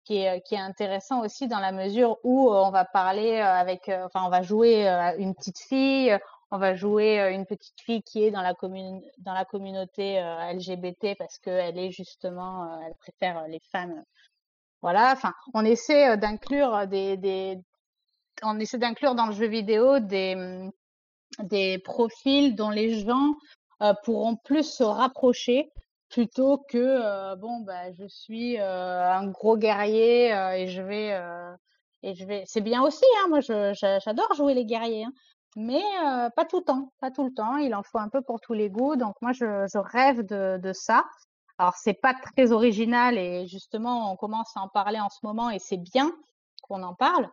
qui 0.05 0.19
est, 0.19 0.43
qui 0.43 0.55
est 0.55 0.59
intéressant 0.59 1.25
aussi 1.25 1.49
dans 1.49 1.59
la 1.59 1.73
mesure 1.73 2.19
où 2.23 2.51
on 2.51 2.71
va 2.71 2.85
parler 2.85 3.39
avec, 3.39 3.89
enfin, 3.89 4.25
on 4.25 4.31
va 4.31 4.43
jouer 4.43 4.87
une 5.19 5.35
petite 5.35 5.59
fille, 5.59 6.17
on 6.51 6.59
va 6.59 6.75
jouer 6.75 7.33
une 7.33 7.47
petite 7.47 7.81
fille 7.81 8.03
qui 8.03 8.23
est 8.23 8.31
dans 8.31 8.43
la 8.43 8.55
commune 8.55 9.03
dans 9.19 9.33
la 9.33 9.45
communauté 9.45 10.21
LGBT 10.53 11.17
parce 11.19 11.39
qu'elle 11.39 11.79
est 11.79 11.91
justement 11.91 12.81
elle 12.87 12.95
préfère 12.95 13.49
les 13.49 13.61
femmes. 13.73 14.05
Voilà 14.83 15.13
enfin 15.13 15.33
on 15.55 15.65
essaie 15.65 16.17
d'inclure 16.17 16.87
des, 16.87 17.17
des 17.17 17.59
on 18.43 18.61
essaie 18.61 18.79
d'inclure 18.79 19.17
dans 19.17 19.27
le 19.27 19.33
jeu 19.33 19.47
vidéo 19.47 19.99
des 19.99 20.71
des 21.41 21.79
profils 21.79 22.55
dont 22.55 22.71
les 22.71 23.01
gens 23.01 23.35
pourront 24.05 24.37
plus 24.37 24.63
se 24.63 24.83
rapprocher 24.83 25.71
plutôt 26.09 26.59
que 26.69 27.35
bon 27.37 27.61
bah 27.61 27.93
je 27.93 28.07
suis 28.07 28.59
un 28.59 29.27
gros 29.29 29.57
guerrier 29.57 30.29
et 30.57 30.69
je 30.69 30.81
vais 30.83 31.19
et 32.03 32.15
je 32.15 32.25
vais 32.25 32.45
c'est 32.47 32.61
bien 32.61 32.83
aussi 32.83 33.05
hein 33.19 33.29
moi 33.29 33.41
j'adore 33.41 34.33
jouer 34.35 34.55
les 34.55 34.65
guerriers 34.65 35.05
hein 35.05 35.13
mais 35.57 35.83
pas 36.35 36.45
tout 36.45 36.59
le 36.59 36.65
temps, 36.65 36.93
pas 37.01 37.13
tout 37.13 37.25
le 37.25 37.33
temps. 37.33 37.57
Il 37.59 37.77
en 37.77 37.85
faut 37.85 37.99
un 37.99 38.09
peu 38.09 38.23
pour 38.23 38.41
tous 38.41 38.55
les 38.55 38.71
goûts. 38.71 38.97
Donc 38.97 39.15
moi, 39.23 39.31
je, 39.33 39.79
rêve 39.79 40.23
de 40.27 40.73
ça. 40.73 41.05
Alors 41.59 41.75
c'est 41.77 41.95
pas 41.95 42.15
très 42.15 42.51
original 42.53 43.17
et 43.17 43.47
justement, 43.47 44.13
on 44.13 44.17
commence 44.17 44.57
à 44.57 44.61
en 44.61 44.69
parler 44.69 44.99
en 44.99 45.09
ce 45.09 45.19
moment 45.23 45.51
et 45.51 45.61
c'est 45.61 45.77
bien 45.77 46.13
qu'on 46.63 46.83
en 46.83 46.95
parle. 46.95 47.29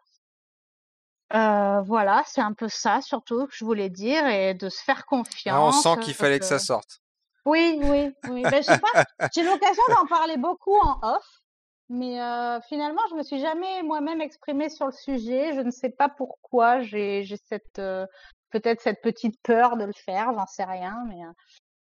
Euh, 1.33 1.81
voilà, 1.81 2.23
c'est 2.25 2.41
un 2.41 2.53
peu 2.53 2.67
ça 2.67 3.01
surtout 3.01 3.47
que 3.47 3.55
je 3.55 3.63
voulais 3.63 3.89
dire 3.89 4.27
et 4.27 4.53
de 4.53 4.69
se 4.69 4.83
faire 4.83 5.05
confiance. 5.05 5.55
Ah, 5.55 5.61
on 5.61 5.71
sent 5.71 6.01
qu'il 6.01 6.13
fallait 6.13 6.39
que 6.39 6.45
ça 6.45 6.59
sorte. 6.59 7.01
Oui, 7.45 7.79
oui, 7.81 8.13
oui. 8.29 8.43
Ben, 8.43 8.61
j'ai 9.33 9.43
l'occasion 9.43 9.83
d'en 9.89 10.05
parler 10.05 10.37
beaucoup 10.37 10.77
en 10.77 10.99
off. 11.01 11.41
Mais 11.89 12.21
euh, 12.21 12.61
finalement, 12.69 13.01
je 13.09 13.15
me 13.15 13.23
suis 13.23 13.41
jamais 13.41 13.83
moi-même 13.83 14.21
exprimée 14.21 14.69
sur 14.69 14.85
le 14.85 14.93
sujet. 14.93 15.53
Je 15.53 15.59
ne 15.59 15.71
sais 15.71 15.89
pas 15.89 16.07
pourquoi. 16.07 16.81
J'ai 16.81 17.25
cette 17.49 17.79
euh, 17.79 18.05
peut-être 18.49 18.79
cette 18.79 19.01
petite 19.01 19.41
peur 19.43 19.75
de 19.75 19.83
le 19.83 19.93
faire. 19.93 20.31
J'en 20.33 20.45
sais 20.45 20.63
rien, 20.63 21.03
mais 21.09 21.25
euh, 21.25 21.31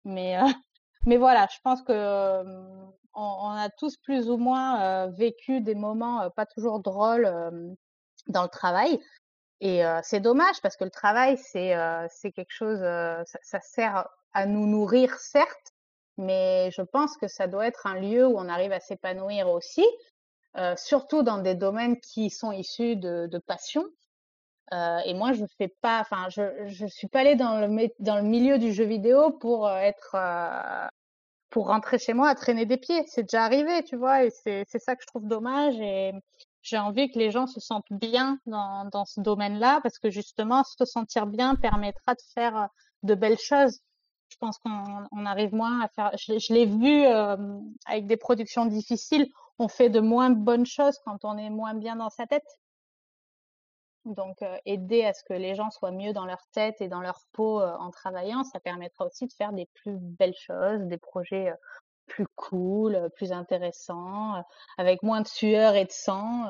mais 0.03 0.38
mais 1.07 1.17
voilà. 1.17 1.47
Je 1.51 1.57
pense 1.63 1.81
que 1.81 2.43
on, 3.15 3.49
a 3.49 3.69
tous 3.80 3.97
plus 3.97 4.30
ou 4.30 4.38
moins 4.38 5.07
vécu 5.07 5.61
des 5.61 5.73
moments 5.73 6.30
pas 6.35 6.45
toujours 6.45 6.81
drôles 6.81 7.26
dans 8.27 8.43
le 8.43 8.49
travail. 8.49 8.99
Et 9.61 9.82
c'est 10.03 10.19
dommage 10.19 10.61
parce 10.61 10.76
que 10.76 10.84
le 10.84 10.91
travail, 10.91 11.38
c'est 11.38 11.73
c'est 12.10 12.32
quelque 12.32 12.52
chose. 12.52 12.80
Ça, 12.80 13.40
ça 13.41 13.60
sert 13.61 14.07
à 14.34 14.45
nous 14.45 14.68
nourrir, 14.68 15.18
certes, 15.18 15.72
mais 16.18 16.69
je 16.72 16.82
pense 16.82 17.18
que 17.18 17.27
ça 17.27 17.48
doit 17.48 17.68
être 17.68 17.88
un 17.88 17.95
lieu 17.99 18.27
où 18.27 18.38
on 18.38 18.49
arrive 18.49 18.73
à 18.73 18.80
s'épanouir 18.80 19.49
aussi, 19.49 19.86
euh, 20.57 20.76
surtout 20.77 21.23
dans 21.23 21.40
des 21.40 21.56
domaines 21.56 21.99
qui 21.99 22.30
sont 22.30 22.52
issus 22.52 22.95
de, 22.98 23.27
de 23.27 23.38
passion. 23.40 23.84
Euh, 24.73 24.99
et 25.06 25.14
moi, 25.14 25.34
je 25.34 25.45
fais 25.57 25.69
pas, 25.82 26.02
enfin, 26.02 26.27
je 26.30 26.65
je 26.68 26.88
suis 26.88 27.07
pas 27.07 27.19
allée 27.22 27.36
dans 27.36 27.60
le 27.60 27.90
dans 27.99 28.15
le 28.18 28.23
milieu 28.23 28.57
du 28.57 28.73
jeu 28.73 28.86
vidéo 28.86 29.32
pour 29.32 29.68
euh, 29.68 29.77
être 29.77 30.15
euh, 30.15 30.88
pour 31.49 31.68
rentrer 31.68 31.99
chez 31.99 32.14
moi 32.14 32.30
à 32.30 32.36
traîner 32.36 32.65
des 32.65 32.77
pieds. 32.77 33.03
C'est 33.07 33.23
déjà 33.23 33.44
arrivé, 33.44 33.84
tu 33.84 33.95
vois, 33.98 34.26
et 34.26 34.32
c'est 34.32 34.65
ça 34.80 34.95
que 34.95 35.02
je 35.03 35.07
trouve 35.07 35.27
dommage. 35.27 35.76
Et 35.80 36.14
j'ai 36.65 36.77
envie 36.77 37.11
que 37.11 37.19
les 37.19 37.31
gens 37.31 37.47
se 37.47 37.59
sentent 37.59 37.91
bien 37.91 38.39
dans 38.45 38.85
dans 38.85 39.05
ce 39.05 39.21
domaine-là, 39.21 39.79
parce 39.83 39.99
que 39.99 40.09
justement, 40.09 40.63
se 40.63 40.85
sentir 40.85 41.27
bien 41.27 41.55
permettra 41.55 42.15
de 42.15 42.21
faire 42.33 42.69
de 43.03 43.15
belles 43.15 43.39
choses 43.39 43.79
je 44.29 44.37
pense 44.37 44.57
qu'on 44.59 45.25
arrive 45.25 45.53
moins 45.53 45.81
à 45.81 45.87
faire. 45.87 46.11
Je, 46.17 46.53
l'ai 46.53 46.65
vu 46.65 47.05
euh, 47.05 47.37
avec 47.85 48.05
des 48.07 48.17
productions 48.17 48.65
difficiles, 48.65 49.27
on 49.59 49.67
fait 49.67 49.89
de 49.89 49.99
moins 49.99 50.29
bonnes 50.29 50.65
choses 50.65 50.99
quand 51.05 51.23
on 51.23 51.37
est 51.37 51.49
moins 51.49 51.73
bien 51.73 51.95
dans 51.95 52.09
sa 52.09 52.27
tête. 52.27 52.59
Donc, 54.03 54.41
euh, 54.41 54.57
aider 54.65 55.03
à 55.03 55.13
ce 55.13 55.23
que 55.23 55.33
les 55.33 55.55
gens 55.55 55.71
soient 55.71 55.91
mieux 55.91 56.13
dans 56.13 56.25
leur 56.25 56.45
tête 56.51 56.79
et 56.79 56.87
dans 56.87 57.01
leur 57.01 57.21
peau 57.31 57.61
euh, 57.61 57.75
en 57.77 57.89
travaillant, 57.89 58.43
ça 58.43 58.59
permettra 58.59 59.05
aussi 59.05 59.25
de 59.25 59.33
faire 59.33 59.51
des 59.51 59.67
plus 59.73 59.97
belles 59.97 60.35
choses, 60.35 60.81
des 60.81 60.97
projets 60.97 61.51
plus 62.07 62.27
cool, 62.36 63.10
plus 63.15 63.32
intéressants, 63.32 64.44
avec 64.77 65.03
moins 65.03 65.22
de 65.22 65.27
sueur 65.27 65.76
et 65.76 65.86
de 65.86 65.91
sang. 65.91 66.45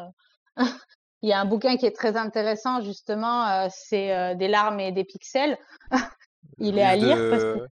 Il 1.22 1.30
y 1.30 1.34
a 1.34 1.40
un 1.40 1.45
bouquin 1.45 1.77
qui 1.77 1.86
est 1.86 1.95
très 1.95 2.18
intéressant, 2.18 2.82
justement, 2.82 3.68
c'est 3.69 4.36
Des 4.36 4.48
larmes 4.48 4.80
et 4.80 4.91
des 4.91 5.03
pixels. 5.03 5.57
Il 6.57 6.77
est 6.77 6.84
à 6.84 6.95
lire 6.95 7.18
parce 7.32 7.44
que... 7.44 7.68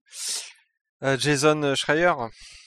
Euh, 1.03 1.17
Jason 1.17 1.75
Schreier. 1.75 2.13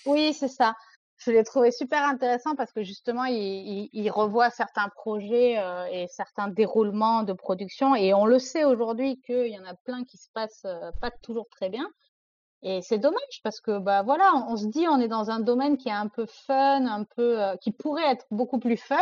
Oui, 0.04 0.34
c'est 0.34 0.48
ça. 0.48 0.74
Je 1.18 1.30
l'ai 1.30 1.42
trouvé 1.42 1.70
super 1.70 2.02
intéressant 2.04 2.54
parce 2.54 2.72
que 2.72 2.82
justement, 2.82 3.24
il, 3.24 3.88
il, 3.92 4.10
revoit 4.10 4.50
certains 4.50 4.88
projets 4.90 5.58
euh, 5.58 5.86
et 5.86 6.06
certains 6.08 6.48
déroulements 6.48 7.22
de 7.22 7.32
production. 7.32 7.94
Et 7.94 8.12
on 8.12 8.26
le 8.26 8.38
sait 8.38 8.64
aujourd'hui 8.64 9.20
qu'il 9.22 9.48
y 9.48 9.58
en 9.58 9.64
a 9.64 9.74
plein 9.84 10.04
qui 10.04 10.18
se 10.18 10.28
passent 10.34 10.66
euh, 10.66 10.90
pas 11.00 11.10
toujours 11.22 11.48
très 11.50 11.70
bien. 11.70 11.88
Et 12.62 12.82
c'est 12.82 12.98
dommage 12.98 13.40
parce 13.42 13.60
que 13.60 13.78
bah 13.78 14.02
voilà, 14.02 14.34
on, 14.48 14.56
se 14.56 14.66
dit 14.66 14.86
on 14.88 14.98
est 15.00 15.08
dans 15.08 15.30
un 15.30 15.40
domaine 15.40 15.76
qui 15.76 15.88
est 15.88 15.92
un 15.92 16.08
peu 16.08 16.26
fun, 16.26 16.86
un 16.86 17.04
peu 17.04 17.38
qui 17.60 17.70
pourrait 17.70 18.10
être 18.10 18.26
beaucoup 18.30 18.58
plus 18.58 18.76
fun. 18.76 18.96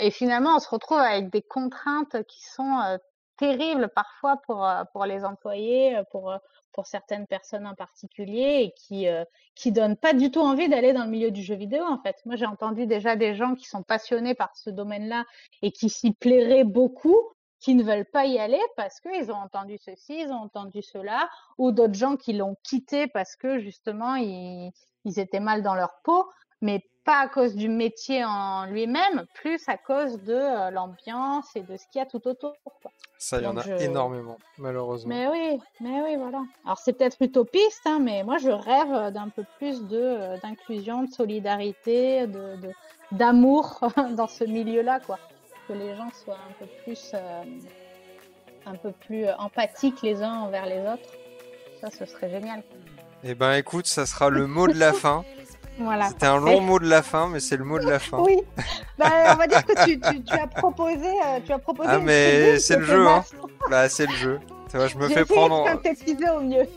et 0.00 0.10
finalement, 0.10 0.56
on 0.56 0.58
se 0.58 0.68
retrouve 0.68 0.98
avec 0.98 1.30
des 1.30 1.42
contraintes 1.42 2.24
qui 2.26 2.44
sont 2.44 2.98
terrible 3.42 3.88
parfois 3.88 4.36
pour, 4.46 4.64
euh, 4.64 4.84
pour 4.92 5.04
les 5.04 5.24
employés, 5.24 5.96
euh, 5.96 6.04
pour, 6.12 6.30
euh, 6.30 6.38
pour 6.72 6.86
certaines 6.86 7.26
personnes 7.26 7.66
en 7.66 7.74
particulier 7.74 8.62
et 8.62 8.72
qui 8.72 9.06
qui 9.54 9.72
donnent 9.72 9.96
pas 9.96 10.14
du 10.14 10.30
tout 10.30 10.40
envie 10.40 10.70
d'aller 10.70 10.94
dans 10.94 11.04
le 11.04 11.10
milieu 11.10 11.30
du 11.30 11.42
jeu 11.42 11.54
vidéo 11.54 11.84
en 11.84 11.98
fait. 11.98 12.16
Moi 12.24 12.36
j'ai 12.36 12.46
entendu 12.46 12.86
déjà 12.86 13.14
des 13.14 13.34
gens 13.34 13.54
qui 13.54 13.66
sont 13.66 13.82
passionnés 13.82 14.34
par 14.34 14.56
ce 14.56 14.70
domaine-là 14.70 15.26
et 15.60 15.70
qui 15.70 15.90
s'y 15.90 16.12
plairaient 16.12 16.64
beaucoup, 16.64 17.20
qui 17.62 17.74
ne 17.74 17.84
veulent 17.84 18.04
pas 18.04 18.26
y 18.26 18.38
aller 18.38 18.60
parce 18.76 19.00
qu'ils 19.00 19.30
ont 19.30 19.36
entendu 19.36 19.78
ceci, 19.78 20.20
ils 20.20 20.32
ont 20.32 20.42
entendu 20.42 20.82
cela, 20.82 21.30
ou 21.58 21.70
d'autres 21.70 21.94
gens 21.94 22.16
qui 22.16 22.32
l'ont 22.32 22.56
quitté 22.62 23.06
parce 23.06 23.36
que 23.36 23.60
justement 23.60 24.16
ils, 24.16 24.72
ils 25.04 25.18
étaient 25.18 25.40
mal 25.40 25.62
dans 25.62 25.74
leur 25.74 26.00
peau, 26.02 26.28
mais 26.60 26.84
pas 27.04 27.20
à 27.20 27.28
cause 27.28 27.54
du 27.54 27.68
métier 27.68 28.24
en 28.24 28.66
lui-même, 28.66 29.26
plus 29.34 29.68
à 29.68 29.76
cause 29.76 30.22
de 30.22 30.34
euh, 30.34 30.70
l'ambiance 30.70 31.46
et 31.56 31.62
de 31.62 31.76
ce 31.76 31.84
qu'il 31.90 31.98
y 31.98 32.02
a 32.02 32.06
tout 32.06 32.26
autour. 32.28 32.54
Ça, 33.18 33.38
il 33.38 33.44
y 33.44 33.46
en 33.46 33.56
a 33.56 33.64
énormément, 33.80 34.38
malheureusement. 34.58 35.08
Mais 35.08 35.28
oui, 35.28 35.60
mais 35.80 36.02
oui, 36.02 36.16
voilà. 36.16 36.42
Alors 36.64 36.78
c'est 36.78 36.92
peut-être 36.92 37.20
utopiste, 37.20 37.82
hein, 37.86 37.98
mais 38.00 38.24
moi 38.24 38.38
je 38.38 38.50
rêve 38.50 39.12
d'un 39.12 39.28
peu 39.28 39.44
plus 39.58 39.84
de 39.86 39.98
euh, 39.98 40.36
d'inclusion, 40.38 41.04
de 41.04 41.10
solidarité, 41.10 42.26
de 42.26 42.56
d'amour 43.12 43.80
dans 44.16 44.26
ce 44.26 44.44
milieu-là, 44.44 45.00
quoi. 45.00 45.18
Que 45.72 45.78
les 45.78 45.96
gens 45.96 46.10
soient 46.12 46.34
un 46.36 46.52
peu 46.58 46.66
plus 46.84 47.12
euh, 47.14 47.42
un 48.66 48.74
peu 48.74 48.92
plus 49.06 49.24
empathiques 49.38 50.02
les 50.02 50.22
uns 50.22 50.40
envers 50.40 50.66
les 50.66 50.80
autres. 50.80 51.08
Ça, 51.80 51.88
ce 51.90 52.04
serait 52.04 52.28
génial. 52.28 52.62
Eh 53.24 53.34
ben, 53.34 53.54
écoute, 53.54 53.86
ça 53.86 54.04
sera 54.04 54.28
le 54.28 54.46
mot 54.46 54.68
de 54.68 54.78
la 54.78 54.92
fin. 54.92 55.24
C'était 56.10 56.26
un 56.26 56.38
long 56.38 56.60
mot 56.60 56.78
de 56.78 56.86
la 56.86 57.02
fin, 57.02 57.28
mais 57.28 57.40
c'est 57.40 57.56
le 57.56 57.64
mot 57.64 57.78
de 57.78 57.88
la 57.88 57.98
fin. 57.98 58.18
Oui. 58.18 58.38
Bah, 58.98 59.32
on 59.32 59.36
va 59.36 59.46
dire 59.46 59.64
que 59.64 59.72
tu, 59.72 60.32
as 60.32 60.46
proposé, 60.46 61.08
euh, 61.08 61.40
tu 61.44 61.52
as 61.52 61.58
proposé. 61.58 61.88
Ah 61.90 61.98
mais 61.98 62.58
c'est 62.58 62.76
le 62.76 62.84
jeu, 62.84 63.08
hein. 63.08 63.24
Bah 63.68 63.88
c'est 63.88 64.06
le 64.06 64.14
jeu. 64.14 64.38
je 64.72 64.96
me 64.98 65.08
fais 65.08 65.24
prendre. 65.24 65.64
De 65.64 66.36
au 66.36 66.40
mieux. 66.40 66.68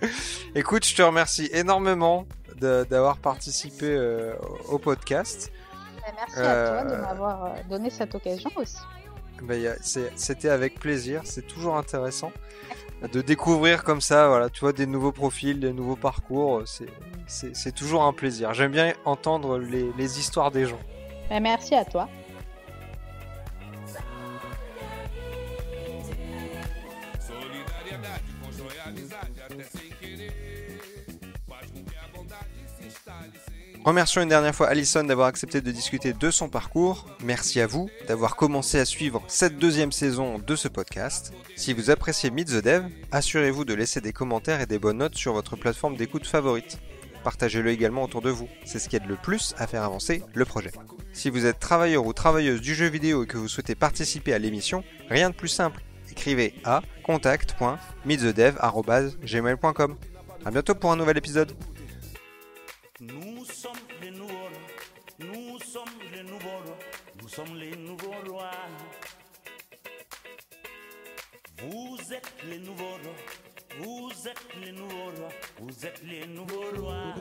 Écoute, 0.54 0.86
je 0.86 0.96
te 0.96 1.02
remercie 1.02 1.50
énormément 1.52 2.26
d'avoir 2.58 3.18
participé 3.18 3.86
euh, 3.86 4.34
au 4.70 4.78
podcast. 4.78 5.52
Bah, 6.02 6.12
merci 6.16 6.38
à 6.40 6.68
toi 6.68 6.84
de 6.84 6.94
euh, 6.94 7.02
m'avoir 7.02 7.54
donné 7.68 7.90
cette 7.90 8.14
occasion 8.14 8.50
aussi. 8.56 8.78
Bah, 9.42 9.54
C'était 10.16 10.48
avec 10.48 10.78
plaisir. 10.78 11.22
C'est 11.24 11.46
toujours 11.46 11.76
intéressant 11.76 12.32
de 13.10 13.20
découvrir 13.20 13.82
comme 13.82 14.00
ça, 14.00 14.28
voilà, 14.28 14.48
tu 14.48 14.60
vois, 14.60 14.72
des 14.72 14.86
nouveaux 14.86 15.12
profils, 15.12 15.58
des 15.58 15.72
nouveaux 15.72 15.96
parcours, 15.96 16.62
c'est 17.26 17.74
toujours 17.74 18.04
un 18.04 18.12
plaisir. 18.12 18.54
J'aime 18.54 18.70
bien 18.70 18.92
entendre 19.04 19.58
les, 19.58 19.90
les, 19.98 20.20
histoires 20.20 20.50
des 20.50 20.66
gens. 20.66 20.78
Ben, 21.28 21.42
merci 21.42 21.74
à 21.74 21.84
toi. 21.84 22.08
Remercions 33.84 34.22
une 34.22 34.28
dernière 34.28 34.54
fois 34.54 34.68
Alison 34.68 35.02
d'avoir 35.02 35.26
accepté 35.26 35.60
de 35.60 35.72
discuter 35.72 36.12
de 36.12 36.30
son 36.30 36.48
parcours. 36.48 37.04
Merci 37.24 37.60
à 37.60 37.66
vous 37.66 37.90
d'avoir 38.06 38.36
commencé 38.36 38.78
à 38.78 38.84
suivre 38.84 39.24
cette 39.26 39.58
deuxième 39.58 39.90
saison 39.90 40.38
de 40.38 40.54
ce 40.54 40.68
podcast. 40.68 41.32
Si 41.56 41.72
vous 41.72 41.90
appréciez 41.90 42.30
Meet 42.30 42.46
the 42.46 42.62
Dev, 42.62 42.84
assurez-vous 43.10 43.64
de 43.64 43.74
laisser 43.74 44.00
des 44.00 44.12
commentaires 44.12 44.60
et 44.60 44.66
des 44.66 44.78
bonnes 44.78 44.98
notes 44.98 45.16
sur 45.16 45.32
votre 45.32 45.56
plateforme 45.56 45.96
d'écoute 45.96 46.28
favorite. 46.28 46.78
partagez-le 47.24 47.70
également 47.70 48.04
autour 48.04 48.22
de 48.22 48.30
vous. 48.30 48.48
C'est 48.64 48.78
ce 48.78 48.88
qui 48.88 48.94
aide 48.94 49.06
le 49.06 49.16
plus 49.16 49.52
à 49.58 49.66
faire 49.66 49.82
avancer 49.82 50.22
le 50.32 50.44
projet. 50.44 50.70
Si 51.12 51.28
vous 51.28 51.46
êtes 51.46 51.58
travailleur 51.58 52.06
ou 52.06 52.12
travailleuse 52.12 52.60
du 52.60 52.76
jeu 52.76 52.86
vidéo 52.86 53.24
et 53.24 53.26
que 53.26 53.36
vous 53.36 53.48
souhaitez 53.48 53.74
participer 53.74 54.32
à 54.32 54.38
l'émission, 54.38 54.84
rien 55.08 55.30
de 55.30 55.34
plus 55.34 55.48
simple. 55.48 55.82
Écrivez 56.08 56.54
à 56.64 56.82
contact.meetthedev.gmail.com 57.02 59.96
A 60.44 60.50
bientôt 60.52 60.76
pour 60.76 60.92
un 60.92 60.96
nouvel 60.96 61.16
épisode. 61.16 61.52
Vous 71.61 71.97
êtes 72.13 72.33
les 72.49 72.59
nouveaux 72.59 72.97
rois. 73.03 73.15
Vous 73.79 74.27
êtes 74.27 74.47
les 74.63 74.71
nouveaux 74.71 75.11
rois. 75.17 75.33
Vous 75.59 75.85
êtes 75.85 76.01
les 76.03 76.25
nouveaux 76.27 76.71
rois. 76.81 77.13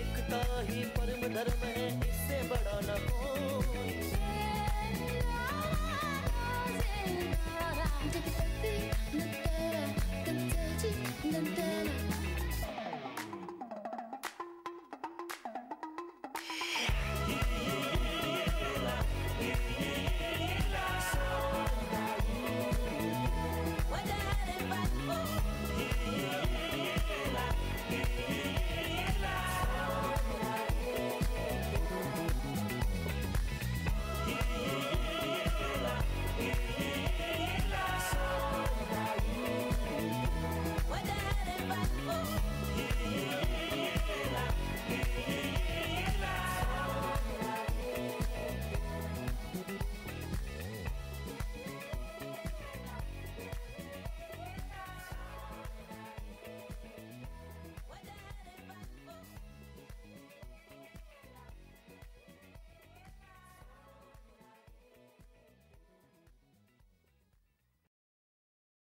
एकता 0.00 0.40
ही 0.68 0.80
परम 0.96 1.22
धर्म 1.34 1.62
है 1.64 1.86
इससे 2.08 2.38
बड़ा 2.50 2.76
न 2.88 2.98
कोई 3.08 3.94
जगत 8.14 8.64
नंतरा 9.14 9.56
नंतरा 11.32 12.01